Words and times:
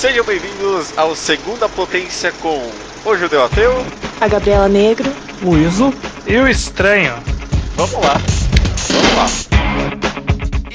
Sejam 0.00 0.24
bem-vindos 0.24 0.96
ao 0.96 1.14
Segunda 1.14 1.68
Potência 1.68 2.32
com 2.40 2.56
o 3.04 3.16
Judeu 3.18 3.44
Ateu, 3.44 3.70
a 4.18 4.28
Gabriela 4.28 4.66
Negro, 4.66 5.04
o 5.44 5.54
Iso 5.58 5.92
e 6.26 6.38
o 6.38 6.48
Estranho. 6.48 7.16
Vamos 7.76 7.92
lá, 7.92 8.14
vamos 8.88 9.14
lá. 9.14 9.26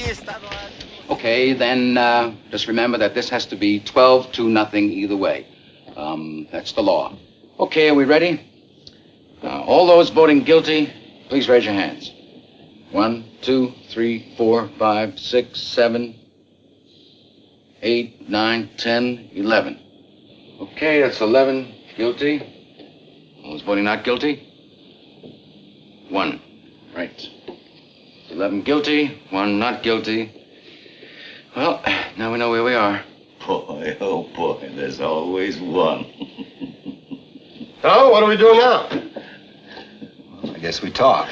Está 0.08 0.38
no 0.38 0.46
ar. 0.46 0.70
Okay, 1.08 1.54
then 1.54 1.98
uh, 1.98 2.32
just 2.52 2.68
remember 2.68 2.96
that 3.00 3.14
this 3.14 3.28
has 3.28 3.44
to 3.46 3.56
be 3.56 3.80
12 3.80 4.30
to 4.30 4.48
nothing 4.48 4.92
either 4.92 5.16
way. 5.16 5.44
Um, 5.96 6.46
that's 6.52 6.70
the 6.70 6.82
law. 6.82 7.12
Okay, 7.58 7.88
are 7.88 7.96
we 7.96 8.04
ready? 8.04 8.40
Uh, 9.42 9.60
all 9.66 9.88
those 9.88 10.08
voting 10.08 10.44
guilty, 10.44 10.92
please 11.28 11.48
raise 11.48 11.64
your 11.64 11.74
hands. 11.74 12.12
One, 12.92 13.24
two, 13.42 13.72
three, 13.90 14.34
four, 14.36 14.70
five, 14.78 15.18
six, 15.18 15.60
seven, 15.60 16.14
eight, 17.82 18.28
nine, 18.28 18.70
ten, 18.76 19.30
eleven. 19.32 19.80
Okay, 20.60 21.00
that's 21.00 21.20
eleven 21.20 21.74
guilty. 21.96 22.40
All 23.44 23.52
those 23.52 23.62
voting 23.62 23.84
not 23.84 24.04
guilty? 24.04 24.42
One. 26.08 26.40
Right. 26.94 27.28
Eleven 28.30 28.62
guilty, 28.62 29.22
one 29.30 29.58
not 29.58 29.82
guilty. 29.82 30.32
Well, 31.54 31.82
now 32.18 32.32
we 32.32 32.38
know 32.38 32.50
where 32.50 32.64
we 32.64 32.74
are. 32.74 33.02
Boy, 33.46 33.96
oh 34.00 34.24
boy, 34.34 34.68
there's 34.74 35.00
always 35.00 35.58
one. 35.58 36.04
so, 37.80 37.84
oh, 37.84 38.10
what 38.10 38.22
are 38.22 38.28
we 38.28 38.36
doing 38.36 38.58
now? 38.58 38.88
I 40.54 40.58
guess 40.58 40.82
we 40.82 40.90
talk. 40.90 41.28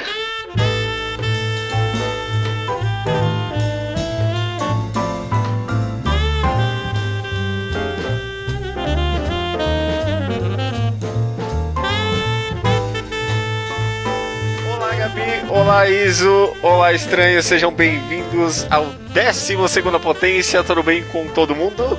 Olá 15.55 15.89
Iso, 15.89 16.53
olá 16.63 16.93
estranho, 16.93 17.41
sejam 17.41 17.73
bem-vindos 17.73 18.67
ao 18.73 18.87
12 18.87 19.57
Potência. 20.03 20.65
Tudo 20.65 20.83
bem 20.83 21.05
com 21.05 21.29
todo 21.29 21.55
mundo? 21.55 21.97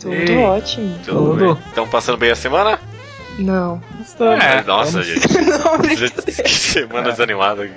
Tudo 0.00 0.14
Ei. 0.14 0.38
ótimo. 0.38 0.98
Tudo. 1.04 1.58
Estão 1.68 1.86
passando 1.86 2.16
bem 2.16 2.30
a 2.30 2.34
semana? 2.34 2.80
Não. 3.38 3.82
É, 4.42 4.62
nossa, 4.62 5.02
gente. 5.02 5.28
Não, 5.44 5.78
que 5.78 6.48
semana 6.48 7.10
desanimada. 7.10 7.68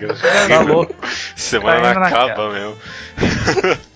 Tá 0.48 0.62
louco. 0.62 0.96
Semana 1.36 1.82
tá 1.82 2.00
não 2.00 2.04
acaba 2.04 2.54
mesmo. 2.54 2.78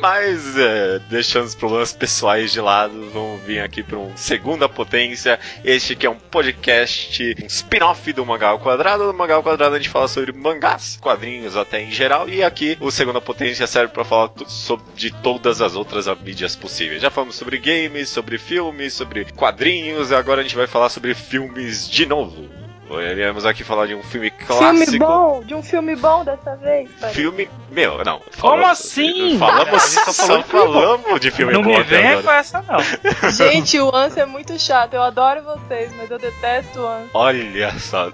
Mas, 0.00 0.56
é, 0.56 0.98
deixando 1.10 1.44
os 1.44 1.54
problemas 1.54 1.92
pessoais 1.92 2.50
de 2.50 2.60
lado, 2.60 3.10
vamos 3.10 3.42
vir 3.42 3.60
aqui 3.60 3.82
para 3.82 3.98
um 3.98 4.16
Segunda 4.16 4.66
Potência. 4.66 5.38
Este 5.62 5.94
que 5.94 6.06
é 6.06 6.10
um 6.10 6.18
podcast, 6.18 7.36
um 7.42 7.46
spin-off 7.46 8.10
do 8.14 8.24
Mangal 8.24 8.58
Quadrado. 8.60 9.04
No 9.04 9.12
Mangal 9.12 9.42
Quadrado 9.42 9.74
a 9.74 9.78
gente 9.78 9.90
fala 9.90 10.08
sobre 10.08 10.32
mangás, 10.32 10.98
quadrinhos 11.00 11.54
até 11.54 11.82
em 11.82 11.90
geral. 11.90 12.30
E 12.30 12.42
aqui 12.42 12.78
o 12.80 12.90
Segunda 12.90 13.20
Potência 13.20 13.66
serve 13.66 13.92
para 13.92 14.04
falar 14.04 14.30
sobre, 14.46 14.86
de 14.94 15.10
todas 15.10 15.60
as 15.60 15.76
outras 15.76 16.06
mídias 16.22 16.56
possíveis. 16.56 17.02
Já 17.02 17.10
falamos 17.10 17.34
sobre 17.34 17.58
games, 17.58 18.08
sobre 18.08 18.38
filmes, 18.38 18.94
sobre 18.94 19.26
quadrinhos. 19.32 20.12
Agora 20.12 20.40
a 20.40 20.42
gente 20.42 20.56
vai 20.56 20.66
falar 20.66 20.88
sobre 20.88 21.14
filmes 21.14 21.88
de 21.88 22.06
novo. 22.06 22.59
Iremos 22.98 23.44
aqui 23.46 23.62
falar 23.62 23.86
de 23.86 23.94
um 23.94 24.02
filme 24.02 24.30
clássico. 24.30 24.90
Filme 24.90 24.98
bom, 24.98 25.42
de 25.44 25.54
um 25.54 25.62
filme 25.62 25.94
bom 25.94 26.24
dessa 26.24 26.56
vez. 26.56 26.90
Pai. 27.00 27.12
Filme. 27.12 27.48
Meu, 27.70 28.02
não. 28.04 28.20
Como 28.40 28.66
assim? 28.66 29.38
Falamos, 29.38 29.82
só 29.82 30.42
falamos 30.42 31.20
de 31.20 31.30
filme 31.30 31.52
não 31.52 31.62
bom. 31.62 31.70
Não 31.70 31.78
me 31.78 31.84
venha 31.84 32.22
com 32.22 32.30
essa, 32.30 32.62
não. 32.62 32.80
Gente, 33.30 33.78
o 33.78 33.94
Anse 33.94 34.18
é 34.18 34.26
muito 34.26 34.58
chato. 34.58 34.94
Eu 34.94 35.02
adoro 35.02 35.42
vocês, 35.42 35.92
mas 35.96 36.10
eu 36.10 36.18
detesto 36.18 36.80
o 36.80 36.88
Anse. 36.88 37.10
Olha 37.14 37.78
só. 37.78 38.10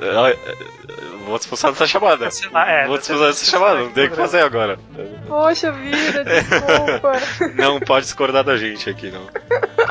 Vou 1.27 1.39
te 1.39 1.43
expulsar 1.43 1.73
dessa 1.73 1.87
chamada. 1.87 2.29
É, 2.55 2.87
Vou 2.87 2.99
te 2.99 3.03
expulsar 3.03 3.27
dessa 3.29 3.45
chamada, 3.45 3.81
não 3.81 3.91
tem 3.91 4.07
o 4.07 4.11
que 4.11 4.17
fazer 4.17 4.41
agora. 4.41 4.79
Poxa 5.27 5.73
vida, 5.73 6.25
desculpa. 6.25 7.13
não 7.57 7.81
pode 7.81 8.05
discordar 8.05 8.45
da 8.45 8.57
gente 8.57 8.89
aqui, 8.89 9.11
não. 9.11 9.27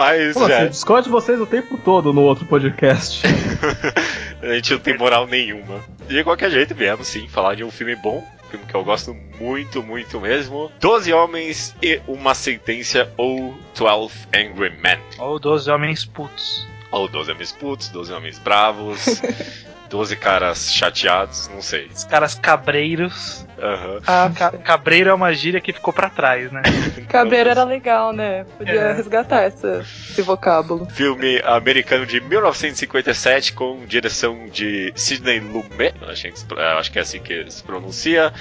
Mas. 0.00 0.32
Como 0.32 0.48
já... 0.48 0.62
assim? 0.62 0.70
Discorde 0.70 1.10
vocês 1.10 1.38
o 1.38 1.44
tempo 1.44 1.76
todo 1.76 2.10
no 2.10 2.22
outro 2.22 2.46
podcast. 2.46 3.22
A 4.40 4.54
gente 4.54 4.72
não 4.72 4.80
tem 4.80 4.96
moral 4.96 5.26
nenhuma. 5.26 5.84
De 6.08 6.24
qualquer 6.24 6.50
jeito, 6.50 6.74
viemos 6.74 7.06
sim 7.06 7.28
falar 7.28 7.54
de 7.54 7.62
um 7.62 7.70
filme 7.70 7.94
bom, 7.96 8.26
filme 8.50 8.64
que 8.64 8.74
eu 8.74 8.82
gosto 8.82 9.14
muito, 9.38 9.82
muito 9.82 10.18
mesmo. 10.18 10.72
Doze 10.80 11.12
Homens 11.12 11.76
e 11.82 12.00
uma 12.08 12.34
Sentença 12.34 13.12
ou 13.18 13.54
Twelve 13.74 14.14
Angry 14.34 14.74
Men. 14.80 14.98
Ou 15.18 15.38
Doze 15.38 15.70
Homens 15.70 16.06
Putos. 16.06 16.66
Ou 16.90 17.06
Doze 17.06 17.30
Homens 17.30 17.52
Putos, 17.52 17.90
Doze 17.90 18.10
Homens 18.10 18.38
Bravos. 18.38 19.20
12 19.90 20.16
caras 20.16 20.72
chateados, 20.72 21.50
não 21.52 21.60
sei. 21.60 21.86
Os 21.92 22.04
caras 22.04 22.36
cabreiros. 22.36 23.44
Uhum. 23.58 24.00
Ah, 24.06 24.30
ca 24.34 24.52
cabreiro 24.52 25.10
é 25.10 25.14
uma 25.14 25.34
gíria 25.34 25.60
que 25.60 25.72
ficou 25.72 25.92
para 25.92 26.08
trás, 26.08 26.50
né? 26.50 26.62
Cabreiro 27.10 27.50
era 27.50 27.64
legal, 27.64 28.12
né? 28.12 28.46
Podia 28.56 28.80
é. 28.80 28.92
resgatar 28.92 29.42
essa, 29.42 29.80
esse 29.82 30.22
vocábulo. 30.22 30.86
Filme 30.86 31.42
americano 31.44 32.06
de 32.06 32.20
1957 32.20 33.52
com 33.52 33.84
direção 33.84 34.48
de 34.48 34.92
Sidney 34.94 35.40
Lumet, 35.40 35.94
acho 36.78 36.92
que 36.92 36.98
é 36.98 37.02
assim 37.02 37.20
que 37.20 37.50
se 37.50 37.62
pronuncia. 37.62 38.32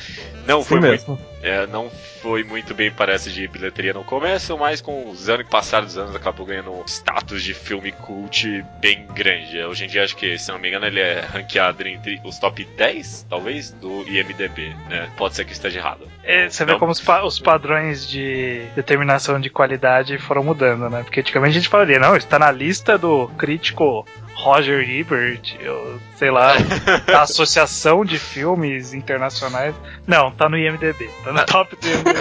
Não 0.45 0.61
Sim 0.61 0.67
foi 0.69 0.79
mesmo. 0.79 1.15
muito 1.15 1.29
é, 1.41 1.65
não 1.67 1.89
foi 2.21 2.43
muito 2.43 2.73
bem, 2.73 2.91
parece, 2.91 3.31
de 3.31 3.47
bilheteria 3.47 3.93
no 3.93 4.03
começo, 4.03 4.57
mas 4.57 4.81
com 4.81 5.09
os 5.09 5.29
anos 5.29 5.45
que 5.45 5.51
passaram 5.51 5.85
dos 5.85 5.97
anos 5.97 6.13
acabou 6.13 6.45
ganhando 6.45 6.83
status 6.85 7.41
de 7.41 7.53
filme 7.53 7.93
cult 7.93 8.61
bem 8.81 9.07
grande. 9.13 9.63
Hoje 9.63 9.85
em 9.85 9.87
dia, 9.87 10.03
acho 10.03 10.17
que, 10.17 10.37
se 10.37 10.51
não 10.51 10.59
me 10.59 10.67
engano, 10.67 10.85
ele 10.85 10.99
é 10.99 11.25
ranqueado 11.39 11.87
entre 11.87 12.21
os 12.23 12.37
top 12.37 12.63
10, 12.77 13.27
talvez, 13.29 13.71
do 13.71 14.07
IMDB, 14.07 14.73
né? 14.89 15.09
Pode 15.17 15.35
ser 15.35 15.45
que 15.45 15.53
esteja 15.53 15.79
errado. 15.79 16.07
É, 16.23 16.49
você 16.49 16.65
vê 16.65 16.77
como 16.77 16.91
os, 16.91 17.01
pa 17.01 17.23
os, 17.23 17.39
padrões 17.39 18.07
de 18.07 18.65
determinação 18.75 19.39
de 19.39 19.49
qualidade 19.49 20.17
foram 20.19 20.43
mudando, 20.43 20.89
né? 20.89 21.03
Porque 21.03 21.19
antigamente 21.19 21.51
a 21.51 21.59
gente 21.59 21.69
falaria, 21.69 21.99
não, 21.99 22.15
está 22.15 22.37
na 22.37 22.51
lista 22.51 22.97
do 22.97 23.27
crítico 23.37 24.05
Roger 24.39 24.89
Ebert, 24.89 25.57
eu 25.59 25.99
sei 26.15 26.31
lá, 26.31 26.53
a 27.13 27.21
Associação 27.21 28.05
de 28.05 28.17
Filmes 28.17 28.93
Internacionais. 28.93 29.75
Não, 30.07 30.31
tá 30.31 30.47
no 30.47 30.57
IMDB, 30.57 31.09
tá 31.23 31.33
no 31.33 31.45
top 31.45 31.75
do 31.75 31.87
IMDB. 31.87 32.19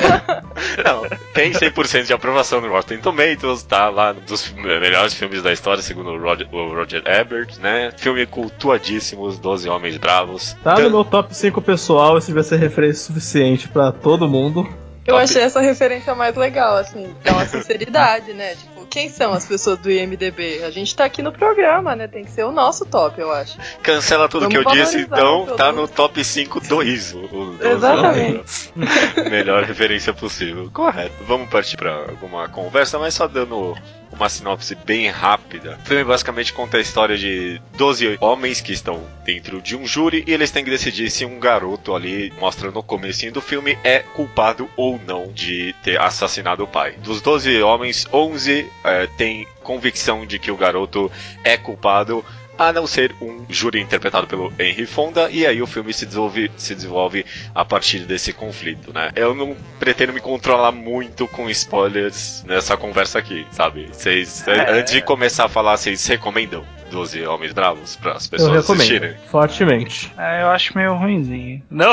Não, 0.85 1.19
tem 1.33 1.53
100% 1.53 2.07
de 2.07 2.13
aprovação 2.13 2.61
no 2.61 2.69
Rotten 2.69 2.99
Tomatoes, 2.99 3.63
tá 3.63 3.89
lá 3.89 4.13
dos 4.13 4.53
melhores 4.53 5.15
filmes 5.15 5.43
da 5.43 5.53
história, 5.53 5.83
segundo 5.83 6.11
o 6.11 6.21
Roger, 6.21 6.49
o 6.53 6.75
Roger 6.75 7.03
Ebert, 7.07 7.59
né? 7.61 7.93
Filme 7.97 8.27
cultuadíssimo, 8.27 9.23
Os 9.23 9.39
Doze 9.39 9.69
Homens 9.69 9.97
Bravos. 9.97 10.57
Tá 10.65 10.79
no 10.79 10.91
meu 10.91 11.05
top 11.05 11.35
5 11.35 11.63
pessoal, 11.63 12.19
esse 12.19 12.33
vai 12.33 12.43
ser 12.43 12.57
referência 12.57 13.05
suficiente 13.05 13.69
para 13.69 13.93
todo 13.93 14.29
mundo. 14.29 14.69
Eu 15.07 15.17
achei 15.17 15.41
essa 15.41 15.61
referência 15.61 16.15
mais 16.15 16.37
legal, 16.37 16.77
assim, 16.77 17.15
dá 17.25 17.33
uma 17.33 17.47
sinceridade, 17.47 18.35
né? 18.35 18.55
Tipo, 18.55 18.78
quem 18.89 19.09
são 19.09 19.33
as 19.33 19.47
pessoas 19.47 19.79
do 19.79 19.91
IMDB? 19.91 20.65
A 20.65 20.71
gente 20.71 20.95
tá 20.95 21.05
aqui 21.05 21.23
no 21.23 21.33
programa, 21.33 21.95
né? 21.95 22.09
Tem 22.09 22.25
que 22.25 22.31
ser 22.31 22.45
o 22.45 22.53
nosso 22.53 22.85
top, 22.85 23.21
eu 23.21 23.31
acho. 23.31 23.59
Cancela 23.83 24.29
tudo 24.29 24.49
Vamos 24.49 24.59
que 24.59 24.69
eu 24.69 24.73
disse, 24.73 24.99
então 24.99 25.47
tá 25.57 25.71
no 25.71 25.87
top 25.87 26.25
5 26.25 26.61
do 26.61 26.83
ISO. 26.83 27.29
Exatamente. 27.61 28.73
Melhor 29.31 29.65
referência 29.65 30.13
possível. 30.13 30.71
Correto. 30.73 31.15
Vamos 31.25 31.49
partir 31.49 31.77
para 31.77 31.95
alguma 31.95 32.49
conversa, 32.49 32.99
mas 32.99 33.15
só 33.15 33.29
dando 33.29 33.77
uma 34.11 34.29
sinopse 34.29 34.75
bem 34.75 35.09
rápida. 35.11 35.79
O 35.83 35.87
filme 35.87 36.05
basicamente 36.05 36.53
conta 36.53 36.79
a 36.79 36.81
história 36.81 37.17
de 37.17 37.61
12 37.77 38.19
homens 38.21 38.61
que 38.61 38.73
estão 38.73 39.03
dentro 39.25 39.61
de 39.61 39.77
um 39.77 39.87
júri 39.87 40.25
e 40.27 40.33
eles 40.33 40.51
têm 40.51 40.65
que 40.65 40.71
decidir 40.71 41.11
se 41.11 41.25
um 41.25 41.39
garoto 41.39 41.95
ali, 41.95 42.33
mostra 42.41 42.71
no 42.71 42.83
começo 42.83 43.19
do 43.31 43.41
filme, 43.41 43.77
é 43.83 44.01
culpado 44.01 44.69
ou 44.77 45.01
não 45.07 45.33
de 45.33 45.75
ter 45.83 46.01
assassinado 46.01 46.63
o 46.63 46.69
pai. 46.69 46.93
Dos 47.03 47.21
12 47.21 47.63
homens, 47.63 48.07
11 48.13 48.71
é, 48.85 49.07
têm 49.07 49.47
convicção 49.63 50.27
de 50.27 50.39
que 50.39 50.51
o 50.51 50.57
garoto 50.57 51.11
é 51.45 51.57
culpado 51.57 52.25
a 52.59 52.73
não 52.73 52.87
ser 52.87 53.15
um 53.23 53.47
júri 53.49 53.81
interpretado 53.81 54.27
pelo 54.27 54.53
Henry 54.59 54.85
Fonda, 54.85 55.31
e 55.31 55.47
aí 55.47 55.63
o 55.63 55.67
filme 55.67 55.93
se 55.95 56.05
desenvolve, 56.05 56.51
se 56.57 56.75
desenvolve 56.75 57.25
a 57.55 57.65
partir 57.65 58.01
desse 58.01 58.33
conflito, 58.33 58.93
né? 58.93 59.13
Eu 59.15 59.33
não 59.33 59.57
pretendo 59.79 60.13
me 60.13 60.21
controlar 60.21 60.73
muito 60.73 61.29
com 61.29 61.49
spoilers 61.49 62.43
nessa 62.45 62.77
conversa 62.77 63.21
aqui, 63.21 63.47
sabe? 63.53 63.89
Vocês, 63.93 64.47
é... 64.49 64.73
antes 64.73 64.93
de 64.93 65.01
começar 65.01 65.45
a 65.45 65.49
falar, 65.49 65.77
vocês 65.77 66.05
recomendam 66.07 66.65
12 66.91 67.25
Homens 67.27 67.53
Bravos 67.53 67.95
para 67.95 68.15
as 68.15 68.27
pessoas 68.27 68.49
eu 68.53 68.61
recomendo, 68.61 68.81
assistirem? 68.81 69.15
Fortemente. 69.31 70.13
É, 70.19 70.43
eu 70.43 70.49
acho 70.49 70.77
meio 70.77 70.95
ruimzinho. 70.95 71.63
Não, 71.71 71.93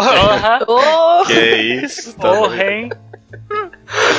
oh. 0.68 1.26
que 1.26 1.34
isso? 1.86 2.18
Tá 2.18 2.32
oh, 2.32 2.48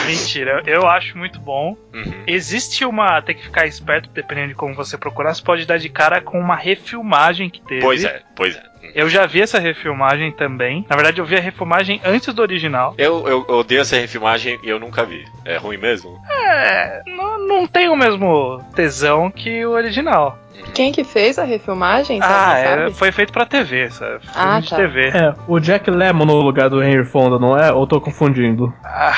Mentira, 0.07 0.63
eu 0.67 0.87
acho 0.87 1.17
muito 1.19 1.41
bom. 1.41 1.77
Uhum. 1.93 2.25
Existe 2.27 2.85
uma. 2.85 3.21
Tem 3.21 3.35
que 3.35 3.43
ficar 3.43 3.67
esperto, 3.67 4.09
dependendo 4.11 4.49
de 4.49 4.55
como 4.55 4.75
você 4.75 4.97
procurar. 4.97 5.35
Você 5.35 5.43
pode 5.43 5.67
dar 5.67 5.79
de 5.79 5.89
cara 5.89 6.21
com 6.21 6.39
uma 6.39 6.57
refilmagem 6.57 7.51
que 7.51 7.61
teve. 7.61 7.81
Pois 7.81 8.05
é, 8.05 8.23
pois 8.35 8.57
é. 8.57 8.63
Eu 8.95 9.09
já 9.09 9.27
vi 9.27 9.43
essa 9.43 9.59
refilmagem 9.59 10.33
também. 10.33 10.85
Na 10.89 10.97
verdade, 10.97 11.21
eu 11.21 11.25
vi 11.25 11.37
a 11.37 11.41
refilmagem 11.41 12.01
antes 12.05 12.33
do 12.35 12.43
original. 12.43 12.95
Eu, 12.99 13.27
eu, 13.29 13.45
eu 13.49 13.55
odeio 13.57 13.81
essa 13.81 13.97
refilmagem 13.97 14.59
e 14.63 14.69
eu 14.69 14.79
nunca 14.81 15.05
vi. 15.05 15.25
É 15.45 15.57
ruim 15.57 15.77
mesmo? 15.77 16.21
É, 16.31 17.03
não, 17.07 17.47
não 17.47 17.67
tem 17.67 17.89
o 17.89 17.97
mesmo 17.97 18.63
tesão 18.75 19.31
que 19.31 19.65
o 19.65 19.71
original. 19.71 20.39
Quem 20.75 20.91
que 20.91 21.05
fez 21.05 21.39
a 21.39 21.45
refilmagem? 21.45 22.19
Ah, 22.23 22.59
é, 22.59 22.91
foi 22.91 23.13
feito 23.13 23.33
pra 23.33 23.45
TV, 23.45 23.91
sabe? 23.91 24.21
Filme 24.21 24.33
Ah, 24.35 24.61
de 24.61 24.71
tá. 24.71 24.77
TV. 24.77 25.09
É, 25.09 25.35
o 25.47 25.61
Jack 25.61 25.91
Lemmon 25.91 26.25
no 26.25 26.35
lugar 26.41 26.71
do 26.71 26.83
Henry 26.83 27.05
Fonda, 27.05 27.39
não 27.39 27.57
é? 27.57 27.71
Ou 27.73 27.87
tô 27.87 28.01
confundindo? 28.01 28.73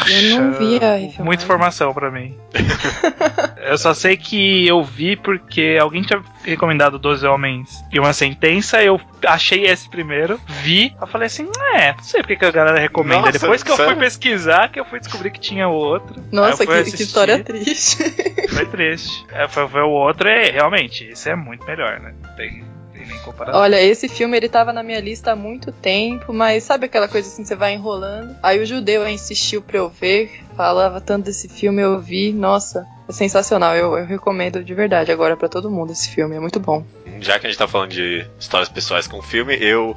Eu 0.08 0.40
não 0.40 0.52
vi 0.52 0.76
a 0.76 0.94
refilmagem. 0.94 1.24
Muita 1.24 1.44
informação 1.44 1.94
pra 1.94 2.10
mim. 2.10 2.36
eu 3.62 3.78
só 3.78 3.92
sei 3.94 4.16
que 4.16 4.66
eu 4.66 4.82
vi 4.82 5.16
porque 5.16 5.78
alguém 5.80 6.02
tinha 6.02 6.22
recomendado 6.44 6.98
12 6.98 7.26
Homens 7.26 7.84
e 7.92 7.98
uma 7.98 8.12
Sentença. 8.12 8.82
Eu 8.82 9.00
achei 9.26 9.64
esse 9.66 9.88
primeiro, 9.88 10.40
vi. 10.62 10.94
Eu 11.00 11.06
falei 11.06 11.26
assim: 11.26 11.48
é, 11.74 11.92
não 11.92 12.02
sei 12.02 12.20
porque 12.20 12.36
que 12.36 12.44
a 12.44 12.50
galera 12.50 12.78
recomenda. 12.78 13.26
Nossa, 13.26 13.38
Depois 13.38 13.62
que 13.62 13.70
eu 13.70 13.76
sério? 13.76 13.92
fui 13.92 14.04
pesquisar, 14.04 14.70
que 14.70 14.78
eu 14.78 14.84
fui 14.84 15.00
descobrir 15.00 15.30
que 15.30 15.40
tinha 15.40 15.68
o 15.68 15.74
outro. 15.74 16.22
Nossa, 16.30 16.66
que, 16.66 16.92
que 16.92 17.02
história 17.02 17.42
triste. 17.42 17.98
Foi 18.48 18.66
triste. 18.66 19.26
É, 19.30 19.46
foi, 19.46 19.68
foi 19.68 19.82
o 19.82 19.90
outro, 19.90 20.28
é 20.28 20.50
realmente, 20.50 21.04
esse 21.04 21.28
é 21.30 21.36
muito 21.36 21.64
melhor, 21.66 22.00
né? 22.00 22.14
Não 22.22 22.34
tem, 22.34 22.64
tem 22.92 23.06
nem 23.06 23.18
comparação. 23.20 23.60
Olha, 23.60 23.80
esse 23.80 24.08
filme 24.08 24.36
ele 24.36 24.48
tava 24.48 24.72
na 24.72 24.82
minha 24.82 25.00
lista 25.00 25.32
há 25.32 25.36
muito 25.36 25.70
tempo, 25.70 26.32
mas 26.32 26.64
sabe 26.64 26.86
aquela 26.86 27.06
coisa 27.06 27.28
assim, 27.28 27.44
você 27.44 27.54
vai 27.54 27.74
enrolando? 27.74 28.34
Aí 28.42 28.60
o 28.60 28.66
judeu 28.66 29.06
insistiu 29.08 29.60
pra 29.62 29.78
eu 29.78 29.88
ver, 29.88 30.40
falava 30.58 31.00
tanto 31.00 31.26
desse 31.26 31.48
filme, 31.48 31.80
eu 31.80 32.00
vi, 32.00 32.32
nossa, 32.32 32.84
é 33.08 33.12
sensacional. 33.12 33.76
Eu, 33.76 33.96
eu 33.96 34.04
recomendo 34.04 34.62
de 34.64 34.74
verdade 34.74 35.12
agora 35.12 35.36
pra 35.36 35.48
todo 35.48 35.70
mundo 35.70 35.92
esse 35.92 36.10
filme, 36.10 36.34
é 36.34 36.40
muito 36.40 36.58
bom. 36.58 36.84
Já 37.20 37.38
que 37.38 37.46
a 37.46 37.50
gente 37.50 37.58
tá 37.58 37.66
falando 37.66 37.90
de 37.90 38.24
histórias 38.38 38.68
pessoais 38.68 39.08
com 39.08 39.20
filme, 39.22 39.56
eu 39.60 39.96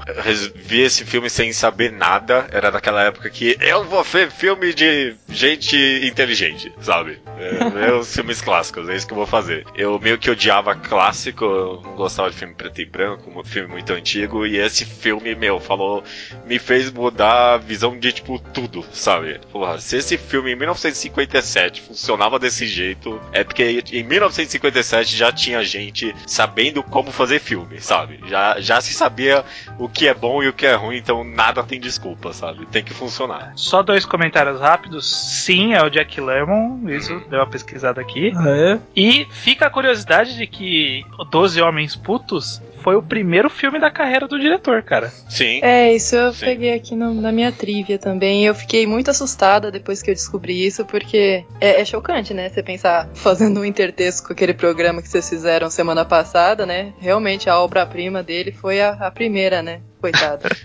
vi 0.55 0.81
esse 0.81 1.05
filme 1.05 1.29
sem 1.29 1.53
saber 1.53 1.91
nada. 1.91 2.47
Era 2.51 2.71
daquela 2.71 3.03
época 3.03 3.29
que 3.29 3.57
eu 3.59 3.83
vou 3.83 4.03
ver 4.03 4.31
filme 4.31 4.73
de 4.73 5.15
gente 5.29 5.75
inteligente, 6.03 6.71
sabe? 6.81 7.19
É, 7.37 7.69
meus 7.69 8.13
filmes 8.13 8.41
clássicos, 8.41 8.89
é 8.89 8.95
isso 8.95 9.05
que 9.05 9.13
eu 9.13 9.17
vou 9.17 9.27
fazer. 9.27 9.65
Eu 9.75 9.99
meio 9.99 10.17
que 10.17 10.31
odiava 10.31 10.73
clássico, 10.75 11.45
eu 11.45 11.81
não 11.83 11.95
gostava 11.95 12.29
de 12.29 12.35
filme 12.37 12.53
preto 12.53 12.81
e 12.81 12.85
branco, 12.85 13.29
um 13.29 13.43
filme 13.43 13.69
muito 13.69 13.93
antigo, 13.93 14.45
e 14.45 14.57
esse 14.57 14.85
filme, 14.85 15.35
meu, 15.35 15.59
falou, 15.59 16.03
me 16.45 16.57
fez 16.57 16.91
mudar 16.91 17.53
a 17.53 17.57
visão 17.57 17.97
de, 17.97 18.11
tipo, 18.11 18.39
tudo, 18.39 18.83
sabe? 18.91 19.39
Porra, 19.51 19.79
se 19.79 19.97
esse 19.97 20.17
filme 20.17 20.50
em 20.51 20.55
1957 20.55 21.81
funcionava 21.81 22.37
desse 22.39 22.65
jeito, 22.67 23.19
é 23.31 23.43
porque 23.43 23.83
em 23.91 24.03
1957 24.03 25.15
já 25.15 25.31
tinha 25.31 25.63
gente 25.63 26.13
sabendo 26.25 26.83
como 26.83 27.11
fazer 27.11 27.39
filme, 27.39 27.79
sabe? 27.81 28.19
Já, 28.27 28.59
já 28.59 28.81
se 28.81 28.93
sabia 28.93 29.43
o 29.79 29.87
que 29.89 30.07
é 30.07 30.13
bom 30.13 30.41
e 30.43 30.47
o 30.47 30.53
que 30.53 30.65
é 30.65 30.73
ruim, 30.75 30.97
então 30.97 31.23
nada 31.23 31.63
tem 31.63 31.79
desculpa, 31.79 32.33
sabe? 32.33 32.65
Tem 32.67 32.83
que 32.83 32.93
funcionar. 32.93 33.53
Só 33.55 33.81
dois 33.81 34.05
comentários 34.05 34.59
rápidos. 34.59 35.09
Sim, 35.43 35.73
é 35.73 35.83
o 35.83 35.89
Jack 35.89 36.19
Lemmon, 36.19 36.87
isso, 36.89 37.21
deu 37.29 37.39
uma 37.39 37.49
pesquisada 37.49 38.01
aqui. 38.01 38.31
Ah, 38.35 38.49
é? 38.49 38.79
E 38.95 39.25
fica 39.31 39.67
a 39.67 39.69
curiosidade 39.69 40.35
de 40.37 40.47
que 40.47 41.03
o 41.19 41.23
12 41.23 41.61
Homens 41.61 41.95
Putos 41.95 42.61
foi 42.81 42.95
o 42.95 43.03
primeiro 43.03 43.47
filme 43.47 43.79
da 43.79 43.91
carreira 43.91 44.27
do 44.27 44.39
diretor, 44.39 44.81
cara. 44.81 45.09
Sim. 45.29 45.59
É, 45.61 45.93
isso 45.93 46.15
eu 46.15 46.33
Sim. 46.33 46.45
peguei 46.45 46.73
aqui 46.73 46.95
no- 46.95 47.13
na 47.13 47.31
minha 47.31 47.51
trivia 47.51 47.99
também. 47.99 48.43
Eu 48.43 48.55
fiquei 48.55 48.87
muito 48.87 49.11
assustada 49.11 49.69
depois 49.69 50.01
que 50.01 50.09
eu 50.09 50.15
descobri 50.15 50.40
isso, 50.49 50.85
porque 50.85 51.45
é, 51.59 51.81
é 51.81 51.85
chocante, 51.85 52.33
né? 52.33 52.49
Você 52.49 52.63
pensar 52.63 53.09
fazendo 53.13 53.59
um 53.59 53.65
intertexto 53.65 54.27
com 54.27 54.33
aquele 54.33 54.53
programa 54.53 55.01
que 55.01 55.07
vocês 55.07 55.29
fizeram 55.29 55.69
semana 55.69 56.03
passada, 56.03 56.65
né? 56.65 56.93
Realmente 56.99 57.49
a 57.49 57.59
obra-prima 57.59 58.23
dele 58.23 58.51
foi 58.51 58.81
a, 58.81 58.91
a 58.93 59.11
primeira, 59.11 59.61
né? 59.61 59.81
Coitado. 60.01 60.43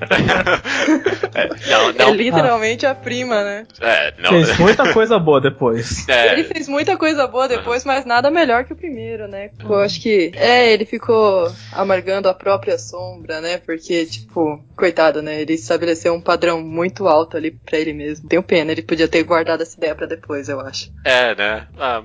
É, 1.35 1.49
não, 1.71 1.91
É 1.91 1.93
não, 1.93 2.15
literalmente 2.15 2.87
a 2.87 2.95
prima, 2.95 3.43
né? 3.45 3.67
é, 3.81 4.15
não. 4.19 4.31
Fez 4.31 4.59
muita 4.59 4.93
coisa 4.93 5.19
boa 5.19 5.41
depois. 5.41 6.09
Ele 6.09 6.41
É, 6.41 6.45
fez 6.45 6.69
muita 6.69 6.97
coisa 6.97 7.27
boa 7.27 7.47
depois, 7.49 7.85
mas 7.85 8.05
nada 8.07 8.31
melhor 8.31 8.65
que 8.65 8.73
o 8.73 8.77
primeiro, 8.77 9.29
né? 9.29 9.51
Eu 9.61 9.75
acho 9.81 10.01
que. 10.01 10.33
É, 10.35 10.73
ele 10.73 10.87
ficou 10.87 11.53
amargando 11.73 12.29
a 12.29 12.35
própria 12.35 12.79
sombra, 12.79 13.41
né? 13.41 13.59
Porque, 13.59 14.07
tipo, 14.07 14.65
coitado, 14.77 15.21
né? 15.23 15.43
Ele 15.43 15.55
estabeleceu 15.55 16.15
um 16.15 16.21
padrão 16.21 16.63
muito 16.63 17.07
alto 17.07 17.37
ali 17.37 17.51
pra 17.51 17.79
ele 17.79 17.93
mesmo. 17.93 18.29
Tenho 18.29 18.43
pena, 18.43 18.73
ele 18.73 18.83
podia 18.83 19.09
ter 19.09 19.23
guardado 19.23 19.63
essa 19.63 19.77
ideia 19.77 19.95
pra 19.95 20.07
depois, 20.07 20.49
eu 20.49 20.61
acho. 20.61 20.91
é, 21.05 21.35
né? 21.35 21.67
Ah, 21.79 22.03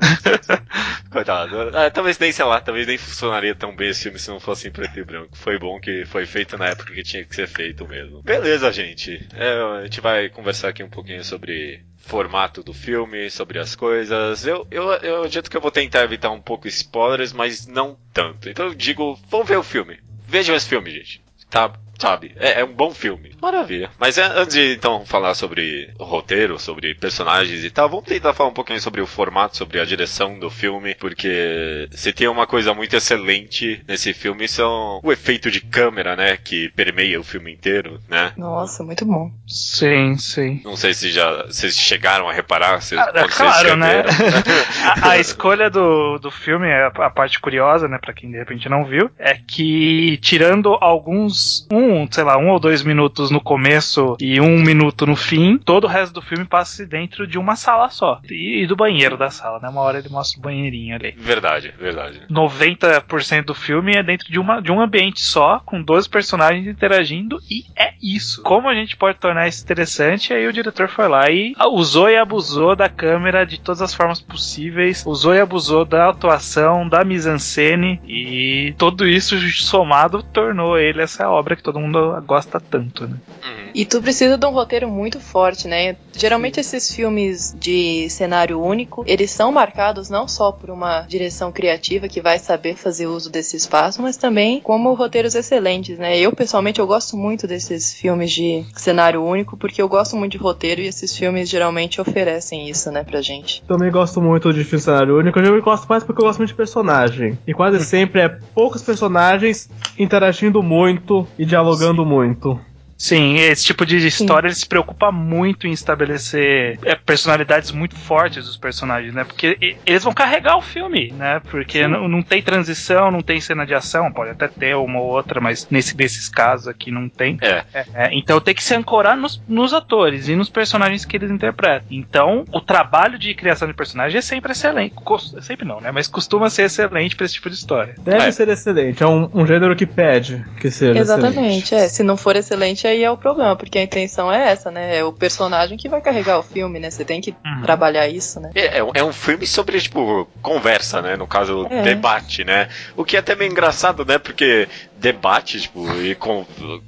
coitado. 1.11 1.71
Ah, 1.73 1.89
talvez 1.89 2.17
nem, 2.19 2.31
sei 2.31 2.45
lá, 2.45 2.59
talvez 2.61 2.87
nem 2.87 2.97
funcionaria 2.97 3.55
tão 3.55 3.75
bem 3.75 3.89
esse 3.89 4.03
filme 4.03 4.19
se 4.19 4.29
não 4.29 4.39
fosse 4.39 4.67
em 4.67 4.71
preto 4.71 4.99
e 4.99 5.03
branco. 5.03 5.29
Foi 5.37 5.57
bom 5.57 5.79
que 5.79 6.05
foi 6.05 6.25
feito 6.25 6.57
na 6.57 6.67
época 6.67 6.93
que 6.93 7.03
tinha 7.03 7.20
que 7.25 7.35
ser 7.35 7.47
feito 7.47 7.87
mesmo. 7.87 8.21
Beleza, 8.21 8.71
gente. 8.71 9.27
É, 9.33 9.79
a 9.79 9.83
gente 9.83 10.01
vai 10.01 10.29
conversar 10.29 10.69
aqui 10.69 10.83
um 10.83 10.89
pouquinho 10.89 11.23
sobre 11.23 11.83
formato 11.97 12.63
do 12.63 12.73
filme, 12.73 13.29
sobre 13.29 13.59
as 13.59 13.75
coisas. 13.75 14.45
Eu, 14.45 14.67
eu, 14.71 14.91
eu 14.91 15.17
acredito 15.17 15.49
que 15.49 15.57
eu 15.57 15.61
vou 15.61 15.71
tentar 15.71 16.03
evitar 16.03 16.31
um 16.31 16.41
pouco 16.41 16.67
spoilers, 16.67 17.31
mas 17.31 17.67
não 17.67 17.97
tanto. 18.13 18.49
Então 18.49 18.67
eu 18.67 18.73
digo, 18.73 19.19
vamos 19.29 19.47
ver 19.47 19.57
o 19.57 19.63
filme. 19.63 19.99
Vejam 20.27 20.55
esse 20.55 20.67
filme, 20.67 20.89
gente. 20.91 21.21
Tá, 21.49 21.73
sabe? 22.01 22.31
É, 22.37 22.61
é 22.61 22.65
um 22.65 22.73
bom 22.73 22.91
filme. 22.91 23.31
Maravilha. 23.39 23.91
Mas 23.99 24.17
é, 24.17 24.23
antes 24.23 24.55
de 24.55 24.73
então 24.73 25.05
falar 25.05 25.35
sobre 25.35 25.91
o 25.99 26.03
roteiro, 26.03 26.59
sobre 26.59 26.95
personagens 26.95 27.63
e 27.63 27.69
tal, 27.69 27.87
vamos 27.87 28.05
tentar 28.05 28.33
falar 28.33 28.49
um 28.49 28.53
pouquinho 28.53 28.81
sobre 28.81 29.01
o 29.01 29.07
formato, 29.07 29.55
sobre 29.55 29.79
a 29.79 29.85
direção 29.85 30.39
do 30.39 30.49
filme, 30.49 30.95
porque 30.95 31.87
se 31.91 32.11
tem 32.11 32.27
uma 32.27 32.47
coisa 32.47 32.73
muito 32.73 32.95
excelente 32.95 33.83
nesse 33.87 34.13
filme 34.13 34.47
são 34.47 34.99
o 35.03 35.11
efeito 35.11 35.51
de 35.51 35.61
câmera, 35.61 36.15
né, 36.15 36.37
que 36.37 36.69
permeia 36.69 37.19
o 37.19 37.23
filme 37.23 37.53
inteiro, 37.53 37.99
né? 38.09 38.33
Nossa, 38.35 38.83
muito 38.83 39.05
bom. 39.05 39.31
Sim, 39.47 40.17
sim. 40.17 40.61
Não 40.63 40.75
sei 40.75 40.93
se 40.93 41.11
já 41.11 41.45
vocês 41.45 41.75
chegaram 41.75 42.27
a 42.27 42.33
reparar, 42.33 42.81
se, 42.81 42.97
Ah, 42.97 43.11
vocês 43.11 43.35
claro, 43.35 43.75
né? 43.75 44.03
A, 45.01 45.11
a 45.11 45.19
escolha 45.19 45.69
do, 45.69 46.17
do 46.17 46.31
filme, 46.31 46.71
a, 46.71 46.87
a 46.87 47.09
parte 47.09 47.39
curiosa, 47.39 47.87
né, 47.87 47.99
pra 47.99 48.13
quem 48.13 48.31
de 48.31 48.37
repente 48.37 48.67
não 48.67 48.85
viu, 48.85 49.09
é 49.19 49.35
que 49.35 50.17
tirando 50.21 50.77
alguns, 50.81 51.67
um, 51.71 51.90
sei 52.11 52.23
lá, 52.23 52.37
um 52.37 52.49
ou 52.49 52.59
dois 52.59 52.83
minutos 52.83 53.29
no 53.31 53.41
começo 53.41 54.15
e 54.19 54.39
um 54.39 54.59
minuto 54.61 55.05
no 55.05 55.15
fim, 55.15 55.57
todo 55.57 55.85
o 55.85 55.87
resto 55.87 56.13
do 56.13 56.21
filme 56.21 56.45
passa 56.45 56.85
dentro 56.85 57.27
de 57.27 57.37
uma 57.37 57.55
sala 57.55 57.89
só. 57.89 58.19
E, 58.29 58.63
e 58.63 58.67
do 58.67 58.75
banheiro 58.75 59.17
da 59.17 59.29
sala, 59.29 59.59
né? 59.59 59.69
Uma 59.69 59.81
hora 59.81 59.99
ele 59.99 60.09
mostra 60.09 60.39
o 60.39 60.41
banheirinho 60.41 60.95
ali. 60.95 61.11
Verdade, 61.17 61.73
verdade. 61.79 62.21
90% 62.29 63.45
do 63.45 63.55
filme 63.55 63.93
é 63.95 64.03
dentro 64.03 64.31
de, 64.31 64.39
uma, 64.39 64.61
de 64.61 64.71
um 64.71 64.81
ambiente 64.81 65.21
só, 65.21 65.59
com 65.59 65.81
12 65.81 66.09
personagens 66.09 66.67
interagindo, 66.67 67.39
e 67.49 67.65
é 67.75 67.93
isso. 68.01 68.41
Como 68.41 68.69
a 68.69 68.73
gente 68.73 68.95
pode 68.95 69.17
tornar 69.17 69.47
isso 69.47 69.63
interessante? 69.63 70.33
Aí 70.33 70.47
o 70.47 70.53
diretor 70.53 70.87
foi 70.87 71.07
lá 71.07 71.29
e 71.29 71.53
usou 71.71 72.09
e 72.09 72.17
abusou 72.17 72.75
da 72.75 72.89
câmera 72.89 73.45
de 73.45 73.59
todas 73.59 73.81
as 73.81 73.93
formas 73.93 74.21
possíveis, 74.21 75.03
usou 75.05 75.33
e 75.33 75.39
abusou 75.39 75.85
da 75.85 76.09
atuação, 76.09 76.87
da 76.87 77.03
mise-en-scène, 77.03 77.99
e 78.07 78.73
tudo 78.77 79.07
isso 79.07 79.37
somado 79.51 80.23
tornou 80.23 80.77
ele 80.77 81.01
essa 81.01 81.29
obra 81.29 81.55
que 81.55 81.63
todo 81.63 81.79
mundo 81.79 81.80
gosta 82.25 82.59
tanto, 82.59 83.07
né? 83.07 83.17
Uhum. 83.43 83.60
E 83.73 83.85
tu 83.85 84.01
precisa 84.01 84.37
de 84.37 84.45
um 84.45 84.51
roteiro 84.51 84.89
muito 84.89 85.19
forte, 85.19 85.67
né? 85.67 85.95
Geralmente 86.13 86.59
esses 86.59 86.93
filmes 86.93 87.55
de 87.57 88.09
cenário 88.09 88.61
único, 88.61 89.03
eles 89.07 89.31
são 89.31 89.51
marcados 89.51 90.09
não 90.09 90.27
só 90.27 90.51
por 90.51 90.69
uma 90.69 91.01
direção 91.01 91.51
criativa 91.51 92.07
que 92.07 92.21
vai 92.21 92.37
saber 92.37 92.75
fazer 92.75 93.07
uso 93.07 93.31
desse 93.31 93.55
espaço, 93.55 94.01
mas 94.01 94.17
também 94.17 94.61
como 94.61 94.93
roteiros 94.93 95.35
excelentes, 95.35 95.97
né? 95.97 96.17
Eu 96.17 96.33
pessoalmente 96.35 96.79
eu 96.79 96.87
gosto 96.87 97.15
muito 97.17 97.47
desses 97.47 97.93
filmes 97.93 98.31
de 98.31 98.65
cenário 98.75 99.23
único 99.23 99.57
porque 99.57 99.81
eu 99.81 99.87
gosto 99.87 100.15
muito 100.15 100.33
de 100.33 100.37
roteiro 100.37 100.81
e 100.81 100.87
esses 100.87 101.15
filmes 101.15 101.49
geralmente 101.49 102.01
oferecem 102.01 102.69
isso, 102.69 102.91
né, 102.91 103.03
pra 103.03 103.21
gente. 103.21 103.63
Também 103.67 103.91
gosto 103.91 104.21
muito 104.21 104.53
de 104.53 104.63
filme 104.63 104.81
cenário 104.81 105.17
único. 105.17 105.39
Eu 105.39 105.61
gosto 105.61 105.87
mais 105.87 106.03
porque 106.03 106.21
eu 106.21 106.25
gosto 106.25 106.39
muito 106.39 106.49
de 106.49 106.55
personagem. 106.55 107.37
E 107.47 107.53
quase 107.53 107.83
sempre 107.85 108.21
é 108.21 108.29
poucos 108.29 108.81
personagens 108.81 109.69
interagindo 109.97 110.61
muito 110.61 111.27
e 111.37 111.45
dialogando 111.45 112.05
muito. 112.05 112.59
Sim, 113.01 113.35
esse 113.39 113.65
tipo 113.65 113.83
de 113.83 113.97
história 114.05 114.47
ele 114.47 114.53
se 114.53 114.67
preocupa 114.67 115.11
muito 115.11 115.65
em 115.65 115.71
estabelecer 115.71 116.77
é, 116.85 116.93
personalidades 116.93 117.71
muito 117.71 117.95
fortes 117.95 118.45
dos 118.45 118.57
personagens, 118.57 119.11
né? 119.11 119.23
Porque 119.23 119.57
e- 119.59 119.75
eles 119.87 120.03
vão 120.03 120.13
carregar 120.13 120.55
o 120.55 120.61
filme, 120.61 121.11
né? 121.17 121.41
Porque 121.49 121.87
não, 121.87 122.07
não 122.07 122.21
tem 122.21 122.43
transição, 122.43 123.09
não 123.09 123.21
tem 123.21 123.41
cena 123.41 123.65
de 123.65 123.73
ação, 123.73 124.11
pode 124.11 124.29
até 124.29 124.47
ter 124.47 124.75
uma 124.75 124.99
ou 124.99 125.07
outra, 125.07 125.41
mas 125.41 125.67
nesse 125.71 125.95
desses 125.95 126.29
casos 126.29 126.67
aqui 126.67 126.91
não 126.91 127.09
tem. 127.09 127.39
É. 127.41 127.63
É, 127.73 127.85
é, 127.95 128.09
então 128.13 128.39
tem 128.39 128.53
que 128.53 128.63
se 128.63 128.75
ancorar 128.75 129.17
nos, 129.17 129.41
nos 129.47 129.73
atores 129.73 130.27
e 130.27 130.35
nos 130.35 130.49
personagens 130.49 131.03
que 131.03 131.17
eles 131.17 131.31
interpretam. 131.31 131.87
Então, 131.89 132.45
o 132.51 132.61
trabalho 132.61 133.17
de 133.17 133.33
criação 133.33 133.67
de 133.67 133.73
personagem 133.73 134.19
é 134.19 134.21
sempre 134.21 134.51
excelente. 134.51 134.93
Cos- 134.93 135.35
sempre 135.41 135.65
não, 135.65 135.81
né? 135.81 135.89
Mas 135.91 136.07
costuma 136.07 136.51
ser 136.51 136.63
excelente 136.65 137.15
pra 137.15 137.25
esse 137.25 137.33
tipo 137.33 137.49
de 137.49 137.55
história. 137.55 137.95
Deve 137.99 138.25
É. 138.27 138.31
ser 138.31 138.47
excelente. 138.47 139.01
É 139.01 139.07
um, 139.07 139.27
um 139.33 139.47
gênero 139.47 139.75
que 139.75 139.87
pede 139.87 140.45
que 140.59 140.69
seja 140.69 140.99
Exatamente, 140.99 141.63
excelente. 141.63 141.75
é. 141.75 141.87
Se 141.89 142.03
não 142.03 142.15
for 142.15 142.35
excelente, 142.35 142.87
aí 142.91 143.03
é 143.03 143.09
o 143.11 143.17
problema, 143.17 143.55
porque 143.55 143.79
a 143.79 143.83
intenção 143.83 144.31
é 144.31 144.51
essa, 144.51 144.69
né? 144.69 144.97
É 144.97 145.03
o 145.03 145.11
personagem 145.11 145.77
que 145.77 145.89
vai 145.89 146.01
carregar 146.01 146.37
o 146.39 146.43
filme, 146.43 146.79
né? 146.79 146.89
Você 146.91 147.03
tem 147.03 147.21
que 147.21 147.31
Uhum. 147.45 147.61
trabalhar 147.63 148.07
isso, 148.07 148.39
né? 148.39 148.51
É, 148.53 148.77
é 148.79 148.83
um- 148.83 148.91
é 148.93 149.13
filme 149.13 149.45
sobre, 149.47 149.79
tipo, 149.79 150.27
conversa, 150.41 151.01
né? 151.01 151.15
No 151.15 151.27
caso, 151.27 151.67
É. 151.69 151.81
debate, 151.81 152.43
né? 152.43 152.67
O 152.95 153.03
que 153.03 153.15
é 153.15 153.19
até 153.19 153.35
meio 153.35 153.51
engraçado, 153.51 154.05
né? 154.05 154.17
Porque 154.17 154.67
debate, 155.01 155.61
tipo, 155.61 155.85
e 155.97 156.15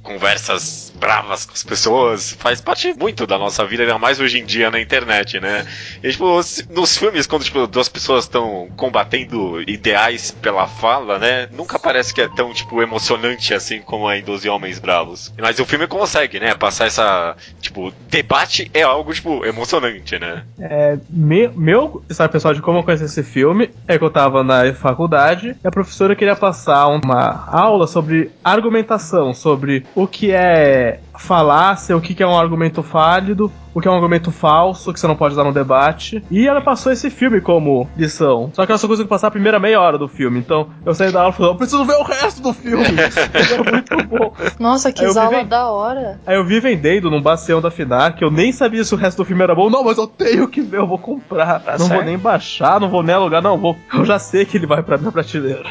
conversas 0.02 0.92
bravas 0.94 1.44
com 1.44 1.52
as 1.52 1.64
pessoas, 1.64 2.32
faz 2.38 2.60
parte 2.60 2.94
muito 2.94 3.26
da 3.26 3.36
nossa 3.36 3.66
vida, 3.66 3.82
ainda 3.82 3.98
mais 3.98 4.20
hoje 4.20 4.38
em 4.38 4.44
dia 4.44 4.70
na 4.70 4.80
internet, 4.80 5.40
né? 5.40 5.66
E, 6.02 6.10
tipo, 6.10 6.40
nos 6.70 6.96
filmes, 6.96 7.26
quando 7.26 7.44
tipo, 7.44 7.66
duas 7.66 7.88
pessoas 7.88 8.24
estão 8.24 8.68
combatendo 8.76 9.60
ideais 9.68 10.30
pela 10.30 10.68
fala, 10.68 11.18
né? 11.18 11.48
Nunca 11.52 11.78
parece 11.78 12.14
que 12.14 12.20
é 12.20 12.28
tão, 12.28 12.54
tipo, 12.54 12.80
emocionante 12.80 13.52
assim 13.52 13.82
como 13.82 14.08
é 14.08 14.20
em 14.20 14.22
12 14.22 14.48
Homens 14.48 14.78
Bravos. 14.78 15.32
Mas 15.36 15.58
o 15.58 15.64
filme 15.64 15.86
consegue, 15.88 16.38
né? 16.38 16.54
Passar 16.54 16.86
essa. 16.86 17.36
Tipo, 17.74 17.92
debate 18.08 18.70
é 18.72 18.82
algo, 18.82 19.12
tipo, 19.12 19.44
emocionante, 19.44 20.16
né? 20.16 20.44
É, 20.60 20.96
me- 21.10 21.48
meu, 21.48 22.04
sabe, 22.08 22.32
pessoal, 22.32 22.54
de 22.54 22.62
como 22.62 22.78
eu 22.78 22.84
conheci 22.84 23.04
esse 23.04 23.24
filme 23.24 23.68
é 23.88 23.98
que 23.98 24.04
eu 24.04 24.10
tava 24.10 24.44
na 24.44 24.72
faculdade 24.74 25.56
e 25.62 25.66
a 25.66 25.72
professora 25.72 26.14
queria 26.14 26.36
passar 26.36 26.86
uma 26.86 27.44
aula 27.48 27.88
sobre 27.88 28.30
argumentação, 28.44 29.34
sobre 29.34 29.84
o 29.92 30.06
que 30.06 30.30
é 30.30 31.00
falácia, 31.16 31.96
o 31.96 32.00
que 32.00 32.14
que 32.14 32.22
é 32.22 32.26
um 32.26 32.38
argumento 32.38 32.82
válido, 32.82 33.50
o 33.74 33.80
que 33.80 33.88
é 33.88 33.90
um 33.90 33.94
argumento 33.94 34.30
falso 34.30 34.92
que 34.92 35.00
você 35.00 35.06
não 35.06 35.16
pode 35.16 35.34
usar 35.34 35.44
no 35.44 35.52
debate. 35.52 36.22
E 36.30 36.46
ela 36.46 36.60
passou 36.60 36.92
esse 36.92 37.10
filme 37.10 37.40
como 37.40 37.88
lição. 37.96 38.50
Só 38.52 38.64
que 38.64 38.70
ela 38.72 38.78
só 38.78 38.86
conseguiu 38.86 39.08
passar 39.08 39.28
a 39.28 39.30
primeira 39.32 39.58
meia 39.58 39.80
hora 39.80 39.98
do 39.98 40.06
filme. 40.06 40.38
Então 40.38 40.68
eu 40.86 40.94
saí 40.94 41.10
da 41.10 41.20
aula 41.22 41.32
e 41.32 41.36
falei, 41.36 41.52
eu 41.52 41.56
preciso 41.56 41.84
ver 41.84 41.94
o 41.96 42.02
resto 42.04 42.40
do 42.42 42.52
filme. 42.52 42.84
é 42.86 43.70
muito 43.72 44.08
bom. 44.08 44.32
Nossa, 44.60 44.92
que 44.92 45.04
vi 45.06 45.18
aula 45.18 45.30
bem- 45.30 45.46
da 45.46 45.70
hora. 45.70 46.20
Aí 46.26 46.36
eu 46.36 46.44
vi 46.44 46.60
vendendo 46.60 47.10
num 47.10 47.20
bastião 47.20 47.60
da 47.60 47.70
FINAC, 47.70 48.22
eu 48.22 48.30
nem 48.30 48.52
sabia 48.52 48.84
se 48.84 48.94
o 48.94 48.98
resto 48.98 49.18
do 49.18 49.24
filme 49.24 49.42
era 49.42 49.54
bom. 49.54 49.68
Não, 49.68 49.82
mas 49.82 49.98
eu 49.98 50.06
tenho 50.06 50.46
que 50.46 50.60
ver, 50.60 50.78
eu 50.78 50.86
vou 50.86 50.98
comprar. 50.98 51.58
Tá 51.60 51.72
não 51.72 51.78
vou 51.78 51.88
certo. 51.88 52.04
nem 52.04 52.18
baixar, 52.18 52.78
não 52.80 52.88
vou 52.88 53.02
nem 53.02 53.14
alugar, 53.14 53.42
não 53.42 53.58
vou. 53.58 53.76
Eu 53.92 54.04
já 54.04 54.18
sei 54.18 54.44
que 54.44 54.56
ele 54.56 54.66
vai 54.66 54.82
pra 54.82 54.98
minha 54.98 55.10
prateleira. 55.10 55.70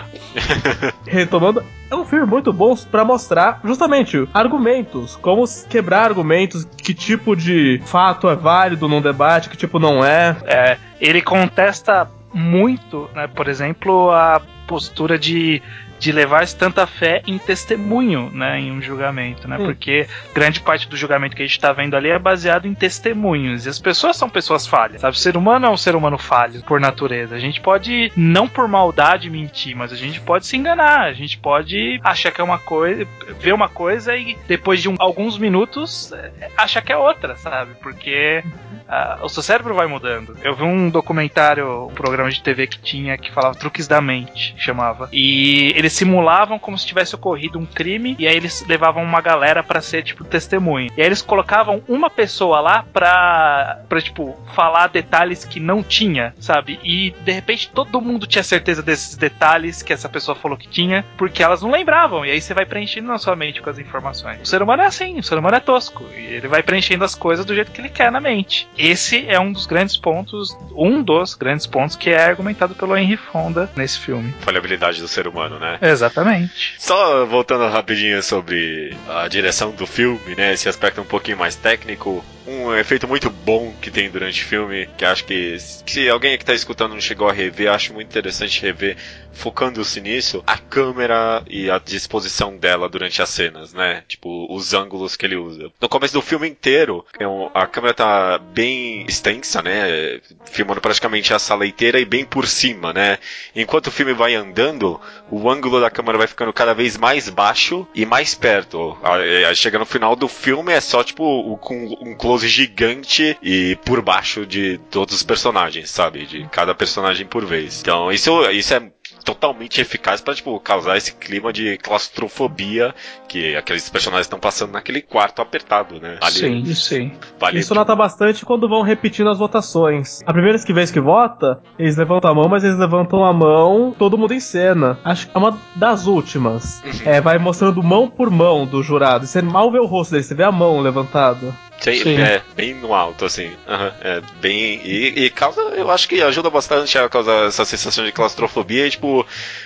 Retomando, 1.08 1.64
é 1.94 1.96
um 1.96 2.06
filme 2.06 2.26
muito 2.26 2.52
bom 2.52 2.76
pra 2.92 3.06
mostrar 3.06 3.60
justamente 3.64 4.28
argumentos, 4.34 5.16
como 5.16 5.44
quebrar 5.70 6.06
argumentos, 6.06 6.66
que 6.66 6.94
tipo 6.94 7.36
de 7.36 7.82
fato 7.86 8.28
é 8.30 8.36
válido 8.36 8.88
num 8.88 9.02
debate, 9.02 9.50
que 9.50 9.56
tipo 9.58 9.80
não 9.80 10.04
é. 10.04 10.36
É, 10.46 10.78
ele 11.00 11.22
contesta 11.22 12.10
muito, 12.34 13.10
né, 13.14 13.28
por 13.28 13.48
exemplo, 13.48 14.10
a 14.12 14.42
postura 14.68 15.20
de, 15.20 15.62
de 16.04 16.12
levar 16.12 16.46
tanta 16.50 16.86
fé 16.86 17.22
em 17.26 17.38
testemunho, 17.38 18.30
né, 18.34 18.60
em 18.60 18.72
um 18.74 18.82
julgamento, 18.82 19.48
né, 19.48 19.58
Hum. 19.58 19.66
porque 19.66 20.06
grande 20.34 20.60
parte 20.60 20.88
do 20.90 20.98
julgamento 20.98 21.34
que 21.34 21.42
a 21.42 21.46
gente 21.46 21.58
tá 21.60 21.72
vendo 21.72 21.96
ali 21.96 22.10
é 22.10 22.20
baseado 22.20 22.68
em 22.68 22.74
testemunhos, 22.74 23.66
e 23.66 23.70
as 23.70 23.80
pessoas 23.80 24.18
são 24.18 24.30
pessoas 24.30 24.68
falhas, 24.68 25.00
sabe, 25.00 25.16
o 25.16 25.20
ser 25.20 25.38
humano 25.38 25.66
é 25.66 25.70
um 25.70 25.78
ser 25.78 25.96
humano 25.96 26.18
falho, 26.18 26.62
por 26.64 26.78
natureza, 26.82 27.36
a 27.36 27.40
gente 27.40 27.62
pode, 27.62 28.12
não 28.18 28.50
por 28.50 28.68
maldade 28.68 29.30
mentir, 29.30 29.78
mas 29.78 29.94
a 29.94 29.96
gente 29.96 30.20
pode 30.20 30.46
se 30.46 30.58
enganar, 30.58 31.04
a 31.04 31.14
gente 31.14 31.38
pode 31.38 32.00
achar 32.04 32.32
que 32.32 32.42
é 32.42 32.44
uma 32.44 32.60
coisa, 32.60 33.08
ver 33.40 33.54
uma 33.54 33.70
coisa 33.70 34.14
e 34.18 34.38
depois 34.46 34.82
de 34.82 34.90
um- 34.90 34.96
alguns 35.00 35.38
minutos 35.38 36.12
achar 36.58 36.82
que 36.82 36.92
é 36.92 36.98
outra, 36.98 37.38
sabe, 37.38 37.76
porque 37.82 38.44
ah, 38.90 39.20
o 39.24 39.30
seu 39.30 39.42
cérebro 39.42 39.74
vai 39.74 39.88
mudando. 39.88 40.36
Eu 40.44 40.54
vi 40.54 40.64
um 40.64 40.90
documentário, 40.90 41.86
um 41.88 41.94
programa 41.94 42.30
de 42.30 42.44
TV 42.44 42.68
que 42.68 42.78
tinha 42.80 43.18
que 43.18 43.32
falava 43.32 43.56
Truques 43.56 43.88
da 43.88 44.02
Mente, 44.02 44.54
chamava. 44.58 45.08
E 45.12 45.72
eles 45.76 45.93
simulavam 45.94 46.58
como 46.58 46.78
se 46.78 46.86
tivesse 46.86 47.16
ocorrido 47.16 47.60
um 47.60 47.66
crime 47.66 48.16
e 48.18 48.28
aí 48.28 48.36
eles 48.36 48.66
levavam 48.68 49.04
uma 49.04 49.22
galera 49.22 49.64
pra 49.64 49.82
ser 49.82 50.04
tipo 50.04 50.24
testemunha. 50.24 50.90
E 50.98 51.02
aí 51.02 51.08
eles 51.08 51.22
colocavam 51.22 51.84
uma 51.88 52.10
pessoa 52.10 52.60
lá 52.60 52.84
pra, 52.92 53.82
pra 53.88 54.02
tipo 54.02 54.36
falar 54.56 54.88
detalhes 54.88 55.46
que 55.46 55.60
não 55.60 55.84
tinha, 55.84 56.34
sabe? 56.40 56.80
E 56.84 57.12
de 57.24 57.32
repente 57.32 57.70
todo 57.70 58.02
mundo 58.02 58.26
tinha 58.26 58.44
certeza 58.44 58.82
desses 58.82 59.16
detalhes 59.16 59.82
que 59.82 59.94
essa 59.94 60.10
pessoa 60.10 60.36
falou 60.36 60.58
que 60.58 60.68
tinha, 60.68 61.06
porque 61.18 61.44
elas 61.44 61.62
não 61.62 61.72
lembravam. 61.72 62.26
E 62.26 62.32
aí 62.32 62.42
você 62.42 62.54
vai 62.54 62.66
preenchendo 62.66 63.08
na 63.08 63.18
sua 63.18 63.36
mente 63.36 63.62
com 63.62 63.70
as 63.70 63.78
informações. 63.78 64.42
O 64.42 64.46
ser 64.46 64.62
humano 64.62 64.84
é 64.84 64.88
assim, 64.88 65.20
o 65.20 65.24
ser 65.24 65.38
humano 65.38 65.58
é 65.58 65.60
tosco. 65.60 66.06
E 66.16 66.22
ele 66.22 66.48
vai 66.48 66.64
preenchendo 66.64 67.04
as 67.04 67.16
coisas 67.16 67.46
do 67.46 67.54
jeito 67.54 67.72
que 67.72 67.82
ele 67.82 67.90
quer 67.90 68.12
na 68.12 68.20
mente. 68.20 68.68
Esse 68.78 69.28
é 69.28 69.40
um 69.40 69.52
dos 69.52 69.66
grandes 69.66 69.98
pontos, 69.98 70.58
um 70.76 71.04
dos 71.04 71.36
grandes 71.36 71.68
pontos 71.68 71.96
que 71.96 72.10
é 72.10 72.24
argumentado 72.24 72.76
pelo 72.76 72.98
Henry 72.98 73.18
Fonda 73.18 73.70
nesse 73.76 74.00
filme. 74.00 74.34
Falhabilidade 74.40 75.02
do 75.02 75.08
ser 75.08 75.28
humano, 75.28 75.60
né? 75.60 75.73
Exatamente. 75.82 76.76
Só 76.78 77.26
voltando 77.26 77.68
rapidinho 77.68 78.22
sobre 78.22 78.96
a 79.08 79.28
direção 79.28 79.72
do 79.72 79.88
filme, 79.88 80.36
né? 80.36 80.54
Esse 80.54 80.70
aspecto 80.70 81.02
um 81.02 81.06
pouquinho 81.06 81.38
mais 81.38 81.56
técnico. 81.56 82.24
Um 82.46 82.76
efeito 82.76 83.08
muito 83.08 83.30
bom 83.30 83.74
que 83.82 83.90
tem 83.90 84.10
durante 84.10 84.44
o 84.44 84.46
filme, 84.46 84.90
que 84.98 85.06
acho 85.06 85.24
que 85.24 85.58
se 85.60 86.10
alguém 86.10 86.38
que 86.38 86.44
tá 86.44 86.54
escutando 86.54 86.92
não 86.92 87.00
chegou 87.00 87.30
a 87.30 87.34
rever, 87.34 87.72
acho 87.72 87.94
muito 87.94 88.10
interessante 88.10 88.62
rever, 88.62 88.98
focando-se 89.32 90.02
nisso, 90.02 90.44
a 90.46 90.58
câmera 90.58 91.42
e 91.50 91.72
a 91.72 91.80
disposição 91.80 92.58
dela 92.58 92.90
durante 92.90 93.22
as 93.22 93.30
cenas, 93.30 93.74
né? 93.74 94.04
Tipo, 94.10 94.54
os 94.54 94.74
ângulos 94.74 95.16
que 95.16 95.26
ele 95.26 95.38
usa. 95.38 95.72
No 95.80 95.88
começo 95.88 96.14
do 96.14 96.22
filme 96.22 96.50
inteiro, 96.50 97.06
é 97.18 97.24
a 97.54 97.66
câmera 97.66 97.94
tá 97.94 98.38
bem 98.38 99.06
extensa, 99.08 99.62
né? 99.62 100.20
Filmando 100.52 100.82
praticamente 100.82 101.34
a 101.34 101.40
sala 101.40 101.66
inteira 101.66 101.98
e 101.98 102.06
bem 102.06 102.26
por 102.26 102.46
cima, 102.46 102.92
né? 102.92 103.20
Enquanto 103.56 103.88
o 103.88 103.92
filme 103.92 104.12
vai 104.12 104.36
andando, 104.36 105.00
o 105.32 105.50
ângulo 105.50 105.63
da 105.70 105.90
câmera 105.90 106.18
vai 106.18 106.28
ficando 106.28 106.54
cada 106.54 106.74
vez 106.74 106.98
mais 106.98 107.30
baixo 107.30 107.88
e 107.94 108.06
mais 108.06 108.36
perto. 108.36 108.98
Aí, 109.04 109.54
Chega 109.56 109.80
no 109.80 109.86
final 109.86 110.16
do 110.16 110.28
filme, 110.28 110.74
é 110.74 110.82
só 110.82 111.04
tipo 111.04 111.58
com 111.58 111.98
um 112.02 112.16
close 112.16 112.48
gigante 112.48 113.38
e 113.42 113.78
por 113.86 114.02
baixo 114.02 114.46
de 114.46 114.78
todos 114.90 115.16
os 115.16 115.24
personagens, 115.24 115.90
sabe? 115.90 116.26
De 116.26 116.48
cada 116.50 116.76
personagem 116.76 117.26
por 117.26 117.46
vez. 117.46 117.82
Então, 117.82 118.12
isso, 118.12 118.50
isso 118.52 118.74
é 118.74 118.92
totalmente 119.24 119.82
eficaz 119.82 120.22
pra, 120.22 120.34
tipo, 120.34 120.60
causar 120.60 120.98
esse 120.98 121.14
clima 121.14 121.52
de 121.52 121.78
claustrofobia 121.78 122.94
que 123.28 123.56
aqueles 123.56 123.90
personagens 123.90 124.26
estão 124.26 124.40
passando 124.40 124.72
naquele 124.72 125.02
quarto 125.02 125.42
apertado, 125.42 126.00
né? 126.00 126.18
Sim, 126.30 126.66
sim. 126.74 127.12
vale 127.40 127.60
Isso 127.60 127.74
nota 127.74 127.96
bastante 127.96 128.46
quando 128.46 128.68
vão 128.68 128.82
repetindo 128.82 129.30
as 129.30 129.38
votações. 129.38 130.22
A 130.26 130.34
primeira 130.34 130.58
vez 130.58 130.92
que 130.92 131.00
vota, 131.00 131.60
eles 131.80 131.98
levantam 131.98 132.32
a 132.32 132.36
mão, 132.36 132.48
mas 132.48 132.64
eles 132.64 132.78
levantam 132.78 133.24
a 133.24 133.34
mão 133.34 133.96
todo 133.98 134.18
mundo 134.18 134.34
em 134.34 134.40
cena. 134.40 135.00
Acho 135.04 135.28
que 135.28 135.36
é 135.36 135.40
uma 135.40 135.58
das 135.76 136.06
últimas. 136.08 136.82
É, 137.06 137.22
vai 137.22 137.38
mostrando 137.38 137.82
mão 137.82 138.08
por 138.10 138.30
mão 138.30 138.66
do 138.66 138.84
jurado. 138.84 139.26
Você 139.26 139.42
mal 139.42 139.72
vê 139.72 139.80
o 139.80 139.86
rosto 139.86 140.12
dele, 140.12 140.24
você 140.24 140.36
vê 140.36 140.44
a 140.44 140.52
mão 140.52 140.80
levantada. 140.80 141.54
Sim, 141.84 142.04
Sim. 142.04 142.22
É, 142.22 142.42
bem 142.56 142.74
no 142.76 142.94
alto, 142.94 143.26
assim. 143.26 143.52
Aham, 143.68 143.94
é 144.02 144.22
bem. 144.40 144.80
E, 144.86 145.26
e 145.26 145.30
causa, 145.30 145.60
eu 145.62 145.92
acho 145.92 146.08
que 146.08 146.22
ajuda 146.22 146.50
bastante 146.50 146.98
a 146.98 147.10
causar 147.10 147.48
essa 147.48 147.66
sensação 147.66 148.06
de 148.06 148.12
claustrofobia 148.12 148.88
e, 148.88 148.92
tipo, 148.92 149.26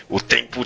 o 0.09 0.19
tempo 0.19 0.65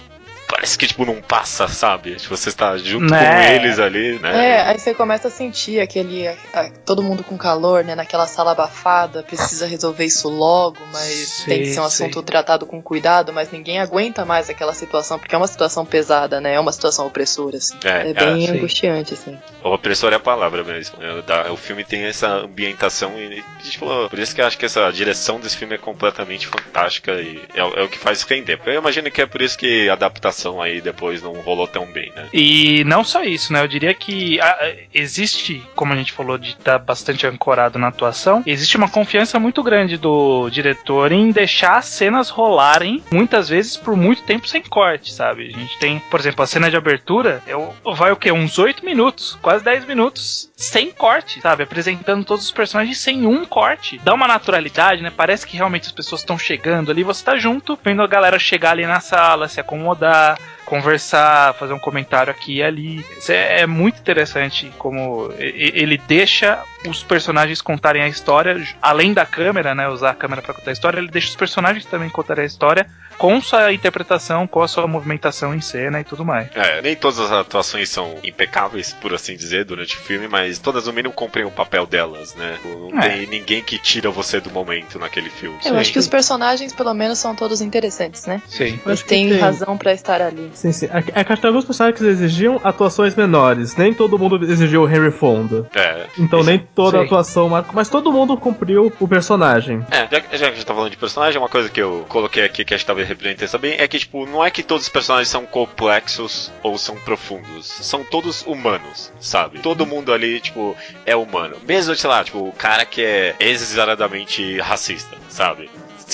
parece 0.51 0.77
que, 0.77 0.85
tipo, 0.85 1.05
não 1.05 1.21
passa, 1.21 1.67
sabe? 1.67 2.15
Tipo, 2.15 2.35
você 2.35 2.49
está 2.49 2.77
junto 2.77 3.05
Né? 3.05 3.35
com 3.35 3.41
eles 3.41 3.79
ali, 3.79 4.19
né? 4.19 4.49
É, 4.51 4.61
aí 4.61 4.77
você 4.77 4.93
começa 4.93 5.29
a 5.29 5.31
sentir 5.31 5.79
aquele. 5.79 6.27
a- 6.27 6.35
a- 6.53 6.69
todo 6.85 7.01
mundo 7.01 7.23
com 7.23 7.37
calor, 7.37 7.83
né? 7.83 7.95
Naquela 7.95 8.27
sala 8.27 8.51
abafada, 8.51 9.23
precisa 9.23 9.65
resolver 9.65 10.05
isso 10.05 10.27
logo, 10.29 10.77
mas 10.91 11.05
Sim, 11.05 11.45
tem 11.49 11.61
que 11.63 11.69
ser 11.69 11.79
um 11.79 11.89
sim. 11.89 12.03
assunto 12.05 12.21
tratado 12.21 12.65
com 12.65 12.81
cuidado, 12.81 13.31
mas 13.31 13.49
ninguém 13.51 13.79
aguenta 13.79 14.25
mais 14.25 14.49
aquela 14.49 14.73
situação, 14.73 15.17
porque 15.17 15.33
é 15.33 15.37
uma 15.37 15.47
situação 15.47 15.85
pesada, 15.85 16.41
né? 16.41 16.53
É 16.55 16.59
uma 16.59 16.71
situação 16.71 17.07
opressora, 17.07 17.57
assim. 17.57 17.77
É, 17.83 18.09
É 18.09 18.13
bem 18.13 18.45
sim. 18.45 18.57
angustiante, 18.57 19.13
assim. 19.13 19.37
O 19.63 19.69
opressor 19.73 20.11
é 20.11 20.15
a 20.15 20.19
palavra 20.19 20.63
mesmo. 20.63 20.97
É, 21.01 21.21
da- 21.21 21.51
o 21.51 21.57
filme 21.57 21.83
tem 21.83 22.03
essa 22.03 22.27
ambientação 22.27 23.17
e, 23.17 23.43
tipo, 23.63 23.85
por 24.09 24.19
isso 24.19 24.33
que 24.35 24.41
eu 24.41 24.45
acho 24.47 24.57
que 24.57 24.65
essa 24.65 24.89
direção 24.91 25.39
desse 25.39 25.55
filme 25.55 25.75
é 25.75 25.77
completamente 25.77 26.47
fantástica 26.47 27.13
e 27.13 27.41
é, 27.53 27.63
o- 27.63 27.73
é 27.79 27.83
o 27.83 27.89
que 27.89 27.97
faz 27.97 28.23
render. 28.23 28.59
Eu 28.65 28.73
imagino 28.73 29.09
que 29.11 29.21
é 29.21 29.25
por 29.25 29.41
isso 29.41 29.57
que 29.57 29.87
a 29.89 29.93
adaptação 29.93 30.40
aí 30.61 30.81
depois 30.81 31.21
não 31.21 31.33
rolou 31.41 31.67
tão 31.67 31.85
bem, 31.85 32.11
né? 32.15 32.29
E 32.33 32.83
não 32.85 33.03
só 33.03 33.23
isso, 33.23 33.51
né? 33.53 33.61
Eu 33.61 33.67
diria 33.67 33.93
que 33.93 34.39
ah, 34.39 34.73
existe, 34.93 35.61
como 35.75 35.93
a 35.93 35.95
gente 35.95 36.13
falou, 36.13 36.37
de 36.37 36.51
estar 36.51 36.79
bastante 36.79 37.27
ancorado 37.27 37.77
na 37.77 37.87
atuação, 37.87 38.43
existe 38.45 38.77
uma 38.77 38.89
confiança 38.89 39.39
muito 39.39 39.61
grande 39.61 39.97
do 39.97 40.49
diretor 40.49 41.11
em 41.11 41.31
deixar 41.31 41.77
as 41.77 41.85
cenas 41.85 42.29
rolarem, 42.29 43.03
muitas 43.11 43.49
vezes 43.49 43.77
por 43.77 43.95
muito 43.95 44.23
tempo 44.23 44.47
sem 44.47 44.61
corte, 44.61 45.13
sabe? 45.13 45.51
A 45.53 45.59
gente 45.59 45.77
tem, 45.79 45.99
por 46.09 46.19
exemplo, 46.19 46.43
a 46.43 46.47
cena 46.47 46.69
de 46.69 46.77
abertura, 46.77 47.41
eu, 47.45 47.73
vai 47.93 48.11
o 48.11 48.15
quê? 48.15 48.31
Uns 48.31 48.57
8 48.57 48.85
minutos, 48.85 49.37
quase 49.41 49.63
10 49.63 49.85
minutos, 49.85 50.50
sem 50.61 50.91
corte, 50.91 51.41
sabe? 51.41 51.63
Apresentando 51.63 52.23
todos 52.23 52.45
os 52.45 52.51
personagens 52.51 52.99
sem 52.99 53.25
um 53.25 53.43
corte. 53.45 53.99
Dá 54.03 54.13
uma 54.13 54.27
naturalidade, 54.27 55.01
né? 55.01 55.11
Parece 55.15 55.45
que 55.45 55.57
realmente 55.57 55.87
as 55.87 55.91
pessoas 55.91 56.21
estão 56.21 56.37
chegando 56.37 56.91
ali, 56.91 57.03
você 57.03 57.23
tá 57.23 57.37
junto, 57.37 57.77
vendo 57.83 58.01
a 58.01 58.07
galera 58.07 58.37
chegar 58.37 58.71
ali 58.71 58.85
na 58.85 58.99
sala, 58.99 59.47
se 59.47 59.59
acomodar, 59.59 60.37
conversar, 60.65 61.55
fazer 61.55 61.73
um 61.73 61.79
comentário 61.79 62.31
aqui 62.31 62.57
e 62.57 62.63
ali. 62.63 63.05
É, 63.27 63.61
é 63.61 63.67
muito 63.67 63.99
interessante 63.99 64.71
como 64.77 65.33
ele 65.37 65.97
deixa 66.07 66.63
os 66.87 67.03
personagens 67.03 67.61
contarem 67.61 68.03
a 68.03 68.07
história, 68.07 68.61
além 68.81 69.13
da 69.13 69.25
câmera, 69.25 69.75
né, 69.75 69.89
usar 69.89 70.11
a 70.11 70.15
câmera 70.15 70.41
para 70.41 70.53
contar 70.53 70.71
a 70.71 70.73
história, 70.73 70.99
ele 70.99 71.09
deixa 71.09 71.29
os 71.29 71.35
personagens 71.35 71.85
também 71.85 72.09
contarem 72.09 72.43
a 72.43 72.47
história 72.47 72.87
com 73.21 73.39
sua 73.39 73.71
interpretação, 73.71 74.47
com 74.47 74.63
a 74.63 74.67
sua 74.67 74.87
movimentação 74.87 75.53
em 75.53 75.61
cena 75.61 75.99
e 76.01 76.03
tudo 76.03 76.25
mais. 76.25 76.49
É, 76.55 76.81
nem 76.81 76.95
todas 76.95 77.19
as 77.19 77.31
atuações 77.31 77.87
são 77.87 78.15
impecáveis, 78.23 78.93
por 78.99 79.13
assim 79.13 79.35
dizer, 79.35 79.63
durante 79.63 79.95
o 79.95 79.99
filme, 79.99 80.27
mas 80.27 80.57
todas 80.57 80.87
no 80.87 80.93
mínimo 80.93 81.13
cumprem 81.13 81.45
o 81.45 81.51
papel 81.51 81.85
delas, 81.85 82.33
né? 82.33 82.57
Não 82.65 82.99
É. 82.99 83.09
tem 83.09 83.27
ninguém 83.27 83.61
que 83.61 83.77
tira 83.77 84.09
você 84.09 84.39
do 84.39 84.49
momento 84.49 84.97
naquele 84.97 85.29
filme. 85.29 85.55
Eu 85.63 85.77
acho 85.77 85.93
que 85.93 85.99
os 85.99 86.07
personagens, 86.07 86.73
pelo 86.73 86.95
menos, 86.95 87.19
são 87.19 87.35
todos 87.35 87.61
interessantes, 87.61 88.25
né? 88.25 88.41
Sim. 88.47 88.79
Eles 88.83 89.03
têm 89.03 89.29
tem- 89.29 89.37
razão 89.39 89.77
pra 89.77 89.93
estar 89.93 90.19
ali. 90.19 90.49
Sim, 90.55 90.71
sim. 90.71 90.89
É 91.13 91.23
que 91.23 91.31
é 91.31 91.47
alguns 91.47 91.63
personagens 91.65 91.99
que 92.01 92.07
exigiam 92.07 92.59
atuações 92.63 93.13
menores. 93.13 93.75
Nem 93.75 93.93
todo 93.93 94.17
mundo 94.17 94.43
exigiu 94.51 94.81
o 94.81 94.89
Henry 94.89 95.11
Fonda. 95.11 95.69
É. 95.75 96.07
Então 96.17 96.41
nem 96.43 96.57
toda 96.57 96.97
a 96.97 97.01
Sim. 97.01 97.05
atuação 97.05 97.49
marcou, 97.49 97.73
mas 97.75 97.87
todo 97.87 98.11
mundo 98.11 98.35
cumpriu 98.35 98.91
o 98.99 99.07
personagem. 99.07 99.85
É, 99.91 100.07
já, 100.09 100.09
já 100.09 100.21
que 100.21 100.35
a 100.35 100.49
gente 100.55 100.65
tá 100.65 100.73
falando 100.73 100.89
de 100.89 100.97
personagem, 100.97 101.37
uma 101.39 101.49
coisa 101.49 101.69
que 101.69 101.79
eu 101.79 102.03
coloquei 102.09 102.43
aqui 102.43 102.65
que 102.65 102.73
a 102.73 102.77
gente 102.77 102.85
talvez 102.87 103.10
represente 103.11 103.57
bem 103.57 103.75
é 103.77 103.87
que, 103.87 103.99
tipo, 103.99 104.25
não 104.25 104.43
é 104.43 104.49
que 104.49 104.63
todos 104.63 104.85
os 104.85 104.89
personagens 104.89 105.29
são 105.29 105.45
complexos 105.45 106.51
ou 106.63 106.77
são 106.77 106.95
profundos. 106.97 107.65
São 107.67 108.03
todos 108.03 108.45
humanos, 108.45 109.11
sabe? 109.19 109.59
Todo 109.59 109.85
mundo 109.85 110.13
ali, 110.13 110.39
tipo, 110.39 110.75
é 111.05 111.15
humano. 111.15 111.57
Mesmo, 111.67 111.95
sei 111.95 112.09
lá, 112.09 112.23
tipo, 112.23 112.39
o 112.47 112.53
cara 112.53 112.85
que 112.85 113.01
é 113.01 113.35
exageradamente 113.39 114.59
racista, 114.59 115.17
sabe? 115.29 115.69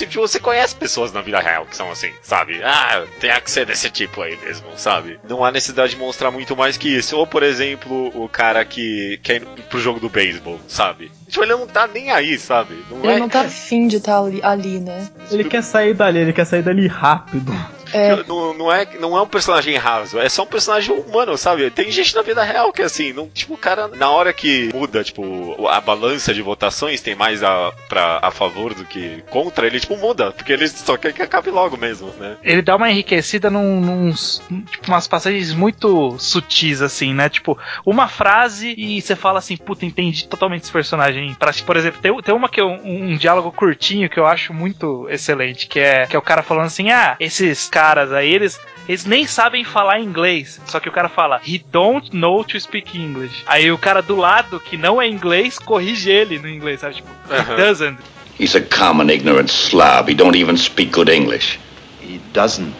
Tipo, 0.05 0.21
você 0.27 0.39
conhece 0.39 0.75
pessoas 0.75 1.11
na 1.11 1.21
vida 1.21 1.39
real 1.39 1.65
que 1.65 1.75
são 1.75 1.89
assim, 1.91 2.11
sabe? 2.21 2.61
Ah, 2.63 3.05
tem 3.19 3.31
que 3.41 3.51
ser 3.51 3.65
desse 3.65 3.89
tipo 3.89 4.21
aí 4.21 4.37
mesmo, 4.37 4.67
sabe? 4.75 5.19
Não 5.27 5.43
há 5.43 5.51
necessidade 5.51 5.93
de 5.93 5.97
mostrar 5.97 6.31
muito 6.31 6.55
mais 6.55 6.77
que 6.77 6.89
isso. 6.89 7.17
Ou, 7.17 7.25
por 7.25 7.43
exemplo, 7.43 8.11
o 8.13 8.27
cara 8.29 8.63
que 8.65 9.19
quer 9.23 9.41
ir 9.41 9.45
pro 9.69 9.79
jogo 9.79 9.99
do 9.99 10.09
beisebol, 10.09 10.59
sabe? 10.67 11.11
Tipo, 11.27 11.43
ele 11.43 11.53
não 11.53 11.67
tá 11.67 11.87
nem 11.87 12.11
aí, 12.11 12.37
sabe? 12.37 12.83
Não 12.89 13.03
Ele 13.03 13.13
é... 13.13 13.19
não 13.19 13.29
tá 13.29 13.41
afim 13.41 13.87
de 13.87 13.97
estar 13.97 14.19
ali, 14.19 14.39
ali, 14.43 14.79
né? 14.79 15.07
Ele 15.31 15.43
quer 15.43 15.63
sair 15.63 15.93
dali, 15.93 16.19
ele 16.19 16.33
quer 16.33 16.45
sair 16.45 16.61
dali 16.61 16.87
rápido. 16.87 17.51
É, 17.93 18.23
Não, 18.27 18.53
não, 18.53 18.71
é, 18.71 18.85
não 18.99 19.17
é 19.17 19.21
um 19.21 19.27
personagem 19.27 19.75
raso, 19.77 20.19
é 20.19 20.29
só 20.29 20.43
um 20.43 20.47
personagem 20.47 20.95
humano, 20.95 21.37
sabe? 21.37 21.69
Tem 21.71 21.91
gente 21.91 22.15
na 22.15 22.21
vida 22.21 22.43
real 22.43 22.71
que 22.71 22.81
é 22.81 22.85
assim, 22.85 23.13
não, 23.13 23.27
tipo, 23.29 23.53
o 23.53 23.57
cara, 23.57 23.87
na 23.87 24.09
hora 24.09 24.33
que 24.33 24.69
muda, 24.73 25.03
tipo, 25.03 25.67
a 25.67 25.79
balança 25.79 26.33
de 26.33 26.41
votações 26.41 27.01
tem 27.01 27.15
mais 27.15 27.43
a, 27.43 27.71
pra, 27.87 28.19
a 28.21 28.31
favor 28.31 28.73
do 28.73 28.85
que 28.85 29.23
contra, 29.29 29.65
ele, 29.67 29.79
tipo, 29.79 29.95
muda, 29.97 30.31
porque 30.31 30.53
ele 30.53 30.67
só 30.67 30.97
quer 30.97 31.13
que 31.13 31.21
acabe 31.21 31.49
logo 31.49 31.77
mesmo, 31.77 32.07
né? 32.19 32.37
Ele 32.43 32.61
dá 32.61 32.75
uma 32.75 32.89
enriquecida 32.89 33.49
num, 33.49 33.79
nos, 33.79 34.41
tipo, 34.69 34.87
umas 34.87 35.07
passagens 35.07 35.53
muito 35.53 36.17
sutis, 36.19 36.81
assim, 36.81 37.13
né? 37.13 37.29
Tipo, 37.29 37.57
uma 37.85 38.07
frase 38.07 38.73
e 38.77 39.01
você 39.01 39.15
fala 39.15 39.39
assim, 39.39 39.57
puta, 39.57 39.85
entendi 39.85 40.27
totalmente 40.27 40.63
esse 40.63 40.71
personagem. 40.71 41.33
Pra, 41.35 41.51
por 41.65 41.77
exemplo, 41.77 42.01
tem, 42.01 42.15
tem 42.21 42.35
uma 42.35 42.49
que 42.49 42.59
é 42.59 42.63
um, 42.63 43.11
um 43.11 43.17
diálogo 43.17 43.51
curtinho 43.51 44.09
que 44.09 44.19
eu 44.19 44.25
acho 44.25 44.53
muito 44.53 45.07
excelente, 45.09 45.67
que 45.67 45.79
é, 45.79 46.05
que 46.05 46.15
é 46.15 46.19
o 46.19 46.21
cara 46.21 46.43
falando 46.43 46.65
assim, 46.65 46.89
ah, 46.91 47.15
esses 47.19 47.69
caras 47.77 48.11
aí, 48.11 48.33
eles. 48.33 48.59
Eles 48.89 49.03
nem 49.05 49.27
sabem 49.27 49.65
falar 49.65 49.99
inglês. 49.99 50.61
Só 50.65 50.79
que 50.79 50.87
o 50.87 50.91
cara 50.93 51.09
fala, 51.09 51.41
he 51.45 51.61
don't 51.73 52.15
know 52.15 52.41
to 52.41 52.57
speak 52.57 52.97
English. 52.97 53.43
Aí 53.45 53.69
o 53.69 53.77
cara 53.77 54.01
do 54.01 54.15
lado, 54.15 54.61
que 54.61 54.77
não 54.77 55.01
é 55.01 55.05
inglês, 55.05 55.59
corrige 55.59 56.09
ele 56.09 56.39
no 56.39 56.47
inglês, 56.47 56.79
sabe? 56.79 56.95
Tipo, 56.95 57.09
he 57.29 57.35
Aham. 57.35 57.55
doesn't. 57.57 57.97
He's 58.39 58.55
a 58.55 58.61
common 58.61 59.09
ignorant 59.11 59.49
slob. 59.49 60.09
He 60.09 60.15
don't 60.15 60.37
even 60.37 60.55
speak 60.55 60.93
good 60.93 61.09
English. 61.09 61.59
He 62.01 62.21
doesn't 62.33 62.73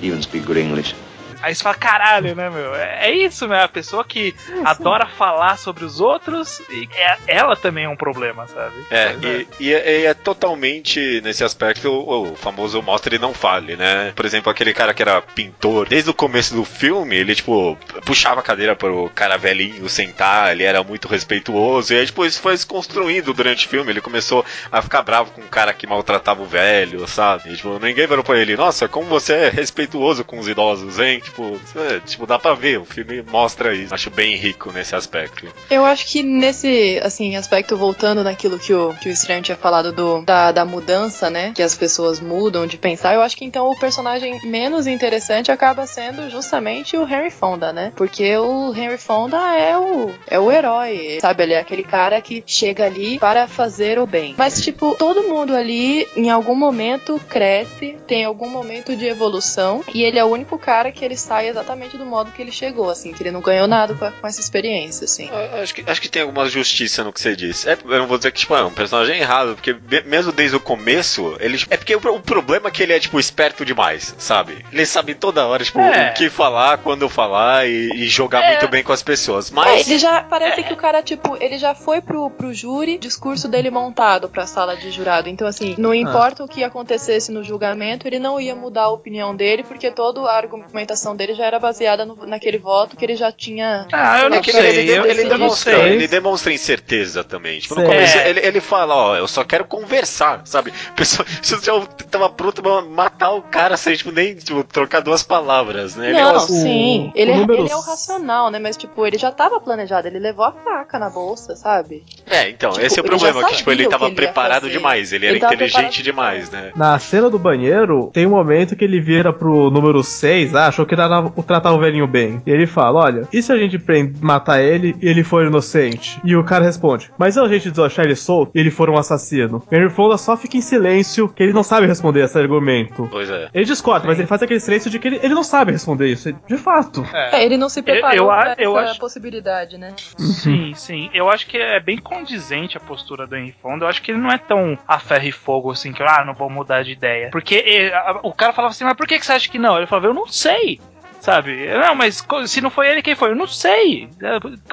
even 0.00 0.22
speak 0.22 0.44
good 0.46 0.58
English. 0.58 0.94
Aí 1.42 1.54
você 1.54 1.62
fala, 1.62 1.74
caralho, 1.74 2.34
né, 2.34 2.50
meu? 2.50 2.74
É, 2.74 3.08
é 3.08 3.14
isso, 3.16 3.46
né? 3.48 3.62
A 3.62 3.68
pessoa 3.68 4.04
que 4.04 4.34
adora 4.64 5.06
falar 5.06 5.56
sobre 5.58 5.84
os 5.84 6.00
outros, 6.00 6.60
e 6.70 6.88
é- 6.94 7.18
ela 7.26 7.56
também 7.56 7.84
é 7.84 7.88
um 7.88 7.96
problema, 7.96 8.46
sabe? 8.46 8.74
É, 8.90 9.14
e, 9.22 9.48
e 9.60 9.74
é, 9.74 10.00
e 10.00 10.06
é 10.06 10.14
totalmente 10.14 11.20
nesse 11.22 11.42
aspecto 11.44 11.88
o, 11.90 12.32
o 12.32 12.36
famoso 12.36 12.80
mostra 12.82 13.14
e 13.14 13.18
não 13.18 13.32
fale, 13.32 13.76
né? 13.76 14.12
Por 14.14 14.24
exemplo, 14.24 14.50
aquele 14.50 14.72
cara 14.74 14.92
que 14.92 15.02
era 15.02 15.20
pintor, 15.22 15.88
desde 15.88 16.10
o 16.10 16.14
começo 16.14 16.54
do 16.54 16.64
filme, 16.64 17.16
ele, 17.16 17.34
tipo, 17.34 17.76
puxava 18.04 18.40
a 18.40 18.42
cadeira 18.42 18.74
pro 18.76 19.10
cara 19.14 19.36
velhinho 19.36 19.88
sentar, 19.88 20.52
ele 20.52 20.64
era 20.64 20.82
muito 20.82 21.08
respeituoso, 21.08 21.92
e 21.94 21.98
aí, 21.98 22.06
tipo, 22.06 22.24
isso 22.24 22.40
foi 22.40 22.56
se 22.56 22.66
construindo 22.66 23.32
durante 23.32 23.66
o 23.66 23.68
filme, 23.68 23.90
ele 23.90 24.00
começou 24.00 24.44
a 24.70 24.82
ficar 24.82 25.02
bravo 25.02 25.30
com 25.32 25.40
um 25.40 25.46
cara 25.48 25.72
que 25.72 25.86
maltratava 25.86 26.42
o 26.42 26.46
velho, 26.46 27.06
sabe? 27.06 27.50
E, 27.52 27.56
tipo, 27.56 27.78
ninguém 27.78 28.06
virou 28.06 28.24
pra 28.24 28.38
ele, 28.38 28.56
nossa, 28.56 28.88
como 28.88 29.06
você 29.06 29.32
é 29.34 29.48
respeituoso 29.48 30.24
com 30.24 30.38
os 30.38 30.48
idosos, 30.48 30.98
hein? 30.98 31.22
Tipo, 31.30 31.60
é, 31.76 32.00
tipo, 32.00 32.26
dá 32.26 32.38
pra 32.38 32.54
ver, 32.54 32.78
o 32.78 32.84
filme 32.84 33.22
mostra 33.22 33.74
isso. 33.74 33.94
Acho 33.94 34.10
bem 34.10 34.36
rico 34.36 34.72
nesse 34.72 34.96
aspecto. 34.96 35.46
Eu 35.70 35.84
acho 35.84 36.06
que 36.06 36.22
nesse, 36.22 37.00
assim, 37.02 37.36
aspecto, 37.36 37.76
voltando 37.76 38.24
naquilo 38.24 38.58
que 38.58 38.74
o, 38.74 38.92
que 38.94 39.08
o 39.08 39.12
Estranho 39.12 39.42
tinha 39.42 39.56
falado 39.56 39.92
do, 39.92 40.22
da, 40.22 40.50
da 40.50 40.64
mudança, 40.64 41.30
né? 41.30 41.52
Que 41.54 41.62
as 41.62 41.74
pessoas 41.74 42.20
mudam 42.20 42.66
de 42.66 42.76
pensar, 42.76 43.14
eu 43.14 43.22
acho 43.22 43.36
que 43.36 43.44
então 43.44 43.70
o 43.70 43.78
personagem 43.78 44.40
menos 44.44 44.86
interessante 44.86 45.52
acaba 45.52 45.86
sendo 45.86 46.28
justamente 46.28 46.96
o 46.96 47.06
Henry 47.06 47.30
Fonda, 47.30 47.72
né? 47.72 47.92
Porque 47.94 48.36
o 48.36 48.74
Henry 48.74 48.98
Fonda 48.98 49.38
é 49.56 49.76
o, 49.78 50.10
é 50.26 50.38
o 50.38 50.50
herói, 50.50 51.18
sabe? 51.20 51.44
Ele 51.44 51.54
é 51.54 51.60
aquele 51.60 51.84
cara 51.84 52.20
que 52.20 52.42
chega 52.46 52.84
ali 52.84 53.18
para 53.18 53.46
fazer 53.46 53.98
o 53.98 54.06
bem. 54.06 54.34
Mas, 54.36 54.60
tipo, 54.60 54.96
todo 54.96 55.28
mundo 55.28 55.54
ali, 55.54 56.08
em 56.16 56.30
algum 56.30 56.54
momento, 56.54 57.20
cresce, 57.28 57.96
tem 58.06 58.24
algum 58.24 58.48
momento 58.48 58.96
de 58.96 59.06
evolução, 59.06 59.84
e 59.94 60.02
ele 60.02 60.18
é 60.18 60.24
o 60.24 60.28
único 60.28 60.58
cara 60.58 60.90
que 60.90 61.04
ele 61.04 61.16
sai 61.20 61.48
exatamente 61.48 61.96
do 61.96 62.04
modo 62.06 62.30
que 62.32 62.40
ele 62.42 62.50
chegou, 62.52 62.90
assim, 62.90 63.12
que 63.12 63.22
ele 63.22 63.30
não 63.30 63.40
ganhou 63.40 63.66
nada 63.68 63.94
com, 63.94 64.04
a- 64.04 64.12
com 64.12 64.26
essa 64.26 64.40
experiência, 64.40 65.04
assim. 65.04 65.28
Eu 65.30 65.62
Acho 65.62 65.74
que, 65.74 65.84
acho 65.86 66.00
que 66.00 66.08
tem 66.08 66.22
alguma 66.22 66.48
justiça 66.48 67.04
no 67.04 67.12
que 67.12 67.20
você 67.20 67.36
disse. 67.36 67.68
É, 67.68 67.76
eu 67.84 67.98
não 67.98 68.06
vou 68.06 68.16
dizer 68.16 68.32
que 68.32 68.40
tipo, 68.40 68.54
é 68.56 68.64
um 68.64 68.72
personagem 68.72 69.18
errado, 69.18 69.54
porque 69.54 69.72
me- 69.74 70.02
mesmo 70.02 70.32
desde 70.32 70.56
o 70.56 70.60
começo, 70.60 71.36
ele. 71.40 71.58
É 71.70 71.76
porque 71.76 71.94
o, 71.94 71.98
o 71.98 72.20
problema 72.20 72.68
é 72.68 72.70
que 72.70 72.82
ele 72.82 72.92
é, 72.92 72.98
tipo, 73.00 73.18
esperto 73.20 73.64
demais, 73.64 74.14
sabe? 74.18 74.64
Ele 74.72 74.86
sabe 74.86 75.14
toda 75.14 75.46
hora, 75.46 75.62
tipo, 75.64 75.78
É. 75.80 76.10
o 76.10 76.14
que 76.14 76.30
falar, 76.30 76.78
quando 76.78 77.08
falar 77.08 77.66
e, 77.68 77.90
e 77.94 78.08
jogar 78.08 78.46
muito 78.48 78.68
bem 78.68 78.82
com 78.82 78.92
as 78.92 79.02
pessoas. 79.02 79.50
É, 79.50 79.54
Mas. 79.54 79.88
ele 79.88 79.98
já 79.98 80.22
parece 80.22 80.62
que 80.62 80.72
o 80.72 80.76
cara, 80.76 81.02
tipo, 81.02 81.36
ele 81.40 81.58
já 81.58 81.74
foi 81.74 82.00
pro, 82.00 82.30
pro 82.30 82.52
júri, 82.54 82.98
discurso 82.98 83.48
dele 83.48 83.70
montado 83.70 84.28
pra 84.28 84.46
sala 84.46 84.76
de 84.76 84.90
jurado. 84.90 85.28
Então, 85.28 85.46
assim, 85.46 85.74
não 85.78 85.92
importa 85.94 86.42
o 86.44 86.48
que 86.48 86.64
acontecesse 86.64 87.30
no 87.32 87.42
julgamento, 87.44 88.06
ele 88.06 88.18
não 88.18 88.40
ia 88.40 88.54
mudar 88.54 88.82
a 88.84 88.90
opinião 88.90 89.34
dele, 89.34 89.62
porque 89.62 89.90
toda 89.90 90.20
a 90.22 90.36
argumentação 90.36 91.09
dele 91.16 91.34
já 91.34 91.44
era 91.44 91.58
baseada 91.58 92.04
no- 92.04 92.26
naquele 92.26 92.58
voto 92.58 92.96
que 92.96 93.04
ele 93.04 93.16
já 93.16 93.30
tinha. 93.32 93.86
Ah, 93.92 94.20
eu 94.20 94.26
É 94.26 94.28
não 94.30 94.42
sei. 94.42 94.66
ele, 94.78 94.90
eu, 94.90 95.06
ele 95.06 95.24
demonstra, 95.24 95.76
sei. 95.76 95.92
ele 95.92 96.08
demonstra 96.08 96.52
incerteza 96.52 97.24
também. 97.24 97.58
Tipo, 97.60 97.74
no 97.76 97.84
começo 97.84 98.18
É. 98.18 98.28
ele, 98.30 98.40
ele 98.40 98.60
fala, 98.60 98.94
ó, 98.94 99.16
eu 99.16 99.26
só 99.28 99.44
quero 99.44 99.64
conversar, 99.64 100.42
sabe? 100.44 100.72
Pessoa 100.96 101.26
você 101.42 101.56
já 101.60 101.80
tava 102.10 102.28
pronto 102.30 102.62
pra 102.62 102.82
matar 102.82 103.30
o 103.32 103.42
cara 103.42 103.76
sem 103.76 103.94
tipo, 103.96 104.10
nem 104.12 104.34
tipo, 104.34 104.62
trocar 104.64 105.00
duas 105.00 105.22
palavras, 105.22 105.96
né? 105.96 106.10
Ele 106.10 106.18
é 106.18 106.22
não, 106.24 106.36
um- 106.36 106.40
sim. 106.40 107.12
o 107.14 107.18
Ele, 107.18 107.30
é- 107.32 107.36
número 107.36 107.62
ele 107.62 107.72
é 107.72 107.76
o 107.76 107.80
racional, 107.80 108.50
né? 108.50 108.58
Mas, 108.58 108.76
tipo, 108.76 109.06
ele 109.06 109.18
já 109.18 109.30
tava 109.30 109.60
planejado. 109.60 110.06
Ele 110.08 110.18
levou 110.18 110.44
a 110.44 110.52
faca 110.52 110.98
na 110.98 111.10
bolsa, 111.10 111.56
sabe? 111.56 112.04
É, 112.28 112.48
então, 112.48 112.70
Tipo, 112.70 112.84
esse 112.86 112.98
é 112.98 113.02
o 113.02 113.04
problema, 113.04 113.44
que 113.44 113.56
tipo, 113.56 113.70
ele 113.70 113.88
tava 113.88 114.06
ele 114.06 114.14
preparado 114.14 114.68
demais, 114.70 115.12
ele 115.12 115.26
era 115.26 115.32
Ele 115.34 115.40
tava 115.40 115.54
inteligente 115.54 116.02
preparado 116.02 116.02
demais, 116.02 116.50
né? 116.50 116.72
Na 116.76 116.98
cena 116.98 117.28
do 117.30 117.38
banheiro, 117.38 118.10
tem 118.12 118.26
um 118.26 118.30
momento 118.30 118.76
que 118.76 118.84
ele 118.84 119.00
vira 119.00 119.32
pro 119.32 119.70
número 119.70 120.02
6, 120.02 120.54
ah, 120.54 120.66
achou 120.68 120.86
que 120.86 120.94
tratava, 121.00 121.30
tratar 121.42 121.72
o 121.72 121.78
velhinho 121.78 122.06
bem. 122.06 122.42
E 122.46 122.50
ele 122.50 122.66
fala: 122.66 123.00
Olha, 123.00 123.28
e 123.32 123.42
se 123.42 123.52
a 123.52 123.56
gente 123.56 123.78
matar 124.20 124.60
ele 124.60 124.94
e 125.00 125.08
ele 125.08 125.22
for 125.24 125.44
inocente? 125.44 126.20
E 126.24 126.36
o 126.36 126.44
cara 126.44 126.64
responde: 126.64 127.10
Mas 127.18 127.34
se 127.34 127.40
a 127.40 127.48
gente 127.48 127.70
desachar 127.70 128.04
ele 128.04 128.16
solto 128.16 128.52
e 128.54 128.60
ele 128.60 128.70
for 128.70 128.90
um 128.90 128.96
assassino? 128.98 129.62
Henry 129.70 129.90
Fonda 129.90 130.16
só 130.18 130.36
fica 130.36 130.56
em 130.56 130.60
silêncio, 130.60 131.28
que 131.28 131.42
ele 131.42 131.52
não 131.52 131.62
sabe 131.62 131.86
responder 131.86 132.24
esse 132.24 132.38
argumento. 132.38 133.08
Pois 133.10 133.30
é. 133.30 133.48
Ele 133.54 133.64
discorda, 133.64 134.06
mas 134.06 134.18
ele 134.18 134.26
faz 134.26 134.42
aquele 134.42 134.60
silêncio 134.60 134.90
de 134.90 134.98
que 134.98 135.08
ele, 135.08 135.20
ele 135.22 135.34
não 135.34 135.42
sabe 135.44 135.72
responder 135.72 136.06
isso. 136.08 136.32
De 136.46 136.56
fato. 136.56 137.04
É, 137.12 137.44
ele 137.44 137.56
não 137.56 137.68
se 137.68 137.82
preparou 137.82 138.16
eu 138.16 138.30
a- 138.30 138.40
pra 138.42 138.54
eu 138.58 138.78
essa 138.78 138.90
acho- 138.92 139.00
possibilidade, 139.00 139.78
né? 139.78 139.94
Sim, 140.18 140.72
sim. 140.74 141.10
Eu 141.14 141.28
acho 141.30 141.46
que 141.46 141.56
é 141.56 141.80
bem 141.80 141.96
condizente 141.98 142.76
a 142.76 142.80
postura 142.80 143.26
do 143.26 143.36
Henry 143.36 143.54
Fonda. 143.62 143.84
Eu 143.84 143.88
acho 143.88 144.02
que 144.02 144.10
ele 144.12 144.18
não 144.20 144.30
é 144.30 144.38
tão 144.38 144.76
a 144.86 144.98
ferro 144.98 145.26
e 145.26 145.32
fogo 145.32 145.70
assim, 145.70 145.92
que 145.92 146.02
ah, 146.02 146.24
não 146.24 146.34
vou 146.34 146.50
mudar 146.50 146.82
de 146.82 146.92
ideia. 146.92 147.28
Porque 147.30 147.54
eh, 147.66 147.92
a- 147.94 148.20
o 148.22 148.32
cara 148.32 148.52
falava 148.52 148.72
assim, 148.72 148.84
mas 148.84 148.94
por 148.94 149.06
que, 149.06 149.18
que 149.18 149.24
você 149.26 149.32
acha 149.32 149.48
que 149.50 149.58
não? 149.58 149.76
Ele 149.76 149.86
falava, 149.86 150.06
eu 150.08 150.14
não 150.14 150.26
sei. 150.26 150.80
Sabe? 151.20 151.68
Não, 151.68 151.94
mas 151.94 152.26
se 152.46 152.60
não 152.60 152.70
foi 152.70 152.88
ele, 152.88 153.02
quem 153.02 153.14
foi? 153.14 153.30
Eu 153.30 153.36
não 153.36 153.46
sei. 153.46 154.08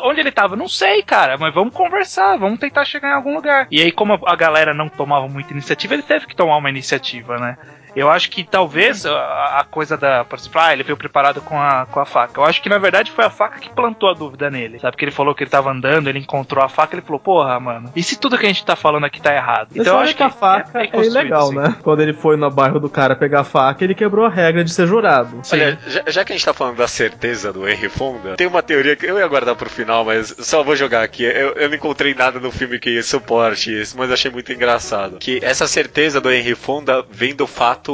Onde 0.01 0.19
ele 0.21 0.31
tava? 0.31 0.53
Eu 0.53 0.57
não 0.57 0.69
sei, 0.69 1.03
cara. 1.03 1.37
Mas 1.37 1.53
vamos 1.53 1.73
conversar, 1.73 2.37
vamos 2.37 2.59
tentar 2.59 2.85
chegar 2.85 3.09
em 3.09 3.15
algum 3.15 3.35
lugar. 3.35 3.67
E 3.69 3.81
aí, 3.81 3.91
como 3.91 4.17
a 4.25 4.35
galera 4.35 4.73
não 4.73 4.87
tomava 4.87 5.27
muita 5.27 5.51
iniciativa, 5.51 5.93
ele 5.93 6.03
teve 6.03 6.25
que 6.25 6.35
tomar 6.35 6.57
uma 6.57 6.69
iniciativa, 6.69 7.37
né? 7.37 7.57
Eu 7.97 8.11
acho 8.11 8.29
que 8.29 8.43
talvez 8.43 9.07
a, 9.07 9.59
a 9.59 9.63
coisa 9.63 9.97
da. 9.97 10.23
Por 10.23 10.37
exemplo, 10.37 10.61
ah, 10.61 10.71
ele 10.71 10.83
veio 10.83 10.95
preparado 10.95 11.41
com 11.41 11.59
a, 11.59 11.87
com 11.87 11.99
a 11.99 12.05
faca. 12.05 12.39
Eu 12.39 12.45
acho 12.45 12.61
que 12.61 12.69
na 12.69 12.77
verdade 12.77 13.09
foi 13.09 13.25
a 13.25 13.29
faca 13.31 13.59
que 13.59 13.71
plantou 13.71 14.07
a 14.07 14.13
dúvida 14.13 14.51
nele. 14.51 14.77
Sabe? 14.77 14.91
Porque 14.91 15.05
ele 15.05 15.11
falou 15.11 15.33
que 15.33 15.43
ele 15.43 15.49
tava 15.49 15.71
andando, 15.71 16.07
ele 16.07 16.19
encontrou 16.19 16.63
a 16.63 16.69
faca, 16.69 16.95
ele 16.95 17.01
falou, 17.01 17.19
porra, 17.19 17.59
mano, 17.59 17.91
e 17.95 18.03
se 18.03 18.19
tudo 18.19 18.37
que 18.37 18.45
a 18.45 18.49
gente 18.49 18.63
tá 18.63 18.75
falando 18.75 19.05
aqui 19.05 19.19
tá 19.19 19.33
errado? 19.33 19.69
Então, 19.73 19.95
eu 19.95 19.99
acho 20.01 20.15
que 20.15 20.21
a 20.21 20.27
é 20.27 20.29
faca 20.29 20.77
é, 20.77 20.81
bem 20.83 20.91
construído, 20.91 21.15
ilegal, 21.15 21.45
assim. 21.45 21.55
né? 21.55 21.75
Quando 21.81 22.01
ele 22.01 22.13
foi 22.13 22.37
no 22.37 22.51
bairro 22.51 22.79
do 22.79 22.87
cara 22.87 23.15
pegar 23.15 23.39
a 23.39 23.43
faca, 23.43 23.83
ele 23.83 23.95
quebrou 23.95 24.27
a 24.27 24.29
regra 24.29 24.63
de 24.63 24.71
ser 24.71 24.85
jurado. 24.85 25.41
Olha, 25.51 25.79
já, 25.87 26.03
já 26.05 26.23
que 26.23 26.33
a 26.33 26.35
gente 26.35 26.45
tá 26.45 26.53
falando 26.53 26.77
da 26.77 26.87
certeza 26.87 27.51
do 27.51 27.67
Henry 27.67 27.89
Fonda, 27.89 28.35
tem 28.35 28.45
uma 28.45 28.61
teoria 28.61 28.95
que 28.95 29.07
eu 29.07 29.17
ia 29.17 29.27
guardar 29.27 29.55
pro 29.55 29.69
final, 29.69 30.05
mas 30.05 30.35
só 30.37 30.61
vou 30.61 30.75
jogar 30.75 31.01
aqui. 31.01 31.23
Eu, 31.23 31.53
eu 31.53 31.67
não 31.67 31.75
encontrei 31.75 32.13
nada 32.13 32.39
no 32.39 32.51
filme 32.51 32.77
que 32.77 33.01
suporte 33.01 33.71
isso, 33.81 33.97
mas 33.97 34.11
achei 34.11 34.29
muito 34.29 34.53
engraçado. 34.53 35.17
Que 35.17 35.39
essa 35.41 35.65
certeza 35.65 36.21
do 36.21 36.31
Henry 36.31 36.53
Fonda 36.53 37.03
vem 37.09 37.33
do 37.33 37.47
fato 37.47 37.86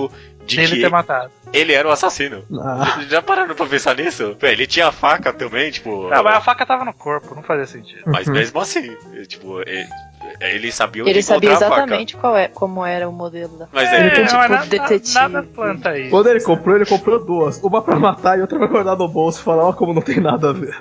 de 0.45 0.59
Ele 0.59 0.75
que 0.75 0.81
ter 0.81 0.89
matado. 0.89 1.31
ele 1.53 1.71
era 1.73 1.87
o 1.87 1.91
assassino. 1.91 2.43
Ah, 2.61 2.99
Já 3.09 3.21
pararam 3.21 3.55
pra 3.55 3.65
pensar 3.65 3.95
nisso? 3.95 4.35
Pô, 4.39 4.45
Ele 4.45 4.67
tinha 4.67 4.87
a 4.87 4.91
faca 4.91 5.31
também, 5.31 5.71
tipo. 5.71 6.09
Não, 6.09 6.23
mas 6.23 6.35
a 6.37 6.41
faca 6.41 6.65
tava 6.65 6.83
no 6.83 6.93
corpo, 6.93 7.33
não 7.35 7.43
fazia 7.43 7.65
sentido. 7.65 8.01
Mas 8.07 8.27
mesmo 8.27 8.59
assim, 8.59 8.95
tipo, 9.27 9.61
ele, 9.61 9.87
Ele 10.39 10.71
sabia 10.71 11.03
onde 11.03 11.11
Ele 11.11 11.21
sabia 11.23 11.49
encontrar 11.51 11.67
a 11.67 11.69
faca. 11.69 11.81
exatamente 11.83 12.17
qual 12.17 12.37
é, 12.37 12.47
como 12.47 12.85
era 12.85 13.07
o 13.07 13.11
modelo 13.11 13.57
da 13.57 13.67
Mas 13.71 13.89
É, 13.89 13.95
ele 13.97 14.05
Ele 14.07 14.11
tem, 14.15 14.23
mas 14.23 14.31
tipo, 14.31 14.49
nada, 14.49 14.65
detetive. 14.65 15.13
nada 15.15 15.43
planta 15.43 15.97
isso. 15.97 16.09
Quando 16.09 16.27
ele 16.29 16.41
comprou, 16.41 16.75
ele 16.75 16.85
comprou 16.85 17.23
duas. 17.23 17.61
Uma 17.63 17.81
pra 17.81 17.95
matar 17.97 18.37
e 18.37 18.41
outra 18.41 18.57
pra 18.57 18.67
guardar 18.67 18.97
no 18.97 19.07
bolso 19.07 19.39
e 19.39 19.43
falar, 19.43 19.65
ó, 19.65 19.73
como 19.73 19.93
não 19.93 20.01
tem 20.01 20.19
nada 20.19 20.49
a 20.49 20.53
ver. 20.53 20.75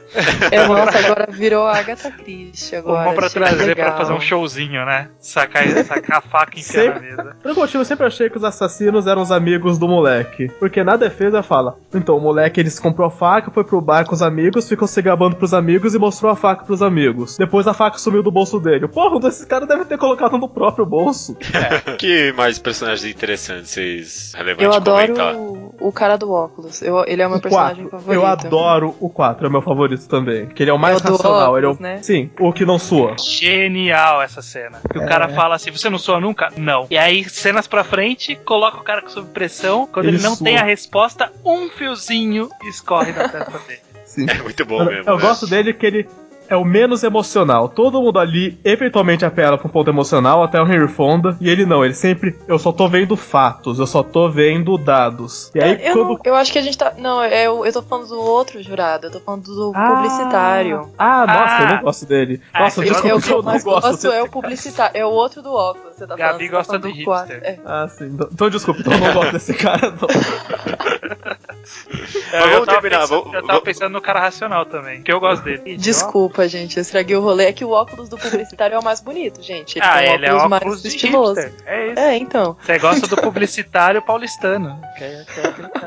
É, 0.51 0.67
nossa, 0.67 0.99
agora 0.99 1.27
virou 1.31 1.67
a 1.67 1.77
Agatha 1.77 2.11
Christie 2.11 2.77
agora. 2.77 3.09
Uma 3.09 3.15
pra 3.15 3.31
trazer 3.31 3.65
legal. 3.67 3.89
pra 3.91 3.99
fazer 3.99 4.13
um 4.13 4.21
showzinho, 4.21 4.85
né? 4.85 5.09
Sacar, 5.21 5.67
sacar 5.85 6.19
a 6.19 6.21
faca 6.21 6.53
na 6.57 6.63
Sempre. 6.63 7.01
mesa. 7.01 7.37
Por 7.43 7.49
algum 7.51 7.61
motivo, 7.63 7.81
eu 7.81 7.85
sempre 7.85 8.07
achei 8.07 8.29
que 8.31 8.37
os 8.37 8.45
assassinos 8.45 9.07
eram 9.07 9.23
os 9.23 9.31
amigos 9.33 9.79
do 9.79 9.89
moleque. 9.89 10.49
Porque 10.59 10.83
na 10.85 10.97
defesa 10.97 11.43
fala, 11.43 11.77
então 11.95 12.17
o 12.17 12.21
moleque 12.21 12.61
ele 12.61 12.71
se 12.71 12.81
comprou 12.81 13.07
a 13.07 13.11
faca, 13.11 13.51
foi 13.51 13.65
pro 13.65 13.81
bar 13.81 14.05
com 14.05 14.15
os 14.15 14.23
amigos, 14.23 14.69
ficou 14.69 14.87
se 14.89 15.01
gabando 15.03 15.37
pros 15.37 15.55
amigos 15.55 15.95
e 15.95 15.99
mostrou 15.99 16.31
a 16.31 16.37
faca 16.37 16.65
pros 16.65 16.83
amigos. 16.83 17.37
Depois 17.37 17.67
a 17.67 17.75
faca 17.75 17.99
sumiu 17.99 18.23
do 18.23 18.31
bolso 18.31 18.59
dele. 18.61 18.87
Porra, 18.89 19.17
um 19.17 19.21
desses 19.21 19.42
caras 19.45 19.69
deve 19.69 19.85
ter 19.85 19.99
colocado 19.99 20.37
no 20.39 20.49
próprio 20.49 20.85
bolso. 20.87 21.37
Que 21.99 22.33
mais 22.33 22.59
personagens 22.59 23.05
interessantes 23.05 23.71
vocês 23.71 24.33
relevantes 24.35 24.65
Eu 24.65 24.73
adoro 24.73 25.03
comentar? 25.15 25.35
o, 25.37 25.75
o 25.81 25.93
cara 25.93 26.17
do 26.17 26.31
óculos. 26.33 26.83
Eu, 26.83 27.05
ele 27.07 27.23
é 27.23 27.27
o 27.27 27.31
meu 27.31 27.39
o 27.39 27.43
personagem 27.43 27.85
4. 27.89 27.91
favorito. 27.91 28.21
Eu 28.21 28.27
adoro 28.27 28.97
o 29.01 29.09
4, 29.11 29.47
é 29.47 29.49
o 29.49 29.53
meu 29.53 29.63
favorito 29.63 30.09
também. 30.09 30.47
Que 30.47 30.63
ele 30.63 30.71
é 30.71 30.75
o 30.75 30.79
mais 30.79 31.03
É 31.05 31.09
o 31.09 31.13
racional. 31.13 31.57
ele 31.57 31.67
é 31.67 31.69
o... 31.69 31.73
óculos, 31.73 31.91
né? 31.91 32.03
Sim, 32.03 32.31
o 32.41 32.53
que 32.53 32.65
não 32.65 32.79
sua. 32.79 33.17
Genial 33.19 34.23
essa 34.23 34.43
cena. 34.43 34.81
Que 34.91 34.99
o 34.99 35.07
cara 35.07 35.29
fala 35.29 35.55
assim: 35.57 35.71
você 35.71 35.89
não 35.91 35.99
soa 35.99 36.21
nunca? 36.21 36.51
Não. 36.57 36.87
E 36.91 36.97
aí, 36.99 37.25
cenas 37.29 37.67
pra 37.67 37.85
frente, 37.85 38.35
coloca 38.37 38.79
o 38.79 38.83
cara 38.83 39.03
sob 39.09 39.29
pressão. 39.31 39.87
Quando 39.87 40.07
ele, 40.07 40.17
Ele 40.17 40.23
não 40.25 40.35
sua. 40.35 40.45
tem 40.45 40.57
a 40.57 40.65
resposta, 40.65 41.33
um 41.45 41.69
fiozinho 41.69 42.49
escorre 42.65 43.13
da 43.13 43.29
testa 43.29 43.59
dele. 43.67 43.81
Sim. 44.05 44.27
É 44.31 44.43
muito 44.43 44.65
bom 44.67 44.81
Eu, 44.81 44.85
mesmo. 44.87 45.11
eu 45.11 45.17
né? 45.17 45.23
gosto 45.23 45.47
dele 45.47 45.73
que 45.73 45.87
ele 45.87 46.09
é 46.49 46.57
o 46.57 46.65
menos 46.65 47.03
emocional. 47.03 47.69
Todo 47.69 48.01
mundo 48.03 48.19
ali 48.19 48.59
eventualmente 48.65 49.25
apela 49.25 49.57
pra 49.59 49.67
um 49.67 49.71
ponto 49.71 49.89
emocional, 49.91 50.43
até 50.43 50.61
o 50.61 50.67
Henry 50.67 50.89
Fonda. 50.89 51.37
E 51.41 51.49
ele 51.49 51.65
não, 51.67 51.85
ele 51.85 51.95
sempre. 51.95 52.37
Eu 52.47 52.59
só 52.59 52.73
tô 52.73 52.89
vendo 52.89 53.17
fatos, 53.17 53.79
eu 53.79 53.87
só 53.87 54.03
tô 54.03 54.29
vendo 54.29 54.77
dados. 54.79 55.51
E 55.55 55.61
aí 55.63 55.79
eu, 55.87 55.95
quando. 55.95 56.09
não- 56.09 56.19
eu 56.25 56.35
acho 56.35 56.53
que 56.53 56.59
a 56.59 56.63
gente 56.63 56.77
tá. 56.77 56.93
Não, 56.99 57.25
eu, 57.25 57.65
eu 57.65 57.73
tô 57.73 57.83
falando 57.83 58.09
do 58.09 58.21
outro 58.21 58.63
jurado, 58.63 59.07
eu 59.07 59.11
tô 59.11 59.21
falando 59.21 59.45
do 59.45 59.73
publicitário. 59.73 60.91
Ah, 60.99 61.27
nossa, 61.27 61.57
Ah. 61.57 61.63
eu 61.71 61.77
não 61.77 61.83
gosto 61.83 62.07
dele. 62.07 62.41
Ah, 62.53 62.61
Nossa, 62.65 62.81
Eu, 62.81 62.85
desculpa 62.85 63.09
eu, 63.09 63.21
que 63.21 63.29
eu 63.31 63.37
eu 63.37 63.43
não 63.43 63.51
mais 63.51 63.65
gosto. 63.65 63.89
gosto 63.91 64.07
é 64.13 64.23
o 64.23 64.29
publicitário, 64.29 64.97
é 64.99 65.05
o 65.07 65.11
outro 65.11 65.43
do 65.43 65.53
óculos. 65.53 65.95
Você 65.97 66.07
tá 66.07 66.17
Gabi 66.17 66.23
falando, 66.23 66.41
você 66.41 66.49
gosta 66.49 66.73
tá 66.73 66.81
falando 66.81 66.97
do 66.99 67.05
quarto. 67.05 67.31
hipster. 67.33 67.51
É. 67.51 67.59
Ah, 67.65 67.89
sim. 67.89 68.05
Então, 68.07 68.29
então 68.33 68.51
desculpa, 68.51 68.81
então 68.81 68.93
eu 68.93 69.01
não 69.01 69.13
gosto 69.15 69.33
desse 69.33 69.55
cara, 69.59 69.91
não. 69.91 71.02
Mas 71.21 72.51
vamos 72.51 72.67
tava 72.67 72.81
terminar, 72.81 73.01
Pensando, 73.01 73.09
vamos- 73.23 73.35
eu 73.35 73.47
tava 73.47 73.61
pensando 73.61 73.93
no 73.93 74.01
cara 74.01 74.21
racional 74.21 74.67
também, 74.67 75.03
que 75.03 75.13
eu 75.13 75.21
gosto 75.21 75.43
dele. 75.43 75.77
Desculpa, 75.77 76.49
gente, 76.49 76.77
eu 76.77 76.83
estraguei 76.83 77.17
o 77.17 77.21
rolê. 77.21 77.47
É 77.47 77.53
que 77.53 77.65
o 77.65 77.71
óculos 77.71 78.09
do 78.09 78.17
publicitário 78.19 78.75
é 78.75 78.79
o 78.79 78.85
mais 78.85 79.01
bonito, 79.01 79.43
gente. 79.43 79.79
Ele 79.79 79.85
Ah, 79.87 79.99
tem 79.99 80.11
um 80.11 80.15
ele 80.15 80.27
é 80.27 80.35
óculos 80.35 80.53
óculos 80.53 80.83
mais 80.83 80.95
estiloso. 80.95 81.41
hipster. 81.41 81.67
É 81.67 81.87
isso. 81.89 81.99
É, 82.01 82.17
então. 82.17 82.57
Você 82.63 82.79
gosta 82.79 83.07
do 83.07 83.17
publicitário 83.21 84.03
paulistano. 84.03 84.81
É- 85.01 85.05
é. 85.05 85.23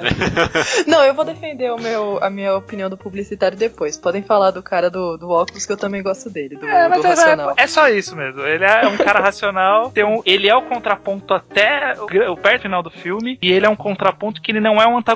Não, 0.88 1.04
eu 1.04 1.14
vou 1.14 1.26
defender 1.26 1.72
o 1.72 1.78
meu, 1.80 2.20
a 2.24 2.30
minha 2.30 2.56
opinião 2.56 2.90
do 2.90 2.98
publicitário 2.98 3.58
depois. 3.58 3.98
Podem 3.98 4.22
falar 4.24 4.52
do 4.52 4.62
cara 4.62 4.90
do, 4.90 5.18
do 5.18 5.30
óculos, 5.30 5.66
que 5.66 5.72
eu 5.72 5.78
também 5.78 6.02
gosto 6.04 6.30
dele, 6.30 6.56
do, 6.56 6.68
É, 6.68 6.84
do 6.86 6.90
mas 6.90 7.06
é, 7.06 7.08
racional. 7.10 7.54
é 7.58 7.68
só 7.68 7.90
isso 7.90 8.16
mesmo. 8.16 8.42
Ele 8.42 8.64
é 8.64 8.88
um 8.88 8.98
cara 8.98 9.20
racional, 9.20 9.90
tem 9.92 10.04
um, 10.04 10.22
ele 10.26 10.48
é 10.50 10.56
o 10.56 10.62
contraponto 10.64 11.34
até 11.34 11.94
o, 11.98 12.32
o 12.34 12.38
perto 12.38 12.64
final 12.64 12.82
do 12.84 12.90
filme, 12.90 13.38
e 13.42 13.52
ele 13.52 13.66
é 13.66 13.70
um 13.70 13.76
contraponto 13.76 14.42
que 14.42 14.52
ele 14.52 14.60
não 14.60 14.82
é 14.82 14.88
um 14.88 14.98
antagonista. 14.98 15.15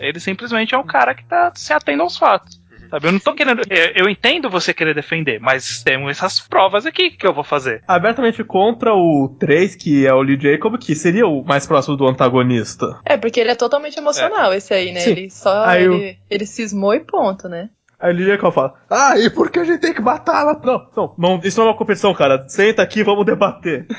Ele 0.00 0.20
simplesmente 0.20 0.74
é 0.74 0.78
um 0.78 0.86
cara 0.86 1.14
que 1.14 1.24
tá 1.24 1.52
se 1.54 1.72
atendo 1.72 2.02
aos 2.02 2.16
fatos. 2.16 2.60
Sabe, 2.88 3.08
eu 3.08 3.12
não 3.12 3.18
tô 3.18 3.34
querendo. 3.34 3.62
Eu, 3.68 4.04
eu 4.04 4.08
entendo 4.08 4.48
você 4.48 4.72
querer 4.72 4.94
defender, 4.94 5.40
mas 5.40 5.82
temos 5.82 6.10
essas 6.10 6.40
provas 6.40 6.86
aqui 6.86 7.10
que 7.10 7.26
eu 7.26 7.34
vou 7.34 7.44
fazer. 7.44 7.82
Abertamente 7.86 8.42
contra 8.44 8.94
o 8.94 9.34
3, 9.40 9.74
que 9.76 10.06
é 10.06 10.12
o 10.12 10.22
Lee 10.22 10.38
Jacob, 10.40 10.78
que 10.78 10.94
seria 10.94 11.26
o 11.26 11.44
mais 11.44 11.66
próximo 11.66 11.96
do 11.96 12.06
antagonista. 12.06 13.00
É, 13.04 13.16
porque 13.16 13.40
ele 13.40 13.50
é 13.50 13.54
totalmente 13.54 13.98
emocional, 13.98 14.52
esse 14.52 14.72
aí, 14.72 14.92
né? 14.92 15.00
Sim. 15.00 15.10
Ele 15.10 15.30
só. 15.30 15.64
Aí 15.64 15.84
ele, 15.84 16.18
ele 16.30 16.46
cismou 16.46 16.94
e 16.94 17.00
ponto, 17.00 17.48
né? 17.48 17.70
Aí 17.98 18.14
o 18.14 18.26
Jacob 18.26 18.52
fala: 18.52 18.74
Ah, 18.90 19.18
e 19.18 19.30
por 19.30 19.50
que 19.50 19.58
a 19.58 19.64
gente 19.64 19.80
tem 19.80 19.94
que 19.94 20.02
matá-la? 20.02 20.60
Não, 20.62 20.86
não, 20.96 21.14
não, 21.16 21.40
isso 21.42 21.58
não 21.58 21.66
é 21.66 21.70
uma 21.70 21.76
competição, 21.76 22.12
cara. 22.12 22.46
Senta 22.48 22.82
aqui, 22.82 23.02
vamos 23.02 23.24
debater. 23.24 23.86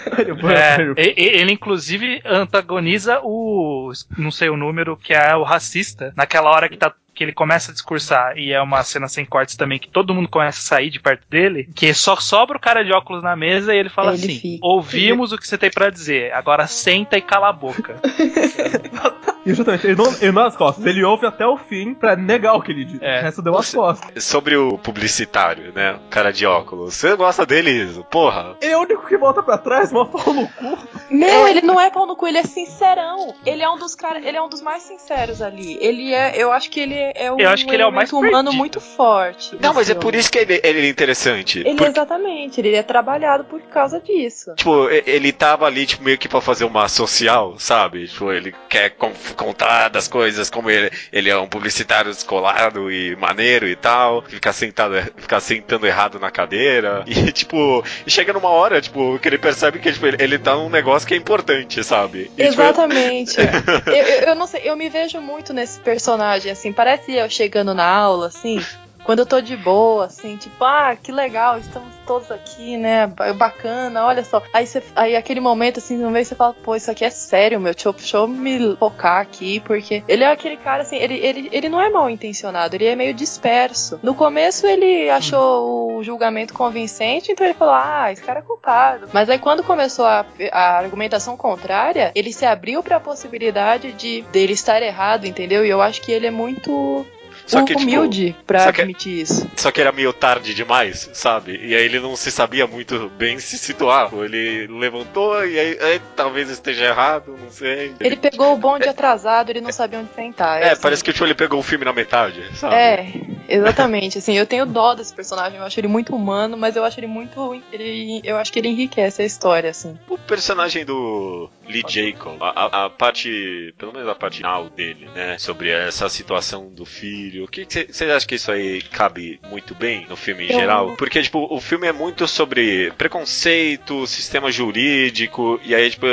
É, 0.55 0.81
ele- 1.01 1.13
ele, 1.17 1.51
inclusive, 1.51 2.21
antagoniza 2.25 3.19
o. 3.23 3.91
não 4.17 4.29
sei 4.31 4.49
o 4.49 4.57
número, 4.57 4.95
que 4.97 5.13
é 5.13 5.35
o 5.35 5.43
racista. 5.43 6.13
Naquela 6.15 6.49
hora 6.51 6.69
que 6.69 6.77
tá. 6.77 6.93
Que 7.15 7.23
ele 7.23 7.33
começa 7.33 7.71
a 7.71 7.73
discursar, 7.73 8.37
e 8.37 8.53
é 8.53 8.61
uma 8.61 8.83
cena 8.83 9.07
sem 9.07 9.25
cortes 9.25 9.55
também, 9.55 9.79
que 9.79 9.89
todo 9.89 10.13
mundo 10.13 10.29
começa 10.29 10.59
a 10.59 10.61
sair 10.61 10.91
de 10.91 10.99
perto 10.99 11.23
dele, 11.27 11.67
que 11.75 11.91
só 11.91 12.15
sobra 12.17 12.57
o 12.57 12.59
cara 12.59 12.83
de 12.85 12.91
óculos 12.93 13.23
na 13.23 13.35
mesa 13.35 13.73
e 13.73 13.77
ele 13.79 13.89
fala 13.89 14.13
Ele 14.13 14.17
assim: 14.23 14.39
fica. 14.39 14.59
Ouvimos 14.63 15.31
o 15.31 15.37
que 15.39 15.47
você 15.47 15.57
tem 15.57 15.71
pra 15.71 15.89
dizer, 15.89 16.31
agora 16.31 16.67
senta 16.67 17.17
e 17.17 17.21
cala 17.23 17.49
a 17.49 17.53
boca. 17.53 17.95
E 19.47 19.53
justamente, 19.53 19.87
ele 19.87 19.95
não, 19.95 20.13
ele 20.21 20.31
não 20.31 20.43
é 20.43 20.47
as 20.47 20.55
costas, 20.57 20.85
ele 20.85 21.03
ouve 21.03 21.25
até 21.25 21.45
o 21.47 21.57
fim 21.57 21.93
pra 21.93 22.15
negar 22.15 22.53
o 22.55 22.61
que 22.61 22.71
ele 22.71 22.85
disse. 22.85 23.03
É. 23.03 23.19
O 23.19 23.23
resto 23.23 23.41
deu 23.41 23.57
as 23.57 23.73
costas. 23.73 24.23
Sobre 24.23 24.55
o 24.57 24.77
publicitário, 24.77 25.71
né? 25.73 25.93
O 26.05 26.09
cara 26.09 26.31
de 26.33 26.45
óculos. 26.45 26.93
Você 26.93 27.15
gosta 27.15 27.45
dele, 27.45 27.71
Iso? 27.71 28.03
Porra. 28.05 28.55
Ele 28.61 28.73
é 28.73 28.77
o 28.77 28.81
único 28.81 29.07
que 29.07 29.17
volta 29.17 29.41
pra 29.41 29.57
trás, 29.57 29.91
mó 29.91 30.05
pau 30.05 30.33
no 30.33 30.47
cu. 30.47 30.77
Meu, 31.09 31.47
ele 31.47 31.61
não 31.61 31.79
é 31.79 31.89
pau 31.89 32.05
no 32.05 32.15
cu, 32.15 32.27
ele 32.27 32.37
é 32.39 32.43
sincerão. 32.43 33.33
Ele 33.45 33.63
é 33.63 33.69
um 33.69 33.77
dos 33.77 33.95
caras, 33.95 34.25
ele 34.25 34.35
é 34.37 34.41
um 34.41 34.49
dos 34.49 34.61
mais 34.61 34.83
sinceros 34.83 35.41
ali. 35.41 35.77
Ele 35.81 36.13
é, 36.13 36.33
eu 36.35 36.51
acho 36.51 36.69
que 36.69 36.79
ele 36.79 36.95
é 37.15 37.31
um 37.31 37.39
Eu 37.39 37.49
acho 37.49 37.65
que 37.65 37.73
ele 37.73 37.83
é 37.83 37.87
o 37.87 37.91
mais 37.91 38.11
humano 38.11 38.31
perdido. 38.33 38.53
muito 38.53 38.81
forte. 38.81 39.55
Não, 39.61 39.73
mas 39.73 39.89
é 39.89 39.93
filme. 39.93 40.01
por 40.01 40.15
isso 40.15 40.31
que 40.31 40.39
ele, 40.39 40.59
ele 40.63 40.87
é 40.87 40.89
interessante. 40.89 41.59
Ele 41.59 41.69
é 41.69 41.75
Porque, 41.75 41.91
exatamente, 41.91 42.59
ele 42.59 42.75
é 42.75 42.83
trabalhado 42.83 43.45
por 43.45 43.61
causa 43.61 43.99
disso. 44.01 44.53
tipo, 44.55 44.89
ele 44.89 45.31
tava 45.31 45.65
ali, 45.65 45.85
tipo, 45.85 46.03
meio 46.03 46.17
que 46.17 46.27
pra 46.27 46.41
fazer 46.41 46.65
uma 46.65 46.87
social, 46.89 47.55
sabe? 47.57 48.07
Tipo, 48.07 48.31
ele 48.31 48.53
quer 48.67 48.89
con- 48.91 49.11
contar 49.37 49.89
das 49.89 50.07
coisas 50.07 50.49
como 50.49 50.69
ele, 50.69 50.91
ele 51.13 51.29
é 51.29 51.37
um 51.37 51.47
publicitário 51.47 52.11
descolado 52.11 52.91
e 52.91 53.15
maneiro 53.15 53.67
e 53.67 53.75
tal. 53.75 54.23
Ficar 54.23 54.51
sentado, 54.51 54.95
ficar 55.15 55.39
sentando 55.39 55.85
errado 55.87 56.19
na 56.19 56.31
cadeira. 56.31 57.05
E, 57.05 57.31
tipo, 57.31 57.83
chega 58.05 58.33
numa 58.33 58.49
hora, 58.49 58.81
tipo, 58.81 59.17
que 59.19 59.27
ele 59.27 59.37
percebe 59.37 59.79
que 59.79 59.91
tipo, 59.91 60.05
ele, 60.05 60.17
ele 60.19 60.39
tá 60.39 60.55
num 60.55 60.69
negócio 60.69 61.07
que 61.07 61.13
é 61.13 61.17
importante, 61.17 61.83
sabe? 61.83 62.19
E, 62.19 62.23
tipo, 62.23 62.41
Exatamente. 62.41 63.37
eu, 63.87 63.93
eu, 63.93 64.27
eu 64.29 64.35
não 64.35 64.47
sei, 64.47 64.61
eu 64.65 64.75
me 64.75 64.89
vejo 64.89 65.21
muito 65.21 65.53
nesse 65.53 65.79
personagem, 65.79 66.51
assim, 66.51 66.73
parece 66.73 67.13
eu 67.13 67.29
chegando 67.29 67.73
na 67.73 67.85
aula, 67.85 68.27
assim, 68.27 68.59
quando 69.07 69.19
eu 69.19 69.25
tô 69.25 69.39
de 69.39 69.55
boa, 69.55 70.07
assim, 70.07 70.35
tipo, 70.35 70.61
ah, 70.65 70.93
que 71.01 71.13
legal, 71.13 71.57
estamos 71.57 71.95
todos 72.05 72.29
aqui, 72.29 72.75
né? 72.75 73.07
ba- 73.07 73.31
Bacana, 73.31 74.05
olha 74.05 74.21
só. 74.21 74.43
Aí, 74.51 74.67
você, 74.67 74.83
aí 74.93 75.15
aquele 75.15 75.39
momento, 75.39 75.77
assim, 75.79 75.97
uma 76.03 76.11
vez 76.11 76.27
você 76.27 76.35
fala, 76.35 76.53
pô, 76.53 76.75
isso 76.75 76.91
aqui 76.91 77.05
é 77.05 77.09
sério, 77.09 77.57
meu, 77.57 77.73
deixa 77.73 77.87
eu, 77.87 77.93
deixa 77.93 78.17
eu 78.17 78.27
me 78.27 78.75
focar 78.75 79.21
aqui, 79.21 79.61
porque 79.61 80.03
ele 80.09 80.25
é 80.25 80.29
aquele 80.29 80.57
cara, 80.57 80.81
assim, 80.83 80.97
ele, 80.97 81.13
ele, 81.25 81.47
ele 81.53 81.69
não 81.69 81.79
é 81.81 81.89
mal 81.89 82.09
intencionado, 82.09 82.75
ele 82.75 82.83
é 82.85 82.97
meio 82.97 83.13
disperso. 83.13 83.97
No 84.03 84.13
começo 84.13 84.67
ele 84.67 85.09
achou 85.09 85.95
o 85.95 86.03
julgamento 86.03 86.53
convincente, 86.53 87.31
então 87.31 87.47
ele 87.47 87.53
falou, 87.53 87.75
ah, 87.75 88.11
esse 88.11 88.21
cara 88.21 88.39
é 88.39 88.41
culpado. 88.41 89.07
Mas 89.13 89.29
aí 89.29 89.39
quando 89.39 89.63
começou 89.63 90.05
a, 90.05 90.25
a 90.51 90.77
argumentação 90.79 91.37
contrária, 91.37 92.11
ele 92.13 92.33
se 92.33 92.45
abriu 92.45 92.83
pra 92.83 92.99
possibilidade 92.99 93.93
de 93.93 94.21
dele 94.33 94.51
estar 94.51 94.81
errado, 94.83 95.25
entendeu? 95.25 95.65
E 95.65 95.69
eu 95.69 95.81
acho 95.81 96.01
que 96.01 96.11
ele 96.11 96.27
é 96.27 96.31
muito 96.31 97.05
Só 97.47 97.63
que, 97.63 97.73
tipo, 97.75 97.81
humilde 97.81 98.35
pra 98.45 98.59
só 98.59 98.71
que- 98.71 98.81
admitir 98.81 99.21
isso. 99.21 99.49
Só 99.55 99.71
que 99.71 99.79
era 99.81 99.91
meio 99.91 100.11
tarde 100.13 100.53
demais, 100.53 101.09
sabe? 101.13 101.57
E 101.63 101.73
aí 101.73 101.83
ele 101.85 101.99
não 101.99 102.15
se 102.15 102.29
sabia 102.31 102.67
muito 102.67 103.09
bem 103.17 103.39
se 103.39 103.57
situar. 103.57 104.13
Ele 104.13 104.67
levantou 104.67 105.45
e 105.47 105.57
aí, 105.57 105.79
aí 105.81 106.01
talvez 106.15 106.49
esteja 106.49 106.85
errado, 106.85 107.37
não 107.41 107.49
sei. 107.49 107.93
Ele 107.99 108.15
pegou 108.17 108.53
o 108.53 108.57
bonde 108.57 108.87
atrasado, 108.87 109.49
ele 109.49 109.61
não 109.61 109.71
sabia 109.71 109.99
onde 109.99 110.09
sentar. 110.13 110.61
É, 110.61 110.71
assim. 110.71 110.81
parece 110.81 111.03
que 111.03 111.13
tipo, 111.13 111.25
ele 111.25 111.33
pegou 111.33 111.59
o 111.59 111.63
filme 111.63 111.85
na 111.85 111.93
metade, 111.93 112.43
sabe? 112.55 112.75
É, 112.75 113.13
exatamente. 113.47 114.17
Assim, 114.17 114.37
eu 114.37 114.45
tenho 114.45 114.65
dó 114.65 114.93
desse 114.93 115.13
personagem. 115.13 115.57
Eu 115.59 115.65
acho 115.65 115.79
ele 115.79 115.87
muito 115.87 116.15
humano, 116.15 116.57
mas 116.57 116.75
eu 116.75 116.83
acho 116.83 116.99
ele 116.99 117.07
muito. 117.07 117.61
Ele, 117.71 118.21
eu 118.23 118.37
acho 118.37 118.51
que 118.51 118.59
ele 118.59 118.67
enriquece 118.69 119.21
a 119.21 119.25
história, 119.25 119.69
assim. 119.69 119.97
O 120.09 120.17
personagem 120.17 120.83
do 120.85 121.49
Lee 121.67 121.83
Jacob, 121.87 122.37
a, 122.41 122.49
a- 122.81 122.85
a 122.85 122.89
parte, 122.89 123.73
pelo 123.77 123.93
menos 123.93 124.07
a 124.09 124.15
parte 124.15 124.37
final 124.37 124.69
dele, 124.69 125.07
né? 125.15 125.37
Sobre 125.37 125.69
essa 125.69 126.09
situação 126.09 126.67
do 126.69 126.85
filho. 126.85 127.36
O 127.43 127.47
que 127.47 127.65
você 127.91 128.05
acha 128.05 128.25
que 128.27 128.35
isso 128.35 128.51
aí 128.51 128.81
cabe 128.81 129.39
muito 129.49 129.73
bem 129.75 130.05
no 130.09 130.15
filme 130.15 130.45
em 130.47 130.51
Eu- 130.51 130.59
geral? 130.59 130.95
Porque, 130.97 131.21
tipo, 131.21 131.47
o 131.53 131.59
filme 131.61 131.87
é 131.87 131.91
muito 131.91 132.27
sobre 132.27 132.91
preconceito, 132.97 134.05
sistema 134.07 134.51
jurídico, 134.51 135.59
e 135.63 135.73
aí, 135.75 135.89
tipo, 135.89 136.05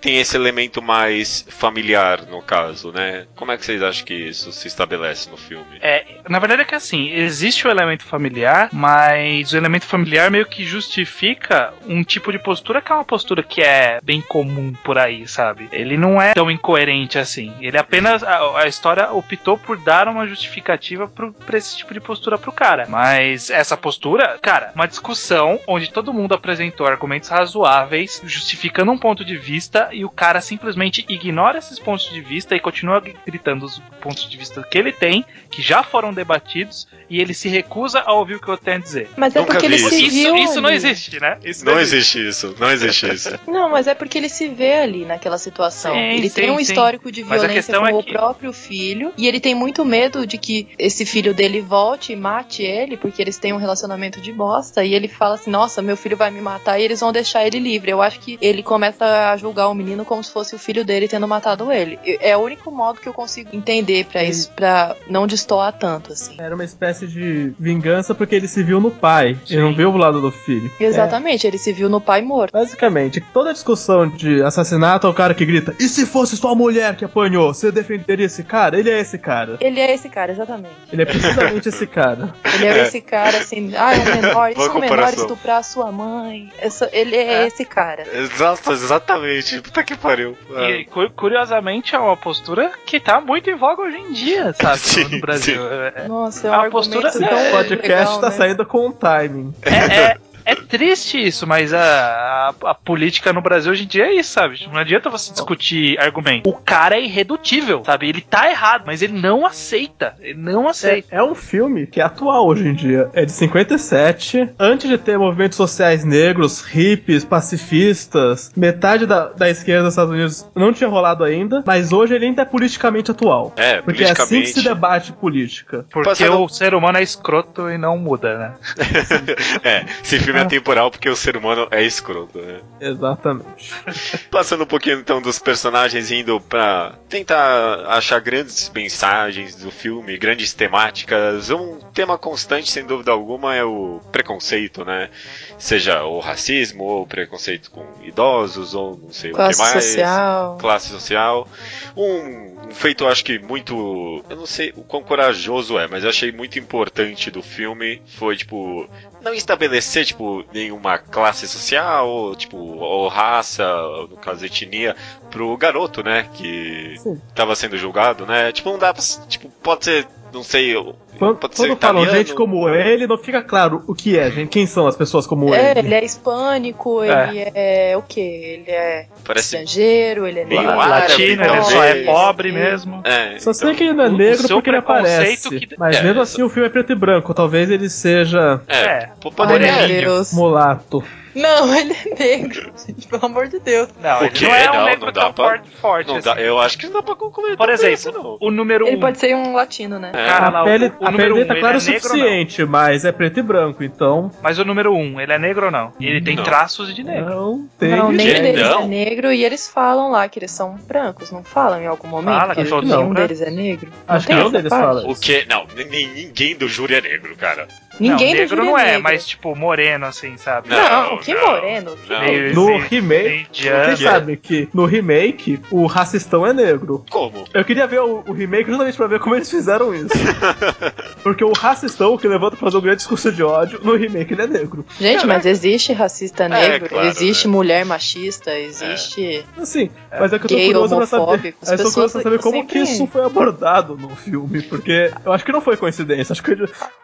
tem 0.00 0.18
esse 0.18 0.36
elemento 0.36 0.80
mais 0.82 1.46
familiar, 1.48 2.22
no 2.26 2.42
caso, 2.42 2.92
né? 2.92 3.26
Como 3.34 3.52
é 3.52 3.56
que 3.56 3.64
vocês 3.64 3.82
acham 3.82 4.04
que 4.04 4.14
isso 4.14 4.52
se 4.52 4.68
estabelece 4.68 5.28
no 5.30 5.36
filme? 5.36 5.78
É, 5.80 6.04
na 6.28 6.38
verdade 6.38 6.62
é 6.62 6.64
que 6.64 6.74
assim, 6.74 7.10
existe 7.10 7.66
o 7.66 7.70
elemento 7.70 8.04
familiar, 8.04 8.68
mas 8.72 9.52
o 9.52 9.56
elemento 9.56 9.84
familiar 9.86 10.30
meio 10.30 10.46
que 10.46 10.64
justifica 10.64 11.72
um 11.86 12.02
tipo 12.02 12.32
de 12.32 12.38
postura 12.38 12.80
que 12.82 12.90
é 12.92 12.94
uma 12.94 13.04
postura 13.04 13.42
que 13.42 13.62
é 13.62 13.98
bem 14.02 14.20
comum 14.20 14.72
por 14.84 14.98
aí, 14.98 15.26
sabe? 15.26 15.68
Ele 15.72 15.96
não 15.96 16.20
é 16.20 16.34
tão 16.34 16.50
incoerente 16.50 17.18
assim. 17.18 17.52
Ele 17.60 17.78
apenas. 17.78 18.22
A, 18.22 18.60
a 18.60 18.66
história 18.68 19.10
optou 19.12 19.56
por 19.58 19.76
dar 19.76 20.08
uma 20.08 20.26
justificativa 20.66 21.06
pro, 21.08 21.32
pra 21.32 21.56
esse 21.58 21.76
tipo 21.76 21.94
de 21.94 22.00
postura 22.00 22.36
pro 22.36 22.50
cara. 22.52 22.86
Mas 22.88 23.50
essa 23.50 23.76
postura, 23.76 24.38
cara, 24.42 24.72
uma 24.74 24.86
discussão 24.88 25.60
onde 25.66 25.90
todo 25.90 26.12
mundo 26.12 26.34
apresentou 26.34 26.86
argumentos 26.86 27.28
razoáveis, 27.28 28.20
justificando 28.24 28.90
um 28.90 28.98
ponto 28.98 29.24
de 29.24 29.36
vista, 29.36 29.88
e 29.92 30.04
o 30.04 30.10
cara 30.10 30.40
simplesmente 30.40 31.04
ignora 31.08 31.58
esses 31.58 31.78
pontos 31.78 32.10
de 32.10 32.20
vista 32.20 32.54
e 32.56 32.60
continua 32.60 33.02
gritando 33.26 33.64
os 33.64 33.78
pontos 34.00 34.28
de 34.28 34.36
vista 34.36 34.62
que 34.62 34.76
ele 34.78 34.92
tem, 34.92 35.24
que 35.50 35.62
já 35.62 35.82
foram 35.82 36.12
debatidos, 36.12 36.88
e 37.08 37.20
ele 37.20 37.32
se 37.34 37.48
recusa 37.48 38.00
a 38.04 38.12
ouvir 38.12 38.34
o 38.34 38.40
que 38.40 38.48
eu 38.48 38.56
tenho 38.56 38.78
a 38.78 38.80
dizer. 38.80 39.08
Mas 39.16 39.34
é 39.36 39.38
Nunca 39.40 39.52
porque 39.52 39.66
ele 39.66 39.76
vi 39.76 39.84
se 39.90 40.04
Isso, 40.06 40.16
viu 40.16 40.36
isso 40.36 40.60
não 40.60 40.68
ali. 40.68 40.76
existe, 40.76 41.20
né? 41.20 41.38
Isso 41.44 41.64
Não 41.64 41.78
existe 41.78 42.28
isso, 42.28 42.54
não 42.58 42.70
existe 42.70 43.06
isso. 43.08 43.36
Não, 43.46 43.70
mas 43.70 43.86
é 43.86 43.94
porque 43.94 44.18
ele 44.18 44.28
se 44.28 44.48
vê 44.48 44.74
ali 44.74 45.04
naquela 45.04 45.38
situação. 45.38 45.92
Sim, 45.94 46.00
ele 46.00 46.28
sim, 46.28 46.34
tem 46.40 46.50
um 46.50 46.56
sim. 46.56 46.62
histórico 46.62 47.10
de 47.12 47.22
violência 47.22 47.48
questão 47.48 47.82
com 47.82 47.88
é 47.88 47.92
o 47.94 48.02
que- 48.02 48.12
próprio 48.12 48.52
filho 48.52 49.12
e 49.16 49.26
ele 49.28 49.40
tem 49.40 49.54
muito 49.54 49.84
medo 49.84 50.26
de 50.26 50.36
que 50.38 50.55
esse 50.78 51.04
filho 51.04 51.34
dele 51.34 51.60
volte 51.60 52.12
e 52.12 52.16
mate 52.16 52.62
ele, 52.62 52.96
porque 52.96 53.20
eles 53.22 53.38
têm 53.38 53.52
um 53.52 53.56
relacionamento 53.58 54.20
de 54.20 54.32
bosta. 54.32 54.84
E 54.84 54.94
ele 54.94 55.08
fala 55.08 55.34
assim: 55.36 55.50
Nossa, 55.50 55.82
meu 55.82 55.96
filho 55.96 56.16
vai 56.16 56.30
me 56.30 56.40
matar 56.40 56.78
e 56.78 56.82
eles 56.84 57.00
vão 57.00 57.12
deixar 57.12 57.46
ele 57.46 57.58
livre. 57.58 57.90
Eu 57.90 58.02
acho 58.02 58.20
que 58.20 58.38
ele 58.40 58.62
começa 58.62 59.04
a 59.32 59.36
julgar 59.36 59.68
o 59.68 59.74
menino 59.74 60.04
como 60.04 60.22
se 60.22 60.30
fosse 60.30 60.54
o 60.54 60.58
filho 60.58 60.84
dele 60.84 61.08
tendo 61.08 61.26
matado 61.28 61.70
ele. 61.72 61.98
E- 62.04 62.18
É 62.20 62.36
o 62.36 62.40
único 62.40 62.70
modo 62.70 63.00
que 63.00 63.08
eu 63.08 63.12
consigo 63.14 63.50
entender 63.52 64.04
pra 64.06 64.20
Sim. 64.22 64.28
isso, 64.30 64.50
pra 64.52 64.96
não 65.08 65.26
destoar 65.26 65.72
tanto, 65.72 66.12
assim. 66.12 66.36
Era 66.38 66.54
uma 66.54 66.64
espécie 66.64 67.06
de 67.06 67.52
vingança 67.58 68.14
porque 68.14 68.34
ele 68.34 68.48
se 68.48 68.62
viu 68.62 68.80
no 68.80 68.90
pai. 68.90 69.36
Sim. 69.46 69.54
Ele 69.54 69.62
não 69.62 69.74
viu 69.74 69.90
o 69.90 69.96
lado 69.96 70.20
do 70.20 70.30
filho. 70.30 70.70
Exatamente, 70.80 71.46
ele 71.46 71.58
se 71.58 71.72
viu 71.72 71.88
no 71.88 72.00
pai 72.00 72.22
morto. 72.22 72.52
Basicamente, 72.52 73.20
toda 73.32 73.52
discussão 73.52 74.08
de 74.08 74.42
assassinato 74.42 75.06
é 75.06 75.10
o 75.10 75.14
cara 75.14 75.34
que 75.34 75.44
grita: 75.44 75.74
E 75.78 75.88
se 75.88 76.06
fosse 76.06 76.36
sua 76.36 76.54
mulher 76.54 76.96
que 76.96 77.04
apanhou, 77.04 77.52
você 77.54 77.70
defenderia 77.72 78.26
esse 78.26 78.42
cara? 78.42 78.78
Ele 78.78 78.90
é 78.90 79.00
esse 79.00 79.18
cara. 79.18 79.56
Ele 79.60 79.80
é 79.80 79.94
esse 79.94 80.08
cara, 80.08 80.32
exatamente. 80.32 80.45
Ele 80.92 81.02
é 81.02 81.04
precisamente 81.04 81.68
esse 81.68 81.86
cara. 81.86 82.34
Ele 82.54 82.66
é 82.66 82.82
esse 82.82 83.00
cara, 83.00 83.38
assim, 83.38 83.72
ah, 83.76 83.94
é 83.94 83.98
um 83.98 84.04
menor, 84.22 84.50
isso 84.52 84.60
é 84.62 84.70
um 84.70 84.78
menor 84.80 85.08
estuprar 85.12 85.58
a 85.58 85.62
sua 85.62 85.90
mãe. 85.92 86.52
Essa- 86.58 86.88
ele 86.92 87.16
é, 87.16 87.42
É. 87.42 87.46
esse 87.46 87.64
cara. 87.64 88.04
Exato, 88.12 88.72
exatamente. 88.72 89.60
Puta 89.60 89.82
que 89.82 89.96
pariu. 89.96 90.36
Ah. 90.54 90.70
E 90.70 90.84
cu- 90.84 91.10
curiosamente 91.10 91.94
é 91.94 91.98
uma 91.98 92.16
postura 92.16 92.70
que 92.86 92.98
tá 93.00 93.20
muito 93.20 93.50
em 93.50 93.56
voga 93.56 93.82
hoje 93.82 93.96
em 93.98 94.12
dia, 94.12 94.54
sabe? 94.60 94.78
Sim, 94.78 95.04
no 95.08 95.20
Brasil. 95.20 95.60
É, 95.72 96.06
Nossa, 96.08 96.46
é 96.46 96.50
um 96.50 96.54
A 96.54 96.56
argumento 96.62 96.72
postura- 97.00 97.10
tão 97.12 97.22
Então 97.22 97.48
o 97.48 97.50
podcast 97.52 97.88
legal, 97.88 98.20
tá 98.20 98.28
né? 98.30 98.34
saindo 98.36 98.66
com 98.66 98.88
o 98.88 98.92
timing. 98.92 99.54
é, 99.62 100.16
é- 100.46 100.52
é 100.52 100.54
triste 100.54 101.18
isso, 101.26 101.46
mas 101.46 101.72
a, 101.74 101.80
a, 101.80 102.70
a 102.70 102.74
política 102.74 103.32
no 103.32 103.40
Brasil 103.40 103.72
hoje 103.72 103.84
em 103.84 103.86
dia 103.86 104.06
é 104.06 104.14
isso, 104.14 104.30
sabe? 104.32 104.66
Não 104.72 104.78
adianta 104.78 105.10
você 105.10 105.32
discutir 105.32 105.98
argumento. 105.98 106.48
O 106.48 106.54
cara 106.54 106.96
é 106.96 107.02
irredutível, 107.02 107.82
sabe? 107.84 108.08
Ele 108.08 108.20
tá 108.20 108.48
errado, 108.50 108.84
mas 108.86 109.02
ele 109.02 109.12
não 109.20 109.44
aceita. 109.44 110.14
Ele 110.20 110.38
não 110.38 110.66
É, 110.66 110.70
aceita. 110.70 111.08
é 111.10 111.22
um 111.22 111.34
filme 111.34 111.86
que 111.86 112.00
é 112.00 112.04
atual 112.04 112.46
hoje 112.46 112.66
em 112.68 112.74
dia. 112.74 113.10
É 113.12 113.24
de 113.24 113.32
57. 113.32 114.50
Antes 114.58 114.88
de 114.88 114.96
ter 114.98 115.18
movimentos 115.18 115.56
sociais 115.56 116.04
negros, 116.04 116.62
hippies, 116.62 117.24
pacifistas, 117.24 118.52
metade 118.56 119.06
da, 119.06 119.28
da 119.30 119.48
esquerda 119.50 119.84
dos 119.84 119.92
Estados 119.94 120.12
Unidos 120.12 120.48
não 120.54 120.72
tinha 120.72 120.88
rolado 120.88 121.24
ainda, 121.24 121.62
mas 121.66 121.92
hoje 121.92 122.14
ele 122.14 122.26
ainda 122.26 122.42
é 122.42 122.44
politicamente 122.44 123.10
atual. 123.10 123.52
É, 123.56 123.80
Porque 123.82 124.04
é 124.04 124.10
assim 124.10 124.40
que 124.42 124.46
se 124.48 124.62
debate 124.62 125.12
política. 125.12 125.84
Porque 125.90 126.08
Passando- 126.08 126.42
o 126.42 126.48
ser 126.48 126.74
humano 126.74 126.98
é 126.98 127.02
escroto 127.02 127.68
e 127.70 127.76
não 127.78 127.98
muda, 127.98 128.38
né? 128.38 128.54
é, 129.64 129.84
esse 130.02 130.18
filme 130.20 130.35
é 130.38 130.44
temporal 130.44 130.90
porque 130.90 131.08
o 131.08 131.16
ser 131.16 131.36
humano 131.36 131.66
é 131.70 131.82
escroto, 131.82 132.38
né? 132.38 132.60
Exatamente. 132.80 133.72
Passando 134.30 134.64
um 134.64 134.66
pouquinho 134.66 134.98
então 134.98 135.20
dos 135.20 135.38
personagens 135.38 136.10
indo 136.10 136.40
pra 136.40 136.94
tentar 137.08 137.86
achar 137.88 138.20
grandes 138.20 138.70
mensagens 138.74 139.54
do 139.56 139.70
filme, 139.70 140.16
grandes 140.18 140.52
temáticas. 140.52 141.50
Um 141.50 141.78
tema 141.92 142.18
constante, 142.18 142.70
sem 142.70 142.84
dúvida 142.84 143.12
alguma, 143.12 143.54
é 143.54 143.64
o 143.64 144.00
preconceito, 144.12 144.84
né? 144.84 145.10
Seja 145.58 146.04
o 146.04 146.20
racismo, 146.20 146.84
ou 146.84 147.02
o 147.02 147.06
preconceito 147.06 147.70
com 147.70 147.84
idosos, 148.02 148.74
ou 148.74 148.96
não 148.96 149.12
sei 149.12 149.30
Classe 149.30 149.60
o 149.60 149.64
que 149.64 149.72
mais. 149.72 149.84
social. 149.84 150.58
Classe 150.58 150.88
social. 150.90 151.48
Um, 151.96 152.68
um 152.68 152.70
feito, 152.70 153.04
eu 153.04 153.08
acho 153.08 153.24
que 153.24 153.38
muito. 153.38 154.24
Eu 154.28 154.36
não 154.36 154.46
sei 154.46 154.72
o 154.76 154.82
quão 154.82 155.02
corajoso 155.02 155.78
é, 155.78 155.86
mas 155.86 156.04
eu 156.04 156.10
achei 156.10 156.32
muito 156.32 156.58
importante 156.58 157.30
do 157.30 157.42
filme. 157.42 158.02
Foi, 158.06 158.36
tipo, 158.36 158.88
não 159.22 159.32
estabelecer, 159.34 160.04
tipo, 160.04 160.25
nenhuma 160.52 160.98
classe 160.98 161.46
social, 161.48 162.08
ou, 162.08 162.34
tipo, 162.36 162.56
ou 162.56 163.08
raça, 163.08 163.66
ou, 163.66 164.08
no 164.08 164.16
caso 164.16 164.44
etnia, 164.44 164.96
pro 165.30 165.56
garoto, 165.56 166.02
né? 166.02 166.28
Que 166.34 166.96
Sim. 166.98 167.20
tava 167.34 167.54
sendo 167.54 167.76
julgado, 167.76 168.26
né? 168.26 168.52
Tipo, 168.52 168.70
não 168.70 168.78
dá 168.78 168.92
pra. 168.92 169.02
Tipo, 169.28 169.48
pode 169.62 169.84
ser. 169.84 170.06
Não 170.36 170.42
sei. 170.44 170.74
Quando, 171.18 171.36
pode 171.38 171.56
ser 171.56 171.68
quando 171.68 171.80
falam 171.80 172.06
gente 172.10 172.34
como 172.34 172.68
ele, 172.68 173.06
não 173.06 173.16
fica 173.16 173.40
claro 173.40 173.82
o 173.86 173.94
que 173.94 174.18
é, 174.18 174.30
gente. 174.30 174.50
Quem 174.50 174.66
são 174.66 174.86
as 174.86 174.94
pessoas 174.94 175.26
como 175.26 175.54
É, 175.54 175.70
ele? 175.70 175.80
ele 175.80 175.94
é 175.94 176.04
hispânico, 176.04 177.02
É. 177.02 177.30
ele 177.30 177.50
é 177.54 177.96
o 177.96 178.02
quê? 178.02 178.20
Ele 178.60 178.70
é 178.70 179.06
Parece. 179.24 179.56
estrangeiro, 179.56 180.26
ele 180.26 180.40
é 180.40 180.44
Meio 180.44 180.60
negro, 180.60 180.76
Latino, 180.76 181.22
ele 181.22 181.36
talvez. 181.44 181.66
só 181.68 181.84
é 181.84 182.04
pobre 182.04 182.52
mesmo. 182.52 183.00
É, 183.02 183.38
Só 183.38 183.54
sei 183.54 183.68
então- 183.70 183.78
que 183.78 183.84
ele 183.84 183.92
não 183.94 184.04
é 184.04 184.08
negro 184.10 184.46
porque 184.48 184.68
ele 184.68 184.76
aparece. 184.76 185.48
que- 185.48 185.68
Mas 185.78 185.96
É, 185.96 186.02
mesmo 186.02 186.20
assim 186.20 186.42
o 186.42 186.50
filme 186.50 186.68
é 186.68 186.70
preto 186.70 186.92
e 186.92 186.94
branco. 186.94 187.32
Talvez 187.32 187.70
ele 187.70 187.88
seja 187.88 188.60
É, 188.68 188.76
É. 188.76 189.08
poderia. 189.18 190.06
mulato. 190.34 191.02
Não, 191.36 191.72
ele 191.76 191.92
é 191.92 192.14
negro, 192.18 192.72
gente, 192.86 193.06
pelo 193.06 193.26
amor 193.26 193.46
de 193.48 193.58
Deus. 193.60 193.88
Não, 194.02 194.20
O 194.20 194.24
ele 194.24 194.40
não 194.40 194.54
é 194.54 194.70
um 194.70 194.74
Não, 194.74 194.84
negro 194.86 195.06
não 195.06 195.12
tão 195.12 195.32
pra- 195.32 195.44
forte, 195.44 195.70
forte 195.76 196.08
Não 196.08 196.16
assim. 196.16 196.24
dá, 196.28 196.40
eu 196.40 196.58
acho 196.58 196.78
que 196.78 196.86
não 196.86 196.94
dá 196.94 197.02
pra 197.02 197.14
concluir 197.14 197.56
Por 197.56 197.68
tudo 197.68 197.86
exemplo, 197.86 198.38
o 198.40 198.50
número 198.50 198.86
Ele 198.86 198.96
um. 198.96 199.00
pode 199.00 199.18
ser 199.18 199.36
um 199.36 199.52
latino, 199.54 199.98
né? 199.98 200.10
É. 200.14 200.26
Cara, 200.26 200.48
lá, 200.48 200.58
a 200.60 200.62
o- 200.62 200.64
pele, 200.64 200.92
o 200.98 201.06
a 201.06 201.10
número 201.10 201.34
pele 201.34 201.44
um, 201.44 201.46
tá 201.46 201.52
ele 201.54 201.60
clara 201.60 201.74
é 201.74 201.78
o 201.78 201.80
suficiente, 201.80 202.64
mas 202.64 203.04
é 203.04 203.12
preto 203.12 203.38
e 203.40 203.42
branco, 203.42 203.84
então 203.84 204.30
Mas 204.42 204.58
o 204.58 204.64
número 204.64 204.92
um, 204.94 205.20
ele 205.20 205.32
é 205.32 205.38
negro 205.38 205.66
ou 205.66 205.70
não? 205.70 205.92
Ele 206.00 206.20
tem 206.22 206.36
Não. 206.36 206.42
traços 206.44 206.94
de 206.94 207.04
negro. 207.04 207.28
não 207.30 207.68
tem. 207.78 207.90
Não, 207.90 208.10
nenhum 208.10 208.34
Que? 208.34 208.40
deles 208.40 208.68
Não? 208.68 208.80
é 208.82 208.86
negro 208.86 209.32
e 209.32 209.44
eles 209.44 209.68
falam 209.68 210.10
lá 210.10 210.26
que 210.28 210.38
eles 210.38 210.50
são 210.50 210.74
brancos, 210.88 211.30
não 211.30 211.44
falam 211.44 211.80
em 211.82 211.86
algum 211.86 212.08
momento 212.08 212.38
Fala 212.40 212.54
que 212.54 212.62
que 212.64 212.68
todos 212.70 212.88
nenhum 212.90 213.12
deles 213.12 213.42
é 213.42 213.50
negro? 213.50 213.90
Acho 214.08 214.26
não 214.26 214.26
que 214.26 214.34
nenhum 214.40 214.50
deles 214.50 214.70
fala 214.70 215.06
O 215.06 215.14
que? 215.14 215.44
Não, 215.48 215.66
nem- 215.90 216.08
ninguém 216.08 216.56
do 216.56 216.66
júri 216.66 216.94
é 216.94 217.00
negro, 217.02 217.36
cara. 217.36 217.68
Ninguém 217.98 218.34
não, 218.34 218.40
negro 218.40 218.64
não 218.64 218.78
é, 218.78 218.84
negro. 218.86 219.02
mas 219.02 219.26
tipo 219.26 219.54
moreno 219.56 220.06
assim, 220.06 220.36
sabe? 220.36 220.68
Não, 220.68 221.10
Não, 221.10 221.18
que 221.18 221.34
não, 221.34 221.46
moreno. 221.46 221.96
que 221.96 222.10
não. 222.12 222.54
No 222.54 222.66
Meio- 222.66 222.80
remake, 222.88 223.62
vocês 223.62 224.00
sabem 224.00 224.36
que 224.36 224.68
no 224.74 224.84
remake 224.84 225.60
o 225.70 225.86
racistão 225.86 226.46
é 226.46 226.52
negro. 226.52 227.04
Como? 227.10 227.44
Eu 227.54 227.64
queria 227.64 227.86
ver 227.86 228.00
o, 228.00 228.22
o 228.26 228.32
remake 228.32 228.68
justamente 228.70 228.96
pra 228.96 229.06
ver 229.06 229.20
como 229.20 229.34
eles 229.34 229.50
fizeram 229.50 229.94
isso. 229.94 230.08
Porque 231.22 231.44
o 231.44 231.52
racistão 231.52 232.16
que 232.16 232.26
levanta 232.28 232.56
pra 232.56 232.66
fazer 232.66 232.76
um 232.76 232.80
grande 232.80 232.98
discurso 232.98 233.32
de 233.32 233.42
ódio, 233.42 233.80
no 233.82 233.96
remake 233.96 234.32
ele 234.32 234.42
é 234.42 234.46
negro. 234.46 234.84
Gente, 235.00 235.26
mas 235.26 235.44
existe 235.46 235.92
racista 235.92 236.48
negro, 236.48 236.88
claro, 236.88 237.06
existe 237.08 237.46
né? 237.48 237.52
mulher 237.52 237.84
machista, 237.84 238.56
existe. 238.58 239.44
Assim, 239.56 239.90
mas 240.18 240.32
é 240.32 240.38
que 240.38 240.44
eu 240.44 240.48
tô 240.48 240.54
Gay, 240.54 240.66
curioso 240.66 240.96
pra 240.96 241.06
saber. 241.06 241.22
homofóbico, 241.22 241.58
as 241.62 241.70
Eu 241.70 241.76
tô 241.78 241.92
curioso 241.92 242.12
pra 242.12 242.22
saber 242.22 242.38
como 242.40 242.56
sempre- 242.58 242.72
que 242.72 242.78
isso 242.78 243.06
foi 243.06 243.24
abordado 243.24 243.96
no 243.96 244.10
filme. 244.10 244.62
Porque 244.62 245.10
eu 245.24 245.32
acho 245.32 245.44
que 245.44 245.52
não 245.52 245.60
foi 245.60 245.76
coincidência. 245.76 246.32
Acho 246.32 246.42
que 246.42 246.56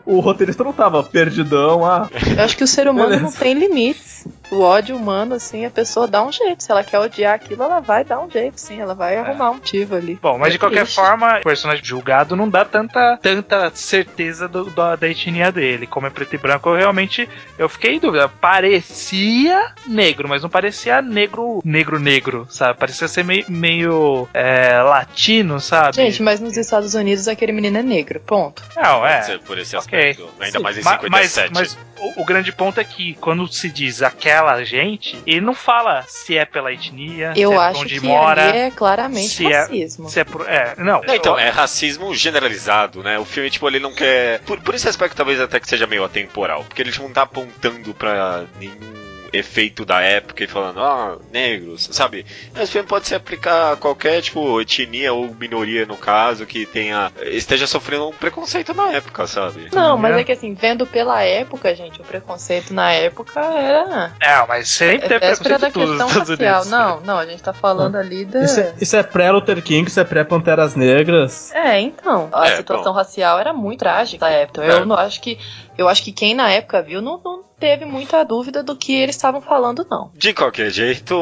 o 0.06 0.20
roteirista 0.20 0.62
não 0.64 0.72
tava 0.82 1.02
perdidão. 1.02 1.84
Ah, 1.86 2.08
Eu 2.36 2.42
acho 2.44 2.56
que 2.56 2.64
o 2.64 2.66
ser 2.66 2.88
humano 2.88 3.08
Beleza. 3.10 3.24
não 3.24 3.32
tem 3.32 3.54
limites. 3.54 4.26
O 4.52 4.60
ódio 4.60 4.94
humano, 4.96 5.34
assim, 5.34 5.64
a 5.64 5.70
pessoa 5.70 6.06
dá 6.06 6.22
um 6.22 6.30
jeito. 6.30 6.62
Se 6.62 6.70
ela 6.70 6.84
quer 6.84 6.98
odiar 6.98 7.34
aquilo, 7.34 7.62
ela 7.62 7.80
vai 7.80 8.04
dar 8.04 8.20
um 8.20 8.30
jeito, 8.30 8.60
sim. 8.60 8.78
Ela 8.80 8.94
vai 8.94 9.16
arrumar 9.16 9.50
um 9.50 9.54
motivo 9.54 9.94
ali. 9.96 10.18
Bom, 10.20 10.36
mas 10.38 10.50
de 10.50 10.56
É 10.56 10.58
qualquer 10.58 10.82
triste. 10.82 10.94
forma, 10.96 11.38
o 11.38 11.42
personagem 11.42 11.82
julgado 11.82 12.36
não 12.36 12.48
dá 12.48 12.62
tanta, 12.64 13.18
tanta 13.22 13.70
certeza 13.74 14.46
do- 14.46 14.68
da, 14.70 14.94
da 14.94 15.08
etnia 15.08 15.50
dele. 15.50 15.86
Como 15.86 16.06
é 16.06 16.10
preto 16.10 16.34
e 16.34 16.38
branco, 16.38 16.68
eu 16.68 16.76
realmente 16.76 17.26
eu 17.58 17.66
fiquei 17.68 17.94
em 17.94 17.98
dúvida. 17.98 18.28
Parecia 18.28 19.72
negro, 19.86 20.28
mas 20.28 20.42
não 20.42 20.50
parecia 20.50 21.00
negro, 21.00 21.60
negro, 21.64 21.98
negro, 21.98 22.46
sabe? 22.50 22.78
Parecia 22.78 23.08
ser 23.08 23.24
meio, 23.24 23.44
meio 23.48 24.28
é, 24.34 24.82
latino, 24.82 25.60
sabe? 25.60 25.96
Gente, 25.96 26.22
mas 26.22 26.40
nos 26.40 26.56
Estados 26.58 26.94
Unidos 26.94 27.26
aquele 27.26 27.52
menino 27.52 27.78
é 27.78 27.82
negro, 27.82 28.20
ponto. 28.20 28.62
não, 28.76 29.06
é. 29.06 29.38
por 29.38 29.58
esse 29.58 29.76
aspecto. 29.76 30.28
Ainda 30.38 30.58
Sim. 30.58 30.62
mais 30.64 30.76
em 30.76 30.82
Ma- 30.82 30.92
57. 31.00 31.50
Mas, 31.54 31.74
mas 31.74 31.78
o, 32.16 32.20
o 32.22 32.24
grande 32.24 32.52
ponto 32.52 32.78
é 32.78 32.84
que 32.84 33.14
quando 33.14 33.46
se 33.50 33.70
diz 33.70 34.02
aquela 34.02 34.41
gente, 34.64 35.18
ele 35.26 35.40
não 35.40 35.54
fala 35.54 36.04
se 36.06 36.36
é 36.36 36.44
pela 36.44 36.72
etnia, 36.72 37.32
Eu 37.36 37.50
se 37.50 37.54
é 37.54 37.56
por 37.58 37.62
acho 37.62 37.80
onde 37.80 38.00
que 38.00 38.06
mora, 38.06 38.48
ali 38.48 38.58
é 38.58 38.70
claramente 38.70 39.28
se 39.28 39.46
é- 39.52 39.60
racismo. 39.60 40.08
se 40.08 40.20
é 40.20 40.24
por. 40.24 40.48
É, 40.48 40.74
não. 40.78 41.00
Não, 41.02 41.14
então, 41.14 41.34
eu- 41.34 41.38
é 41.46 41.48
racismo 41.48 42.14
generalizado, 42.14 43.02
né? 43.02 43.18
O 43.18 43.24
filme, 43.24 43.50
tipo, 43.50 43.66
ele 43.68 43.78
não 43.78 43.92
quer. 43.92 44.40
Por, 44.40 44.60
por 44.60 44.74
esse 44.74 44.88
aspecto, 44.88 45.16
talvez 45.16 45.40
até 45.40 45.58
que 45.60 45.68
seja 45.68 45.86
meio 45.86 46.04
atemporal. 46.04 46.64
Porque 46.64 46.82
ele 46.82 46.92
não 46.98 47.10
tá 47.12 47.22
apontando 47.22 47.94
pra 47.94 48.44
nenhum 48.58 49.11
efeito 49.32 49.84
da 49.84 50.00
época 50.00 50.44
e 50.44 50.46
falando, 50.46 50.80
ah, 50.80 51.16
negros, 51.32 51.88
sabe? 51.92 52.26
Esse 52.56 52.72
filme 52.72 52.86
pode 52.86 53.08
se 53.08 53.14
aplicar 53.14 53.72
a 53.72 53.76
qualquer, 53.76 54.20
tipo, 54.22 54.60
etnia 54.60 55.12
ou 55.12 55.34
minoria, 55.34 55.86
no 55.86 55.96
caso, 55.96 56.44
que 56.46 56.66
tenha 56.66 57.10
esteja 57.22 57.66
sofrendo 57.66 58.08
um 58.08 58.12
preconceito 58.12 58.74
na 58.74 58.92
época, 58.92 59.26
sabe? 59.26 59.68
Não, 59.72 59.96
mas 59.96 60.16
é 60.16 60.24
que 60.24 60.32
assim, 60.32 60.54
vendo 60.54 60.86
pela 60.86 61.22
época, 61.22 61.74
gente, 61.74 62.00
o 62.00 62.04
preconceito 62.04 62.74
na 62.74 62.92
época 62.92 63.40
era. 63.40 64.12
É, 64.20 64.46
mas 64.46 64.68
sempre 64.68 65.14
É 65.14 65.16
é 65.16 65.18
preconceito 65.20 65.60
da 65.60 65.70
questão 65.70 66.08
racial. 66.08 66.26
Unidos. 66.62 66.70
Não, 66.70 67.00
não, 67.00 67.18
a 67.18 67.26
gente 67.26 67.42
tá 67.42 67.52
falando 67.52 67.96
ali 67.96 68.24
da. 68.24 68.42
Isso 68.44 68.60
é, 68.60 68.74
isso 68.80 68.96
é 68.96 69.02
pré-Luther 69.02 69.62
King, 69.62 69.88
isso 69.88 70.00
é 70.00 70.04
pré-Panteras 70.04 70.74
Negras. 70.74 71.52
É, 71.52 71.80
então. 71.80 72.28
A 72.32 72.48
É, 72.48 72.56
situação 72.56 72.92
bom. 72.92 72.98
racial 72.98 73.38
era 73.38 73.52
muito 73.52 73.80
trágica 73.80 74.26
na 74.26 74.32
época. 74.32 74.64
É. 74.64 74.72
Eu 74.72 74.86
não 74.86 74.96
acho 74.96 75.20
que. 75.20 75.38
Eu 75.76 75.88
acho 75.88 76.02
que 76.04 76.12
quem 76.12 76.34
na 76.34 76.50
época 76.50 76.82
viu 76.82 77.00
não, 77.00 77.18
não 77.24 77.42
teve 77.62 77.84
muita 77.84 78.24
dúvida 78.24 78.60
do 78.60 78.74
que 78.74 78.92
eles 78.92 79.14
estavam 79.14 79.40
falando, 79.40 79.86
não. 79.88 80.10
De 80.16 80.34
qualquer 80.34 80.68
jeito, 80.68 81.14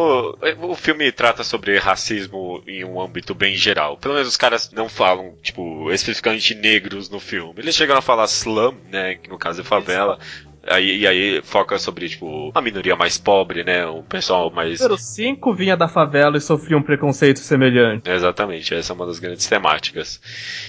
o 0.62 0.74
filme 0.74 1.12
trata 1.12 1.44
sobre 1.44 1.76
racismo 1.76 2.62
em 2.66 2.82
um 2.82 2.98
âmbito 2.98 3.34
bem 3.34 3.54
geral. 3.54 3.98
Pelo 3.98 4.14
menos 4.14 4.26
os 4.26 4.38
caras 4.38 4.72
não 4.72 4.88
falam, 4.88 5.34
tipo, 5.42 5.92
especificamente 5.92 6.54
negros 6.54 7.10
no 7.10 7.20
filme. 7.20 7.52
Eles 7.58 7.74
chegam 7.74 7.94
a 7.94 8.00
falar 8.00 8.24
slum, 8.24 8.74
né, 8.90 9.16
que 9.16 9.28
no 9.28 9.36
caso 9.36 9.60
é 9.60 9.64
favela. 9.64 10.18
Aí, 10.66 10.98
e 10.98 11.06
aí 11.06 11.40
foca 11.42 11.78
sobre, 11.78 12.08
tipo, 12.08 12.50
a 12.54 12.60
minoria 12.60 12.94
mais 12.94 13.16
pobre, 13.16 13.64
né, 13.64 13.86
o 13.86 14.02
pessoal 14.02 14.50
mais... 14.50 14.80
Número 14.80 14.98
5 14.98 15.54
vinha 15.54 15.76
da 15.76 15.88
favela 15.88 16.36
e 16.36 16.40
sofria 16.40 16.76
um 16.76 16.82
preconceito 16.82 17.40
semelhante. 17.40 18.10
Exatamente, 18.10 18.74
essa 18.74 18.92
é 18.92 18.94
uma 18.94 19.06
das 19.06 19.18
grandes 19.18 19.46
temáticas. 19.46 20.20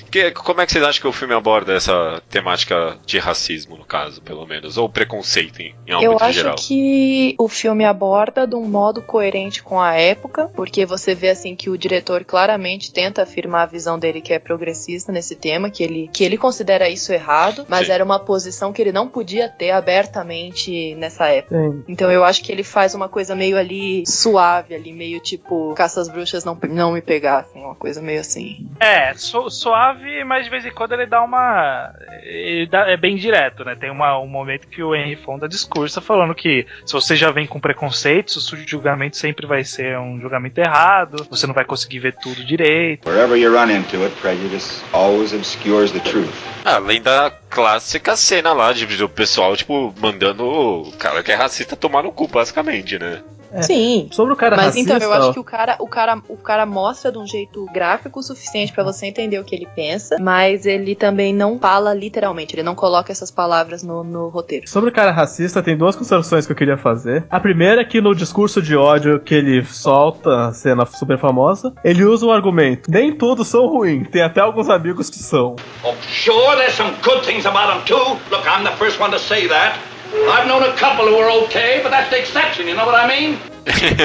Que, 0.09 0.31
como 0.31 0.61
é 0.61 0.65
que 0.65 0.71
vocês 0.71 0.83
acham 0.83 1.01
que 1.01 1.07
o 1.07 1.11
filme 1.11 1.33
aborda 1.33 1.73
essa 1.73 2.21
temática 2.29 2.97
de 3.05 3.19
racismo, 3.19 3.77
no 3.77 3.85
caso, 3.85 4.21
pelo 4.21 4.45
menos? 4.45 4.77
Ou 4.77 4.87
preconceito 4.87 5.61
em, 5.61 5.75
em 5.85 6.03
Eu 6.03 6.17
acho 6.19 6.33
geral? 6.33 6.55
que 6.55 7.35
o 7.37 7.47
filme 7.47 7.83
aborda 7.83 8.47
de 8.47 8.55
um 8.55 8.65
modo 8.65 9.01
coerente 9.01 9.61
com 9.61 9.79
a 9.79 9.93
época, 9.93 10.47
porque 10.55 10.85
você 10.85 11.13
vê 11.13 11.29
assim 11.29 11.55
que 11.55 11.69
o 11.69 11.77
diretor 11.77 12.23
claramente 12.23 12.93
tenta 12.93 13.23
afirmar 13.23 13.63
a 13.63 13.65
visão 13.65 13.99
dele 13.99 14.21
que 14.21 14.33
é 14.33 14.39
progressista 14.39 15.11
nesse 15.11 15.35
tema, 15.35 15.69
que 15.69 15.83
ele, 15.83 16.09
que 16.13 16.23
ele 16.23 16.37
considera 16.37 16.89
isso 16.89 17.11
errado, 17.11 17.65
mas 17.67 17.87
Sim. 17.87 17.93
era 17.93 18.03
uma 18.03 18.19
posição 18.19 18.71
que 18.71 18.81
ele 18.81 18.91
não 18.91 19.07
podia 19.07 19.49
ter 19.49 19.71
abertamente 19.81 20.95
nessa 20.95 21.27
época. 21.27 21.55
Sim. 21.57 21.83
Então 21.87 22.11
eu 22.11 22.23
acho 22.23 22.43
que 22.43 22.51
ele 22.51 22.63
faz 22.63 22.93
uma 22.93 23.07
coisa 23.09 23.35
meio 23.35 23.57
ali 23.57 24.03
suave, 24.05 24.73
ali 24.75 24.91
meio 24.93 25.19
tipo 25.19 25.73
caça 25.75 26.01
às 26.01 26.09
bruxas 26.09 26.43
não, 26.45 26.57
não 26.69 26.91
me 26.93 27.01
pegassem, 27.01 27.61
uma 27.63 27.75
coisa 27.75 28.01
meio 28.01 28.19
assim. 28.19 28.67
É, 28.79 29.13
su- 29.13 29.49
suave, 29.49 30.23
mas 30.23 30.45
de 30.45 30.49
vez 30.51 30.65
em 30.65 30.71
quando 30.71 30.93
ele 30.93 31.05
dá 31.05 31.23
uma. 31.23 31.93
ele 32.23 32.65
dá- 32.67 32.89
é 32.89 32.97
bem 32.97 33.15
direto, 33.15 33.63
né? 33.63 33.75
Tem 33.75 33.89
uma- 33.91 34.19
um 34.19 34.27
momento 34.27 34.67
que 34.67 34.81
o 34.83 34.95
Henry 34.95 35.15
Fonda 35.15 35.47
discursa 35.47 36.01
falando 36.01 36.33
que 36.35 36.65
se 36.85 36.93
você 36.93 37.15
já 37.15 37.31
vem 37.31 37.47
com 37.47 37.59
preconceitos, 37.59 38.35
o 38.35 38.41
seu 38.41 38.57
julgamento 38.65 39.17
sempre 39.17 39.45
vai 39.47 39.63
ser 39.63 39.97
um 39.99 40.19
julgamento 40.19 40.59
errado, 40.59 41.25
você 41.29 41.45
não 41.47 41.53
vai 41.53 41.65
conseguir 41.65 41.99
ver 41.99 42.15
tudo 42.21 42.43
direito. 42.43 43.07
Wherever 43.09 43.37
you 43.37 43.51
run 43.51 43.69
into 43.71 44.01
it, 44.03 44.15
prejudice 44.21 44.83
always 44.93 45.33
obscures 45.33 45.91
the 45.91 45.99
truth. 45.99 46.29
Além 46.65 47.01
da 47.01 47.31
clássica 47.51 48.15
cena 48.15 48.53
lá 48.53 48.71
de, 48.71 48.85
do 48.87 49.09
pessoal, 49.09 49.55
tipo, 49.55 49.93
mandando 49.99 50.45
o 50.45 50.91
cara 50.93 51.21
que 51.21 51.31
é 51.31 51.35
racista 51.35 51.75
tomar 51.75 52.01
no 52.01 52.11
cu, 52.11 52.27
basicamente, 52.27 52.97
né? 52.97 53.21
É. 53.53 53.61
Sim. 53.61 54.07
Sobre 54.11 54.33
o 54.33 54.35
cara 54.35 54.55
Mas 54.55 54.67
racista, 54.67 54.95
então 54.95 55.07
eu 55.07 55.13
acho 55.13 55.33
que 55.33 55.39
o 55.39 55.43
cara, 55.43 55.75
o 55.79 55.87
cara, 55.87 56.21
o 56.29 56.37
cara 56.37 56.65
mostra 56.65 57.11
de 57.11 57.17
um 57.17 57.27
jeito 57.27 57.65
gráfico 57.73 58.19
o 58.19 58.23
suficiente 58.23 58.71
pra 58.71 58.83
você 58.83 59.07
entender 59.07 59.39
o 59.39 59.43
que 59.43 59.55
ele 59.55 59.67
pensa, 59.75 60.17
mas 60.19 60.65
ele 60.65 60.95
também 60.95 61.33
não 61.33 61.59
fala 61.59 61.93
literalmente, 61.93 62.55
ele 62.55 62.63
não 62.63 62.75
coloca 62.75 63.11
essas 63.11 63.29
palavras 63.29 63.83
no, 63.83 64.03
no 64.03 64.29
roteiro. 64.29 64.67
Sobre 64.67 64.89
o 64.89 64.93
cara 64.93 65.11
racista, 65.11 65.61
tem 65.61 65.77
duas 65.77 65.95
considerações 65.95 66.45
que 66.45 66.51
eu 66.51 66.55
queria 66.55 66.77
fazer. 66.77 67.25
A 67.29 67.39
primeira 67.39 67.81
é 67.81 67.85
que 67.85 67.99
no 67.99 68.15
discurso 68.15 68.61
de 68.61 68.75
ódio 68.75 69.19
que 69.19 69.35
ele 69.35 69.63
solta, 69.65 70.47
a 70.47 70.53
cena 70.53 70.85
super 70.85 71.17
famosa, 71.17 71.73
ele 71.83 72.03
usa 72.03 72.25
um 72.25 72.31
argumento. 72.31 72.89
Nem 72.89 73.15
todos 73.15 73.47
são 73.47 73.67
ruins, 73.67 74.07
tem 74.09 74.21
até 74.21 74.41
alguns 74.41 74.69
amigos 74.69 75.09
que 75.09 75.19
são. 75.19 75.55
Oh, 75.83 75.93
sure, 76.07 76.55
there's 76.57 76.73
some 76.73 76.91
good 77.03 77.25
things 77.25 77.45
about 77.45 77.71
him, 77.73 77.83
too. 77.85 78.19
Look, 78.29 78.45
I'm 78.47 78.63
the 78.63 78.75
first 78.77 78.99
one 78.99 79.11
to 79.11 79.19
say 79.19 79.47
that. 79.47 79.77
I've 80.13 80.47
known 80.47 80.63
a 80.63 80.75
couple 80.75 81.05
who 81.05 81.17
were 81.17 81.29
okay, 81.45 81.79
but 81.81 81.89
that's 81.89 82.09
the 82.09 82.19
exception, 82.19 82.67
you 82.67 82.75
know 82.75 82.85
what 82.85 82.95
I 82.95 83.07
mean? 83.07 83.39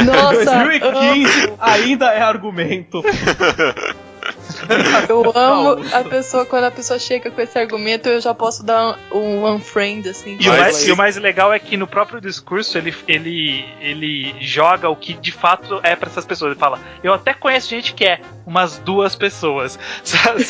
Nossa, 0.07 0.45
2015 0.45 1.59
ainda 1.61 2.13
é 2.13 2.21
argumento. 2.21 3.03
eu 5.09 5.33
amo 5.35 5.85
a 5.93 6.05
pessoa 6.05 6.45
quando 6.47 6.65
a 6.65 6.71
pessoa 6.71 6.99
chega 6.99 7.31
com 7.31 7.41
esse 7.41 7.59
argumento, 7.59 8.09
eu 8.09 8.21
já 8.21 8.35
posso 8.35 8.63
dar 8.63 8.99
um 9.13 9.47
unfriend 9.47 10.09
assim. 10.09 10.37
E 10.41 10.49
o, 10.49 10.53
mais, 10.53 10.87
e 10.89 10.93
o 10.93 10.97
mais 10.97 11.17
legal 11.17 11.53
é 11.53 11.59
que 11.59 11.77
no 11.77 11.87
próprio 11.87 12.21
discurso 12.21 12.77
ele, 12.79 12.95
ele, 13.07 13.65
ele 13.81 14.35
joga 14.41 14.89
o 14.89 14.97
que 14.97 15.15
de 15.15 15.33
fato 15.33 15.81
é 15.83 15.95
pra 15.97 16.09
essas 16.09 16.25
pessoas. 16.25 16.53
Ele 16.53 16.61
fala: 16.61 16.79
Eu 17.03 17.13
até 17.13 17.35
conheço 17.35 17.69
gente 17.69 17.95
que 17.95 18.05
é 18.05 18.21
umas 18.47 18.79
duas 18.79 19.15
pessoas. 19.15 19.79
Sabe? 20.05 20.45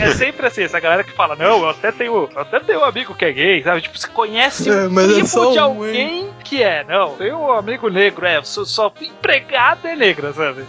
É 0.00 0.10
sempre 0.14 0.46
assim, 0.46 0.62
essa 0.62 0.80
galera 0.80 1.04
que 1.04 1.12
fala: 1.12 1.36
Não, 1.36 1.62
eu 1.62 1.68
até 1.70 1.92
tenho, 1.92 2.28
eu 2.32 2.40
até 2.40 2.60
tenho 2.60 2.80
um 2.80 2.84
amigo 2.84 3.14
que 3.14 3.24
é 3.24 3.32
gay, 3.32 3.62
sabe? 3.62 3.82
Tipo, 3.82 3.98
você 3.98 4.08
conhece 4.08 4.68
É, 4.68 4.86
um 4.86 4.90
mas 4.90 5.10
é 5.10 5.14
tipo 5.16 5.28
só 5.28 5.52
de 5.52 5.58
um, 5.58 5.62
alguém 5.62 6.30
que 6.50 6.60
é. 6.60 6.82
Não, 6.82 7.14
tem 7.14 7.32
um 7.32 7.52
amigo 7.52 7.88
negro, 7.88 8.26
é, 8.26 8.42
só, 8.42 8.64
só 8.64 8.92
empregada 9.00 9.88
é 9.88 9.94
negra, 9.94 10.32
sabe? 10.32 10.64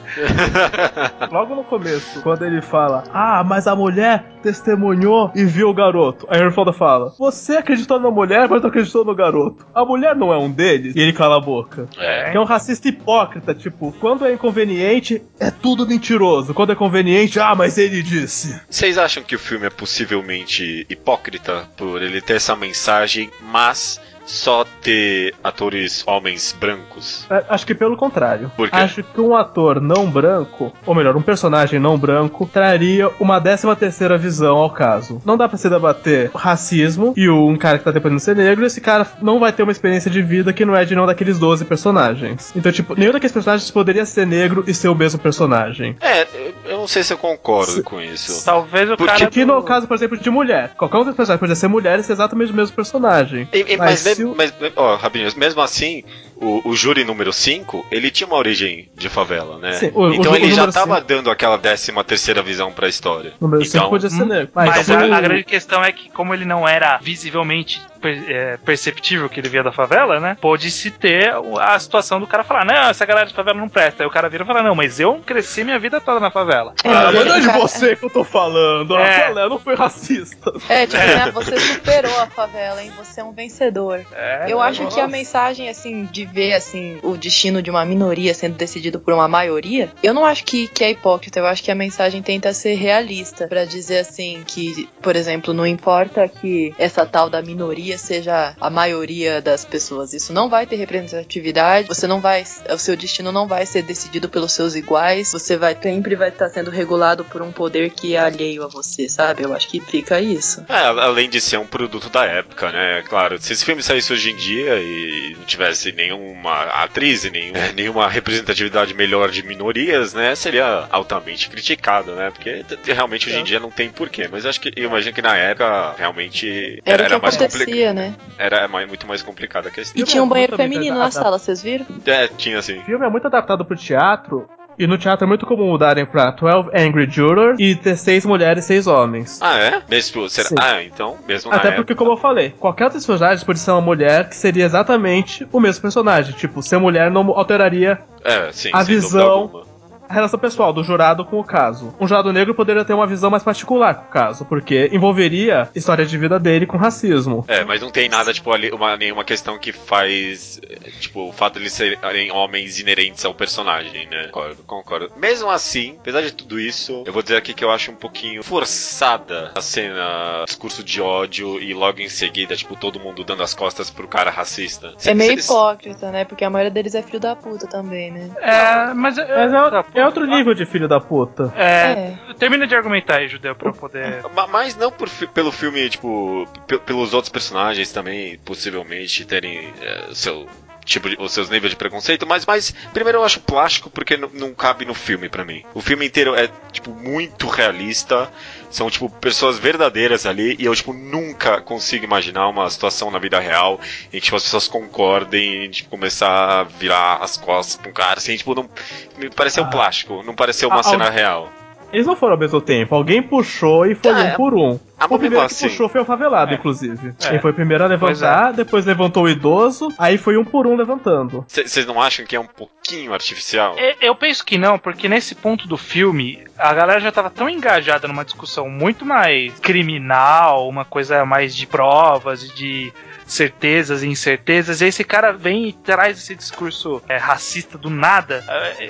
Logo 1.32 1.56
no 1.56 1.64
começo, 1.64 2.22
quando 2.22 2.46
ele 2.46 2.62
fala, 2.62 3.04
ah, 3.12 3.44
mas 3.44 3.66
a 3.66 3.76
mulher 3.76 4.24
testemunhou 4.44 5.32
e 5.36 5.44
viu 5.44 5.70
o 5.70 5.74
garoto. 5.74 6.28
Aí 6.30 6.46
o 6.46 6.52
Fonda 6.52 6.72
fala, 6.72 7.12
você 7.18 7.58
acreditou 7.58 8.00
na 8.00 8.12
mulher, 8.12 8.48
mas 8.48 8.62
não 8.62 8.70
acreditou 8.70 9.04
no 9.04 9.16
garoto. 9.16 9.66
A 9.74 9.84
mulher 9.84 10.16
não 10.16 10.32
é 10.32 10.38
um 10.38 10.52
deles? 10.52 10.96
E 10.96 11.00
ele 11.00 11.14
cala 11.14 11.38
a 11.38 11.42
boca. 11.42 11.88
É. 11.98 12.30
Que 12.30 12.38
é 12.38 12.40
um 12.40 12.46
racista 12.46 12.88
hipócrita, 12.88 13.56
tipo, 13.56 13.92
quando 14.00 14.24
é 14.24 14.34
inconveniente, 14.34 15.24
é 15.40 15.50
tudo 15.50 15.88
mentiroso. 15.88 16.54
Quando 16.54 16.74
é 16.74 16.76
conveniente, 16.76 17.40
ah, 17.40 17.56
mas 17.56 17.80
ele 17.80 18.04
disse. 18.04 18.62
Vocês 18.70 19.00
acham 19.00 19.24
que 19.24 19.36
o 19.36 19.40
filme 19.40 19.66
é 19.66 19.72
possivelmente 19.72 20.86
hipócrita 20.88 21.68
por 21.76 22.04
ele 22.04 22.22
ter 22.22 22.36
essa 22.36 22.56
mensagem, 22.56 23.32
mas 23.42 24.00
só 24.26 24.66
ter 24.82 25.34
atores 25.44 26.04
homens 26.08 26.56
brancos? 26.60 27.26
É, 27.30 27.44
Acho 27.50 27.66
que 27.66 27.76
pelo 27.76 27.98
contrário. 27.98 28.52
Por 28.56 28.70
quê? 28.70 28.76
Acho 28.76 29.04
que 29.04 29.20
um 29.22 29.36
ator 29.36 29.82
não 29.82 30.10
branco, 30.10 30.74
ou 30.86 30.96
melhor, 30.96 31.16
um 31.16 31.22
personagem 31.22 31.80
não 31.80 31.98
branco, 31.98 32.50
traria 32.52 33.10
uma 33.20 33.40
décima 33.40 33.76
terceira 33.76 34.18
visão 34.18 34.58
ao 34.58 34.70
caso. 34.70 35.22
Não 35.26 35.38
dá 35.38 35.48
pra 35.50 35.58
se 35.58 35.70
debater 35.70 36.32
racismo 36.34 37.14
e 37.18 37.30
um 37.30 37.58
cara 37.58 37.78
que 37.78 37.84
tá 37.84 37.92
tentando 37.94 38.20
ser 38.20 38.36
negro, 38.36 38.66
esse 38.66 38.80
cara 38.82 39.06
não 39.22 39.40
vai 39.40 39.52
ter 39.52 39.64
uma 39.64 39.72
experiência 39.72 40.10
de 40.10 40.22
vida 40.22 40.54
que 40.54 40.66
não 40.66 40.76
é 40.76 40.86
de 40.86 40.96
nenhum 40.96 41.06
daqueles 41.08 41.38
12 41.40 41.66
personagens. 41.66 42.52
Então, 42.56 42.72
tipo, 42.72 42.96
nenhum 42.96 43.12
daqueles 43.12 43.32
personagens 43.34 43.70
poderia 43.72 44.06
ser 44.06 44.26
negro 44.26 44.64
e 44.68 44.74
ser 44.74 44.88
o 44.88 44.96
mesmo 44.96 45.20
personagem. 45.20 45.96
É, 46.02 46.28
eu- 46.66 46.78
não 46.80 46.88
sei 46.88 47.04
se 47.04 47.14
eu 47.14 47.18
concordo 47.18 47.72
Se- 47.72 47.84
com 47.84 48.02
isso. 48.02 48.44
Talvez 48.46 48.90
o 48.90 48.98
Porque 48.98 49.12
cara. 49.12 49.26
Aqui 49.26 49.46
do- 49.46 49.54
no 49.56 49.64
caso, 49.64 49.88
por 49.88 49.96
exemplo, 49.96 50.18
de 50.18 50.30
mulher. 50.30 50.72
Qualquer 50.78 50.98
um 50.98 51.06
dos 51.06 51.16
personagens 51.16 51.40
poderia 51.40 51.56
ser 51.56 51.68
mulher 51.68 52.00
e 52.00 52.04
ser 52.04 52.14
exatamente 52.14 52.52
o 52.52 52.56
mesmo 52.56 52.76
personagem. 52.76 53.48
E- 53.54 53.66
e- 53.74 53.78
Mas 53.78 54.04
mas, 54.04 54.11
se 54.16 54.24
o- 54.24 54.36
mas, 54.36 54.54
ó, 54.76 54.96
rapidinho, 54.96 55.32
mesmo 55.38 55.62
assim, 55.62 56.04
o, 56.36 56.70
o 56.70 56.76
júri 56.76 57.04
número 57.04 57.32
5, 57.32 57.86
ele 57.92 58.10
tinha 58.10 58.26
uma 58.28 58.36
origem 58.38 58.90
de 58.96 59.10
favela, 59.10 59.58
né? 59.60 59.74
Sim, 59.74 59.92
o- 59.94 60.02
o 60.10 60.14
então 60.14 60.34
ju- 60.34 60.38
ele 60.38 60.46
o 60.48 60.50
já 60.50 60.56
número 60.62 60.74
tava 60.74 60.96
cinco- 60.96 61.08
dando 61.08 61.30
aquela 61.32 61.58
décima 61.58 62.04
terceira 62.04 62.42
visão 62.42 62.72
pra 62.72 62.88
história. 62.88 63.34
O 63.40 63.46
número 63.46 63.64
5 63.66 63.78
então, 63.78 63.90
podia 63.90 64.10
ser 64.10 64.24
Hum, 64.24 64.28
negro. 64.28 64.50
Mas 64.56 64.90
então 64.90 65.00
a, 65.00 65.16
a 65.16 65.20
o- 65.20 65.22
grande 65.22 65.44
questão 65.44 65.84
é 65.84 65.92
que, 65.92 66.10
como 66.10 66.34
ele 66.34 66.46
não 66.46 66.68
era 66.68 66.98
visivelmente 66.98 67.80
per- 68.02 68.24
é, 68.28 68.58
perceptível 68.58 69.30
que 69.30 69.40
ele 69.40 69.50
via 69.50 69.62
da 69.64 69.72
favela, 69.72 70.20
né? 70.20 70.36
Pôde-se 70.42 70.90
ter 70.90 71.36
o- 71.38 71.60
a 71.60 71.78
situação 71.78 72.20
do 72.20 72.26
cara 72.26 72.44
falar: 72.44 72.66
Não, 72.66 72.90
essa 72.90 73.06
galera 73.06 73.28
de 73.28 73.34
favela 73.36 73.58
não 73.60 73.70
presta. 73.70 74.02
Aí 74.04 74.08
o 74.08 74.12
cara 74.12 74.28
vira 74.28 74.44
e 74.44 74.48
fala: 74.48 74.64
Não, 74.64 74.74
mas 74.74 75.00
eu 75.00 75.22
cresci 75.24 75.64
minha 75.64 75.78
vida 75.78 76.02
toda 76.02 76.20
na 76.20 76.32
favela. 76.32 76.74
É, 76.84 76.90
Ah, 76.90 77.12
mas 77.12 77.16
mas 77.16 77.26
não 77.28 77.36
é 77.36 77.40
de 77.40 77.48
você 77.60 77.96
que 77.96 78.06
eu 78.06 78.10
tô 78.10 78.24
falando. 78.24 78.96
A 78.96 79.02
É. 79.02 79.28
Pelé 79.28 79.48
não 79.48 79.60
foi 79.60 79.76
racista. 79.76 80.52
É, 80.68 80.88
tipo, 80.88 80.98
né, 80.98 81.30
você 81.32 81.60
superou 81.60 82.20
a 82.20 82.26
favela, 82.28 82.82
hein? 82.84 82.92
Você 82.98 83.22
é 83.22 83.24
um 83.24 83.32
vencedor. 83.32 84.01
É, 84.12 84.46
Eu 84.50 84.62
acho 84.62 84.80
que 84.88 85.00
a 85.00 85.04
nossa. 85.04 85.08
mensagem, 85.08 85.70
assim, 85.70 86.06
de 86.06 86.26
ver, 86.26 86.54
assim, 86.54 87.00
o 87.04 87.18
destino 87.18 87.62
de 87.62 87.70
uma 87.70 87.86
minoria 87.86 88.34
sendo 88.34 88.56
decidido 88.56 89.00
por 89.00 89.14
uma 89.14 89.28
maioria, 89.28 89.92
eu 90.02 90.14
não 90.14 90.26
acho 90.26 90.44
que, 90.44 90.68
que 90.68 90.84
é 90.84 90.92
hipócrita. 90.92 91.40
Eu 91.40 91.46
acho 91.46 91.64
que 91.64 91.72
a 91.72 91.76
mensagem 91.76 92.22
tenta 92.22 92.54
ser 92.54 92.76
realista. 92.76 93.48
Pra 93.48 93.66
dizer, 93.66 94.00
assim, 94.00 94.44
que, 94.46 94.88
por 95.02 95.16
exemplo, 95.16 95.54
não 95.54 95.66
importa 95.66 96.28
que 96.28 96.74
essa 96.78 97.06
tal 97.06 97.30
da 97.30 97.42
minoria 97.42 97.98
seja 97.98 98.56
a 98.60 98.70
maioria 98.70 99.42
das 99.42 99.66
pessoas. 99.66 100.14
Isso 100.14 100.34
não 100.34 100.50
vai 100.50 100.66
ter 100.66 100.76
representatividade. 100.76 101.88
Você 101.88 102.08
não 102.08 102.20
vai... 102.20 102.44
O 102.70 102.78
seu 102.78 102.96
destino 102.96 103.32
não 103.32 103.48
vai 103.48 103.66
ser 103.66 103.84
decidido 103.84 104.30
pelos 104.30 104.52
seus 104.54 104.76
iguais. 104.76 105.32
Você 105.32 105.58
vai 105.58 105.76
sempre 105.82 106.16
vai 106.16 106.30
estar 106.30 106.50
sendo 106.50 106.72
regulado 106.72 107.24
por 107.26 107.42
um 107.42 107.52
poder 107.52 107.90
que 107.92 108.16
é 108.16 108.20
alheio 108.20 108.64
a 108.64 108.68
você, 108.68 109.10
sabe? 109.10 109.44
Eu 109.44 109.54
acho 109.54 109.68
que 109.68 109.80
fica 109.80 110.20
isso. 110.20 110.64
É, 110.70 110.76
além 110.76 111.30
de 111.30 111.42
ser 111.42 111.58
um 111.58 111.66
produto 111.66 112.10
da 112.10 112.26
época, 112.26 112.72
né? 112.72 113.04
Claro, 113.08 113.42
se 113.42 113.54
esse 113.54 113.66
filme 113.66 113.82
saísse 113.92 114.14
hoje 114.14 114.32
em 114.32 114.36
dia 114.36 114.76
e 114.80 115.36
não 115.38 115.46
tivesse 115.46 115.92
nenhum 115.92 116.12
nenhuma 116.42 116.64
atriz 116.84 117.24
e 117.24 117.30
nenhum, 117.30 117.56
é, 117.56 117.72
nenhuma 117.74 118.08
representatividade 118.10 118.94
melhor 118.94 119.30
de 119.30 119.44
minorias, 119.44 120.14
né, 120.14 120.34
seria 120.36 120.88
altamente 120.90 121.50
criticado, 121.50 122.14
né? 122.14 122.32
Porque 122.32 122.64
realmente 122.86 123.28
hoje 123.30 123.38
em 123.38 123.42
É. 123.42 123.44
dia 123.44 123.60
não 123.60 123.70
tem 123.70 123.90
porquê. 123.90 124.28
Mas 124.32 124.46
acho 124.46 124.60
que 124.60 124.72
eu 124.76 124.86
imagino 124.86 125.14
que 125.14 125.22
na 125.22 125.36
época 125.38 125.94
realmente 125.98 126.82
Era, 126.86 127.04
era, 127.06 127.16
que 127.16 127.22
mais 127.22 127.36
complicado. 127.38 127.62
acontecia, 127.62 127.94
né? 127.94 128.16
Era 128.38 128.68
mais- 128.68 128.88
muito 128.88 129.08
mais 129.08 129.22
complicada 129.22 129.68
a 129.70 129.72
questão. 129.72 130.02
E 130.02 130.06
tinha 130.06 130.24
um 130.24 130.26
é 130.26 130.30
banheiro 130.30 130.58
muito 130.58 130.70
feminino 130.74 130.98
na 130.98 131.12
sala, 131.12 131.38
vocês 131.38 131.62
viram? 131.62 131.86
É, 132.06 132.28
tinha 132.28 132.58
assim. 132.60 132.80
O 132.80 132.84
filme 132.84 133.06
é 133.06 133.10
muito 133.10 133.28
adaptado 133.28 133.64
pro 133.66 133.76
teatro. 133.78 134.50
E 134.78 134.88
no 134.88 134.98
teatro 134.98 135.26
é 135.26 135.28
muito 135.28 135.46
comum 135.46 135.68
mudarem 135.68 136.06
pra 136.06 136.32
12 136.32 136.70
Angry 136.74 137.10
Jurors 137.10 137.60
e 137.60 137.76
ter 137.76 137.96
seis 137.98 138.26
mulheres 138.26 138.64
e 138.64 138.68
seis 138.68 138.88
homens. 138.88 139.40
Ah, 139.42 139.58
é? 139.58 139.82
Mesmo, 139.90 140.28
será? 140.30 140.50
Sim. 140.50 140.56
Ah, 140.60 140.84
então, 140.84 141.18
mesmo 141.28 141.52
Até 141.52 141.68
época. 141.68 141.76
porque, 141.84 141.96
como 141.96 142.12
eu 142.12 142.18
falei, 142.18 142.52
qualquer 142.60 142.86
outro 142.86 143.00
personagem 143.00 143.46
pode 143.46 143.60
ser 143.60 143.72
uma 143.72 143.82
mulher 143.82 144.30
que 144.30 144.36
seria 144.36 144.66
exatamente 144.66 145.48
o 145.52 145.60
mesmo 145.60 145.82
personagem. 145.82 146.34
Tipo, 146.36 146.62
ser 146.64 146.78
mulher 146.78 147.12
não 147.12 147.30
alteraria 147.32 148.00
É, 148.24 148.52
sim, 148.52 148.70
a 148.74 148.84
visão-. 148.84 149.64
A 150.12 150.14
relação 150.14 150.38
pessoal 150.40 150.74
do 150.74 150.84
jurado 150.84 151.24
com 151.24 151.40
o 151.40 151.44
caso. 151.44 151.94
Um 152.00 152.08
jurado 152.08 152.32
negro 152.34 152.54
poderia 152.54 152.84
ter 152.84 152.94
uma 152.94 153.08
visão 153.08 153.30
mais 153.30 153.44
particular 153.44 153.96
com 153.96 154.06
o 154.06 154.10
caso, 154.10 154.44
porque 154.46 154.90
envolveria 154.92 155.64
a 155.64 155.70
história 155.78 156.06
de 156.06 156.18
vida 156.18 156.38
dele 156.38 156.66
com 156.66 156.76
racismo. 156.78 157.46
É, 157.48 157.64
mas 157.64 157.80
não 157.82 157.90
tem 157.90 158.10
nada, 158.10 158.34
tipo, 158.34 158.52
ali, 158.52 158.72
uma, 158.72 158.98
nenhuma 158.98 159.24
questão 159.24 159.58
que 159.58 159.72
faz. 159.72 160.60
Tipo, 161.00 161.30
o 161.30 161.32
fato 161.32 161.54
de 161.54 161.62
eles 161.62 161.74
serem 161.74 162.32
homens 162.32 162.80
inerentes 162.80 163.24
ao 163.24 163.34
personagem, 163.34 164.08
né? 164.08 164.28
Concordo, 164.28 164.64
concordo. 164.64 165.12
Mesmo 165.16 165.50
assim, 165.50 165.96
apesar 166.00 166.22
de 166.22 166.32
tudo 166.34 166.60
isso, 166.60 167.04
eu 167.06 167.14
vou 167.14 167.22
dizer 167.22 167.38
aqui 167.38 167.54
que 167.54 167.64
eu 167.64 167.70
acho 167.72 167.92
um 167.92 167.96
pouquinho 167.96 168.42
forçada 168.44 169.52
a 169.56 169.62
cena 169.62 170.44
discurso 170.46 170.84
de 170.84 171.02
ódio 171.02 171.62
e 171.62 171.74
logo 171.74 172.02
em 172.02 172.10
seguida, 172.10 172.56
tipo, 172.56 172.76
todo 172.76 173.00
mundo 173.00 173.24
dando 173.24 173.44
as 173.44 173.54
costas 173.54 173.90
pro 173.90 174.08
cara 174.08 174.32
racista. 174.32 174.94
É 175.06 175.14
meio 175.14 175.40
cê- 175.40 175.52
hipócrita, 175.54 176.12
né? 176.12 176.26
Porque 176.26 176.44
a 176.44 176.50
maioria 176.50 176.72
deles 176.72 176.96
é 176.96 177.02
filho 177.02 177.20
da 177.20 177.36
puta 177.36 177.68
também, 177.68 178.12
né? 178.12 178.30
É, 178.42 178.94
mas. 178.94 179.12
Mas 179.12 179.18
é, 179.18 179.62
é 180.02 180.06
outro 180.06 180.26
nível 180.26 180.54
de 180.54 180.66
filho 180.66 180.88
da 180.88 181.00
puta. 181.00 181.54
É, 181.56 182.14
termina 182.38 182.66
de 182.68 182.76
argumentar 182.76 183.18
aí, 183.18 183.28
Judeu, 183.28 183.56
pra 183.56 183.70
eu 183.70 183.74
poder. 183.74 184.22
Ma- 184.36 184.48
Mas 184.48 184.76
não 184.76 184.92
por 184.92 185.08
fi- 185.08 185.28
pelo 185.28 185.52
filme, 185.52 185.90
tipo, 185.90 186.48
pe- 186.68 186.80
pelos 186.80 187.14
outros 187.14 187.32
personagens 187.32 187.92
também, 187.92 188.38
possivelmente, 188.40 189.26
terem 189.26 189.72
é, 189.82 190.08
seu 190.14 190.48
tipo 190.86 191.10
de, 191.10 191.16
os 191.20 191.32
seus 191.32 191.50
níveis 191.50 191.70
de 191.72 191.76
preconceito, 191.78 192.26
mas, 192.28 192.46
mas 192.46 192.74
primeiro 192.94 193.20
eu 193.20 193.24
acho 193.24 193.40
plástico 193.42 193.90
porque 193.90 194.18
não, 194.18 194.30
não 194.34 194.54
cabe 194.54 194.84
no 194.86 194.94
filme 194.94 195.30
pra 195.30 195.46
mim. 195.46 195.64
O 195.74 195.82
filme 195.82 196.06
inteiro 196.08 196.36
é, 196.36 196.50
tipo, 196.72 196.92
muito 196.92 197.48
realista, 197.48 198.32
são, 198.70 198.90
tipo, 198.90 199.10
pessoas 199.10 199.60
verdadeiras 199.60 200.26
ali, 200.26 200.56
e 200.58 200.66
eu, 200.66 200.76
tipo, 200.76 200.94
nunca 200.94 201.62
consigo 201.62 202.04
imaginar 202.06 202.48
uma 202.48 202.70
situação 202.70 203.12
na 203.12 203.20
vida 203.20 203.40
real 203.40 203.80
em 204.08 204.12
que, 204.12 204.22
tipo, 204.22 204.36
as 204.38 204.44
pessoas 204.44 204.68
concordem 204.68 205.66
em, 205.66 205.70
tipo, 205.70 205.90
começar 205.90 206.62
a 206.62 206.64
virar 206.64 207.18
as 207.18 207.38
costas 207.38 207.76
pra 207.76 207.90
um 207.90 207.94
cara, 207.94 208.18
assim, 208.20 208.36
tipo, 208.36 208.56
não, 208.56 208.70
me 209.18 209.30
pareceu 209.30 209.64
Ah. 209.64 209.68
plástico, 209.68 210.24
não 210.24 210.34
pareceu 210.34 210.70
uma 210.70 210.80
Ah, 210.80 210.84
cena 210.84 211.10
real. 211.10 211.52
Eles 211.94 212.08
não 212.08 212.16
foram 212.16 212.34
ao 212.34 212.40
mesmo 212.40 212.62
tempo, 212.62 212.96
alguém 212.96 213.22
puxou 213.22 213.86
e 213.86 213.96
foi 213.96 214.12
Ah, 214.12 214.16
um 214.16 214.28
é. 214.28 214.32
por 214.36 214.54
um. 214.54 214.80
Ah, 214.98 215.06
o 215.06 215.18
primeiro 215.20 215.40
que 215.48 215.52
assim. 215.54 215.68
puxou 215.68 215.90
foi 215.90 216.02
o 216.02 216.06
favelado, 216.06 216.52
É. 216.52 216.56
inclusive. 216.56 217.14
É. 217.24 217.30
Ele 217.30 217.40
foi 217.40 217.52
o 217.52 217.54
primeiro 217.54 217.84
a 217.84 217.88
Pois 217.98 218.22
levantar, 218.22 218.54
depois 218.54 218.86
levantou 218.86 219.24
o 219.24 219.30
idoso, 219.30 219.90
aí 219.98 220.18
foi 220.18 220.38
um 220.38 220.46
por 220.46 220.68
um 220.68 220.76
levantando. 220.76 221.44
Vocês 221.48 221.86
não 221.86 222.02
acham 222.02 222.26
que 222.26 222.36
é 222.36 222.40
um 222.40 222.46
pouquinho 222.46 223.14
artificial? 223.14 223.76
É, 223.78 223.96
Eu 224.02 224.16
penso 224.16 224.46
que 224.46 224.58
não, 224.58 224.78
porque 224.80 225.10
nesse 225.10 225.34
ponto 225.36 225.68
do 225.68 225.78
filme, 225.78 226.40
a 226.58 226.74
galera 226.74 227.00
já 227.00 227.12
tava 227.12 227.30
tão 227.30 227.50
engajada 227.50 228.08
numa 228.08 228.24
discussão 228.24 228.70
muito 228.70 229.06
mais 229.06 229.60
criminal, 229.60 230.68
uma 230.70 230.86
coisa 230.86 231.26
mais 231.26 231.56
de 231.56 231.66
provas 231.68 232.44
e 232.44 232.54
de 232.54 232.94
certezas 233.32 234.04
e 234.04 234.08
incertezas, 234.08 234.82
e 234.82 234.86
esse 234.86 235.04
cara 235.04 235.32
vem 235.32 235.70
e 235.70 235.74
traz 235.74 236.18
esse 236.18 236.36
discurso 236.36 237.02
é, 237.08 237.16
racista 237.16 237.78
do 237.78 237.90
nada. 237.90 238.44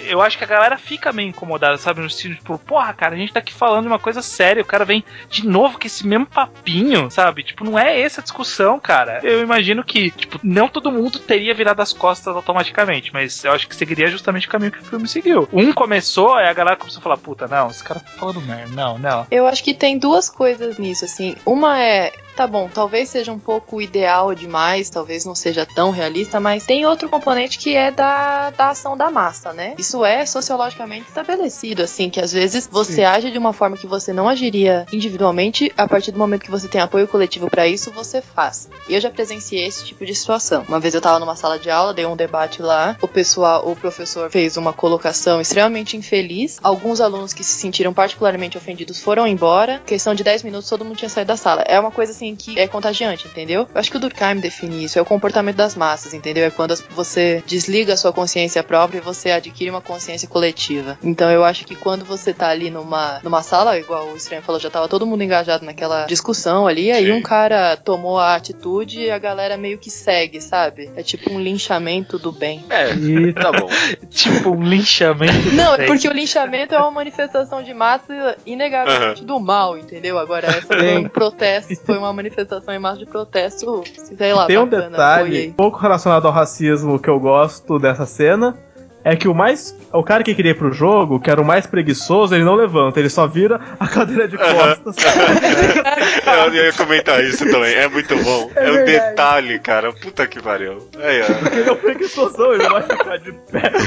Eu 0.08 0.22
acho 0.22 0.38
que 0.38 0.44
a 0.44 0.48
galera 0.48 0.78
fica 0.78 1.14
meio 1.14 1.30
incomodada, 1.30 1.78
sabe? 1.78 2.02
No 2.02 2.10
sentido, 2.10 2.36
tipo, 2.36 2.58
porra, 2.58 2.92
cara, 2.94 3.14
a 3.14 3.18
gente 3.18 3.32
tá 3.32 3.40
aqui 3.40 3.54
falando 3.54 3.84
de 3.84 3.88
uma 3.88 4.00
coisa 4.00 4.22
séria, 4.22 4.64
o 4.64 4.66
cara 4.66 4.84
vem 4.84 5.04
de 5.30 5.48
novo 5.48 5.80
com 5.80 5.86
esse 5.86 6.06
mesmo 6.06 6.26
papinho, 6.26 7.10
sabe? 7.12 7.44
Tipo, 7.44 7.64
não 7.64 7.78
é 7.78 8.02
essa 8.02 8.20
a 8.20 8.24
discussão, 8.24 8.80
cara. 8.80 9.20
Eu 9.24 9.44
imagino 9.44 9.84
que, 9.84 10.10
tipo, 10.10 10.40
não 10.44 10.68
todo 10.68 10.92
mundo 10.92 11.20
teria 11.20 11.54
virado 11.54 11.82
as 11.82 11.94
costas 11.94 12.36
automaticamente, 12.36 13.14
mas 13.14 13.44
eu 13.44 13.52
acho 13.52 13.68
que 13.68 13.76
seguiria 13.76 14.08
justamente 14.08 14.48
o 14.48 14.50
caminho 14.50 14.72
que 14.72 14.80
o 14.80 14.86
filme 14.86 15.08
seguiu. 15.08 15.48
Um 15.54 15.72
começou, 15.72 16.34
aí 16.34 16.48
a 16.48 16.54
galera 16.54 16.78
começou 16.78 17.00
a 17.00 17.04
falar, 17.04 17.18
puta, 17.18 17.48
não, 17.48 17.70
esse 17.70 17.84
cara 17.84 18.00
tá 18.00 18.12
falando 18.12 18.42
merda, 18.42 18.72
não, 18.74 18.98
não. 18.98 19.28
Eu 19.30 19.46
acho 19.46 19.64
que 19.64 19.74
tem 19.74 20.00
duas 20.00 20.30
coisas 20.30 20.78
nisso, 20.80 21.06
assim. 21.06 21.36
Uma 21.46 21.80
é, 21.80 22.12
tá 22.36 22.48
bom, 22.48 22.70
talvez 22.74 23.10
seja 23.10 23.32
um 23.32 23.40
pouco 23.40 23.82
ideal 23.82 24.34
demais, 24.34 24.90
talvez 24.90 25.26
não 25.26 25.36
seja 25.36 25.66
tão 25.66 25.92
realista, 25.92 26.40
mas 26.40 26.66
tem 26.66 26.86
outro 26.86 27.10
componente 27.10 27.58
que 27.58 27.76
é 27.76 27.92
da, 27.92 28.50
da 28.52 28.70
ação 28.70 28.96
da 28.96 29.10
massa, 29.12 29.54
né? 29.54 29.76
Isso 29.78 30.04
é 30.04 30.26
sociologicamente 30.26 31.08
estabelecido, 31.08 31.82
assim, 31.82 32.10
que 32.10 32.20
às 32.20 32.32
vezes 32.32 32.68
você 32.72 32.96
Sim. 32.96 33.04
age 33.04 33.32
de 33.32 33.38
uma 33.38 33.54
forma 33.54 33.78
que 33.78 33.88
você 33.88 34.14
não 34.14 34.28
agiria 34.28 34.86
individualmente, 34.92 35.72
a 35.78 35.88
partir 35.88 36.12
do 36.12 36.20
momento 36.20 36.44
que 36.44 36.52
você 36.52 36.68
tem 36.68 36.82
apoio 36.82 37.08
coletivo 37.08 37.50
pra 37.50 37.68
isso, 37.68 37.92
você 37.92 38.22
faz. 38.22 38.70
E 38.88 38.94
eu 38.94 39.02
já 39.02 39.10
presenciei 39.10 39.66
esse 39.66 39.86
tipo 39.86 40.06
de 40.06 40.16
situação. 40.16 40.64
Uma 40.68 40.80
vez 40.80 40.94
eu 40.94 41.02
tava 41.02 41.20
numa 41.20 41.36
sala 41.36 41.60
de 41.60 41.70
aula, 41.70 41.94
dei 41.94 42.06
um 42.06 42.16
debate 42.16 42.62
lá, 42.62 42.98
o 43.02 43.08
pessoal, 43.08 43.70
o 43.70 43.76
professor 43.76 44.30
fez 44.30 44.58
uma 44.58 44.74
colocação 44.74 45.42
extremamente 45.42 45.98
infeliz. 45.98 46.60
Alguns 46.64 47.02
alunos 47.02 47.34
que 47.34 47.44
se 47.44 47.54
sentiram 47.54 47.94
particularmente 47.94 48.58
ofendidos 48.58 49.00
foram 49.00 49.28
embora. 49.28 49.82
Questão 49.86 50.14
de 50.14 50.24
10 50.24 50.44
minutos, 50.44 50.70
todo 50.70 50.86
mundo 50.86 50.98
tinha 50.98 51.10
saído 51.10 51.30
da 51.30 51.38
sala. 51.38 51.64
É 51.68 51.80
uma 51.80 51.92
coisa 51.92 52.12
assim 52.22 52.36
que 52.36 52.60
é 52.60 52.68
contagiante, 52.68 53.28
entendeu? 53.28 53.68
Eu 53.74 53.80
acho 53.80 53.90
que 53.90 53.98
o 53.98 54.00
Durkheim 54.00 54.40
define 54.40 54.84
isso, 54.84 55.00
é 55.00 55.02
o 55.02 55.06
comportamento 55.06 55.56
das 55.56 55.76
massas, 55.76 56.14
entendeu? 56.14 56.46
É 56.46 56.52
quando 56.52 56.76
você 56.92 57.44
desliga 57.48 57.94
a 57.94 57.98
sua 57.98 58.14
consciência 58.14 58.64
própria 58.64 59.00
e 59.00 59.02
você 59.02 59.32
adquire 59.32 59.70
uma 59.70 59.82
consciência 59.82 60.28
coletiva. 60.28 60.98
Então 61.04 61.30
eu 61.32 61.44
acho 61.44 61.66
que 61.66 61.76
quando 61.76 62.06
você 62.06 62.34
tá 62.34 62.50
ali 62.50 62.70
numa, 62.70 63.20
numa 63.24 63.42
sala, 63.42 63.78
igual 63.80 64.10
o 64.10 64.16
Estranho 64.16 64.44
falou, 64.44 64.62
já 64.62 64.70
tava 64.70 64.88
todo 64.88 65.06
mundo 65.06 65.24
engajado 65.24 65.66
naquela 65.66 66.06
discussão 66.06 66.68
ali, 66.68 66.92
aí 66.92 67.06
Sim. 67.06 67.14
um 67.14 67.22
cara 67.22 67.76
tomou 67.76 68.20
a 68.20 68.36
atitude 68.36 69.02
e 69.02 69.12
a 69.12 69.18
galera 69.18 69.58
meio 69.58 69.78
que 69.78 69.90
segue, 69.90 70.40
sabe? 70.40 70.92
É 70.96 71.02
tipo 71.02 71.34
um 71.34 71.40
linchamento 71.40 72.20
do 72.20 72.32
bem. 72.32 72.64
É, 72.70 72.94
E 72.94 73.34
tá 73.34 73.52
bom. 73.52 73.70
Tipo 74.12 74.52
um 74.52 74.64
linchamento. 74.64 75.50
do 75.50 75.56
Não, 75.56 75.74
é 75.74 75.78
bem. 75.78 75.88
porque 75.88 76.08
o 76.08 76.12
linchamento 76.12 76.76
é 76.76 76.78
uma 76.78 76.92
manifestação 76.92 77.64
de 77.64 77.74
massa 77.74 78.38
inegavelmente 78.46 79.24
do 79.24 79.40
mal, 79.40 79.78
entendeu? 79.78 80.20
Agora, 80.20 80.48
essa 80.48 80.68
foi 80.68 80.98
um 80.98 81.10
protesto, 81.10 81.76
foi 81.86 81.98
uma 81.98 82.11
manifestação 82.14 82.74
em 82.74 82.80
massa 82.80 83.00
de 83.00 83.06
protesto, 83.06 83.84
sei 83.86 84.34
lá, 84.34 84.46
tem 84.46 84.58
um 84.58 84.66
bacana, 84.66 84.90
detalhe 84.90 85.50
um 85.50 85.54
pouco 85.54 85.78
relacionado 85.78 86.26
ao 86.26 86.32
racismo 86.32 87.00
que 87.00 87.10
eu 87.10 87.20
gosto 87.20 87.80
dessa 87.80 88.06
cena. 88.06 88.58
É 89.04 89.16
que 89.16 89.28
o 89.28 89.34
mais. 89.34 89.76
O 89.92 90.04
cara 90.04 90.24
que 90.24 90.34
queria 90.36 90.52
ir 90.52 90.56
pro 90.56 90.72
jogo, 90.72 91.20
que 91.20 91.30
era 91.30 91.42
o 91.42 91.46
mais 91.46 91.66
preguiçoso, 91.68 92.34
ele 92.36 92.44
não 92.44 92.56
levanta, 92.56 93.00
ele 93.00 93.10
só 93.10 93.28
vira 93.28 93.60
a 93.80 93.88
cadeira 93.88 94.28
de 94.28 94.38
costas. 94.38 94.96
Eu 96.48 96.54
ia 96.54 96.74
comentar 96.74 97.24
isso 97.24 97.46
também, 97.50 97.74
é 97.74 97.88
muito 97.88 98.16
bom. 98.24 98.50
É, 98.56 98.68
É 98.68 98.72
um 98.72 98.86
detalhe, 98.86 99.60
cara. 99.60 99.92
Puta 99.94 100.26
que 100.28 100.42
pariu. 100.42 100.88
Aí, 101.02 101.22
ó. 101.22 101.56
ele 101.58 101.70
é 101.70 101.72
o 101.72 101.76
preguiçosão, 101.76 102.54
ele 102.54 102.68
vai 102.70 102.82
ficar 102.84 103.18
de 103.18 103.32
pé. 103.52 103.72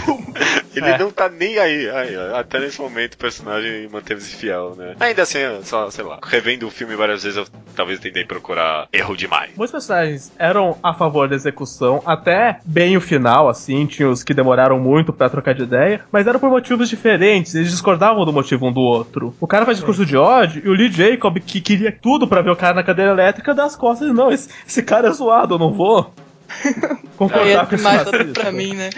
Ele 0.74 0.86
É. 0.86 0.98
não 0.98 1.08
tá 1.12 1.28
nem 1.28 1.56
aí. 1.58 1.88
Aí. 1.88 2.16
Até 2.34 2.58
nesse 2.58 2.80
momento 2.80 3.14
o 3.14 3.18
personagem 3.18 3.88
manteve-se 3.88 4.34
fiel, 4.34 4.74
né? 4.76 4.96
Ainda 4.98 5.22
assim, 5.22 5.38
só, 5.62 5.88
sei 5.88 6.02
lá, 6.04 6.18
revendo 6.24 6.66
o 6.66 6.70
filme 6.70 6.96
várias 6.96 7.22
vezes, 7.22 7.38
eu 7.38 7.44
talvez 7.76 8.00
tentei 8.00 8.24
procurar 8.24 8.88
erro 8.92 9.16
demais. 9.16 9.52
Muitos 9.56 9.70
personagens 9.70 10.32
eram 10.36 10.76
a 10.82 10.92
favor 10.92 11.28
da 11.28 11.36
execução, 11.36 12.02
até 12.04 12.58
bem 12.64 12.96
o 12.96 13.00
final, 13.00 13.48
assim, 13.48 13.86
tinha 13.86 14.08
os 14.08 14.24
que 14.24 14.34
demoraram 14.34 14.78
muito 14.80 15.03
pra 15.12 15.28
trocar 15.28 15.54
de 15.54 15.62
ideia, 15.62 16.02
mas 16.10 16.26
eram 16.26 16.40
por 16.40 16.50
motivos 16.50 16.88
diferentes, 16.88 17.54
eles 17.54 17.70
discordavam 17.70 18.24
do 18.24 18.32
motivo 18.32 18.66
um 18.66 18.72
do 18.72 18.80
outro. 18.80 19.34
O 19.40 19.46
cara 19.46 19.64
faz 19.64 19.78
discurso 19.78 20.04
de 20.04 20.16
ódio 20.16 20.62
e 20.64 20.68
o 20.68 20.72
Lee 20.72 20.90
Jacob, 20.90 21.38
que 21.38 21.60
queria 21.60 21.92
tudo 21.92 22.26
pra 22.26 22.42
ver 22.42 22.50
o 22.50 22.56
cara 22.56 22.74
na 22.74 22.82
cadeira 22.82 23.10
elétrica, 23.12 23.54
das 23.54 23.76
costas, 23.76 24.12
não, 24.12 24.30
esse, 24.30 24.48
esse 24.66 24.82
cara 24.82 25.08
é 25.08 25.12
zoado, 25.12 25.54
eu 25.54 25.58
não 25.58 25.72
vou. 25.72 26.12
Concordar 27.16 27.60
Aí 27.60 27.66
com 27.66 27.72
é 27.74 27.76
esse 27.76 27.84
racista. 27.86 28.40
pra 28.40 28.52
mim, 28.52 28.74
né? 28.74 28.90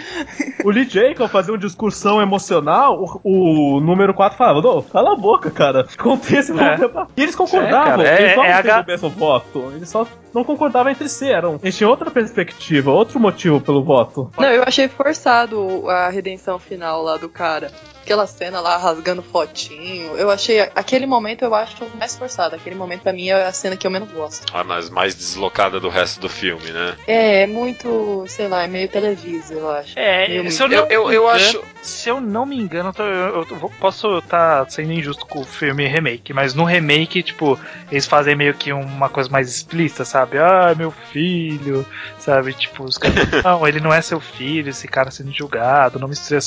O 0.63 0.69
Lee 0.71 0.87
Jacob 0.89 1.29
fazia 1.29 1.53
uma 1.53 1.59
discursão 1.59 2.21
emocional, 2.21 3.19
o, 3.23 3.75
o 3.75 3.79
número 3.79 4.13
4 4.13 4.37
falava, 4.37 4.61
não, 4.61 4.81
cala 4.81 5.13
a 5.13 5.15
boca, 5.15 5.51
cara. 5.51 5.85
Acontece, 5.97 6.51
É. 6.51 6.77
E 7.15 7.21
eles 7.21 7.35
concordavam, 7.35 8.01
É, 8.01 8.05
cara, 8.05 8.07
é- 8.07 8.21
eles 8.23 8.35
só 8.35 8.43
é 8.43 8.63
não 8.77 8.85
mesmo 8.85 9.09
voto. 9.09 9.71
Eles 9.75 9.89
só 9.89 10.07
não 10.33 10.43
concordavam 10.43 10.91
entre 10.91 11.07
si, 11.07 11.29
eram. 11.29 11.59
Eles 11.61 11.77
tinham 11.77 11.89
outra 11.91 12.09
perspectiva, 12.09 12.91
outro 12.91 13.19
motivo 13.19 13.61
pelo 13.61 13.83
voto. 13.83 14.31
Não, 14.37 14.47
eu 14.49 14.63
achei 14.63 14.87
forçado 14.87 15.87
a 15.89 16.09
redenção 16.09 16.57
final 16.59 17.03
lá 17.03 17.17
do 17.17 17.29
cara. 17.29 17.71
Aquela 18.07 18.25
cena 18.25 18.61
lá 18.61 18.77
rasgando 18.77 19.21
fotinho. 19.21 20.15
Eu 20.15 20.31
achei. 20.31 20.61
Aquele 20.73 21.05
momento 21.05 21.43
eu 21.43 21.53
acho 21.53 21.75
mais 21.99 22.15
forçado. 22.15 22.55
Aquele 22.55 22.75
momento 22.75 23.01
pra 23.01 23.11
mim 23.11 23.27
é 23.27 23.33
a 23.45 23.51
cena 23.51 23.75
que 23.75 23.85
eu 23.85 23.91
menos 23.91 24.09
gosto. 24.11 24.45
Ah, 24.53 24.63
mas 24.63 24.89
mais 24.89 25.13
deslocada 25.13 25.77
do 25.79 25.89
resto 25.89 26.21
do 26.21 26.29
filme, 26.29 26.71
né? 26.71 26.95
É, 27.05 27.41
é 27.43 27.47
muito, 27.47 28.23
sei 28.27 28.47
lá, 28.47 28.63
é 28.63 28.67
meio 28.67 28.87
televisa, 28.87 29.53
eu 29.53 29.69
acho. 29.69 29.99
É, 29.99 30.27
Meio- 30.29 30.51
se 30.51 30.63
eu, 30.63 30.67
Eu- 30.71 30.81
não 30.81 30.87
eu- 30.89 31.07
me 31.09 31.15
eu 31.15 31.23
engano- 31.23 31.35
acho- 31.35 31.63
Se 31.81 32.09
eu 32.09 32.19
não 32.19 32.45
me 32.45 32.57
engano, 32.57 32.89
eu, 32.89 32.93
tô- 32.93 33.03
eu- 33.03 33.47
eu 33.49 33.71
posso 33.79 34.17
estar 34.17 34.69
sendo 34.69 34.91
injusto 34.91 35.25
com 35.25 35.39
o 35.39 35.45
filme 35.45 35.87
remake, 35.87 36.33
mas 36.33 36.53
no 36.53 36.65
remake, 36.65 37.23
tipo, 37.23 37.57
eles 37.89 38.05
fazem 38.05 38.35
meio 38.35 38.53
que 38.53 38.73
uma 38.73 39.07
coisa 39.07 39.29
mais 39.29 39.49
explícita, 39.49 40.03
sabe? 40.03 40.37
Ah, 40.37 40.73
meu 40.77 40.91
filho, 40.91 41.85
sabe? 42.19 42.53
Tipo, 42.53 42.83
os 42.83 42.97
caras. 42.97 43.15
não, 43.43 43.65
ele 43.67 43.79
não 43.79 43.93
é 43.93 44.01
seu 44.01 44.19
filho, 44.19 44.69
esse 44.69 44.85
cara 44.87 45.11
sendo 45.11 45.31
julgado, 45.31 45.97
não 45.99 46.07
coisas. 46.07 46.45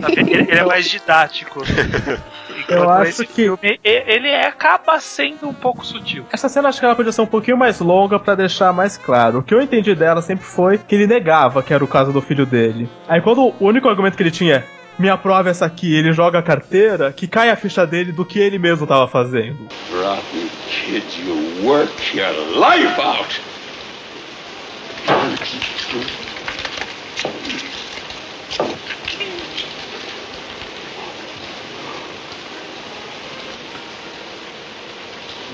sabe? 0.00 0.20
Ele, 0.20 0.34
ele 0.50 0.58
é 0.58 0.64
mais 0.64 0.88
didático. 0.98 1.62
Enquanto 2.58 2.90
acho 2.90 3.24
que- 3.26 3.32
filme, 3.34 3.80
ele 3.82 4.28
é- 4.28 4.46
acaba 4.46 5.00
sendo 5.00 5.48
um 5.48 5.54
pouco 5.54 5.84
sutil. 5.84 6.24
Essa 6.32 6.48
cena 6.48 6.68
acho 6.68 6.78
que 6.78 6.84
ela 6.84 6.94
podia 6.94 7.10
ser 7.12 7.22
um 7.22 7.26
pouquinho 7.26 7.56
mais 7.56 7.80
longa 7.80 8.18
pra 8.18 8.34
deixar 8.34 8.72
mais 8.72 8.96
claro. 8.96 9.38
O 9.38 9.42
que 9.42 9.54
eu 9.54 9.60
entendi 9.60 9.94
dela 9.94 10.22
sempre 10.22 10.44
foi 10.44 10.78
que 10.78 10.94
ele 10.94 11.06
negava 11.06 11.62
que 11.62 11.72
era 11.74 11.82
o 11.82 11.88
caso 11.88 12.12
do 12.12 12.20
filho 12.22 12.46
dele. 12.46 12.88
Aí 13.08 13.20
quando 13.20 13.40
o 13.42 13.54
único 13.60 13.88
argumento 13.88 14.16
que 14.16 14.22
ele 14.22 14.30
tinha 14.30 14.56
é 14.56 14.82
me 14.98 15.08
aprova 15.08 15.48
essa 15.48 15.64
aqui, 15.64 15.96
ele 15.96 16.12
joga 16.12 16.38
a 16.38 16.42
carteira, 16.42 17.12
que 17.12 17.26
cai 17.26 17.48
a 17.50 17.56
ficha 17.56 17.86
dele 17.86 18.12
do 18.12 18.24
que 18.26 18.38
ele 18.38 18.58
mesmo 18.58 18.86
tava 18.86 19.08
fazendo. 19.08 19.66
Rotten 19.90 20.48
kid, 20.68 21.22
you 21.26 21.66
work 21.66 22.16
your 22.16 22.30
life 22.58 23.00
out. 23.00 23.40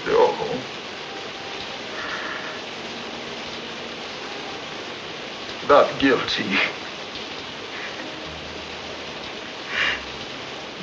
No. 0.06 0.48
Not 5.68 5.92
guilty. 5.98 6.44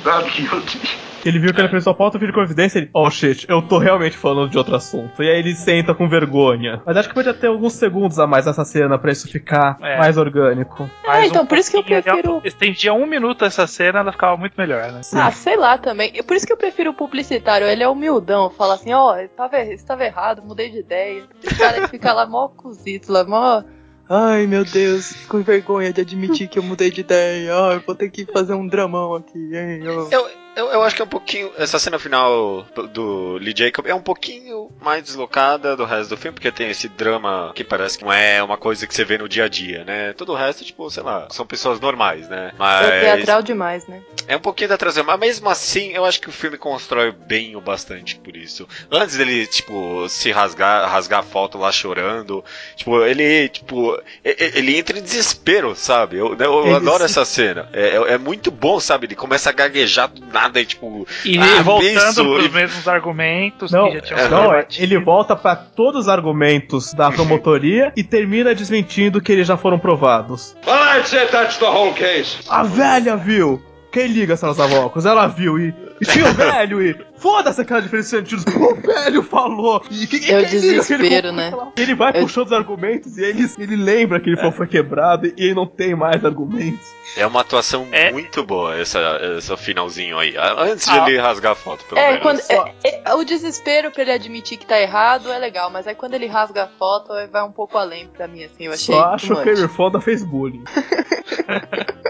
Not 0.04 0.30
guilty. 0.30 1.06
Ele 1.24 1.40
viu 1.40 1.52
que 1.52 1.60
ele 1.60 1.68
fez 1.68 1.82
sua 1.82 1.92
pauta, 1.92 2.18
vídeo 2.18 2.32
confidência, 2.32 2.78
ele, 2.78 2.88
oh 2.94 3.10
shit, 3.10 3.46
eu 3.50 3.60
tô 3.60 3.78
realmente 3.78 4.16
falando 4.16 4.48
de 4.48 4.56
outro 4.56 4.76
assunto. 4.76 5.20
E 5.20 5.28
aí 5.28 5.40
ele 5.40 5.56
senta 5.56 5.92
com 5.92 6.08
vergonha. 6.08 6.80
Mas 6.86 6.96
acho 6.96 7.08
que 7.08 7.14
podia 7.16 7.34
ter 7.34 7.48
alguns 7.48 7.72
segundos 7.72 8.20
a 8.20 8.28
mais 8.28 8.46
nessa 8.46 8.64
cena 8.64 8.96
pra 8.96 9.10
isso 9.10 9.26
ficar 9.28 9.76
É. 9.82 9.98
mais 9.98 10.16
orgânico. 10.16 10.88
Mais 11.04 11.28
então, 11.28 11.42
um 11.42 11.46
por 11.46 11.58
isso 11.58 11.68
que 11.68 11.76
eu 11.78 11.82
prefiro- 11.82 12.40
Estendia 12.44 12.94
um 12.94 13.06
minuto 13.06 13.44
essa 13.44 13.66
cena, 13.66 13.98
ela 13.98 14.12
ficava 14.12 14.36
muito 14.36 14.54
melhor, 14.56 14.92
né? 14.92 15.00
Ah, 15.14 15.32
sei 15.32 15.56
lá 15.56 15.76
também. 15.76 16.12
Por 16.22 16.36
isso 16.36 16.46
que 16.46 16.52
eu 16.52 16.56
prefiro 16.56 16.90
o 16.92 16.94
publicitário. 16.94 17.66
Ele 17.66 17.82
é 17.82 17.88
humildão. 17.88 18.48
Fala 18.48 18.74
assim, 18.74 18.92
ó, 18.92 19.16
estava, 19.16 19.58
estava 19.58 20.04
errado, 20.04 20.42
mudei 20.44 20.70
de 20.70 20.78
ideia. 20.78 21.24
Esse 21.42 21.58
cara 21.58 21.80
que 21.80 21.88
fica 21.88 22.12
lá 22.12 22.24
mó 22.24 22.46
cozito, 22.46 23.10
lá 23.10 23.24
mó... 23.24 23.64
Ai, 24.08 24.46
meu 24.46 24.64
Deus, 24.64 25.26
com 25.26 25.42
vergonha 25.42 25.92
de 25.92 26.00
admitir 26.00 26.48
que 26.48 26.58
eu 26.58 26.62
mudei 26.62 26.90
de 26.90 27.00
ideia. 27.00 27.52
Ai, 27.54 27.82
vou 27.84 27.94
ter 27.94 28.08
que 28.08 28.24
fazer 28.24 28.54
um 28.54 28.66
dramão 28.66 29.14
aqui, 29.14 29.38
hein? 29.56 29.80
ó. 29.88 30.08
Eu, 30.10 30.45
eu, 30.56 30.66
eu 30.72 30.82
acho 30.82 30.96
que 30.96 31.02
é 31.02 31.04
um 31.04 31.08
pouquinho. 31.08 31.50
Essa 31.56 31.78
cena 31.78 31.98
final 31.98 32.66
do 32.92 33.36
Lee 33.38 33.54
Jacob 33.56 33.86
é 33.86 33.94
um 33.94 34.00
pouquinho 34.00 34.70
mais 34.80 35.02
deslocada 35.04 35.76
do 35.76 35.84
resto 35.84 36.10
do 36.10 36.16
filme, 36.16 36.34
porque 36.34 36.50
tem 36.50 36.70
esse 36.70 36.88
drama 36.88 37.52
que 37.54 37.62
parece 37.62 37.98
que 37.98 38.04
não 38.04 38.12
é 38.12 38.42
uma 38.42 38.56
coisa 38.56 38.86
que 38.86 38.94
você 38.94 39.04
vê 39.04 39.18
no 39.18 39.28
dia 39.28 39.44
a 39.44 39.48
dia, 39.48 39.84
né? 39.84 40.12
Todo 40.14 40.32
o 40.32 40.34
resto, 40.34 40.64
tipo, 40.64 40.90
sei 40.90 41.02
lá, 41.02 41.28
são 41.30 41.46
pessoas 41.46 41.78
normais, 41.78 42.28
né? 42.28 42.52
É 42.54 42.58
Mas. 42.58 43.00
teatral 43.00 43.42
demais, 43.42 43.86
né? 43.86 44.00
É 44.26 44.36
um 44.36 44.40
pouquinho 44.40 44.70
da 44.70 44.76
traseira, 44.78 45.06
mas 45.06 45.20
mesmo 45.20 45.48
assim, 45.48 45.92
eu 45.92 46.04
acho 46.04 46.20
que 46.20 46.28
o 46.28 46.32
filme 46.32 46.56
constrói 46.58 47.12
bem 47.12 47.54
o 47.54 47.60
bastante 47.60 48.16
por 48.16 48.34
isso. 48.36 48.66
Antes 48.90 49.16
dele, 49.16 49.46
tipo, 49.46 50.08
se 50.08 50.32
rasgar, 50.32 50.90
rasgar 50.90 51.20
a 51.20 51.22
foto 51.22 51.58
lá 51.58 51.70
chorando, 51.70 52.44
tipo, 52.74 53.02
ele, 53.04 53.48
tipo, 53.48 53.96
ele 54.24 54.76
entra 54.76 54.98
em 54.98 55.02
desespero, 55.02 55.76
sabe? 55.76 56.16
Eu, 56.16 56.34
eu 56.36 56.74
adoro 56.74 57.04
essa 57.04 57.24
cena. 57.24 57.68
É, 57.72 57.88
é- 57.96 58.12
é 58.14 58.18
muito 58.18 58.50
bom, 58.50 58.80
sabe? 58.80 59.06
Ele 59.06 59.14
começa 59.14 59.50
a 59.50 59.52
gaguejar 59.52 60.08
do 60.08 60.24
nada 60.26 60.45
e, 60.54 60.64
tipo, 60.64 61.06
E 61.24 61.38
Ah, 61.38 61.62
voltando 61.62 62.24
pros 62.34 62.46
e- 62.46 62.48
mesmos 62.48 62.88
argumentos 62.88 63.70
Não, 63.70 63.88
que 63.88 63.94
já 63.94 64.00
tinham 64.00 64.18
sido 64.20 64.30
não, 64.30 64.54
é, 64.54 64.66
ele 64.78 64.98
volta 64.98 65.34
pra 65.36 65.54
todos 65.56 66.02
os 66.02 66.08
argumentos 66.08 66.92
da 66.94 67.10
promotoria 67.10 67.92
e 67.96 68.02
termina 68.02 68.54
desmentindo 68.54 69.20
que 69.20 69.32
eles 69.32 69.46
já 69.46 69.56
foram 69.56 69.78
provados. 69.78 70.56
It. 70.66 71.30
That's 71.30 71.56
the 71.58 71.66
whole 71.66 71.92
case. 71.92 72.38
A 72.48 72.62
velha 72.62 73.16
viu! 73.16 73.62
Quem 73.96 74.08
liga, 74.08 74.36
Salas 74.36 74.60
Avocos? 74.60 75.06
Ela 75.06 75.26
viu 75.26 75.58
e, 75.58 75.74
e 75.98 76.04
tinha 76.04 76.26
o 76.28 76.34
velho 76.36 76.82
e. 76.82 76.94
Foda-se 77.16 77.62
aquela 77.62 77.80
diferença 77.80 78.20
de 78.20 78.28
sentidos. 78.38 78.54
O 78.54 78.74
velho 78.74 79.22
falou! 79.22 79.82
E, 79.90 80.06
que- 80.06 80.30
É 80.30 80.36
o 80.36 80.40
ele 80.40 80.46
desespero, 80.50 81.32
né? 81.32 81.50
Ele 81.78 81.94
vai 81.94 82.10
Eu- 82.14 82.20
puxando 82.24 82.44
os 82.48 82.52
argumentos 82.52 83.16
e 83.16 83.24
ele, 83.24 83.48
ele 83.58 83.74
lembra 83.74 84.20
que 84.20 84.28
ele 84.28 84.36
foi, 84.36 84.52
foi 84.52 84.66
quebrado 84.66 85.26
e 85.26 85.32
ele 85.38 85.54
não 85.54 85.66
tem 85.66 85.94
mais 85.94 86.22
argumentos. 86.22 86.86
é 87.16 87.26
uma 87.26 87.40
atuação 87.40 87.86
É. 87.90 88.12
muito 88.12 88.44
boa, 88.44 88.76
essa, 88.78 89.00
esse 89.38 89.56
finalzinho 89.56 90.18
aí. 90.18 90.34
Antes 90.58 90.86
Ah. 90.88 90.98
de 90.98 91.12
ele 91.12 91.18
rasgar 91.18 91.52
a 91.52 91.54
foto, 91.54 91.82
pelo 91.86 91.98
É, 91.98 92.08
menos. 92.08 92.22
quando, 92.22 92.40
é, 92.84 93.00
é, 93.06 93.14
o 93.14 93.24
desespero 93.24 93.90
pra 93.90 94.02
ele 94.02 94.12
admitir 94.12 94.58
que 94.58 94.66
tá 94.66 94.78
errado 94.78 95.32
é 95.32 95.38
legal, 95.38 95.70
mas 95.70 95.86
aí 95.86 95.94
quando 95.94 96.12
ele 96.12 96.26
rasga 96.26 96.64
a 96.64 96.68
foto, 96.68 97.14
vai 97.32 97.42
um 97.42 97.50
pouco 97.52 97.78
além 97.78 98.08
pra 98.08 98.28
mim, 98.28 98.44
assim, 98.44 98.66
eu 98.66 98.72
achei. 98.72 98.94
Só 98.94 99.04
acho 99.14 99.34
que 99.42 99.50
o 99.52 99.68
Fonda 99.70 100.02
fez 100.02 100.22
bullying. 100.22 100.64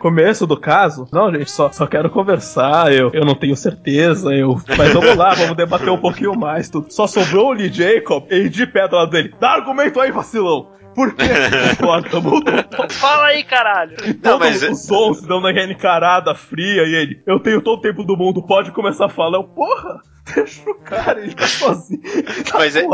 Começo 0.00 0.46
do 0.46 0.58
caso, 0.58 1.06
não, 1.12 1.30
gente, 1.30 1.50
só, 1.50 1.70
só 1.70 1.86
quero 1.86 2.08
conversar, 2.08 2.90
eu, 2.90 3.10
eu 3.12 3.22
não 3.22 3.34
tenho 3.34 3.54
certeza, 3.54 4.34
eu. 4.34 4.58
Mas 4.78 4.94
vamos 4.94 5.14
lá, 5.14 5.34
vamos 5.34 5.54
debater 5.54 5.90
um 5.90 6.00
pouquinho 6.00 6.34
mais. 6.34 6.70
Tudo. 6.70 6.90
Só 6.90 7.06
sobrou 7.06 7.48
o 7.48 7.52
Lee 7.52 7.70
Jacob 7.70 8.24
e 8.30 8.48
de 8.48 8.66
pé 8.66 8.88
do 8.88 8.96
lado 8.96 9.10
dele. 9.10 9.34
Dá 9.38 9.50
argumento 9.50 10.00
aí, 10.00 10.10
vacilão! 10.10 10.68
Por 10.94 11.14
que? 11.14 11.24
Mudou. 12.18 12.88
Fala 12.88 13.26
aí, 13.26 13.44
caralho! 13.44 13.96
Todos 14.22 14.38
mas 14.38 14.62
os 14.62 14.86
sons 14.86 15.20
dão 15.20 15.38
naquela 15.38 15.70
encarada 15.70 16.34
fria 16.34 16.82
e 16.84 16.94
ele, 16.94 17.22
eu 17.26 17.38
tenho 17.38 17.60
todo 17.60 17.78
o 17.78 17.82
tempo 17.82 18.02
do 18.02 18.16
mundo, 18.16 18.42
pode 18.42 18.72
começar 18.72 19.04
a 19.04 19.10
falar. 19.10 19.36
Eu, 19.36 19.44
porra, 19.44 20.00
deixa 20.34 20.70
o 20.70 20.74
cara, 20.76 21.20
ele 21.20 21.34
tá 21.34 21.46
sozinho. 21.46 22.00
Ele 22.04 22.42
tá 22.42 22.58
Mas 22.58 22.74
é-. 22.74 22.86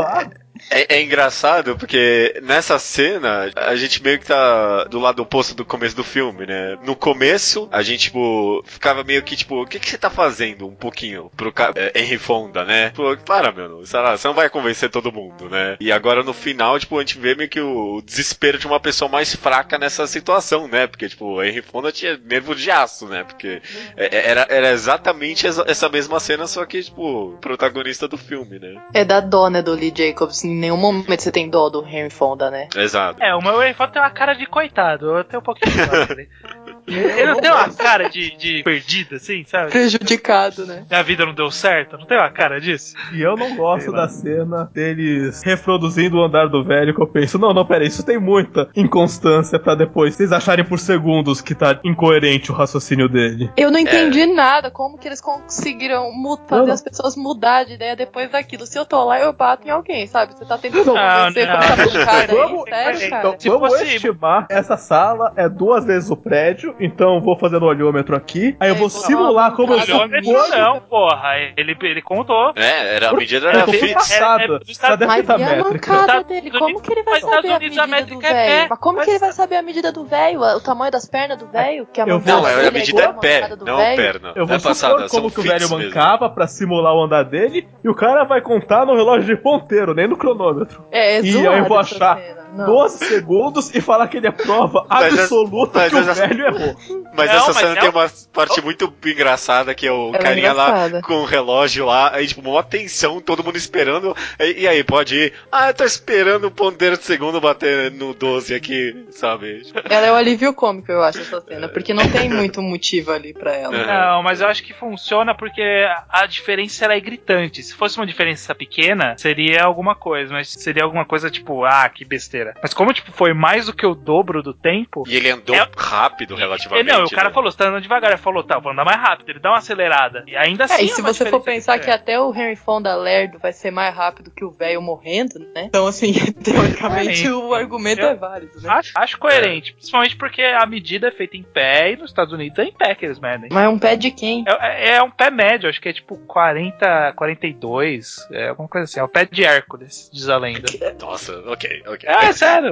É, 0.69 0.95
é 0.97 1.01
engraçado 1.01 1.77
porque 1.77 2.39
nessa 2.43 2.77
cena 2.79 3.51
a 3.55 3.75
gente 3.75 4.01
meio 4.03 4.19
que 4.19 4.25
tá 4.25 4.85
do 4.85 4.99
lado 4.99 5.21
oposto 5.21 5.55
do 5.55 5.65
começo 5.65 5.95
do 5.95 6.03
filme, 6.03 6.45
né? 6.45 6.77
No 6.83 6.95
começo 6.95 7.67
a 7.71 7.81
gente, 7.81 8.05
tipo, 8.07 8.63
ficava 8.65 9.03
meio 9.03 9.23
que, 9.23 9.35
tipo, 9.35 9.61
o 9.61 9.65
que, 9.65 9.79
que 9.79 9.89
você 9.89 9.97
tá 9.97 10.09
fazendo 10.09 10.67
um 10.67 10.75
pouquinho 10.75 11.31
pro 11.35 11.53
é, 11.75 11.99
Henry 11.99 12.17
Fonda, 12.17 12.63
né? 12.63 12.91
Pô, 12.91 13.15
para, 13.17 13.51
meu, 13.51 13.85
sei 13.85 13.99
lá, 13.99 14.17
você 14.17 14.27
não 14.27 14.35
vai 14.35 14.49
convencer 14.49 14.89
todo 14.89 15.11
mundo, 15.11 15.49
né? 15.49 15.77
E 15.79 15.91
agora 15.91 16.23
no 16.23 16.33
final, 16.33 16.79
tipo, 16.79 16.97
a 16.97 17.01
gente 17.01 17.17
vê 17.17 17.35
meio 17.35 17.49
que 17.49 17.59
o 17.59 18.01
desespero 18.03 18.57
de 18.57 18.67
uma 18.67 18.79
pessoa 18.79 19.09
mais 19.09 19.35
fraca 19.35 19.77
nessa 19.77 20.07
situação, 20.07 20.67
né? 20.67 20.87
Porque, 20.87 21.09
tipo, 21.09 21.41
Henry 21.43 21.61
Fonda 21.61 21.91
tinha 21.91 22.17
nervo 22.17 22.55
de 22.55 22.69
aço, 22.71 23.07
né? 23.07 23.23
Porque 23.23 23.61
é- 23.95 24.15
é- 24.15 24.27
era, 24.29 24.47
era 24.49 24.69
exatamente 24.71 25.45
essa 25.47 25.89
mesma 25.89 26.19
cena, 26.19 26.47
só 26.47 26.65
que, 26.65 26.81
tipo, 26.81 27.37
protagonista 27.41 28.07
do 28.07 28.17
filme, 28.17 28.59
né? 28.59 28.75
É 28.93 29.03
da 29.05 29.19
dó, 29.19 29.49
né, 29.49 29.61
do 29.61 29.73
Lee 29.73 29.93
Jacobs. 29.95 30.43
Em 30.47 30.55
nenhum 30.55 30.77
momento 30.77 31.21
você 31.21 31.31
tem 31.31 31.49
dó 31.49 31.69
do 31.69 31.85
Henry 31.85 32.09
Fonda, 32.09 32.49
né? 32.49 32.69
Exato. 32.75 33.21
É, 33.21 33.35
o 33.35 33.41
meu 33.41 33.61
Eiffel 33.61 33.87
tem 33.89 34.01
uma 34.01 34.09
cara 34.09 34.33
de 34.33 34.45
coitado, 34.45 35.17
eu 35.17 35.23
tenho 35.23 35.41
um 35.41 35.43
pouquinho 35.43 35.75
de 35.75 35.85
dó 35.85 36.05
dele. 36.05 36.29
Ele 36.87 37.25
não 37.25 37.39
tem 37.39 37.51
uma 37.51 37.69
cara 37.73 38.09
de, 38.09 38.35
de 38.37 38.63
perdido, 38.63 39.15
assim, 39.15 39.43
sabe? 39.45 39.71
Prejudicado, 39.71 40.65
né? 40.65 40.85
Minha 40.89 41.03
vida 41.03 41.25
não 41.25 41.33
deu 41.33 41.51
certo, 41.51 41.97
não 41.97 42.05
tem 42.05 42.17
uma 42.17 42.29
cara 42.29 42.59
disso? 42.61 42.95
E 43.13 43.21
eu 43.21 43.35
não 43.35 43.55
gosto 43.55 43.91
da 43.91 44.07
cena 44.07 44.69
deles 44.73 45.43
reproduzindo 45.43 46.17
o 46.17 46.23
andar 46.23 46.47
do 46.47 46.63
velho, 46.63 46.93
que 46.95 47.01
eu 47.01 47.07
penso, 47.07 47.37
não, 47.37 47.53
não, 47.53 47.65
peraí, 47.65 47.87
isso 47.87 48.05
tem 48.05 48.17
muita 48.19 48.69
inconstância 48.75 49.59
pra 49.59 49.75
depois 49.75 50.15
vocês 50.15 50.31
acharem 50.31 50.63
por 50.65 50.79
segundos 50.79 51.41
que 51.41 51.53
tá 51.53 51.79
incoerente 51.83 52.51
o 52.51 52.55
raciocínio 52.55 53.09
dele. 53.09 53.51
Eu 53.57 53.69
não 53.71 53.79
entendi 53.79 54.25
nada. 54.25 54.71
Como 54.71 54.97
que 54.97 55.07
eles 55.07 55.21
conseguiram 55.21 56.11
fazer 56.47 56.71
as 56.71 56.81
pessoas 56.81 57.15
mudar 57.15 57.63
de 57.65 57.73
ideia 57.73 57.95
depois 57.95 58.31
daquilo? 58.31 58.65
Se 58.65 58.77
eu 58.77 58.85
tô 58.85 59.03
lá, 59.03 59.19
eu 59.19 59.33
bato 59.33 59.67
em 59.67 59.71
alguém, 59.71 60.07
sabe? 60.07 60.33
Você 60.33 60.45
tá 60.45 60.57
tentando 60.57 60.85
Não, 60.85 60.93
convencer 60.93 61.47
não. 61.47 61.55
com 61.57 61.63
essa 61.63 61.75
bancada 61.85 62.31
aí, 62.33 62.37
Vamos- 62.37 62.63
sério, 62.69 63.09
cara? 63.09 63.27
Então, 63.27 63.35
Se 63.39 63.49
vamos 63.49 63.69
fosse- 63.69 63.95
estimar, 63.95 64.45
essa 64.49 64.77
sala 64.77 65.33
é 65.35 65.49
duas 65.49 65.85
vezes 65.85 66.09
o 66.09 66.15
prédio, 66.15 66.75
então 66.79 67.19
vou 67.21 67.37
fazer 67.37 67.59
no 67.59 67.65
olhômetro 67.67 68.15
aqui, 68.15 68.55
aí 68.59 68.69
eu 68.69 68.75
É, 68.75 68.77
vou 68.77 68.89
vou 68.89 69.01
simular 69.01 69.53
como 69.55 69.73
eu 69.73 69.81
sou 69.81 69.97
gordo. 70.07 70.49
não, 70.57 70.79
porra. 70.81 71.35
Ele, 71.57 71.75
ele 71.81 72.01
contou. 72.01 72.53
É, 72.55 72.95
era, 72.95 73.09
a 73.09 73.13
medida 73.13 73.47
É, 73.47 73.49
era 73.49 73.65
tô 73.65 73.73
fixa. 73.73 73.93
passada. 73.95 74.43
É, 74.43 74.45
é, 74.55 74.59
dos 74.59 74.77
Cadê 74.77 75.03
a 75.03 75.07
Mas 75.07 75.17
fita 75.21 75.33
a 75.33 75.37
métrica? 75.37 76.23
dele? 76.23 76.51
Como 76.51 76.81
que 76.81 76.91
ele 76.93 77.03
vai 77.03 77.13
mas 77.15 77.21
saber 77.23 77.35
a 77.35 77.39
Estados 77.41 77.57
Unidos, 77.67 77.77
a 77.77 77.87
medida 77.87 78.05
do 78.07 78.15
métrica 78.15 78.27
é 78.27 78.33
velho? 78.33 78.61
pé. 78.63 78.67
Mas 78.69 78.79
como 78.79 78.95
Mas- 78.97 79.05
que 79.05 79.11
ele 79.11 79.19
vai 79.19 79.31
saber 79.31 79.55
a 79.55 79.61
medida 79.61 79.91
do 79.91 80.05
velho? 80.05 80.41
O 80.41 80.61
tamanho 80.61 80.91
das 80.91 81.05
pernas 81.05 81.37
do 81.37 81.47
velho? 81.47 81.87
Que 81.91 82.01
a 82.01 82.05
Eu 82.07 82.21
Não, 82.25 82.47
é, 82.47 82.67
a 82.67 82.71
medida 82.71 83.01
é 83.03 83.13
pé, 83.13 83.49
não 83.65 83.77
velho? 83.77 83.95
perna. 83.95 84.31
Eu 84.35 84.45
vou 84.45 84.55
é 84.55 84.59
supor 84.59 85.09
como 85.09 85.31
que 85.31 85.39
o 85.39 85.43
velho 85.43 85.69
mancava 85.69 86.29
pra 86.29 86.47
simular 86.47 86.93
o 86.93 87.03
andar 87.03 87.23
dele, 87.23 87.67
e 87.83 87.89
o 87.89 87.95
cara 87.95 88.23
vai 88.23 88.41
contar 88.41 88.85
no 88.85 88.95
relógio 88.95 89.35
de 89.35 89.41
ponteiro, 89.41 89.93
nem 89.93 90.07
no 90.07 90.15
cronômetro. 90.17 90.83
É, 90.91 91.17
é 91.17 91.21
E 91.21 91.47
aí 91.47 91.59
eu 91.59 91.65
vou 91.65 91.77
achar 91.79 92.17
cena. 92.17 92.37
Não. 92.53 92.65
12 92.65 93.05
segundos 93.05 93.75
e 93.75 93.81
falar 93.81 94.07
que 94.07 94.17
ele 94.17 94.27
é 94.27 94.31
prova 94.31 94.85
é- 94.89 94.95
absoluta 95.07 95.79
mas 95.79 95.89
que 95.91 95.95
o 95.97 96.13
velho 96.13 96.45
errou. 96.47 96.66
Mas 97.15 97.29
Não, 97.31 97.35
essa 97.37 97.47
mas 97.47 97.57
cena 97.57 97.71
é 97.73 97.75
tem 97.79 97.89
um- 97.89 97.93
uma 97.93 98.11
parte 98.33 98.61
muito 98.61 98.93
engraçada 99.05 99.73
que 99.73 99.87
é 99.87 99.91
o 99.91 100.13
é 100.13 100.19
carinha 100.19 100.53
lá 100.53 100.67
engraçada. 100.69 101.01
com 101.01 101.13
o 101.15 101.25
relógio 101.25 101.85
lá, 101.85 102.13
aí 102.13 102.27
tipo, 102.27 102.47
uma 102.47 102.61
tensão, 102.63 103.19
todo 103.19 103.43
mundo 103.43 103.57
esperando. 103.57 104.15
E, 104.39 104.61
e 104.63 104.67
aí, 104.67 104.83
pode 104.83 105.15
ir? 105.15 105.33
Ah, 105.51 105.69
eu 105.69 105.73
tô 105.73 105.83
esperando 105.83 106.45
o 106.45 106.51
ponteiro 106.51 106.97
de 106.97 107.03
segundo 107.03 107.41
bater 107.41 107.91
no 107.91 108.13
12 108.13 108.53
aqui, 108.53 109.05
sabe? 109.11 109.63
Ela 109.89 110.07
é 110.07 110.11
o 110.11 110.15
alívio 110.15 110.53
cômico, 110.53 110.91
eu 110.91 111.01
acho, 111.03 111.19
essa 111.21 111.41
cena. 111.41 111.67
Porque 111.69 111.93
não 111.93 112.07
tem 112.11 112.29
muito 112.29 112.61
motivo 112.61 113.11
ali 113.11 113.33
pra 113.33 113.55
ela. 113.55 113.75
É. 113.75 113.85
Não, 113.87 114.21
mas 114.23 114.41
eu 114.41 114.47
acho 114.47 114.61
que 114.63 114.73
funciona 114.73 115.33
porque 115.33 115.61
a 116.09 116.25
diferença 116.27 116.85
ela 116.85 116.93
é 116.93 116.99
gritante. 116.99 117.63
Se 117.63 117.73
fosse 117.73 117.97
uma 117.97 118.05
diferença 118.05 118.53
pequena, 118.53 119.15
seria 119.17 119.63
alguma 119.63 119.95
coisa, 119.95 120.31
mas 120.33 120.49
seria 120.51 120.83
alguma 120.83 121.05
coisa 121.05 121.29
tipo, 121.31 121.65
ah, 121.65 121.89
que 121.89 122.05
besteira. 122.05 122.53
Mas 122.61 122.73
como 122.73 122.93
tipo 122.93 123.11
foi 123.11 123.33
mais 123.33 123.65
do 123.65 123.73
que 123.73 123.85
o 123.85 123.95
dobro 123.95 124.43
do 124.43 124.53
tempo, 124.53 125.03
E 125.07 125.15
ele 125.15 125.29
andou 125.31 125.55
É- 125.55 125.67
rápido 125.77 126.35
relativamente. 126.35 126.56
Não, 126.85 127.03
o 127.05 127.09
cara 127.09 127.29
né? 127.29 127.33
falou, 127.33 127.51
você 127.51 127.57
tá 127.57 127.65
andando 127.67 127.81
devagar, 127.81 128.11
ele 128.11 128.19
falou, 128.19 128.43
tá, 128.43 128.59
vou 128.59 128.71
andar 128.71 128.85
mais 128.85 128.99
rápido, 128.99 129.29
ele 129.29 129.39
dá 129.39 129.49
uma 129.51 129.57
acelerada. 129.57 130.23
E 130.27 130.35
ainda 130.35 130.65
assim 130.65 130.73
É, 130.75 130.81
e 130.83 130.85
é 130.85 130.93
se 130.93 131.01
uma 131.01 131.13
você 131.13 131.25
for 131.29 131.41
pensar 131.41 131.73
que 131.73 131.85
gritante. 131.85 132.01
até 132.03 132.19
o 132.19 132.33
Henry 132.33 132.55
Fonda 132.55 132.95
lerdo 132.95 133.37
vai 133.39 133.53
ser 133.53 133.71
mais 133.71 133.95
rápido 133.95 134.31
que 134.31 134.43
o 134.45 134.51
velho 134.51 134.81
morrendo, 134.81 135.39
né? 135.53 135.65
Então, 135.65 135.87
assim, 135.87 136.13
teoricamente 136.43 137.17
Sim. 137.17 137.31
o 137.31 137.53
argumento 137.53 138.01
Eu- 138.01 138.09
é 138.09 138.15
válido, 138.15 138.59
né? 138.61 138.69
Acho, 138.69 138.91
acho 138.95 139.17
coerente, 139.17 139.73
principalmente 139.73 140.15
porque 140.15 140.41
a 140.41 140.65
medida 140.65 141.07
é 141.07 141.11
feita 141.11 141.35
em 141.37 141.43
pé 141.43 141.91
e 141.93 141.95
nos 141.97 142.09
Estados 142.09 142.33
Unidos 142.33 142.57
é 142.59 142.63
em 142.65 142.71
pé 142.73 142.95
que 142.95 143.05
eles 143.05 143.19
medem. 143.19 143.49
Mas 143.51 143.65
é 143.65 143.69
um 143.69 143.79
pé 143.79 143.95
de 143.95 144.11
quem? 144.11 144.43
É, 144.47 144.95
é 144.95 145.03
um 145.03 145.11
pé 145.11 145.29
médio, 145.29 145.69
acho 145.69 145.81
que 145.81 145.89
é 145.89 145.93
tipo 145.93 146.17
40, 146.27 147.13
42, 147.15 148.27
é 148.31 148.49
alguma 148.49 148.67
coisa 148.67 148.85
assim. 148.85 148.99
É 148.99 149.03
o 149.03 149.07
pé 149.07 149.25
de 149.25 149.43
Hércules, 149.43 150.09
diz 150.13 150.29
a 150.29 150.37
lenda. 150.37 150.67
Nossa, 150.99 151.33
ok, 151.47 151.83
ok. 151.87 152.09
É, 152.09 152.31
sério. 152.31 152.71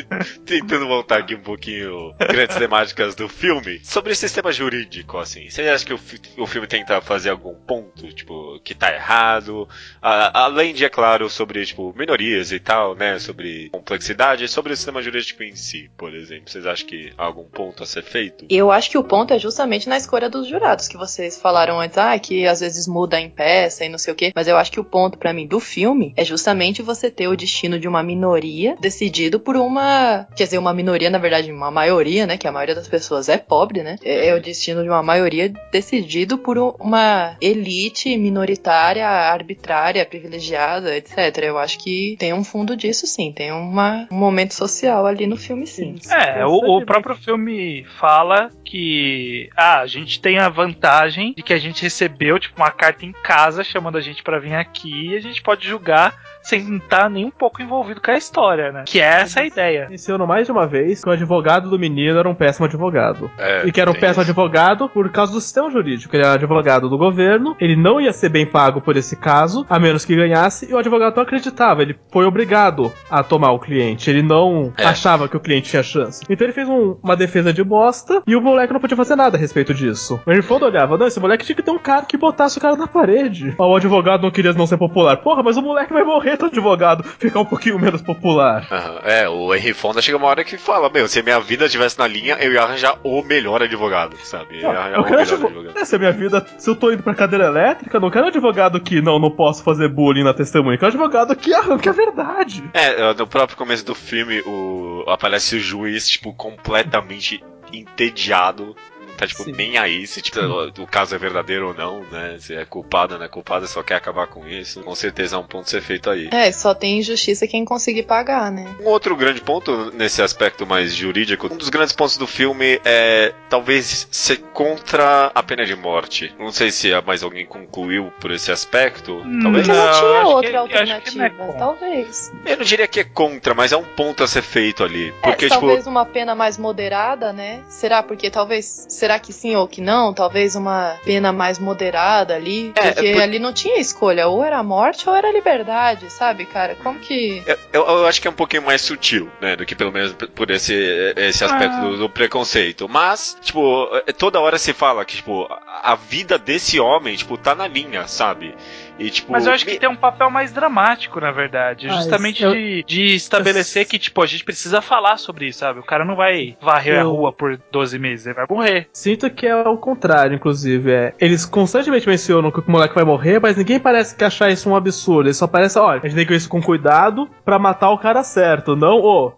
Tentando 0.46 0.86
voltar 0.86 1.18
aqui 1.18 1.34
um 1.34 1.40
pouquinho 1.42 2.14
grandes 2.18 2.56
temáticas 2.56 3.14
do 3.16 3.28
filme. 3.28 3.80
Sobre 3.82 4.12
o 4.12 4.16
sistema 4.16 4.52
jurídico, 4.52 5.18
assim. 5.18 5.48
Você 5.50 5.62
acha 5.62 5.84
que 5.84 5.92
o, 5.94 5.98
fi- 5.98 6.20
o 6.36 6.46
filme 6.46 6.66
tenta 6.66 7.00
fazer 7.00 7.30
algum 7.30 7.54
ponto, 7.54 8.12
tipo, 8.12 8.60
que 8.62 8.74
tá 8.74 8.92
errado? 8.92 9.68
A- 10.00 10.44
além 10.44 10.74
de, 10.74 10.84
é 10.84 10.88
claro, 10.88 11.28
sobre, 11.30 11.64
tipo, 11.64 11.94
minorias 11.96 12.52
e 12.52 12.60
tal, 12.60 12.94
né? 12.94 13.18
Sobre 13.18 13.68
complexidade, 13.70 14.46
sobre 14.48 14.72
o 14.72 14.76
sistema 14.76 15.02
jurídico 15.02 15.42
em 15.42 15.54
si, 15.56 15.90
por 15.96 16.14
exemplo. 16.14 16.50
Vocês 16.50 16.66
acham 16.66 16.86
que 16.86 17.12
há 17.16 17.24
algum 17.24 17.44
ponto 17.44 17.82
a 17.82 17.86
ser 17.86 18.02
feito? 18.02 18.44
Eu 18.50 18.70
acho 18.70 18.90
que 18.90 18.98
o 18.98 19.04
ponto 19.04 19.32
é 19.32 19.38
justamente 19.38 19.88
na 19.88 19.96
escolha 19.96 20.28
dos 20.28 20.46
jurados, 20.48 20.88
que 20.88 20.96
vocês 20.96 21.40
falaram 21.40 21.80
antes, 21.80 21.96
ah, 21.98 22.18
que 22.18 22.46
às 22.46 22.60
vezes 22.60 22.86
muda 22.86 23.18
em 23.20 23.30
peça 23.30 23.84
e 23.84 23.88
não 23.88 23.98
sei 23.98 24.12
o 24.12 24.16
quê. 24.16 24.32
Mas 24.34 24.46
eu 24.48 24.56
acho 24.56 24.70
que 24.70 24.80
o 24.80 24.84
ponto 24.84 25.18
pra 25.18 25.32
mim 25.32 25.46
do 25.46 25.58
filme 25.60 26.12
é 26.16 26.24
justamente 26.24 26.82
você 26.82 27.10
ter 27.10 27.28
o 27.28 27.36
destino 27.36 27.78
de 27.78 27.88
uma 27.88 28.02
minoria 28.02 28.76
decidido 28.80 29.40
por 29.40 29.56
uma. 29.56 30.26
Quer 30.36 30.44
dizer, 30.44 30.58
uma 30.58 30.74
minoria, 30.74 31.08
na 31.10 31.18
verdade, 31.18 31.50
uma 31.50 31.70
maioria, 31.70 32.26
né? 32.26 32.36
Que 32.36 32.46
a 32.46 32.52
maioria 32.52 32.74
das 32.74 32.88
pessoas 32.88 33.05
é 33.28 33.38
pobre, 33.38 33.82
né? 33.82 33.96
É, 34.04 34.28
é 34.28 34.34
o 34.34 34.40
destino 34.40 34.82
de 34.82 34.88
uma 34.88 35.02
maioria 35.02 35.52
decidido 35.72 36.38
por 36.38 36.58
um- 36.58 36.74
uma 36.80 37.36
elite 37.40 38.16
minoritária, 38.16 39.06
arbitrária, 39.08 40.04
privilegiada, 40.04 40.96
etc. 40.96 41.16
Eu 41.42 41.58
acho 41.58 41.78
que 41.78 42.16
tem 42.18 42.32
um 42.32 42.44
fundo 42.44 42.76
disso, 42.76 43.06
sim. 43.06 43.32
Tem 43.32 43.52
uma, 43.52 44.06
um 44.10 44.16
momento 44.16 44.54
social 44.54 45.06
ali 45.06 45.26
no 45.26 45.36
filme, 45.36 45.66
sim. 45.66 45.96
É, 46.10 46.44
o, 46.44 46.78
o 46.78 46.84
próprio 46.86 47.14
filme 47.16 47.84
fala 47.98 48.50
que 48.64 49.48
ah, 49.56 49.80
a 49.80 49.86
gente 49.86 50.20
tem 50.20 50.38
a 50.38 50.48
vantagem 50.48 51.32
de 51.36 51.42
que 51.42 51.52
a 51.52 51.58
gente 51.58 51.82
recebeu 51.82 52.38
tipo 52.38 52.56
uma 52.60 52.70
carta 52.70 53.04
em 53.06 53.12
casa 53.12 53.62
chamando 53.64 53.96
a 53.98 54.00
gente 54.00 54.22
pra 54.22 54.38
vir 54.38 54.54
aqui 54.54 55.10
e 55.10 55.16
a 55.16 55.20
gente 55.20 55.42
pode 55.42 55.66
julgar 55.66 56.14
sem 56.48 56.76
estar 56.76 57.08
nem 57.10 57.24
um 57.26 57.30
pouco 57.30 57.60
envolvido 57.62 58.00
com 58.00 58.10
a 58.10 58.16
história, 58.16 58.72
né? 58.72 58.84
Que 58.86 59.00
é 59.00 59.22
essa 59.22 59.40
a 59.40 59.44
ideia. 59.46 59.86
Mencionou 59.90 60.26
mais 60.26 60.46
de 60.46 60.52
uma 60.52 60.66
vez 60.66 61.02
que 61.02 61.08
o 61.08 61.12
advogado 61.12 61.68
do 61.68 61.78
menino 61.78 62.18
era 62.18 62.28
um 62.28 62.34
péssimo 62.34 62.66
advogado. 62.66 63.30
É, 63.38 63.66
E 63.66 63.72
que 63.72 63.80
era 63.80 63.90
um 63.90 63.94
péssimo 63.94 64.22
isso. 64.22 64.30
advogado 64.30 64.88
por 64.88 65.10
causa 65.10 65.32
do 65.32 65.40
sistema 65.40 65.70
jurídico. 65.70 66.14
Ele 66.14 66.24
era 66.24 66.34
advogado 66.34 66.88
do 66.88 66.96
governo, 66.98 67.56
ele 67.60 67.76
não 67.76 68.00
ia 68.00 68.12
ser 68.12 68.28
bem 68.28 68.46
pago 68.46 68.80
por 68.80 68.96
esse 68.96 69.16
caso, 69.16 69.66
a 69.68 69.78
menos 69.78 70.04
que 70.04 70.14
ganhasse, 70.14 70.70
e 70.70 70.74
o 70.74 70.78
advogado 70.78 71.16
não 71.16 71.22
acreditava. 71.22 71.82
Ele 71.82 71.96
foi 72.12 72.24
obrigado 72.24 72.92
a 73.10 73.22
tomar 73.22 73.52
o 73.52 73.58
cliente. 73.58 74.08
Ele 74.10 74.22
não 74.22 74.72
É. 74.78 74.84
achava 74.84 75.28
que 75.28 75.36
o 75.36 75.40
cliente 75.40 75.70
tinha 75.70 75.82
chance. 75.82 76.22
Então 76.28 76.46
ele 76.46 76.52
fez 76.54 76.68
um- 76.68 76.96
uma 77.02 77.16
defesa 77.16 77.52
de 77.52 77.62
bosta 77.64 78.22
e 78.26 78.36
o 78.36 78.40
moleque 78.40 78.72
não 78.72 78.80
podia 78.80 78.96
fazer 78.96 79.16
nada 79.16 79.36
a 79.36 79.40
respeito 79.40 79.74
disso. 79.74 80.20
O 80.26 80.30
Henry 80.32 80.44
olhava, 80.62 80.96
não, 80.96 81.06
esse 81.06 81.20
moleque 81.20 81.44
tinha 81.44 81.56
que 81.56 81.62
ter 81.62 81.70
um 81.70 81.78
cara 81.78 82.06
que 82.06 82.16
botasse 82.16 82.58
o 82.58 82.60
cara 82.60 82.76
na 82.76 82.86
parede. 82.86 83.54
Ó, 83.58 83.66
O 83.72 83.76
advogado 83.76 84.22
não 84.22 84.30
queria 84.30 84.52
não 84.52 84.66
ser 84.66 84.76
popular. 84.78 85.16
Porra, 85.18 85.42
mas 85.42 85.56
o 85.56 85.62
moleque 85.62 85.92
vai 85.92 86.02
morrer 86.04 86.35
do 86.36 86.46
advogado 86.46 87.02
ficar 87.04 87.40
um 87.40 87.44
pouquinho 87.44 87.78
menos 87.78 88.02
popular. 88.02 88.66
Aham, 88.70 89.00
É, 89.04 89.28
o 89.28 89.54
Henry 89.54 89.72
Fonda 89.72 90.00
chega 90.02 90.16
uma 90.18 90.26
hora 90.28 90.44
que 90.44 90.56
fala, 90.56 90.88
meu, 90.90 91.06
se 91.08 91.20
a 91.20 91.22
minha 91.22 91.40
vida 91.40 91.66
estivesse 91.66 91.98
na 91.98 92.06
linha, 92.06 92.36
eu 92.40 92.52
ia 92.52 92.62
arranjar 92.62 92.98
o 93.02 93.22
melhor 93.22 93.62
advogado, 93.62 94.16
sabe? 94.24 94.56
Eu 94.62 94.70
ia 94.72 94.78
arranjar 94.78 94.96
Eu 94.96 95.02
o 95.02 95.04
melhor 95.04 95.20
advo- 95.22 95.46
advogado. 95.46 95.78
É, 95.78 95.84
se 95.84 95.96
a 95.96 95.98
minha 95.98 96.12
vida. 96.12 96.46
Se 96.58 96.68
eu 96.70 96.74
tô 96.76 96.90
indo 96.92 97.02
pra 97.02 97.14
cadeira 97.14 97.46
elétrica, 97.46 97.98
não 98.00 98.10
quero 98.10 98.26
advogado 98.26 98.80
que 98.80 99.00
não, 99.00 99.18
não 99.18 99.30
posso 99.30 99.62
fazer 99.62 99.88
bullying 99.88 100.24
na 100.24 100.34
testemunha. 100.34 100.76
Quero 100.78 100.88
advogado 100.88 101.34
que 101.36 101.52
arranque 101.54 101.88
a 101.88 101.92
verdade. 101.92 102.62
É, 102.74 103.14
no 103.14 103.26
próprio 103.26 103.56
começo 103.56 103.84
do 103.84 103.94
filme, 103.94 104.40
o, 104.46 105.04
aparece 105.08 105.56
o 105.56 105.60
juiz, 105.60 106.08
tipo, 106.08 106.32
completamente 106.34 107.42
entediado. 107.72 108.76
Tá, 109.16 109.26
tipo, 109.26 109.44
Sim. 109.44 109.52
nem 109.52 109.78
aí 109.78 110.06
se 110.06 110.20
tipo, 110.20 110.38
o 110.78 110.86
caso 110.86 111.14
é 111.14 111.18
verdadeiro 111.18 111.68
ou 111.68 111.74
não, 111.74 112.00
né? 112.10 112.36
Se 112.38 112.54
é 112.54 112.64
culpado 112.64 113.14
ou 113.14 113.18
não 113.18 113.26
é 113.26 113.28
culpado, 113.28 113.66
só 113.66 113.82
quer 113.82 113.94
acabar 113.94 114.26
com 114.26 114.46
isso. 114.46 114.80
Com 114.82 114.94
certeza 114.94 115.36
é 115.36 115.38
um 115.38 115.46
ponto 115.46 115.66
a 115.66 115.68
ser 115.70 115.80
feito 115.80 116.10
aí. 116.10 116.28
É, 116.32 116.50
só 116.52 116.74
tem 116.74 116.98
injustiça 116.98 117.46
quem 117.46 117.64
conseguir 117.64 118.02
pagar, 118.04 118.50
né? 118.52 118.66
Um 118.80 118.86
outro 118.86 119.16
grande 119.16 119.40
ponto 119.40 119.90
nesse 119.92 120.20
aspecto 120.22 120.66
mais 120.66 120.94
jurídico, 120.94 121.46
um 121.52 121.56
dos 121.56 121.68
grandes 121.68 121.94
pontos 121.94 122.16
do 122.16 122.26
filme 122.26 122.80
é 122.84 123.32
talvez 123.48 124.06
ser 124.10 124.38
contra 124.52 125.30
a 125.34 125.42
pena 125.42 125.64
de 125.64 125.74
morte. 125.74 126.34
Não 126.38 126.50
sei 126.52 126.70
se 126.70 126.90
mais 127.06 127.22
alguém 127.22 127.46
concluiu 127.46 128.12
por 128.20 128.30
esse 128.30 128.50
aspecto. 128.52 129.22
Talvez. 129.42 129.66
Porque 129.66 129.78
não, 129.78 129.86
Não, 129.86 129.92
tinha 129.92 130.26
outra 130.26 130.50
que- 130.50 130.56
é 130.56 130.58
alternativa. 130.58 131.30
contra. 131.30 131.58
talvez. 131.58 132.32
Eu 132.44 132.56
não 132.58 132.64
diria 132.64 132.86
que 132.86 133.00
é 133.00 133.04
contra, 133.04 133.54
mas 133.54 133.72
é 133.72 133.76
um 133.76 133.84
ponto 133.84 134.22
a 134.22 134.26
ser 134.26 134.42
feito 134.42 134.84
ali. 134.84 135.08
É, 135.08 135.12
Porque, 135.22 135.48
tipo. 135.48 135.60
talvez 135.60 135.86
uma 135.86 136.04
pena 136.04 136.34
mais 136.34 136.58
moderada, 136.58 137.32
né? 137.32 137.62
Será? 137.68 138.02
Porque 138.02 138.30
talvez. 138.30 138.86
Será 139.06 139.20
que 139.20 139.32
sim 139.32 139.54
ou 139.54 139.68
que 139.68 139.80
não? 139.80 140.12
Talvez 140.12 140.56
uma 140.56 140.96
pena 141.04 141.32
mais 141.32 141.60
moderada 141.60 142.34
ali. 142.34 142.72
É, 142.74 142.90
Porque 142.90 143.12
por- 143.12 143.22
ali 143.22 143.38
não 143.38 143.52
tinha 143.52 143.78
escolha. 143.78 144.26
Ou 144.26 144.42
era 144.42 144.60
morte 144.64 145.08
ou 145.08 145.14
era 145.14 145.30
liberdade, 145.30 146.10
sabe, 146.10 146.44
cara? 146.44 146.74
Como 146.82 146.98
que. 146.98 147.40
Eu, 147.46 147.56
eu- 147.72 147.86
eu 148.00 148.06
acho 148.06 148.20
que 148.20 148.26
é 148.26 148.30
um 148.32 148.34
pouquinho 148.34 148.62
mais 148.64 148.80
sutil, 148.82 149.30
né? 149.40 149.54
Do 149.54 149.64
que 149.64 149.76
pelo 149.76 149.92
menos 149.92 150.12
por 150.34 150.50
esse, 150.50 150.74
esse 151.16 151.44
aspecto 151.44 151.76
Ah. 151.76 151.80
do, 151.82 151.96
do 151.98 152.10
preconceito. 152.10 152.88
Mas, 152.88 153.36
tipo, 153.40 153.88
é- 154.08 154.12
toda 154.12 154.40
hora 154.40 154.58
se 154.58 154.72
fala 154.72 155.04
que, 155.04 155.14
tipo, 155.16 155.44
a 155.50 155.76
a 155.86 155.94
vida 155.94 156.36
desse 156.36 156.80
homem, 156.80 157.14
tipo, 157.14 157.36
tá 157.38 157.54
na 157.54 157.68
linha, 157.68 158.08
sabe? 158.08 158.56
E, 158.98 159.10
tipo. 159.10 159.30
Mas 159.32 159.46
eu 159.46 159.52
acho 159.52 159.64
que 159.64 159.72
me- 159.72 159.78
tem 159.78 159.88
um 159.88 159.96
papel 159.96 160.30
mais 160.30 160.52
dramático, 160.52 161.20
na 161.20 161.30
verdade. 161.30 161.86
Ah, 161.88 161.92
Justamente 161.96 162.42
eu- 162.42 162.52
de, 162.52 162.82
de 162.84 163.14
estabelecer 163.14 163.86
que, 163.86 163.98
tipo, 163.98 164.22
a 164.22 164.26
gente 164.26 164.44
precisa 164.44 164.80
falar 164.80 165.16
sobre 165.18 165.46
isso, 165.46 165.58
sabe? 165.58 165.80
O 165.80 165.82
cara 165.84 166.04
não 166.04 166.16
vai 166.16 166.56
varrer 166.60 166.98
a 166.98 167.02
Eu- 167.02 167.10
rua 167.12 167.32
por 167.32 167.60
12 167.70 167.98
meses, 167.98 168.26
ele 168.26 168.34
vai 168.36 168.46
morrer. 168.48 168.88
Sinto 168.92 169.28
que 169.30 169.46
é 169.46 169.54
o 169.56 169.76
contrário, 169.76 170.34
inclusive. 170.34 170.90
É, 170.90 171.14
eles 171.20 171.44
constantemente 171.44 172.08
mencionam 172.08 172.50
que 172.50 172.60
o 172.60 172.64
moleque 172.66 172.94
vai 172.94 173.04
morrer, 173.04 173.38
mas 173.40 173.56
ninguém 173.56 173.78
parece 173.78 174.14
que 174.16 174.24
achar 174.24 174.50
isso 174.50 174.68
um 174.70 174.76
absurdo. 174.76 175.26
Eles 175.28 175.36
só 175.36 175.46
parecem, 175.46 175.80
olha, 175.82 176.00
a 176.02 176.06
gente 176.06 176.16
tem 176.16 176.24
que 176.24 176.30
ver 176.30 176.36
isso 176.38 176.48
com 176.48 176.62
cuidado 176.62 177.28
pra 177.44 177.58
matar 177.58 177.90
o 177.90 177.98
cara 177.98 178.22
certo, 178.24 178.74
não, 178.74 179.00
ô, 179.00 179.32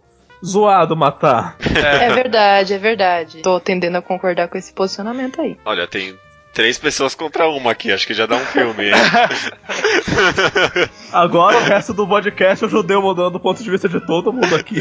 zoado 0.45 0.97
matar. 0.97 1.57
É 1.75 2.11
verdade, 2.11 2.75
é 2.75 2.79
verdade. 2.79 3.43
Tô 3.43 3.59
tendendo 3.59 3.97
a 3.97 4.03
concordar 4.03 4.47
com 4.49 4.57
esse 4.57 4.73
posicionamento 4.73 5.41
aí. 5.41 5.57
Olha, 5.65 5.87
tem 5.87 6.15
três 6.53 6.79
pessoas 6.79 7.15
contra 7.15 7.49
uma 7.49 7.73
aqui, 7.73 7.93
acho 7.93 8.07
que 8.07 8.15
já 8.15 8.27
dá 8.27 8.37
um 8.37 8.47
filme, 8.47 8.87
hein? 8.87 8.95
Agora 11.13 11.57
o 11.57 11.63
resto 11.63 11.95
do 11.95 12.07
podcast 12.07 12.63
eu 12.63 12.69
judeu 12.69 13.01
mudando 13.01 13.37
o 13.37 13.41
ponto 13.41 13.63
de 13.63 13.71
vista 13.71 13.89
de 13.89 14.01
todo 14.01 14.33
mundo 14.33 14.55
aqui. 14.55 14.81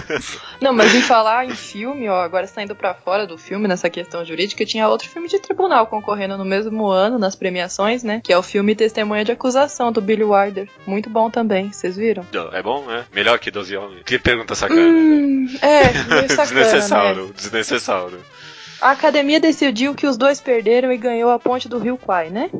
Não, 0.60 0.72
mas 0.72 0.94
em 0.94 1.02
falar 1.02 1.46
em 1.46 1.54
filme, 1.54 2.08
ó, 2.08 2.20
agora 2.20 2.46
saindo 2.46 2.74
pra 2.74 2.94
fora 2.94 3.26
do 3.26 3.36
filme 3.36 3.68
nessa 3.68 3.90
questão 3.90 4.24
jurídica, 4.24 4.64
tinha 4.64 4.88
outro 4.88 5.08
filme 5.08 5.28
de 5.28 5.38
tribunal 5.38 5.86
concorrendo 5.86 6.36
no 6.36 6.44
mesmo 6.44 6.88
ano 6.88 7.18
nas 7.18 7.36
premiações, 7.36 8.02
né? 8.02 8.20
Que 8.22 8.32
é 8.32 8.38
o 8.38 8.42
filme 8.42 8.74
Testemunha 8.74 9.24
de 9.24 9.32
Acusação 9.32 9.92
do 9.92 10.00
Billy 10.00 10.24
Wilder. 10.24 10.68
Muito 10.86 11.10
bom 11.10 11.30
também, 11.30 11.72
vocês 11.72 11.96
viram? 11.96 12.26
é 12.52 12.62
bom, 12.62 12.84
né? 12.86 13.04
Melhor 13.12 13.38
que 13.38 13.50
12 13.50 13.76
homens. 13.76 14.02
Que 14.04 14.18
pergunta 14.18 14.54
sacana. 14.54 14.80
Hum, 14.80 15.46
é, 15.60 16.14
meio 16.14 16.28
sacana, 16.30 16.60
né? 16.60 16.64
desnecessário, 16.64 17.32
desnecessário. 17.34 18.18
A 18.80 18.90
academia 18.92 19.40
decidiu 19.40 19.94
que 19.94 20.06
os 20.06 20.16
dois 20.16 20.40
perderam 20.40 20.92
e 20.92 20.96
ganhou 20.96 21.30
a 21.30 21.38
ponte 21.38 21.68
do 21.68 21.78
Rio 21.78 21.96
Kwai, 21.98 22.30
né? 22.30 22.50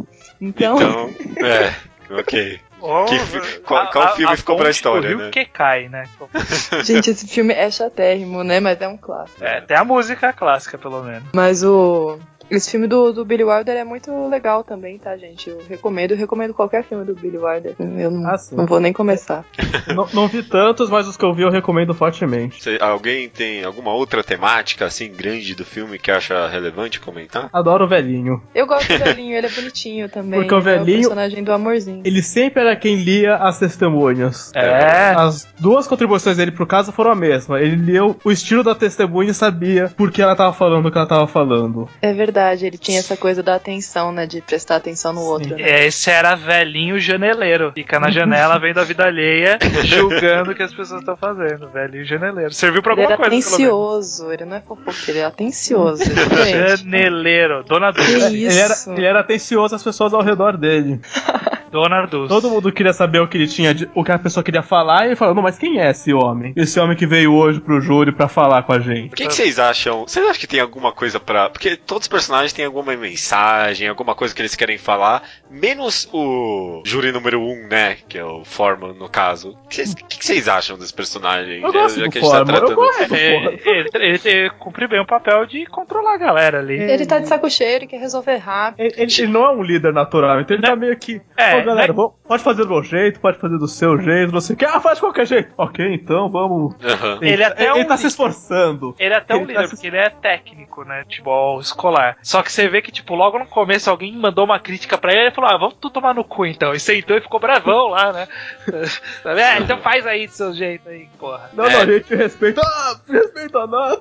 Então, 0.41 0.77
Então, 0.77 1.15
é, 1.47 1.75
ok. 2.11 2.61
Que 3.09 3.59
qual- 3.65 3.91
qual 3.91 4.15
filme 4.15 4.37
ficou 4.37 4.55
pra 4.57 4.67
ponte 4.67 4.75
história, 4.77 5.01
do 5.03 5.09
Rio 5.09 5.19
né? 5.27 5.31
que 5.33 5.45
cai, 5.45 5.89
né? 5.89 6.05
gente, 6.85 7.11
esse 7.11 7.27
filme 7.27 7.53
é 7.53 7.69
chatérrimo, 7.71 8.45
né? 8.45 8.61
Mas 8.61 8.81
é 8.81 8.87
um 8.87 8.97
clássico. 8.97 9.43
É, 9.45 9.61
tem 9.61 9.77
a 9.77 9.85
música 9.85 10.33
clássica, 10.33 10.79
pelo 10.79 11.03
menos. 11.03 11.25
Mas 11.35 11.65
o. 11.65 12.19
Esse 12.51 12.71
filme 12.71 12.87
do, 12.87 13.13
do 13.13 13.25
Billy 13.25 13.45
Wilder 13.45 13.77
é 13.77 13.85
muito 13.85 14.11
legal 14.29 14.65
também, 14.65 14.99
tá, 14.99 15.17
gente? 15.17 15.51
Eu 15.51 15.59
recomendo, 15.69 16.13
eu 16.13 16.17
recomendo 16.17 16.55
qualquer 16.55 16.83
filme 16.85 17.05
do 17.05 17.15
Billy 17.15 17.37
Wilder. 17.39 17.75
Eu 17.79 18.11
não, 18.11 18.29
Ah, 18.29 18.37
não 18.53 18.67
vou 18.67 18.81
nem 18.81 18.93
começar. 18.93 19.45
não, 19.95 20.07
não 20.15 20.29
vi 20.29 20.43
tantos, 20.43 20.89
mas 20.91 21.07
os 21.07 21.17
que 21.17 21.25
eu 21.25 21.35
vi 21.35 21.43
eu 21.43 21.51
recomendo 21.51 21.93
fortemente. 21.95 22.63
Cê- 22.63 22.79
alguém 22.81 23.29
tem 23.29 23.65
alguma 23.65 23.93
outra 23.93 24.23
temática 24.25 24.87
assim 24.87 25.11
grande 25.13 25.55
do 25.55 25.65
filme 25.65 25.99
que 25.99 26.11
acha 26.11 26.49
relevante 26.49 27.01
comentar? 27.01 27.49
Adoro 27.53 27.85
o 27.85 27.89
velhinho. 27.89 28.43
Eu 28.55 28.67
gosto 28.67 28.89
do 28.93 28.99
velhinho, 29.05 29.37
ele 29.37 29.47
é 29.47 29.51
bonitinho 29.51 30.09
também. 30.09 30.41
Porque 30.41 30.55
o 30.55 30.59
ele 30.59 30.69
É 30.71 30.75
velhinho- 30.79 30.99
o 30.99 31.03
personagem 31.03 31.45
do 31.45 31.53
amorzinho. 31.53 32.03
Ele 32.05 32.23
sempre 32.23 32.63
era 32.63 32.75
quem 32.77 32.97
lia 32.97 33.37
as 33.37 33.59
testemunhas. 33.59 34.53
É. 34.55 35.15
As 35.17 35.47
duas 35.59 35.87
contribuições 35.87 36.37
dele 36.37 36.51
pro 36.53 36.67
caso 36.67 36.93
foram 36.93 37.11
a 37.13 37.15
mesma. 37.15 37.61
Ele 37.61 37.77
leu 37.93 38.17
o 38.25 38.31
estilo 38.33 38.63
da 38.63 38.75
testemunha 38.75 39.31
e 39.31 39.35
sabia 39.35 39.93
por 39.97 40.11
que 40.11 40.23
ela 40.23 40.35
tava 40.35 40.53
falando 40.53 40.87
o 40.87 40.91
que 40.93 40.97
ela 40.99 41.07
tava 41.07 41.27
falando. 41.27 41.89
É 42.01 42.13
verdade, 42.13 42.38
ele 42.67 42.79
tinha 42.79 42.99
essa 42.99 43.17
coisa 43.17 43.43
da 43.43 43.55
atenção, 43.55 44.13
né? 44.13 44.27
De 44.27 44.41
prestar 44.41 44.77
atenção 44.77 45.13
no 45.13 45.23
outro. 45.23 45.57
Né? 45.57 45.87
Esse 45.87 46.11
era 46.11 46.35
velhinho 46.35 46.99
janeleiro. 46.99 47.73
Fica 47.75 47.99
na 47.99 48.11
janela 48.11 48.59
vendo 48.61 48.79
a 48.79 48.85
vida 48.85 49.05
alheia, 49.05 49.59
julgando 49.85 50.53
o 50.53 50.55
que 50.55 50.63
as 50.63 50.73
pessoas 50.73 51.01
estão 51.01 51.17
fazendo. 51.17 51.69
Velhinho 51.69 52.05
janeleiro. 52.05 52.53
Serviu 52.53 52.83
pra 52.83 52.93
Ele 52.93 53.03
alguma 53.03 53.15
era 53.15 53.31
coisa, 53.31 53.49
atencioso, 53.49 54.33
ele 54.33 54.45
não 54.45 54.57
é 54.57 54.61
fofoqueiro, 54.61 55.11
ele 55.11 55.19
é 55.21 55.25
atencioso. 55.25 56.03
é. 56.47 56.77
Janeleiro. 56.77 57.65
Dona 57.65 57.91
Dulce. 57.91 58.13
isso? 58.13 58.27
Ele 58.27 58.59
era, 58.59 58.75
ele 58.99 59.07
era 59.07 59.21
atencioso 59.21 59.75
às 59.75 59.83
pessoas 59.83 60.13
ao 60.15 60.23
redor 60.23 60.57
dele. 60.57 61.01
Dona 61.71 62.07
Dulce. 62.07 62.29
Todo 62.29 62.51
mundo 62.51 62.73
queria 62.73 62.93
saber 62.93 63.21
o 63.21 63.29
que 63.29 63.37
ele 63.37 63.47
tinha, 63.49 63.75
o 63.95 64.05
que 64.05 64.13
a 64.13 64.19
pessoa 64.19 64.43
queria 64.45 64.63
falar, 64.63 65.05
e 65.05 65.09
ele 65.09 65.17
falou: 65.17 65.35
Não, 65.35 65.43
mas 65.43 65.59
quem 65.59 65.81
é 65.81 65.91
esse 65.91 66.13
homem? 66.13 66.53
Esse 66.57 66.79
homem 66.81 66.97
que 66.97 67.07
veio 67.07 67.33
hoje 67.35 67.61
pro 67.61 67.81
júri 67.81 68.13
pra 68.13 68.29
falar 68.29 68.63
com 68.63 68.73
a 68.73 68.79
gente. 68.81 69.13
O 69.13 69.17
que 69.17 69.27
que 69.27 69.35
vocês 69.35 69.59
acham? 69.59 70.03
Vocês 70.07 70.25
acham 70.27 70.41
que 70.41 70.47
tem 70.47 70.61
alguma 70.61 70.93
coisa 70.93 71.19
pra. 71.21 71.49
Porque 71.51 71.77
todos 71.77 72.03
os 72.05 72.09
personagens 72.09 72.53
têm 72.53 72.65
alguma 72.65 72.95
mensagem, 72.97 73.89
alguma 73.89 74.15
coisa 74.15 74.35
que 74.35 74.41
eles 74.41 74.55
querem 74.55 74.79
falar, 74.79 75.23
menos 75.51 76.09
o 76.13 76.83
júri 76.85 77.13
número 77.13 77.41
um, 77.41 77.67
né? 77.69 77.97
Que 78.09 78.19
é 78.19 78.25
o 78.25 78.45
Foreman, 78.45 78.95
no 78.95 79.09
caso. 79.09 79.51
O 79.65 79.69
que 79.69 79.77
vocês- 79.77 79.95
que 79.95 80.19
que 80.43 80.51
acham 80.51 80.79
desse 80.79 80.95
personagem? 80.95 81.61
Eu 81.63 81.73
gosto 81.73 81.97
do 81.97 82.01
a 82.03 82.05
gente 82.05 82.21
Foreman, 82.21 82.57
eu 82.57 82.75
gosto 82.75 83.03
É, 83.03 83.07
Foreman. 83.09 83.59
ele, 83.65 83.89
ele, 83.95 84.21
ele 84.25 84.51
cumpre 84.59 84.87
bem 84.87 85.01
o 85.01 85.07
papel 85.07 85.45
de 85.47 85.67
controlar 85.67 86.15
a 86.15 86.19
galera 86.19 86.59
ali. 86.61 86.79
Ele 86.79 87.05
tá 87.07 87.19
de 87.19 87.29
saco 87.29 87.51
cheio, 87.51 87.77
ele 87.77 87.87
quer 87.87 87.99
resolver 88.01 88.37
rápido. 88.37 88.81
Ele, 88.81 88.95
ele- 88.97 89.13
ele 89.19 89.27
não 89.33 89.45
é 89.45 89.51
um 89.51 89.63
líder 89.63 89.93
natural, 89.93 90.41
então 90.41 90.57
ele 90.57 90.65
tá 90.67 90.77
meio 90.77 90.97
que. 90.97 91.21
É, 91.37 91.58
Ô, 91.63 91.65
galera, 91.65 91.93
né? 91.93 92.09
pode 92.27 92.43
fazer 92.43 92.63
do 92.65 92.69
meu 92.71 92.83
jeito, 92.83 93.21
pode 93.21 93.39
fazer 93.39 93.59
do 93.59 93.69
seu 93.69 93.99
jeito, 94.01 94.33
não 94.33 94.41
sei 94.41 94.55
o 94.55 94.59
que. 94.59 94.65
Ah, 94.65 94.81
faz 94.81 94.97
de 94.97 95.01
qualquer 95.01 95.27
jeito. 95.27 95.53
Ok, 95.57 95.85
então 95.95 96.31
vamos. 96.31 96.75
Aham. 96.83 97.19
Ele 97.23 97.43
até 97.45 97.67
é 97.67 97.71
ele 97.73 97.81
um 97.85 97.87
tá 97.87 97.97
se 97.97 98.07
esforçando. 98.07 98.95
Ele 98.99 99.15
é 99.15 99.17
até 99.17 99.35
um 99.35 99.39
Ele 99.43 99.47
tá 99.47 99.53
líder, 99.63 99.69
se- 99.69 99.75
porque 99.75 99.87
ele 99.87 99.97
é 99.99 100.11
técnico, 100.11 100.85
né? 100.85 101.03
Futebol 101.05 101.61
escolar. 101.61 102.17
Só 102.23 102.43
que 102.43 102.53
você 102.53 102.69
vê 102.69 102.83
que, 102.83 102.91
tipo, 102.93 103.15
logo 103.15 103.39
no 103.39 103.47
começo 103.47 103.89
alguém 103.91 104.13
mandou 104.17 104.45
uma 104.45 104.59
crítica 104.61 104.97
pra 104.99 105.13
ele 105.13 105.21
e 105.23 105.25
ele 105.27 105.35
falou: 105.35 105.51
Ah, 105.51 105.57
vamos 105.59 105.77
tu 105.81 105.91
tomar 105.91 106.15
no 106.15 106.25
cu 106.25 106.47
então. 106.47 106.73
E 106.75 106.81
sentou 106.81 107.17
e 107.17 107.21
ficou 107.21 107.41
bravão 107.41 107.89
lá, 107.89 108.13
né? 108.13 108.29
É, 109.25 109.59
então 109.59 109.79
faz 109.79 110.07
aí 110.07 110.27
do 110.27 110.33
seu 110.33 110.53
jeito 110.55 110.89
aí, 110.89 111.09
porra. 111.19 111.51
Não, 111.53 111.65
É. 111.67 111.73
não, 111.73 111.81
a 111.81 111.87
gente 111.87 112.15
respeita. 112.15 112.61
Ah, 112.65 112.97
respeita 113.09 113.67
nada. 113.67 113.99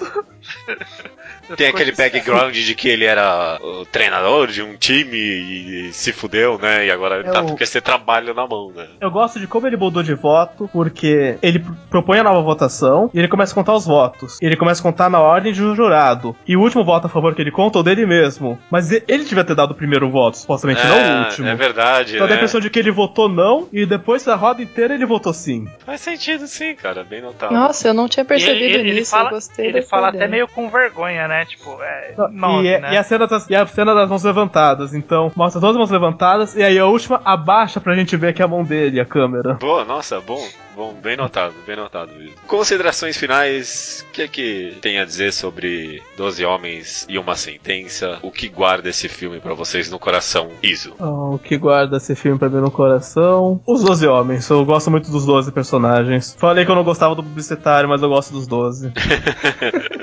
Tem 1.56 1.68
aquele 1.68 1.92
background 1.94 2.54
de 2.56 2.76
que 2.76 2.90
ele 2.90 3.06
era 3.06 3.58
o 3.62 3.86
treinador 3.86 4.48
de 4.48 4.62
um 4.62 4.76
time 4.76 5.18
e, 5.18 5.94
se 5.94 6.12
fudeu, 6.12 6.58
né? 6.58 6.86
E 6.86 6.92
agora 6.92 7.20
ele 7.20 7.30
tá 7.32 7.40
Eu- 7.40 7.47
porque 7.48 7.66
você 7.66 7.82
trabalha 7.82 8.34
na 8.34 8.48
mão, 8.48 8.72
né? 8.76 8.86
Eu 9.00 9.12
gosto 9.12 9.40
de 9.40 9.48
como 9.48 9.68
ele 9.68 9.78
mudou 9.78 10.04
de 10.04 10.14
voto, 10.14 10.70
porque 10.72 11.38
ele 11.42 11.60
pr- 11.60 11.72
propõe 11.90 12.20
a 12.20 12.24
nova 12.24 12.42
votação 12.42 13.10
e 13.14 13.20
ele 13.20 13.28
começa 13.28 13.52
a 13.54 13.56
contar 13.56 13.74
os 13.74 13.86
votos. 13.86 14.38
E 14.42 14.46
ele 14.46 14.56
começa 14.56 14.82
a 14.82 14.84
contar 14.84 15.10
na 15.10 15.20
ordem 15.20 15.52
de 15.54 15.60
jurado. 15.76 16.36
E 16.48 16.56
o 16.56 16.62
último 16.62 16.84
voto 16.84 17.08
a 17.08 17.10
favor 17.10 17.34
que 17.36 17.42
ele 17.42 17.52
conta 17.52 17.80
é 17.80 17.82
o 17.82 17.84
dele 17.84 18.06
mesmo. 18.06 18.58
Mas 18.72 18.92
ele 18.92 19.24
devia 19.26 19.44
ter 19.44 19.56
dado 19.56 19.72
o 19.72 19.76
primeiro 19.76 20.10
voto, 20.10 20.38
supostamente, 20.38 20.86
não 20.86 20.96
o 21.22 21.24
último. 21.26 21.48
é 21.48 21.56
verdade, 21.56 22.16
Então 22.16 22.28
dá 22.28 22.34
a 22.34 22.36
né? 22.36 22.36
impressão 22.36 22.60
de 22.60 22.70
que 22.70 22.80
ele 22.80 22.92
votou 22.92 23.30
não 23.30 23.68
e 23.72 23.86
depois 23.86 24.24
da 24.24 24.36
roda 24.36 24.62
inteira 24.62 24.94
ele 24.94 25.06
votou 25.06 25.34
sim. 25.34 25.68
Faz 25.86 26.02
sentido 26.02 26.48
sim, 26.48 26.76
cara, 26.76 27.04
bem 27.04 27.22
notado. 27.22 27.54
Nossa, 27.54 27.88
eu 27.88 27.94
não 27.94 28.08
tinha 28.08 28.26
percebido 28.26 28.56
ele, 28.64 28.74
ele, 28.74 28.90
ele 28.90 29.00
nisso, 29.00 29.12
fala, 29.12 29.30
eu 29.30 29.34
gostei 29.34 29.68
ele 29.68 29.82
fala 29.82 30.10
ideia. 30.10 30.24
até 30.24 30.32
meio 30.32 30.48
com 30.48 30.70
vergonha, 30.70 31.28
né? 31.28 31.46
Tipo, 31.46 31.78
é. 31.82 32.14
nove, 32.32 32.64
e, 32.66 32.68
é- 32.70 32.80
né? 32.80 32.94
e 32.94 32.98
a 32.98 33.04
cena 33.04 33.28
das, 33.28 33.50
e 33.50 33.56
a 33.56 33.66
cena 33.66 33.94
das 33.94 34.10
mãos 34.10 34.24
levantadas. 34.24 34.94
Então, 34.94 35.32
mostra 35.36 35.60
todas 35.62 35.76
as 35.76 35.80
mãos 35.80 35.92
levantadas 35.92 36.56
e 36.56 36.64
aí 36.64 36.78
a 36.80 36.86
última 36.86 37.22
abaixa 37.38 37.80
pra 37.80 37.96
gente 37.96 38.16
ver 38.18 38.34
que 38.34 38.42
é 38.42 38.46
a 38.46 38.48
mão 38.48 38.64
dele, 38.64 39.00
a 39.00 39.06
câmera. 39.06 39.54
Boa, 39.56 39.86
nossa, 39.86 40.20
bom, 40.20 40.44
bom, 40.76 40.94
bem 40.94 41.16
notado, 41.16 41.54
bem 41.66 41.76
notado 41.76 42.12
mesmo. 42.14 42.36
Considerações 42.48 43.18
finais, 43.18 44.06
o 44.10 44.12
que 44.12 44.22
é 44.22 44.28
que 44.28 44.78
tem 44.82 45.00
a 45.00 45.06
dizer 45.06 45.32
sobre 45.32 46.02
12 46.18 46.46
Homens 46.46 47.06
e 47.10 47.18
uma 47.18 47.36
Sentença? 47.36 48.20
O 48.22 48.32
que 48.32 48.48
guarda 48.48 48.90
esse 48.90 49.08
filme 49.08 49.40
pra 49.40 49.54
vocês 49.54 49.90
no 49.90 50.00
coração, 50.00 50.50
Iso? 50.62 50.96
Ah, 51.00 51.10
o 51.10 51.40
que 51.40 51.58
guarda 51.58 51.98
esse 51.98 52.16
filme 52.16 52.38
pra 52.38 52.50
mim 52.50 52.62
no 52.62 52.72
coração? 52.72 53.62
Os 53.66 53.84
12 53.84 54.08
homens. 54.08 54.50
Eu 54.50 54.66
gosto 54.66 54.92
muito 54.92 55.12
dos 55.12 55.26
12 55.26 55.52
personagens. 55.52 56.36
Falei 56.38 56.66
que 56.66 56.72
eu 56.72 56.76
não 56.76 56.84
gostava 56.84 57.16
do 57.16 57.24
publicitário, 57.24 57.90
mas 57.90 58.02
eu 58.02 58.10
gosto 58.10 58.32
dos 58.32 58.48
12. 58.48 58.92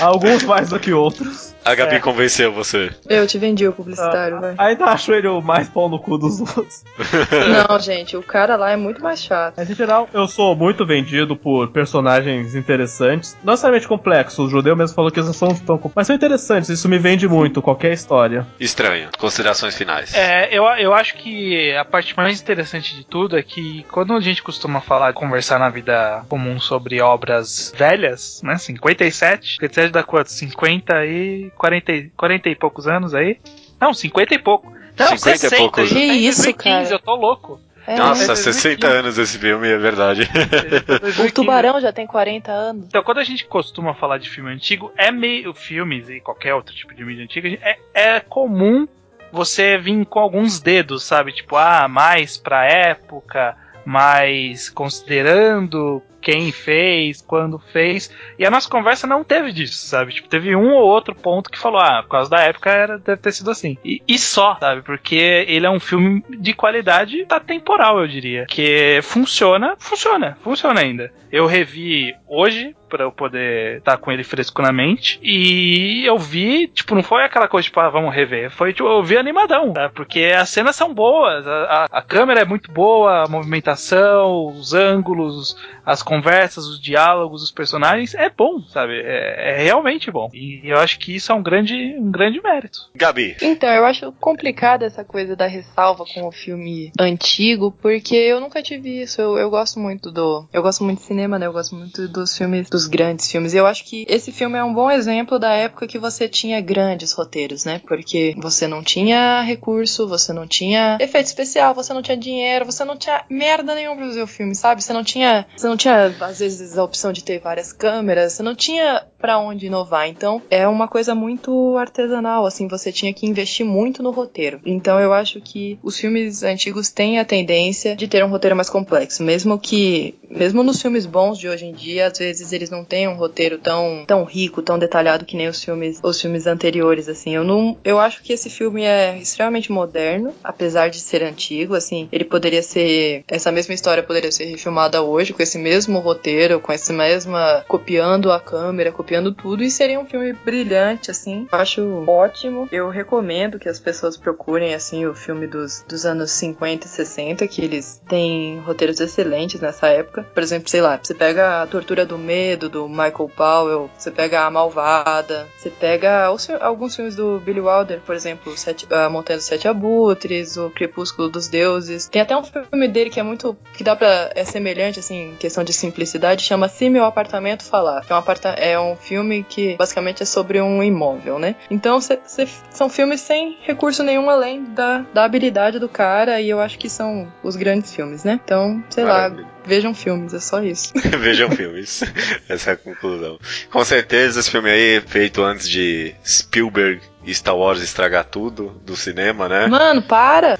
Alguns 0.00 0.42
mais 0.44 0.68
do 0.70 0.78
que 0.78 0.92
outros. 0.92 1.54
A 1.64 1.74
Gabi 1.74 1.96
É. 1.96 2.00
convenceu 2.00 2.52
você. 2.52 2.90
Eu 3.08 3.26
te 3.26 3.36
vendi 3.38 3.68
o 3.68 3.72
publicitário, 3.72 4.36
Ah, 4.38 4.40
vai. 4.40 4.54
ainda 4.56 4.86
acho 4.86 5.12
ele 5.12 5.28
o 5.28 5.42
mais 5.42 5.68
pau 5.68 5.88
no 5.90 5.98
cu 5.98 6.16
dos 6.16 6.40
outros. 6.40 6.82
Não, 7.68 7.78
gente, 7.78 8.16
o 8.16 8.22
cara 8.22 8.56
lá 8.56 8.70
é 8.70 8.76
muito 8.76 9.02
mais 9.02 9.22
chato. 9.22 9.54
Mas 9.58 9.68
em 9.70 9.74
geral, 9.74 10.08
eu 10.12 10.26
sou 10.26 10.56
muito 10.56 10.86
vendido 10.86 11.36
por 11.36 11.68
personagens 11.68 12.54
interessantes. 12.54 13.36
Não 13.44 13.52
necessariamente 13.52 13.86
complexos. 13.86 14.38
O 14.46 14.48
judeu 14.48 14.74
mesmo 14.74 14.94
falou 14.94 15.10
que 15.10 15.18
eles 15.18 15.26
não 15.26 15.34
são 15.34 15.48
tão 15.54 15.76
complexos. 15.76 15.92
Mas 15.96 16.06
são 16.06 16.16
interessantes. 16.16 16.70
Isso 16.70 16.88
me 16.88 16.98
vende 16.98 17.28
muito, 17.28 17.60
qualquer 17.60 17.92
história. 17.92 18.46
Estranho. 18.58 19.10
Considerações 19.18 19.76
finais. 19.76 20.14
É, 20.14 20.48
eu, 20.56 20.64
eu 20.78 20.94
acho 20.94 21.14
que 21.16 21.74
a 21.76 21.84
parte 21.84 22.16
mais 22.16 22.40
interessante 22.40 22.96
de 22.96 23.04
tudo 23.04 23.36
é 23.36 23.42
que 23.42 23.84
quando 23.90 24.14
a 24.14 24.20
gente 24.20 24.42
costuma 24.42 24.80
falar, 24.80 25.12
conversar 25.12 25.58
na 25.58 25.68
vida 25.68 26.24
comum 26.28 26.58
sobre 26.58 27.00
obras 27.02 27.72
velhas, 27.76 28.40
né? 28.42 28.56
57, 28.56 29.58
57 29.70 29.92
dá 29.92 30.02
quanto? 30.02 30.30
50 30.30 31.06
e 31.06 31.50
40, 31.56 31.92
e- 31.92 32.08
40 32.16 32.48
e 32.48 32.54
poucos 32.54 32.86
anos 32.86 33.14
aí? 33.14 33.38
Não, 33.80 33.94
50 33.94 34.34
e 34.34 34.38
pouco. 34.38 34.70
Não, 34.98 35.16
50 35.16 35.30
e 35.30 35.38
60. 35.38 35.56
poucos. 35.56 35.78
a 35.78 35.86
gente 35.86 35.94
tá 35.94 36.00
em 36.00 36.08
Que 36.08 36.26
isso, 36.26 36.42
2015, 36.42 36.82
cara. 36.82 36.94
Eu 36.94 36.98
tô 36.98 37.14
louco. 37.14 37.60
É, 37.86 37.96
Nossa, 37.96 38.32
é 38.32 38.36
60 38.36 38.86
anos 38.86 39.18
esse 39.18 39.38
filme, 39.38 39.66
é 39.68 39.78
verdade. 39.78 40.22
o 40.22 40.86
2015. 40.86 41.32
tubarão 41.32 41.80
já 41.80 41.92
tem 41.92 42.06
40 42.06 42.52
anos. 42.52 42.84
Então, 42.86 43.02
quando 43.02 43.18
a 43.18 43.24
gente 43.24 43.44
costuma 43.46 43.94
falar 43.94 44.18
de 44.18 44.28
filme 44.28 44.50
antigo, 44.52 44.92
é 44.96 45.10
meio 45.10 45.54
filmes 45.54 46.08
e 46.08 46.20
qualquer 46.20 46.54
outro 46.54 46.74
tipo 46.74 46.94
de 46.94 47.04
mídia 47.04 47.24
antiga, 47.24 47.48
é, 47.62 47.78
é 47.94 48.20
comum 48.20 48.86
você 49.32 49.78
vir 49.78 50.04
com 50.04 50.18
alguns 50.18 50.60
dedos, 50.60 51.02
sabe? 51.04 51.32
Tipo, 51.32 51.56
ah, 51.56 51.88
mais 51.88 52.36
pra 52.36 52.64
época, 52.66 53.56
mais 53.84 54.68
considerando 54.68 56.02
quem 56.20 56.52
fez, 56.52 57.22
quando 57.22 57.58
fez. 57.58 58.10
E 58.38 58.44
a 58.46 58.50
nossa 58.50 58.68
conversa 58.68 59.06
não 59.06 59.24
teve 59.24 59.52
disso, 59.52 59.86
sabe? 59.86 60.12
Tipo, 60.12 60.28
teve 60.28 60.54
um 60.56 60.72
ou 60.74 60.86
outro 60.86 61.14
ponto 61.14 61.50
que 61.50 61.58
falou, 61.58 61.80
ah, 61.80 62.02
por 62.02 62.10
causa 62.10 62.30
da 62.30 62.40
época 62.40 62.70
era, 62.70 62.98
deve 62.98 63.20
ter 63.20 63.32
sido 63.32 63.50
assim. 63.50 63.76
E, 63.84 64.02
e 64.06 64.18
só, 64.18 64.56
sabe? 64.60 64.82
Porque 64.82 65.16
ele 65.48 65.66
é 65.66 65.70
um 65.70 65.80
filme 65.80 66.22
de 66.28 66.52
qualidade 66.52 67.26
atemporal, 67.28 68.00
eu 68.00 68.08
diria. 68.08 68.46
Que 68.46 69.00
funciona, 69.02 69.74
funciona, 69.78 70.36
funciona 70.42 70.80
ainda. 70.80 71.12
Eu 71.32 71.46
revi 71.46 72.12
hoje 72.28 72.74
pra 72.88 73.04
eu 73.04 73.12
poder 73.12 73.78
estar 73.78 73.96
com 73.98 74.10
ele 74.10 74.24
fresco 74.24 74.60
na 74.62 74.72
mente. 74.72 75.20
E 75.22 76.04
eu 76.04 76.18
vi, 76.18 76.66
tipo, 76.66 76.92
não 76.92 77.04
foi 77.04 77.22
aquela 77.22 77.46
coisa, 77.46 77.64
tipo, 77.64 77.78
ah, 77.78 77.88
vamos 77.88 78.12
rever. 78.12 78.50
Foi, 78.50 78.72
tipo, 78.72 78.88
eu 78.88 79.00
vi 79.04 79.16
animadão, 79.16 79.72
tá? 79.72 79.88
Porque 79.88 80.24
as 80.36 80.48
cenas 80.50 80.74
são 80.74 80.92
boas, 80.92 81.46
a, 81.46 81.62
a- 81.84 81.86
a 81.92 82.02
câmera 82.02 82.40
é 82.40 82.44
muito 82.44 82.72
boa, 82.72 83.22
a 83.22 83.28
movimentação, 83.28 84.48
os 84.48 84.74
ângulos, 84.74 85.56
as 85.86 86.02
conversas, 86.10 86.66
os 86.66 86.80
diálogos, 86.80 87.40
os 87.40 87.52
personagens, 87.52 88.14
é 88.16 88.28
bom, 88.28 88.60
sabe? 88.62 89.00
É, 89.00 89.52
é 89.52 89.62
realmente 89.62 90.10
bom. 90.10 90.28
E 90.34 90.60
eu 90.64 90.76
acho 90.78 90.98
que 90.98 91.14
isso 91.14 91.30
é 91.30 91.34
um 91.36 91.42
grande, 91.42 91.96
um 91.96 92.10
grande 92.10 92.42
mérito. 92.42 92.80
Gabi. 92.96 93.36
Então, 93.40 93.68
eu 93.68 93.84
acho 93.84 94.10
complicado 94.20 94.82
essa 94.82 95.04
coisa 95.04 95.36
da 95.36 95.46
ressalva 95.46 96.04
com 96.12 96.26
o 96.26 96.32
filme 96.32 96.90
antigo, 96.98 97.70
porque 97.80 98.16
eu 98.16 98.40
nunca 98.40 98.60
tive 98.60 99.02
isso. 99.02 99.20
Eu, 99.20 99.38
eu 99.38 99.48
gosto 99.48 99.78
muito 99.78 100.10
do. 100.10 100.48
Eu 100.52 100.62
gosto 100.62 100.82
muito 100.82 100.98
de 100.98 101.04
cinema, 101.04 101.38
né? 101.38 101.46
Eu 101.46 101.52
gosto 101.52 101.76
muito 101.76 102.08
dos 102.08 102.36
filmes, 102.36 102.68
dos 102.68 102.88
grandes 102.88 103.30
filmes. 103.30 103.54
E 103.54 103.58
eu 103.58 103.66
acho 103.66 103.84
que 103.84 104.04
esse 104.08 104.32
filme 104.32 104.58
é 104.58 104.64
um 104.64 104.74
bom 104.74 104.90
exemplo 104.90 105.38
da 105.38 105.52
época 105.52 105.86
que 105.86 105.98
você 105.98 106.28
tinha 106.28 106.60
grandes 106.60 107.12
roteiros, 107.12 107.64
né? 107.64 107.80
Porque 107.86 108.34
você 108.36 108.66
não 108.66 108.82
tinha 108.82 109.42
recurso, 109.42 110.08
você 110.08 110.32
não 110.32 110.46
tinha 110.48 110.98
efeito 111.00 111.26
especial, 111.26 111.72
você 111.72 111.94
não 111.94 112.02
tinha 112.02 112.16
dinheiro, 112.16 112.64
você 112.64 112.84
não 112.84 112.96
tinha 112.96 113.22
merda 113.30 113.76
nenhuma 113.76 113.96
pra 113.96 114.06
fazer 114.06 114.22
o 114.22 114.26
filme, 114.26 114.56
sabe? 114.56 114.82
Você 114.82 114.92
não 114.92 115.04
tinha. 115.04 115.46
Você 115.56 115.68
não 115.68 115.76
tinha, 115.76 115.99
às 116.20 116.38
vezes, 116.38 116.76
a 116.76 116.84
opção 116.84 117.12
de 117.12 117.24
ter 117.24 117.40
várias 117.40 117.72
câmeras, 117.72 118.34
você 118.34 118.42
não 118.42 118.54
tinha 118.54 119.06
pra 119.20 119.38
onde 119.38 119.66
inovar. 119.66 120.08
Então, 120.08 120.42
é 120.50 120.66
uma 120.66 120.88
coisa 120.88 121.14
muito 121.14 121.76
artesanal, 121.76 122.46
assim, 122.46 122.66
você 122.66 122.90
tinha 122.90 123.12
que 123.12 123.26
investir 123.26 123.64
muito 123.64 124.02
no 124.02 124.10
roteiro. 124.10 124.60
Então, 124.64 124.98
eu 124.98 125.12
acho 125.12 125.40
que 125.40 125.78
os 125.82 125.98
filmes 125.98 126.42
antigos 126.42 126.90
têm 126.90 127.18
a 127.18 127.24
tendência 127.24 127.94
de 127.94 128.08
ter 128.08 128.24
um 128.24 128.28
roteiro 128.28 128.56
mais 128.56 128.70
complexo, 128.70 129.22
mesmo 129.22 129.58
que, 129.58 130.14
mesmo 130.28 130.62
nos 130.62 130.80
filmes 130.80 131.06
bons 131.06 131.38
de 131.38 131.48
hoje 131.48 131.66
em 131.66 131.72
dia, 131.72 132.06
às 132.06 132.18
vezes 132.18 132.52
eles 132.52 132.70
não 132.70 132.84
têm 132.84 133.08
um 133.08 133.16
roteiro 133.16 133.58
tão, 133.58 134.04
tão 134.06 134.24
rico, 134.24 134.62
tão 134.62 134.78
detalhado 134.78 135.24
que 135.24 135.36
nem 135.36 135.48
os 135.48 135.62
filmes, 135.62 136.00
os 136.02 136.20
filmes 136.20 136.46
anteriores, 136.46 137.08
assim. 137.08 137.34
Eu 137.34 137.44
não, 137.44 137.76
eu 137.84 137.98
acho 137.98 138.22
que 138.22 138.32
esse 138.32 138.48
filme 138.48 138.82
é 138.82 139.18
extremamente 139.18 139.70
moderno, 139.70 140.32
apesar 140.42 140.88
de 140.88 141.00
ser 141.00 141.22
antigo, 141.22 141.74
assim, 141.74 142.08
ele 142.10 142.24
poderia 142.24 142.62
ser, 142.62 143.24
essa 143.28 143.52
mesma 143.52 143.74
história 143.74 144.02
poderia 144.02 144.32
ser 144.32 144.46
refilmada 144.46 145.02
hoje 145.02 145.32
com 145.32 145.42
esse 145.42 145.58
mesmo 145.58 145.98
roteiro, 145.98 146.60
com 146.60 146.72
essa 146.72 146.92
mesma 146.92 147.64
copiando 147.68 148.32
a 148.32 148.40
câmera, 148.40 148.92
copiando 148.92 149.09
tudo 149.34 149.62
e 149.62 149.70
seria 149.70 149.98
um 149.98 150.06
filme 150.06 150.32
brilhante, 150.32 151.10
assim. 151.10 151.46
Acho 151.50 152.04
ótimo. 152.06 152.68
Eu 152.70 152.88
recomendo 152.88 153.58
que 153.58 153.68
as 153.68 153.80
pessoas 153.80 154.16
procurem, 154.16 154.74
assim, 154.74 155.06
o 155.06 155.14
filme 155.14 155.46
dos, 155.46 155.84
dos 155.88 156.06
anos 156.06 156.30
50 156.30 156.86
e 156.86 156.88
60, 156.88 157.48
que 157.48 157.62
eles 157.62 158.00
têm 158.08 158.60
roteiros 158.60 159.00
excelentes 159.00 159.60
nessa 159.60 159.88
época. 159.88 160.22
Por 160.22 160.42
exemplo, 160.42 160.68
sei 160.68 160.80
lá, 160.80 160.98
você 161.02 161.14
pega 161.14 161.62
a 161.62 161.66
Tortura 161.66 162.06
do 162.06 162.18
Medo, 162.18 162.68
do 162.68 162.88
Michael 162.88 163.30
Powell, 163.34 163.90
você 163.96 164.10
pega 164.10 164.46
A 164.46 164.50
Malvada, 164.50 165.46
você 165.56 165.70
pega 165.70 166.30
os, 166.30 166.48
alguns 166.60 166.94
filmes 166.94 167.16
do 167.16 167.40
Billy 167.40 167.60
Wilder, 167.60 168.00
por 168.00 168.14
exemplo, 168.14 168.56
Sete, 168.56 168.86
A 168.92 169.08
Montanha 169.08 169.38
dos 169.38 169.46
Sete 169.46 169.66
Abutres, 169.66 170.56
O 170.56 170.70
Crepúsculo 170.70 171.28
dos 171.28 171.48
Deuses. 171.48 172.06
Tem 172.06 172.22
até 172.22 172.36
um 172.36 172.44
filme 172.44 172.88
dele 172.88 173.10
que 173.10 173.20
é 173.20 173.22
muito. 173.22 173.56
que 173.74 173.82
dá 173.82 173.96
pra. 173.96 174.30
é 174.34 174.44
semelhante, 174.44 175.00
assim, 175.00 175.30
em 175.30 175.36
questão 175.36 175.64
de 175.64 175.72
simplicidade, 175.72 176.42
chama 176.42 176.68
Se 176.68 176.88
Meu 176.88 177.04
Apartamento 177.04 177.64
Falar. 177.64 178.04
Que 178.04 178.12
é 178.12 178.14
um, 178.14 178.18
aparta 178.18 178.48
é 178.50 178.78
um 178.78 178.96
filme 179.00 179.44
que 179.48 179.76
basicamente 179.76 180.22
é 180.22 180.26
sobre 180.26 180.60
um 180.60 180.82
imóvel, 180.82 181.38
né? 181.38 181.56
Então 181.70 182.00
cê, 182.00 182.18
cê, 182.24 182.46
são 182.70 182.88
filmes 182.88 183.20
sem 183.20 183.58
recurso 183.62 184.02
nenhum 184.02 184.28
além 184.30 184.64
da, 184.64 185.04
da 185.12 185.24
habilidade 185.24 185.78
do 185.78 185.88
cara, 185.88 186.40
e 186.40 186.48
eu 186.48 186.60
acho 186.60 186.78
que 186.78 186.88
são 186.88 187.32
os 187.42 187.56
grandes 187.56 187.94
filmes, 187.94 188.24
né? 188.24 188.40
Então, 188.44 188.82
sei 188.90 189.04
Maravilha. 189.04 189.42
lá. 189.42 189.48
Vejam 189.64 189.94
filmes, 189.94 190.32
é 190.32 190.40
só 190.40 190.62
isso. 190.62 190.92
Vejam 191.18 191.50
filmes. 191.50 192.02
Essa 192.48 192.70
é 192.70 192.72
a 192.74 192.76
conclusão. 192.76 193.38
Com 193.70 193.84
certeza 193.84 194.40
esse 194.40 194.50
filme 194.50 194.70
aí 194.70 194.96
é 194.96 195.00
feito 195.00 195.42
antes 195.42 195.68
de 195.68 196.14
Spielberg 196.24 197.02
Star 197.28 197.56
Wars 197.56 197.80
estragar 197.82 198.24
tudo 198.24 198.80
do 198.84 198.96
cinema, 198.96 199.48
né? 199.48 199.66
Mano, 199.66 200.02
para! 200.02 200.56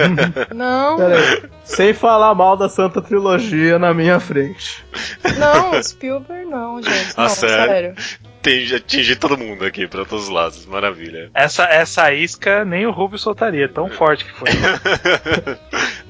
não, 0.54 0.96
Peraí, 0.96 1.42
sem 1.64 1.92
falar 1.92 2.34
mal 2.34 2.56
da 2.56 2.68
Santa 2.68 3.02
Trilogia 3.02 3.78
na 3.78 3.92
minha 3.92 4.18
frente. 4.18 4.84
não, 5.38 5.82
Spielberg 5.82 6.46
não, 6.46 6.82
gente. 6.82 7.12
Ah, 7.16 7.22
Não, 7.24 7.28
sério? 7.28 7.66
sério. 7.66 7.94
Tem, 8.40 8.72
atingir 8.74 9.16
todo 9.16 9.36
mundo 9.36 9.64
aqui, 9.64 9.86
pra 9.86 10.04
todos 10.04 10.24
os 10.24 10.30
lados. 10.30 10.64
Maravilha. 10.64 11.28
Essa, 11.34 11.64
essa 11.64 12.12
isca 12.14 12.64
nem 12.64 12.86
o 12.86 12.90
Rubio 12.90 13.18
soltaria, 13.18 13.68
tão 13.68 13.90
forte 13.92 14.24
que 14.24 14.32
foi. 14.32 14.48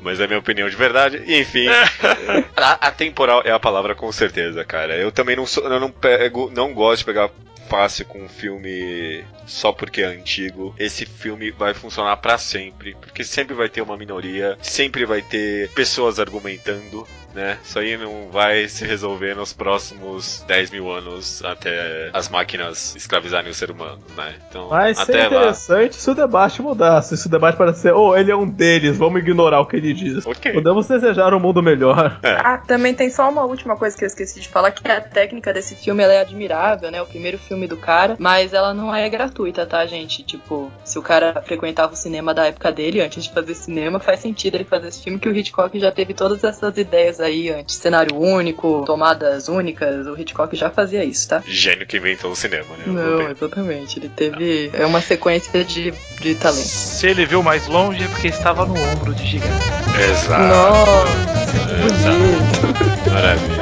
Mas 0.02 0.20
é 0.20 0.26
minha 0.26 0.38
opinião 0.38 0.68
de 0.68 0.76
verdade. 0.76 1.22
E, 1.26 1.40
enfim, 1.40 1.66
a, 2.56 2.86
atemporal 2.88 3.42
é 3.44 3.50
a 3.50 3.58
palavra 3.58 3.94
com 3.94 4.12
certeza, 4.12 4.64
cara. 4.64 4.94
Eu 4.96 5.10
também 5.10 5.36
não 5.36 5.46
sou, 5.46 5.64
eu 5.64 5.80
não 5.80 5.90
pego, 5.90 6.50
não 6.54 6.72
gosto 6.74 6.98
de 7.00 7.04
pegar 7.06 7.30
fácil 7.68 8.06
com 8.06 8.20
um 8.20 8.28
filme 8.28 9.24
só 9.46 9.72
porque 9.72 10.02
é 10.02 10.06
antigo. 10.06 10.74
Esse 10.78 11.06
filme 11.06 11.50
vai 11.50 11.74
funcionar 11.74 12.16
pra 12.16 12.38
sempre, 12.38 12.94
porque 12.94 13.24
sempre 13.24 13.54
vai 13.54 13.68
ter 13.68 13.82
uma 13.82 13.96
minoria, 13.96 14.56
sempre 14.62 15.04
vai 15.04 15.22
ter 15.22 15.70
pessoas 15.70 16.18
argumentando. 16.18 17.06
Né? 17.34 17.58
Isso 17.62 17.78
aí 17.78 17.96
não 17.96 18.30
vai 18.32 18.66
se 18.68 18.84
resolver 18.86 19.34
nos 19.34 19.52
próximos 19.52 20.42
10 20.48 20.70
mil 20.70 20.90
anos 20.90 21.44
até 21.44 22.10
as 22.12 22.28
máquinas 22.28 22.96
escravizarem 22.96 23.50
o 23.50 23.54
ser 23.54 23.70
humano, 23.70 24.00
né? 24.16 24.34
Então, 24.48 24.68
Mas 24.70 24.98
até 24.98 25.12
seria 25.12 25.28
lá. 25.28 25.36
interessante 25.36 25.96
se 25.96 26.10
o 26.10 26.14
debate 26.14 26.62
mudasse. 26.62 27.16
Se 27.16 27.26
o 27.26 27.30
debate 27.30 27.56
parecer, 27.56 27.92
oh, 27.92 28.16
ele 28.16 28.32
é 28.32 28.36
um 28.36 28.48
deles, 28.48 28.96
vamos 28.96 29.20
ignorar 29.20 29.60
o 29.60 29.66
que 29.66 29.76
ele 29.76 29.92
diz. 29.92 30.26
Ok. 30.26 30.52
Podemos 30.52 30.88
desejar 30.88 31.32
um 31.34 31.38
mundo 31.38 31.62
melhor. 31.62 32.18
Ah, 32.24 32.58
também 32.58 32.94
tem 32.94 33.10
só 33.10 33.28
uma 33.28 33.44
última 33.44 33.76
coisa 33.76 33.96
que 33.96 34.04
eu 34.04 34.06
esqueci 34.06 34.40
de 34.40 34.48
falar, 34.48 34.70
que 34.70 34.88
a 34.90 35.00
técnica 35.00 35.52
desse 35.52 35.74
filme 35.74 36.02
ela 36.02 36.14
é 36.14 36.20
admirável, 36.20 36.90
né? 36.90 37.00
O 37.02 37.06
primeiro 37.06 37.38
filme 37.38 37.57
do 37.66 37.76
cara, 37.76 38.16
mas 38.18 38.52
ela 38.52 38.72
não 38.72 38.94
é 38.94 39.08
gratuita, 39.08 39.66
tá, 39.66 39.84
gente? 39.86 40.22
Tipo, 40.22 40.70
se 40.84 40.98
o 40.98 41.02
cara 41.02 41.42
frequentava 41.42 41.92
o 41.92 41.96
cinema 41.96 42.32
da 42.32 42.46
época 42.46 42.70
dele, 42.70 43.00
antes 43.00 43.24
de 43.24 43.32
fazer 43.32 43.54
cinema, 43.54 43.98
faz 43.98 44.20
sentido 44.20 44.54
ele 44.56 44.64
fazer 44.64 44.88
esse 44.88 45.02
filme, 45.02 45.18
que 45.18 45.28
o 45.28 45.36
Hitchcock 45.36 45.78
já 45.78 45.90
teve 45.90 46.14
todas 46.14 46.42
essas 46.44 46.76
ideias 46.76 47.20
aí 47.20 47.50
antes. 47.50 47.76
Cenário 47.76 48.16
único, 48.16 48.84
tomadas 48.84 49.48
únicas, 49.48 50.06
o 50.06 50.18
Hitchcock 50.18 50.54
já 50.56 50.70
fazia 50.70 51.04
isso, 51.04 51.28
tá? 51.28 51.42
Gênio 51.46 51.86
que 51.86 51.96
inventou 51.96 52.30
o 52.30 52.36
cinema, 52.36 52.68
né? 52.76 52.84
Não, 52.86 53.30
exatamente. 53.30 53.98
Ele 53.98 54.08
teve. 54.08 54.70
É 54.72 54.84
uma 54.86 55.00
sequência 55.00 55.64
de, 55.64 55.92
de 56.20 56.34
talentos. 56.34 56.70
Se 56.70 57.06
ele 57.06 57.24
viu 57.24 57.42
mais 57.42 57.66
longe 57.66 58.02
é 58.02 58.08
porque 58.08 58.28
estava 58.28 58.64
no 58.66 58.74
ombro 58.74 59.14
de 59.14 59.24
gigante. 59.24 59.52
Exato. 60.10 60.42
Nossa, 60.42 61.48
Exato. 61.86 63.10
Maravilha. 63.10 63.57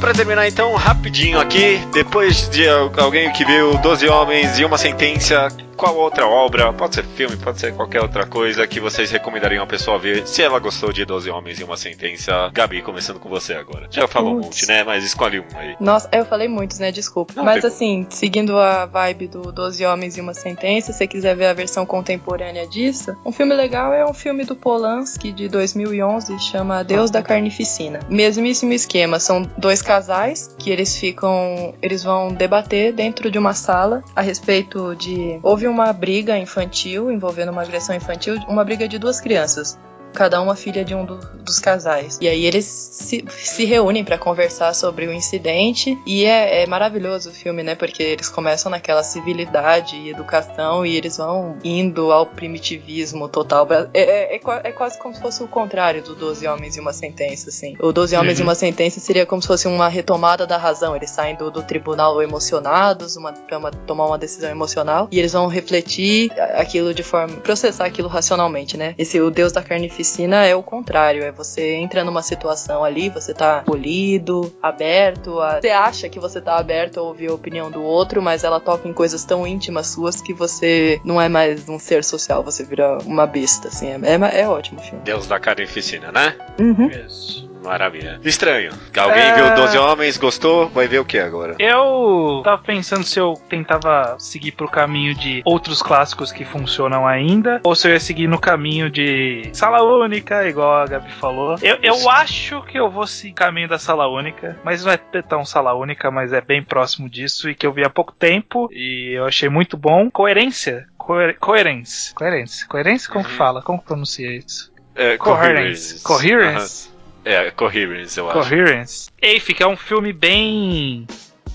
Pra 0.00 0.14
terminar 0.14 0.48
então, 0.48 0.74
rapidinho 0.74 1.38
aqui, 1.38 1.78
depois 1.92 2.48
de 2.48 2.66
al- 2.66 2.90
alguém 2.96 3.30
que 3.32 3.44
viu 3.44 3.76
12 3.78 4.08
Homens 4.08 4.58
e 4.58 4.64
uma 4.64 4.78
Sentença, 4.78 5.48
qual 5.80 5.96
outra 5.96 6.26
obra, 6.26 6.70
pode 6.74 6.94
ser 6.94 7.04
filme, 7.04 7.38
pode 7.38 7.58
ser 7.58 7.74
qualquer 7.74 8.02
outra 8.02 8.26
coisa 8.26 8.66
que 8.66 8.78
vocês 8.78 9.10
recomendariam 9.10 9.64
a 9.64 9.66
pessoa 9.66 9.98
ver, 9.98 10.28
se 10.28 10.42
ela 10.42 10.58
gostou 10.58 10.92
de 10.92 11.06
12 11.06 11.30
Homens 11.30 11.58
e 11.58 11.64
uma 11.64 11.78
Sentença? 11.78 12.50
Gabi, 12.52 12.82
começando 12.82 13.18
com 13.18 13.30
você 13.30 13.54
agora. 13.54 13.88
Já 13.90 14.06
falou 14.06 14.32
um 14.32 14.40
Putz. 14.42 14.60
monte, 14.60 14.68
né? 14.68 14.84
Mas 14.84 15.02
escolhe 15.02 15.40
um 15.40 15.44
aí. 15.54 15.76
Nossa, 15.80 16.06
eu 16.12 16.26
falei 16.26 16.48
muitos, 16.48 16.78
né? 16.78 16.92
Desculpa. 16.92 17.32
Não, 17.34 17.42
Mas 17.42 17.62
tem 17.62 17.70
assim, 17.70 18.06
seguindo 18.10 18.58
a 18.58 18.84
vibe 18.84 19.28
do 19.28 19.50
Doze 19.50 19.86
Homens 19.86 20.18
e 20.18 20.20
uma 20.20 20.34
Sentença, 20.34 20.92
se 20.92 20.98
você 20.98 21.06
quiser 21.06 21.34
ver 21.34 21.46
a 21.46 21.54
versão 21.54 21.86
contemporânea 21.86 22.66
disso, 22.66 23.16
um 23.24 23.32
filme 23.32 23.54
legal 23.54 23.94
é 23.94 24.04
um 24.04 24.12
filme 24.12 24.44
do 24.44 24.54
Polanski 24.54 25.32
de 25.32 25.48
2011, 25.48 26.38
chama 26.40 26.84
Deus 26.84 27.10
da 27.10 27.22
Carnificina. 27.22 28.00
Mesmíssimo 28.06 28.74
esquema, 28.74 29.18
são 29.18 29.48
dois 29.56 29.80
casais 29.80 30.54
que 30.58 30.68
eles 30.68 30.94
ficam, 30.94 31.72
eles 31.80 32.02
vão 32.02 32.28
debater 32.28 32.92
dentro 32.92 33.30
de 33.30 33.38
uma 33.38 33.54
sala 33.54 34.04
a 34.14 34.20
respeito 34.20 34.94
de 34.94 35.40
houve 35.42 35.69
uma 35.70 35.92
briga 35.92 36.36
infantil 36.36 37.10
envolvendo 37.10 37.50
uma 37.50 37.62
agressão 37.62 37.94
infantil, 37.94 38.36
uma 38.48 38.64
briga 38.64 38.88
de 38.88 38.98
duas 38.98 39.20
crianças 39.20 39.78
cada 40.12 40.40
uma 40.40 40.54
filha 40.56 40.84
de 40.84 40.94
um 40.94 41.04
do- 41.04 41.18
dos 41.44 41.58
casais. 41.58 42.18
E 42.20 42.28
aí 42.28 42.44
eles 42.44 42.64
se, 42.64 43.24
se 43.28 43.64
reúnem 43.64 44.04
pra 44.04 44.18
conversar 44.18 44.74
sobre 44.74 45.06
o 45.06 45.12
incidente 45.12 45.98
e 46.06 46.24
é, 46.24 46.62
é 46.62 46.66
maravilhoso 46.66 47.30
o 47.30 47.32
filme, 47.32 47.62
né? 47.62 47.74
Porque 47.74 48.02
eles 48.02 48.28
começam 48.28 48.70
naquela 48.70 49.02
civilidade 49.02 49.96
e 49.96 50.10
educação 50.10 50.84
e 50.84 50.96
eles 50.96 51.16
vão 51.16 51.56
indo 51.64 52.12
ao 52.12 52.26
primitivismo 52.26 53.28
total. 53.28 53.66
É, 53.94 54.00
é- 54.00 54.36
é 54.36 54.40
é 54.64 54.72
quase 54.72 54.98
como 54.98 55.14
se 55.14 55.20
fosse 55.20 55.42
o 55.42 55.48
contrário 55.48 56.02
do 56.02 56.14
Doze 56.14 56.46
Homens 56.46 56.76
e 56.76 56.80
uma 56.80 56.92
Sentença, 56.92 57.48
assim. 57.48 57.74
O 57.80 57.92
Doze 57.92 58.16
Homens 58.16 58.38
e 58.38 58.42
uma 58.42 58.54
Sentença 58.54 59.00
seria 59.00 59.24
como 59.26 59.40
se 59.40 59.48
fosse 59.48 59.66
uma 59.68 59.88
retomada 59.88 60.46
da 60.46 60.56
razão. 60.56 60.94
Eles 60.96 61.10
saem 61.10 61.36
do, 61.36 61.50
do 61.50 61.62
tribunal 61.62 62.20
emocionados, 62.22 63.16
uma, 63.16 63.32
pra 63.32 63.58
uma- 63.58 63.70
tomar 63.70 64.06
uma 64.06 64.18
decisão 64.18 64.50
emocional 64.50 65.08
e 65.10 65.18
eles 65.18 65.32
vão 65.32 65.46
refletir 65.46 66.30
aquilo 66.54 66.92
de 66.92 67.02
forma 67.02 67.36
processar 67.38 67.84
aquilo 67.86 68.08
racionalmente, 68.08 68.76
né? 68.76 68.94
Esse 68.98 69.20
o 69.20 69.30
Deus 69.30 69.52
da 69.52 69.62
carnificina 70.00 70.46
é 70.46 70.54
o 70.54 70.62
contrário, 70.62 71.22
é 71.22 71.30
você 71.30 71.74
entra 71.74 72.02
numa 72.02 72.22
situação 72.22 72.82
ali, 72.82 73.10
você 73.10 73.34
tá 73.34 73.62
polido, 73.64 74.52
aberto, 74.62 75.38
a... 75.40 75.60
você 75.60 75.68
acha 75.68 76.08
que 76.08 76.18
você 76.18 76.40
tá 76.40 76.56
aberto 76.56 76.98
a 76.98 77.02
ouvir 77.02 77.30
a 77.30 77.34
opinião 77.34 77.70
do 77.70 77.82
outro, 77.82 78.22
mas 78.22 78.42
ela 78.42 78.58
toca 78.58 78.88
em 78.88 78.92
coisas 78.92 79.24
tão 79.24 79.46
íntimas 79.46 79.88
suas 79.88 80.20
que 80.20 80.32
você 80.32 81.00
não 81.04 81.20
é 81.20 81.28
mais 81.28 81.68
um 81.68 81.78
ser 81.78 82.02
social, 82.02 82.42
você 82.42 82.64
vira 82.64 82.98
uma 83.04 83.26
besta, 83.26 83.68
assim, 83.68 83.88
é, 83.88 83.98
é, 84.02 84.40
é 84.40 84.48
ótimo 84.48 84.80
o 84.80 84.82
filme. 84.82 85.04
Deus 85.04 85.26
da 85.26 85.38
Carnificina, 85.38 86.10
né? 86.10 86.34
Uhum. 86.58 86.88
Isso. 86.88 87.49
Maravilha. 87.62 88.20
Estranho. 88.24 88.72
Alguém 88.96 89.22
É. 89.30 89.34
viu 89.34 89.54
12 89.54 89.76
Homens, 89.78 90.16
gostou? 90.16 90.68
Vai 90.70 90.88
ver 90.88 90.98
o 90.98 91.04
que 91.04 91.18
agora? 91.18 91.56
Eu 91.58 92.40
tava 92.44 92.62
pensando 92.62 93.04
se 93.04 93.18
eu 93.18 93.34
tentava 93.48 94.16
seguir 94.18 94.52
pro 94.52 94.68
caminho 94.68 95.14
de 95.14 95.42
outros 95.44 95.82
clássicos 95.82 96.32
que 96.32 96.44
funcionam 96.44 97.06
ainda, 97.06 97.60
ou 97.64 97.74
se 97.74 97.88
eu 97.88 97.92
ia 97.92 98.00
seguir 98.00 98.26
no 98.26 98.38
caminho 98.38 98.90
de 98.90 99.50
sala 99.52 99.82
única, 99.82 100.46
igual 100.48 100.72
a 100.82 100.86
Gabi 100.86 101.10
falou. 101.12 101.56
Eu, 101.62 101.76
eu 101.82 102.08
acho 102.10 102.62
que 102.62 102.78
eu 102.78 102.90
vou 102.90 103.06
seguir 103.06 103.32
o 103.32 103.36
caminho 103.36 103.68
da 103.68 103.78
sala 103.78 104.06
única, 104.08 104.58
mas 104.64 104.84
não 104.84 104.92
é 104.92 104.96
tão 104.96 105.44
sala 105.44 105.74
única, 105.74 106.10
mas 106.10 106.32
é 106.32 106.40
bem 106.40 106.62
próximo 106.62 107.08
disso 107.08 107.48
e 107.50 107.54
que 107.54 107.66
eu 107.66 107.72
vi 107.72 107.84
há 107.84 107.90
pouco 107.90 108.12
tempo 108.12 108.68
e 108.72 109.12
eu 109.16 109.26
achei 109.26 109.48
muito 109.48 109.76
bom. 109.76 110.10
Coerência. 110.10 110.86
Coer 110.96 111.36
coerência. 111.38 112.14
Coerência. 112.14 112.66
Coerência? 112.68 113.10
Como 113.12 113.24
que 113.24 113.30
Uhum. 113.32 113.36
fala? 113.36 113.62
Como 113.62 113.78
que 113.78 113.84
pronuncia 113.86 114.30
isso? 114.36 114.70
É, 114.94 115.16
Coherence. 115.16 116.02
Coherence. 116.02 116.88
Aham. 116.88 116.99
É, 117.30 117.50
Coherence, 117.52 118.18
eu 118.18 118.28
acho. 118.28 118.40
Coherence. 118.40 119.10
Afe, 119.22 119.54
que 119.54 119.62
é 119.62 119.66
um 119.66 119.76
filme 119.76 120.12
bem. 120.12 121.06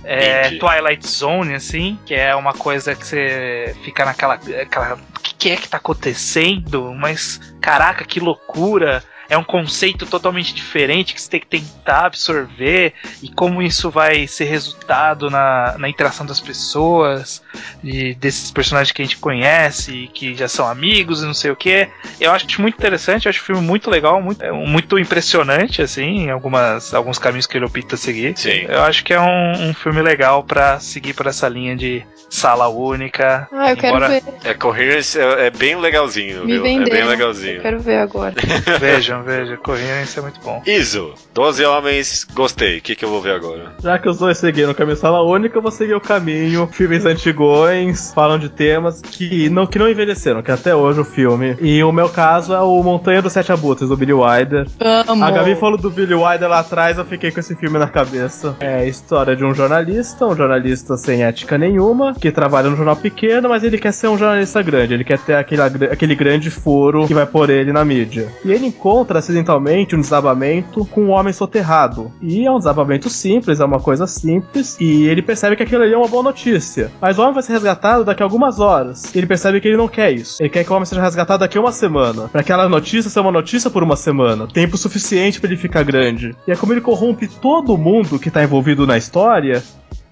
É. 0.04 0.52
Twilight 0.58 1.06
Zone, 1.08 1.56
assim, 1.56 1.98
que 2.06 2.14
é 2.14 2.36
uma 2.36 2.54
coisa 2.54 2.96
que 2.96 3.06
você 3.06 3.76
fica 3.84 4.06
naquela. 4.06 4.36
Aquela, 4.36 4.96
o 4.96 5.20
que, 5.20 5.36
que 5.36 5.50
é 5.50 5.56
que 5.58 5.68
tá 5.68 5.78
acontecendo? 5.78 6.94
Mas, 6.94 7.40
caraca, 7.60 8.06
que 8.06 8.20
loucura! 8.20 9.04
É 9.30 9.38
um 9.38 9.44
conceito 9.44 10.06
totalmente 10.06 10.54
diferente 10.54 11.14
que 11.14 11.22
você 11.22 11.30
tem 11.30 11.40
que 11.40 11.48
tentar 11.48 12.06
absorver 12.06 12.94
e 13.22 13.30
como 13.30 13.62
isso 13.62 13.90
vai 13.90 14.28
ser 14.28 14.46
resultado 14.46 15.30
na, 15.30 15.76
na 15.78 15.90
interação 15.90 16.26
das 16.26 16.40
pessoas, 16.40 17.42
e 17.84 18.14
desses 18.16 18.52
personagens 18.52 18.92
que 18.92 19.02
a 19.02 19.06
gente 19.06 19.18
conhece, 19.18 20.10
que 20.14 20.36
já 20.36 20.48
são 20.48 20.68
amigos 20.68 21.22
e 21.22 21.26
não 21.26 21.34
sei 21.34 21.52
o 21.52 21.56
que. 21.56 21.88
Eu 22.20 22.32
acho 22.32 22.62
muito 22.62 22.76
interessante, 22.76 23.26
eu 23.26 23.30
acho 23.30 23.42
o 23.42 23.44
filme 23.46 23.62
muito 23.62 23.90
legal, 23.90 24.22
muito, 24.22 24.44
é, 24.44 24.52
muito 24.52 24.98
impressionante, 25.00 25.82
assim, 25.82 26.26
em 26.26 26.30
algumas, 26.30 26.94
alguns 26.94 27.18
caminhos 27.18 27.48
que 27.48 27.58
ele 27.58 27.66
opta 27.66 27.98
seguir. 27.98 28.38
Sim. 28.38 28.66
Eu 28.68 28.84
acho 28.84 29.04
que 29.04 29.14
é 29.14 29.20
um, 29.20 29.70
um 29.70 29.74
filme 29.74 30.02
legal 30.02 30.44
pra 30.44 30.80
seguir 30.80 31.14
por 31.14 31.28
essa 31.28 31.48
linha 31.48 31.76
de 31.76 32.04
sala 32.30 32.68
única. 32.68 33.48
Ah, 33.52 33.72
eu 33.72 33.78
quero 33.78 34.00
ver. 34.08 34.24
É, 34.44 34.54
Coherence 34.54 35.20
é, 35.20 35.48
é 35.48 35.50
bem 35.50 35.76
legalzinho, 35.76 36.46
Me 36.46 36.54
viu? 36.54 36.62
É 36.62 36.84
bem 36.90 37.00
Eu 37.00 37.08
legalzinho. 37.08 37.62
quero 37.62 37.80
ver 37.80 37.98
agora. 37.98 38.34
Vejam, 39.16 39.24
vejam, 39.24 39.58
Coherence 39.58 40.18
é 40.18 40.22
muito 40.22 40.40
bom. 40.42 40.62
Iso, 40.66 41.14
12 41.34 41.64
homens, 41.66 42.28
gostei. 42.34 42.80
O 42.80 42.82
que, 42.82 42.96
que 42.96 43.06
eu 43.06 43.10
vou 43.10 43.22
ver 43.22 43.36
agora? 43.36 43.74
Já 43.82 43.98
que 44.00 44.10
os 44.10 44.18
dois 44.18 44.38
seguiram 44.38 44.72
o 44.72 44.76
caminho 44.76 44.98
sala 44.98 45.22
única, 45.22 45.58
eu 45.58 45.62
vou 45.62 45.72
seguir 45.72 45.94
o 45.94 46.02
caminho. 46.02 46.68
Filmes 46.72 47.06
antigões, 47.06 48.14
falam 48.14 48.40
de 48.40 48.50
temas 48.50 49.02
que 49.02 49.50
não, 49.50 49.68
que 49.68 49.80
não 49.80 49.90
envelheceram, 49.90 50.42
que 50.42 50.52
até 50.52 50.76
hoje 50.76 51.00
o 51.00 51.06
filme. 51.06 51.56
E 51.62 51.84
o 51.84 51.92
meu 51.92 52.10
caso 52.10 52.54
é 52.54 52.62
o 52.62 52.82
Montanha 52.82 53.22
dos 53.22 53.34
Sete 53.34 53.52
Abutres, 53.52 53.90
do 53.90 53.98
Billy 53.98 54.14
Wilder. 54.14 54.68
Amo. 55.08 55.24
A 55.24 55.32
Gabi 55.32 55.56
falou 55.56 55.78
do 55.78 55.90
Billy 55.90 56.14
Wilder 56.14 56.50
lá 56.50 56.60
atrás, 56.60 56.98
eu 56.98 57.06
fiquei 57.06 57.32
com 57.32 57.40
esse 57.40 57.56
filme 57.56 57.78
na 57.78 57.88
cabeça. 57.88 58.56
É 58.60 58.76
a 58.76 58.86
história 58.86 59.36
de 59.36 59.46
um 59.46 59.54
jornalista, 59.54 60.26
um 60.26 60.36
jornalista 60.36 60.98
sem 60.98 61.24
ética 61.24 61.58
nenhuma, 61.58 62.14
que 62.14 62.32
trabalha 62.32 62.70
num 62.70 62.76
jornal 62.76 62.96
pequeno, 62.96 63.50
mas 63.50 63.64
ele 63.64 63.78
quer 63.78 63.92
ser 63.92 64.08
um 64.08 64.18
jornalista 64.18 64.62
grande, 64.62 64.94
ele 64.94 65.04
quer 65.04 65.20
ter 65.20 65.36
aquele, 65.36 65.62
aquele 65.62 66.16
grande 66.16 66.50
foro 66.50 67.08
que 67.08 67.14
vai 67.14 67.26
pôr 67.26 67.50
ele 67.50 67.72
na 67.72 67.86
mídia. 67.86 68.28
E 68.44 68.52
ele 68.52 68.66
encontra 68.68 69.05
acidentalmente 69.14 69.96
um 69.96 70.02
desabamento 70.02 70.86
com 70.86 71.06
um 71.06 71.10
homem 71.12 71.34
soterrado. 71.34 72.12
E 72.22 72.46
é 72.46 72.52
um 72.52 72.58
desabamento 72.58 73.10
simples, 73.10 73.60
é 73.60 73.66
uma 73.66 73.80
coisa 73.80 74.08
simples, 74.08 74.78
e 74.80 75.08
ele 75.08 75.22
percebe 75.22 75.56
que 75.56 75.64
aquilo 75.64 75.84
ali 75.84 75.94
é 75.94 75.98
uma 75.98 76.08
boa 76.08 76.24
notícia. 76.24 76.92
Mas 77.02 77.18
o 77.18 77.22
homem 77.22 77.34
vai 77.34 77.44
ser 77.44 77.54
resgatado 77.54 78.04
daqui 78.04 78.24
a 78.24 78.26
algumas 78.26 78.60
horas. 78.60 79.16
Ele 79.16 79.28
percebe 79.28 79.62
que 79.62 79.68
ele 79.68 79.78
não 79.78 79.88
quer 79.88 80.12
isso. 80.12 80.42
Ele 80.42 80.50
quer 80.50 80.64
que 80.64 80.72
o 80.72 80.76
homem 80.76 80.86
seja 80.86 81.02
resgatado 81.02 81.40
daqui 81.40 81.58
a 81.58 81.62
uma 81.62 81.72
semana. 81.72 82.28
Pra 82.28 82.42
aquela 82.42 82.68
notícia 82.68 83.10
ser 83.10 83.20
uma 83.20 83.32
notícia 83.32 83.70
por 83.70 83.84
uma 83.84 83.96
semana. 83.96 84.48
Tempo 84.48 84.78
suficiente 84.78 85.40
pra 85.40 85.50
ele 85.50 85.58
ficar 85.58 85.84
grande. 85.84 86.36
E 86.48 86.52
é 86.52 86.56
como 86.56 86.74
ele 86.74 86.82
corrompe 86.82 87.28
todo 87.28 87.78
mundo 87.78 88.20
que 88.20 88.32
tá 88.32 88.44
envolvido 88.44 88.88
na 88.88 88.98
história. 88.98 89.64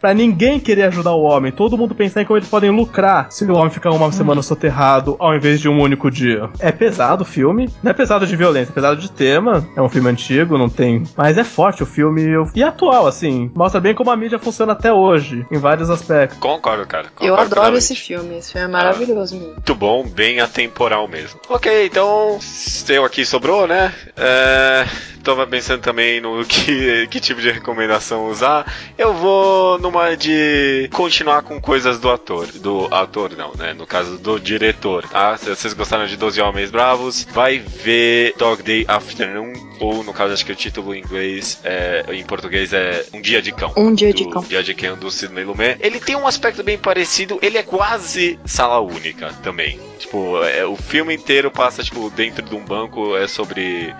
Pra 0.03 0.13
ninguém 0.13 0.59
querer 0.59 0.83
ajudar 0.83 1.13
o 1.13 1.21
homem, 1.23 1.49
todo 1.49 1.77
mundo 1.77 1.95
pensar 1.95 2.21
em 2.21 2.25
como 2.25 2.37
eles 2.37 2.49
podem 2.49 2.69
lucrar 2.69 3.27
se 3.31 3.45
o 3.45 3.55
homem 3.55 3.69
ficar 3.69 3.89
uma 3.91 4.11
semana 4.11 4.41
soterrado 4.41 5.15
ao 5.17 5.33
invés 5.33 5.61
de 5.61 5.69
um 5.69 5.79
único 5.81 6.11
dia. 6.11 6.49
É 6.59 6.73
pesado 6.73 7.23
o 7.23 7.25
filme, 7.25 7.69
não 7.81 7.89
é 7.89 7.93
pesado 7.93 8.27
de 8.27 8.35
violência, 8.35 8.71
é 8.71 8.75
pesado 8.75 8.97
de 8.99 9.09
tema. 9.09 9.65
É 9.77 9.81
um 9.81 9.87
filme 9.87 10.09
antigo, 10.09 10.57
não 10.57 10.67
tem. 10.67 11.03
Mas 11.15 11.37
é 11.37 11.43
forte 11.45 11.83
o 11.83 11.85
filme 11.85 12.21
eu- 12.21 12.49
e 12.53 12.61
atual, 12.61 13.07
assim. 13.07 13.49
Mostra 13.55 13.79
bem 13.79 13.95
como 13.95 14.11
a 14.11 14.17
mídia 14.17 14.37
funciona 14.37 14.73
até 14.73 14.91
hoje, 14.91 15.45
em 15.49 15.57
vários 15.57 15.89
aspectos. 15.89 16.37
Concordo, 16.37 16.85
cara. 16.85 17.05
Eu 17.05 17.11
concordo 17.11 17.33
adoro 17.41 17.49
plenamente. 17.51 17.77
esse 17.85 17.95
filme. 17.95 18.37
Esse 18.39 18.51
filme 18.51 18.67
é 18.67 18.69
maravilhoso 18.69 19.35
mesmo. 19.37 19.53
Muito 19.53 19.73
bom, 19.75 20.05
bem 20.05 20.41
atemporal 20.41 21.07
mesmo. 21.07 21.39
Ok, 21.47 21.85
então, 21.85 22.39
seu 22.41 23.05
aqui 23.05 23.23
sobrou, 23.25 23.65
né? 23.65 23.93
É, 24.17 24.85
tava 25.23 25.47
pensando 25.47 25.79
também 25.79 26.19
no 26.19 26.43
que, 26.43 27.07
que 27.07 27.21
tipo 27.21 27.39
de 27.39 27.49
recomendação 27.51 28.27
usar. 28.29 28.65
Eu 28.97 29.13
vou 29.13 29.79
numa 29.93 30.17
de 30.17 30.89
continuar 30.91 31.43
com 31.43 31.61
coisas 31.61 31.99
do 31.99 32.09
ator. 32.09 32.47
Do 32.47 32.87
ator, 32.91 33.37
não, 33.37 33.53
né? 33.53 33.73
No 33.73 33.85
caso 33.85 34.17
do 34.17 34.39
diretor, 34.39 35.07
tá? 35.07 35.37
Se 35.37 35.47
vocês 35.47 35.73
gostaram 35.73 36.07
de 36.07 36.17
12 36.17 36.41
Homens 36.41 36.71
Bravos, 36.71 37.27
vai 37.31 37.59
ver 37.59 38.33
Dog 38.35 38.63
Day 38.63 38.85
Afternoon, 38.87 39.53
ou 39.79 40.03
no 40.03 40.11
caso, 40.11 40.33
acho 40.33 40.43
que 40.43 40.51
o 40.51 40.55
título 40.55 40.95
em 40.95 40.99
inglês, 40.99 41.59
é, 41.63 42.05
em 42.11 42.23
português 42.23 42.73
é 42.73 43.05
Um 43.13 43.21
Dia 43.21 43.39
de 43.39 43.51
Cão. 43.51 43.71
Um 43.77 43.93
Dia 43.93 44.11
de 44.11 44.27
Cão. 44.27 44.41
Dia 44.41 44.63
de 44.63 44.73
Cão 44.73 44.97
do 44.97 45.11
Sidney 45.11 45.43
Lumet. 45.43 45.77
Ele 45.79 45.99
tem 45.99 46.15
um 46.15 46.25
aspecto 46.25 46.63
bem 46.63 46.77
parecido, 46.77 47.37
ele 47.41 47.59
é 47.59 47.63
quase 47.63 48.39
sala 48.45 48.79
única 48.79 49.31
também. 49.43 49.79
Tipo, 49.99 50.43
é, 50.43 50.65
o 50.65 50.75
filme 50.75 51.13
inteiro 51.13 51.51
passa 51.51 51.83
tipo 51.83 52.09
dentro 52.09 52.43
de 52.43 52.55
um 52.55 52.65
banco, 52.65 53.15
é 53.15 53.27
sobre 53.27 53.93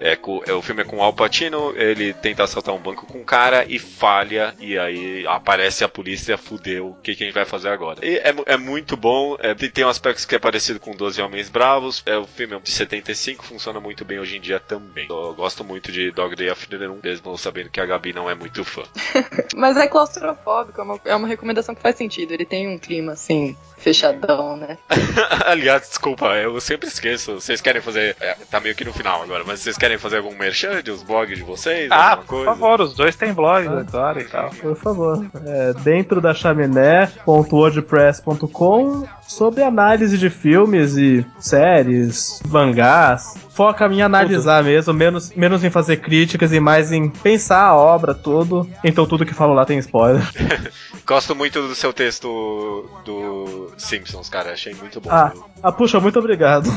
é, 0.00 0.16
co- 0.16 0.42
é, 0.46 0.52
o 0.52 0.62
filme 0.62 0.82
é 0.82 0.84
com 0.84 0.96
o 0.98 1.02
Al 1.02 1.12
Pacino, 1.12 1.72
ele 1.76 2.12
tenta 2.14 2.44
assaltar 2.44 2.74
um 2.74 2.78
banco 2.78 3.06
com 3.06 3.18
um 3.18 3.24
cara 3.24 3.64
e 3.68 3.78
falha, 3.78 4.54
e 4.60 4.78
aí 4.78 5.26
aparece 5.26 5.84
a 5.84 5.88
polícia, 5.88 6.36
fudeu, 6.36 6.88
o 6.90 6.94
que, 7.02 7.14
que 7.14 7.22
a 7.24 7.26
gente 7.26 7.34
vai 7.34 7.44
fazer 7.44 7.68
agora? 7.68 8.04
E 8.04 8.16
é, 8.18 8.34
é 8.46 8.56
muito 8.56 8.96
bom, 8.96 9.36
é, 9.40 9.54
tem, 9.54 9.70
tem 9.70 9.84
um 9.84 9.88
aspecto 9.88 10.26
que 10.26 10.34
é 10.34 10.38
parecido 10.38 10.78
com 10.80 10.92
12 10.94 11.20
Homens 11.22 11.48
Bravos, 11.48 12.02
é, 12.06 12.16
o 12.16 12.26
filme 12.26 12.54
é 12.54 12.58
de 12.60 12.70
75, 12.70 13.44
funciona 13.44 13.80
muito 13.80 14.04
bem 14.04 14.18
hoje 14.18 14.36
em 14.36 14.40
dia 14.40 14.58
também. 14.60 15.06
Eu 15.08 15.34
gosto 15.34 15.62
muito 15.64 15.90
de 15.92 16.10
Dog 16.10 16.34
Day 16.36 16.48
Afternoon, 16.50 16.98
mesmo 17.02 17.36
sabendo 17.38 17.70
que 17.70 17.80
a 17.80 17.86
Gabi 17.86 18.12
não 18.12 18.28
é 18.28 18.34
muito 18.34 18.64
fã. 18.64 18.82
Mas 19.54 19.76
é 19.76 19.86
claustrofóbico, 19.86 20.80
é 20.80 20.84
uma, 20.84 21.00
é 21.06 21.14
uma 21.14 21.28
recomendação 21.28 21.74
que 21.74 21.82
faz 21.82 21.96
sentido. 21.96 22.32
Ele 22.32 22.44
tem 22.44 22.68
um 22.68 22.78
clima 22.78 23.12
assim, 23.12 23.56
fechadão, 23.78 24.56
né? 24.56 24.78
Aliás, 25.46 25.82
desculpa, 25.88 26.34
eu 26.36 26.60
sempre 26.60 26.88
esqueço. 26.88 27.34
Vocês 27.34 27.60
querem 27.60 27.80
fazer. 27.80 28.16
é, 28.20 28.34
tá 28.50 28.58
meio 28.60 28.74
que 28.74 28.84
no 28.84 28.92
final 28.92 29.22
agora, 29.22 29.44
mas 29.44 29.60
vocês 29.60 29.76
querem 29.76 29.85
fazer 29.96 30.18
algum 30.18 30.36
merchan 30.36 30.82
dos 30.82 31.02
blogs 31.02 31.38
de 31.38 31.44
vocês? 31.44 31.88
Ah, 31.90 32.16
por 32.16 32.26
coisa? 32.26 32.46
favor, 32.46 32.80
os 32.80 32.94
dois 32.94 33.14
têm 33.14 33.32
blog 33.32 33.64
agora 33.66 34.20
e 34.20 34.24
tal. 34.24 34.50
Por 34.50 34.76
favor. 34.76 35.24
É, 35.46 35.72
dentro 35.74 36.20
da 36.20 36.34
chaminé.wordpress.com 36.34 39.06
sobre 39.26 39.62
análise 39.62 40.16
de 40.18 40.30
filmes 40.30 40.96
e 40.96 41.24
séries, 41.38 42.40
mangás. 42.48 43.34
Foca 43.50 43.86
em 43.86 44.02
analisar 44.02 44.62
mesmo, 44.62 44.92
menos, 44.92 45.30
menos 45.34 45.64
em 45.64 45.70
fazer 45.70 45.96
críticas 45.96 46.52
e 46.52 46.60
mais 46.60 46.92
em 46.92 47.08
pensar 47.08 47.62
a 47.62 47.74
obra 47.74 48.14
todo. 48.14 48.68
Então 48.84 49.06
tudo 49.06 49.24
que 49.24 49.32
falo 49.32 49.54
lá 49.54 49.64
tem 49.64 49.78
spoiler. 49.78 50.22
Gosto 51.06 51.34
muito 51.34 51.66
do 51.66 51.74
seu 51.74 51.90
texto 51.92 52.86
do 53.04 53.72
Simpsons, 53.78 54.28
cara. 54.28 54.52
Achei 54.52 54.74
muito 54.74 55.00
bom. 55.00 55.08
Ah, 55.10 55.32
ah 55.62 55.72
puxa, 55.72 55.98
muito 56.00 56.18
obrigado. 56.18 56.68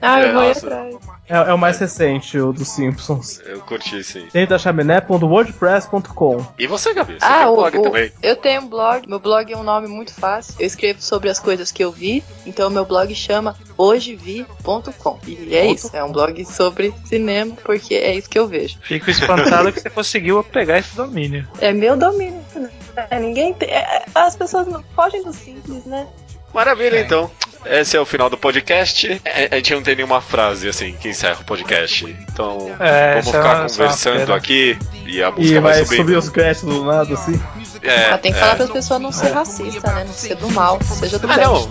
Ah, 0.00 0.20
eu 0.20 0.28
É, 0.28 0.32
vou 0.32 0.44
ir 0.44 0.50
atrás. 0.52 0.96
É, 1.28 1.36
é 1.50 1.52
o 1.54 1.58
mais 1.58 1.76
recente, 1.78 2.38
o 2.38 2.52
dos 2.52 2.68
Simpsons. 2.68 3.40
Eu 3.44 3.60
curti 3.60 4.02
sim. 4.04 4.28
Dentro 4.32 4.50
da 4.50 4.58
chaminé.wordpress.com. 4.58 6.46
E 6.58 6.66
você, 6.68 6.94
Gabi? 6.94 7.14
Você 7.14 7.24
Ah, 7.24 7.38
tem 7.40 7.46
o, 7.48 7.56
blog 7.56 7.78
o- 7.78 7.82
também? 7.82 8.12
eu 8.22 8.36
tenho 8.36 8.62
um 8.62 8.68
blog. 8.68 9.08
Meu 9.08 9.18
blog 9.18 9.52
é 9.52 9.56
um 9.56 9.62
nome 9.64 9.88
muito 9.88 10.14
fácil. 10.14 10.54
Eu 10.58 10.66
escrevo 10.66 11.02
sobre 11.02 11.28
as 11.28 11.38
coisas 11.40 11.72
que 11.72 11.82
eu 11.82 11.90
vi. 11.98 12.22
Então 12.46 12.70
meu 12.70 12.84
blog 12.84 13.14
chama 13.14 13.56
hojevi.com. 13.76 15.18
E 15.26 15.54
é 15.54 15.66
isso. 15.66 15.90
É 15.92 16.02
um 16.02 16.12
blog 16.12 16.44
sobre 16.44 16.94
cinema, 17.04 17.54
porque 17.64 17.94
é 17.94 18.14
isso 18.14 18.28
que 18.28 18.38
eu 18.38 18.46
vejo. 18.46 18.76
Fico 18.82 19.10
espantado 19.10 19.72
que 19.72 19.80
você 19.80 19.90
conseguiu 19.90 20.42
pegar 20.44 20.78
esse 20.78 20.94
domínio. 20.96 21.46
É 21.60 21.72
meu 21.72 21.96
domínio. 21.96 22.40
né? 22.54 22.70
É, 23.10 23.18
ninguém 23.18 23.54
tem, 23.54 23.68
é, 23.68 24.04
as 24.14 24.34
pessoas 24.36 24.66
não 24.66 24.82
fogem 24.94 25.22
do 25.22 25.32
simples, 25.32 25.84
né? 25.84 26.06
Maravilha, 26.52 27.00
então. 27.00 27.30
Esse 27.66 27.96
é 27.96 28.00
o 28.00 28.06
final 28.06 28.30
do 28.30 28.38
podcast. 28.38 29.20
É, 29.24 29.48
A 29.50 29.56
gente 29.56 29.74
não 29.74 29.82
tem 29.82 29.96
nenhuma 29.96 30.20
frase 30.20 30.68
assim 30.68 30.92
que 30.98 31.08
encerra 31.08 31.38
o 31.40 31.44
podcast. 31.44 32.04
Então 32.32 32.74
É, 32.80 33.10
vamos 33.20 33.26
é 33.26 33.32
ficar 33.32 33.64
é 33.64 33.68
conversando 33.68 34.32
aqui 34.32 34.78
e 35.04 35.22
a 35.22 35.28
E 35.28 35.32
música 35.32 35.60
vai, 35.60 35.74
vai 35.74 35.84
subir. 35.84 35.96
subir 35.96 36.16
os 36.16 36.28
créditos 36.30 36.68
do 36.72 36.84
lado 36.84 37.14
assim. 37.14 37.38
É, 37.82 38.16
tem 38.18 38.32
que 38.32 38.38
é. 38.38 38.40
falar 38.40 38.54
para 38.56 38.64
as 38.64 38.70
pessoas 38.70 39.00
não 39.00 39.12
ser 39.12 39.32
racista, 39.32 39.92
né? 39.92 40.04
Não 40.04 40.12
ser 40.14 40.34
do 40.36 40.50
mal, 40.52 40.78
seja 40.82 41.18
do 41.18 41.30
Ah, 41.30 41.34
bem. 41.36 41.44
não. 41.44 41.68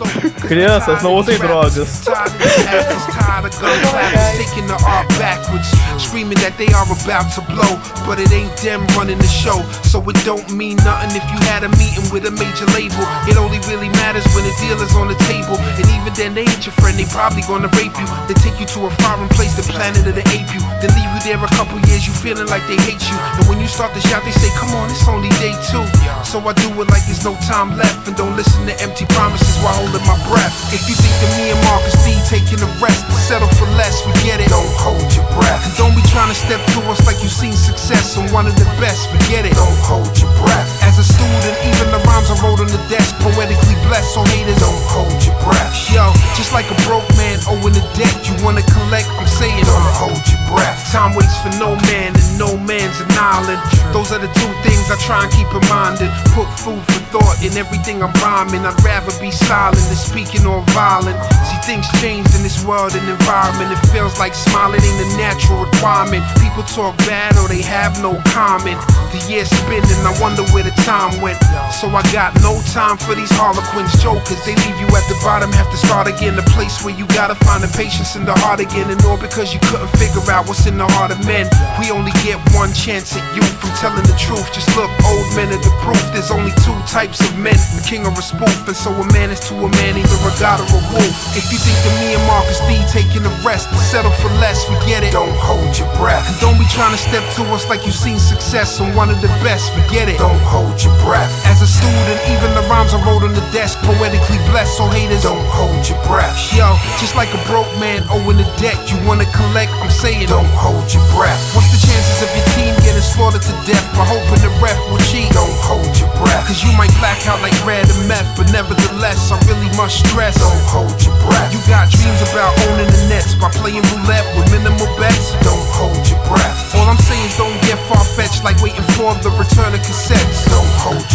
Crianças, 0.47 1.01
não 1.03 1.13
usem 1.15 1.37
drogas. 1.37 2.01
tired 2.05 3.45
of 3.45 3.59
gunfire, 3.59 4.37
taking 4.37 4.67
the 4.67 4.77
art 4.85 5.07
backwards, 5.19 5.67
screaming 5.97 6.37
that 6.39 6.55
they 6.57 6.67
are 6.73 6.87
about 6.87 7.27
to 7.35 7.41
blow, 7.51 7.73
but 8.05 8.19
it 8.19 8.31
ain't 8.31 8.55
them 8.63 8.85
running 8.97 9.17
the 9.17 9.27
show. 9.27 9.61
So 9.83 10.01
it 10.09 10.17
don't 10.25 10.47
mean 10.55 10.77
nothing 10.77 11.15
if 11.17 11.25
you 11.31 11.39
had 11.47 11.63
a 11.63 11.69
meeting 11.77 12.07
with 12.11 12.25
a 12.25 12.31
major 12.31 12.65
label. 12.77 13.03
It 13.27 13.37
only 13.37 13.59
really 13.67 13.89
matters 13.89 14.25
when 14.35 14.43
the 14.45 14.53
deal 14.61 14.77
is 14.81 14.93
on 14.95 15.07
the 15.07 15.19
table, 15.27 15.57
and 15.59 15.85
even 15.97 16.13
then 16.13 16.33
they 16.33 16.45
ain't 16.47 16.65
your 16.65 16.73
friend. 16.79 16.97
They 16.97 17.05
probably 17.05 17.41
gonna 17.43 17.69
rape 17.77 17.95
you. 17.99 18.07
They 18.27 18.35
take 18.39 18.59
you 18.59 18.67
to 18.77 18.87
a 18.87 18.91
foreign 19.03 19.29
place, 19.29 19.53
the 19.55 19.63
planet 19.67 20.05
of 20.07 20.15
the 20.15 20.25
ape 20.33 20.49
you. 20.53 20.61
Then 20.81 20.91
leave 20.95 21.11
you 21.13 21.21
there 21.27 21.39
a 21.43 21.51
couple 21.55 21.79
years, 21.89 22.05
you 22.07 22.13
feeling 22.13 22.47
like 22.47 22.63
they 22.67 22.77
hate 22.87 23.03
you. 23.09 23.17
And 23.39 23.45
when 23.49 23.59
you 23.59 23.67
start 23.67 23.93
to 23.93 24.01
shout, 24.07 24.23
they 24.23 24.31
say, 24.31 24.49
"Come 24.57 24.71
on, 24.75 24.89
it's 24.89 25.07
only 25.07 25.29
day 25.41 25.53
two. 25.71 25.83
So 26.27 26.43
I 26.43 26.51
do 26.53 26.67
it 26.81 26.87
like 26.91 27.05
there's 27.07 27.23
no 27.23 27.35
time 27.47 27.77
left, 27.79 28.07
and 28.07 28.15
don't 28.17 28.35
listen 28.35 28.67
to 28.67 28.75
empty 28.83 29.05
promises 29.15 29.55
while 29.63 29.79
holding 29.79 30.03
my 30.03 30.17
breath. 30.27 30.51
If 30.75 30.83
you 30.91 30.95
think 30.97 31.15
that 31.23 31.31
me 31.39 31.55
and 31.55 31.61
Marcus 31.71 31.95
D 32.03 32.11
taking 32.27 32.59
a 32.59 32.69
rest, 32.83 33.07
settle 33.27 33.47
for 33.55 33.69
less, 33.79 34.03
forget 34.03 34.43
it. 34.43 34.51
Don't 34.51 34.75
hold 34.75 35.07
your 35.15 35.23
breath. 35.39 35.63
And 35.63 35.73
don't 35.79 35.95
be 35.95 36.03
trying 36.11 36.27
to 36.27 36.37
step 36.37 36.59
to 36.75 36.79
us 36.91 36.99
like 37.07 37.23
you've 37.23 37.31
seen 37.31 37.55
success 37.55 38.19
and 38.19 38.27
one 38.35 38.43
of 38.43 38.55
the 38.59 38.67
best, 38.83 39.07
forget 39.07 39.47
it. 39.47 39.55
Don't 39.55 39.81
hold 39.87 40.11
your 40.19 40.31
breath. 40.43 40.67
As 40.83 40.99
a 40.99 41.05
student, 41.07 41.55
even 41.63 41.95
the 41.95 42.01
rhymes 42.03 42.27
I 42.27 42.35
wrote 42.43 42.59
on 42.59 42.67
the 42.67 42.81
desk, 42.91 43.15
poetically 43.23 43.77
blessed, 43.87 44.11
so 44.11 44.21
haters 44.27 44.59
don't 44.59 44.83
hold 44.91 45.15
your 45.23 45.37
breath. 45.47 45.71
Yo, 45.95 46.11
just 46.35 46.51
like 46.51 46.67
a 46.67 46.77
broke 46.83 47.07
man 47.15 47.39
owing 47.47 47.71
a 47.71 47.85
debt, 47.95 48.15
you 48.27 48.35
wanna 48.43 48.65
collect, 48.67 49.07
I'm 49.15 49.29
saying 49.31 49.63
don't 49.63 49.91
hold 49.95 50.19
your 50.27 50.43
breath. 50.51 50.75
Time 50.91 51.15
waits 51.15 51.39
for 51.39 51.55
no 51.55 51.79
man, 51.87 52.11
and 52.11 52.29
no 52.35 52.51
man's 52.59 52.99
an 52.99 53.15
island. 53.15 53.63
Those 53.95 54.11
are 54.11 54.19
the 54.19 54.27
two 54.27 54.51
things 54.67 54.91
I 54.91 54.99
try 55.07 55.23
and 55.23 55.31
keep 55.31 55.47
in 55.55 55.63
mind 55.71 55.86
and 55.95 56.11
put 56.35 56.47
food 56.59 56.83
for 56.83 56.99
thought 57.15 57.39
in 57.39 57.55
everything 57.55 58.03
I'm 58.03 58.11
rhyming. 58.19 58.67
I'd 58.67 58.75
rather 58.83 59.15
be 59.23 59.31
silent 59.31 59.79
than 59.79 59.95
speaking 59.95 60.43
or 60.43 60.59
violent. 60.75 61.15
See, 61.47 61.59
things 61.63 61.87
changed 62.03 62.35
in 62.35 62.43
this 62.43 62.59
world 62.67 62.91
and 62.91 63.07
environment. 63.07 63.71
It 63.71 63.79
feels 63.95 64.19
like 64.19 64.35
smiling 64.35 64.83
ain't 64.83 64.99
a 64.99 65.09
natural 65.15 65.63
requirement. 65.63 66.27
People 66.43 66.67
talk 66.67 66.97
bad 67.07 67.39
or 67.39 67.47
they 67.47 67.63
have 67.63 67.95
no 68.03 68.19
comment. 68.35 68.75
The 69.15 69.23
years 69.31 69.47
spin 69.47 69.79
and 69.79 70.03
I 70.03 70.11
wonder 70.19 70.43
where 70.51 70.67
the 70.67 70.75
time 70.83 71.23
went. 71.23 71.39
So 71.71 71.87
I 71.87 72.03
got 72.11 72.35
no 72.43 72.59
time 72.75 72.99
for 72.99 73.15
these 73.15 73.31
harlequins, 73.31 73.95
jokers. 74.03 74.43
They 74.43 74.55
leave 74.67 74.77
you 74.83 74.89
at 74.91 75.07
the 75.07 75.15
bottom, 75.23 75.55
have 75.55 75.71
to 75.71 75.79
start 75.79 76.11
again. 76.11 76.35
The 76.35 76.47
place 76.51 76.83
where 76.83 76.95
you 76.95 77.07
gotta 77.15 77.39
find 77.47 77.63
the 77.63 77.71
patience 77.71 78.19
in 78.19 78.27
the 78.27 78.35
heart 78.43 78.59
again. 78.59 78.91
And 78.91 78.99
all 79.07 79.17
because 79.17 79.55
you 79.55 79.63
couldn't 79.71 79.91
figure 79.95 80.23
out 80.27 80.51
what's 80.51 80.67
in 80.67 80.75
the 80.75 80.87
heart 80.99 81.15
of 81.15 81.23
men. 81.23 81.47
We 81.79 81.91
only 81.95 82.11
get 82.27 82.35
one 82.51 82.75
chance 82.75 83.15
at 83.15 83.23
you 83.31 83.43
from 83.63 83.71
telling 83.79 84.03
the 84.03 84.17
truth. 84.19 84.51
Just 84.51 84.67
look, 84.75 84.91
old 85.07 85.27
men 85.39 85.47
are 85.55 85.61
the 85.63 85.76
proof. 85.83 85.99
There's 86.13 86.31
only 86.31 86.51
two 86.63 86.75
types 86.87 87.21
of 87.21 87.37
men, 87.37 87.57
the 87.75 87.83
king 87.85 88.05
or 88.05 88.13
a 88.13 88.23
spoof. 88.23 88.67
And 88.67 88.75
so 88.75 88.91
a 88.91 89.05
man 89.13 89.29
is 89.29 89.39
to 89.49 89.53
a 89.55 89.69
man 89.81 89.97
either 89.97 90.19
a 90.23 90.33
god 90.39 90.61
or 90.61 90.69
a 90.69 90.81
wolf. 90.93 91.15
If 91.37 91.51
you 91.51 91.59
think 91.59 91.77
that 91.85 91.95
me 92.01 92.13
and 92.15 92.23
Marcus 92.27 92.59
D 92.67 92.77
taking 92.89 93.23
a 93.25 93.33
rest 93.45 93.69
settle 93.91 94.11
for 94.11 94.29
less, 94.41 94.65
forget 94.65 95.03
it. 95.03 95.11
Don't 95.13 95.35
hold 95.37 95.77
your 95.77 95.89
breath. 95.95 96.27
And 96.27 96.37
don't 96.39 96.59
be 96.59 96.67
trying 96.73 96.91
to 96.91 97.01
step 97.01 97.23
to 97.39 97.43
us 97.55 97.67
like 97.69 97.85
you've 97.85 97.97
seen 97.97 98.19
success 98.19 98.79
and 98.79 98.95
one 98.95 99.09
of 99.09 99.21
the 99.21 99.31
best, 99.45 99.71
forget 99.73 100.09
it. 100.09 100.17
Don't 100.17 100.41
hold 100.43 100.75
your 100.83 100.93
breath. 101.05 101.31
As 101.45 101.61
a 101.61 101.69
student, 101.69 102.19
even 102.33 102.53
the 102.53 102.65
rhymes 102.67 102.93
I 102.93 102.99
wrote 103.05 103.23
on 103.23 103.33
the 103.33 103.45
desk, 103.55 103.79
poetically 103.85 104.39
blessed, 104.51 104.77
so 104.77 104.87
haters 104.87 105.23
Don't 105.23 105.45
hold 105.47 105.87
your 105.87 105.99
breath. 106.05 106.37
Yo, 106.53 106.67
just 106.99 107.15
like 107.15 107.29
a 107.33 107.41
broke 107.47 107.69
man 107.79 108.03
owing 108.09 108.39
a 108.39 108.47
debt, 108.59 108.77
you 108.91 108.97
wanna 109.07 109.27
collect, 109.31 109.71
I'm 109.79 109.91
saying 109.91 110.27
Don't 110.27 110.51
hold 110.57 110.87
your 110.93 111.03
breath. 111.15 111.39
What's 111.55 111.71
the 111.71 111.81
chances 111.81 112.19
of 112.23 112.29
your 112.35 112.47
team 112.57 112.73
getting 112.83 113.01
slaughtered 113.01 113.41
to 113.41 113.53
death 113.65 113.85
by 113.95 114.05
hoping 114.05 114.41
the 114.41 114.51
ref 114.61 114.77
will 114.89 115.01
cheat? 115.07 115.31
Don't 115.31 115.57
hold 115.67 115.91
your 115.99 116.09
breath. 116.15 116.47
Cause 116.47 116.63
you 116.63 116.71
might 116.79 116.91
black 117.03 117.19
out 117.27 117.43
like 117.43 117.53
red 117.67 117.83
and 117.83 118.07
meth, 118.07 118.39
but 118.39 118.47
nevertheless, 118.55 119.29
I 119.29 119.37
really 119.51 119.67
must 119.75 119.99
stress. 120.07 120.39
Don't 120.39 120.65
hold 120.71 120.95
your 121.03 121.15
breath. 121.27 121.51
You 121.51 121.59
got 121.67 121.91
dreams 121.91 122.23
about 122.31 122.55
owning 122.71 122.87
the 122.87 123.01
Nets 123.11 123.35
by 123.35 123.51
playing 123.51 123.83
roulette 123.91 124.25
with 124.39 124.47
minimal 124.55 124.87
bets. 124.95 125.35
Don't 125.43 125.67
hold 125.75 125.99
your 126.07 126.23
breath. 126.31 126.55
All 126.79 126.87
I'm 126.87 126.97
saying 126.97 127.27
is 127.27 127.35
don't 127.35 127.59
get 127.67 127.77
far 127.91 128.03
fetched 128.15 128.47
like 128.47 128.63
waiting 128.63 128.87
for 128.95 129.11
the 129.19 129.31
return 129.35 129.75
of 129.75 129.83
cassettes. 129.83 130.47
Don't 130.47 130.73
hold 130.79 131.07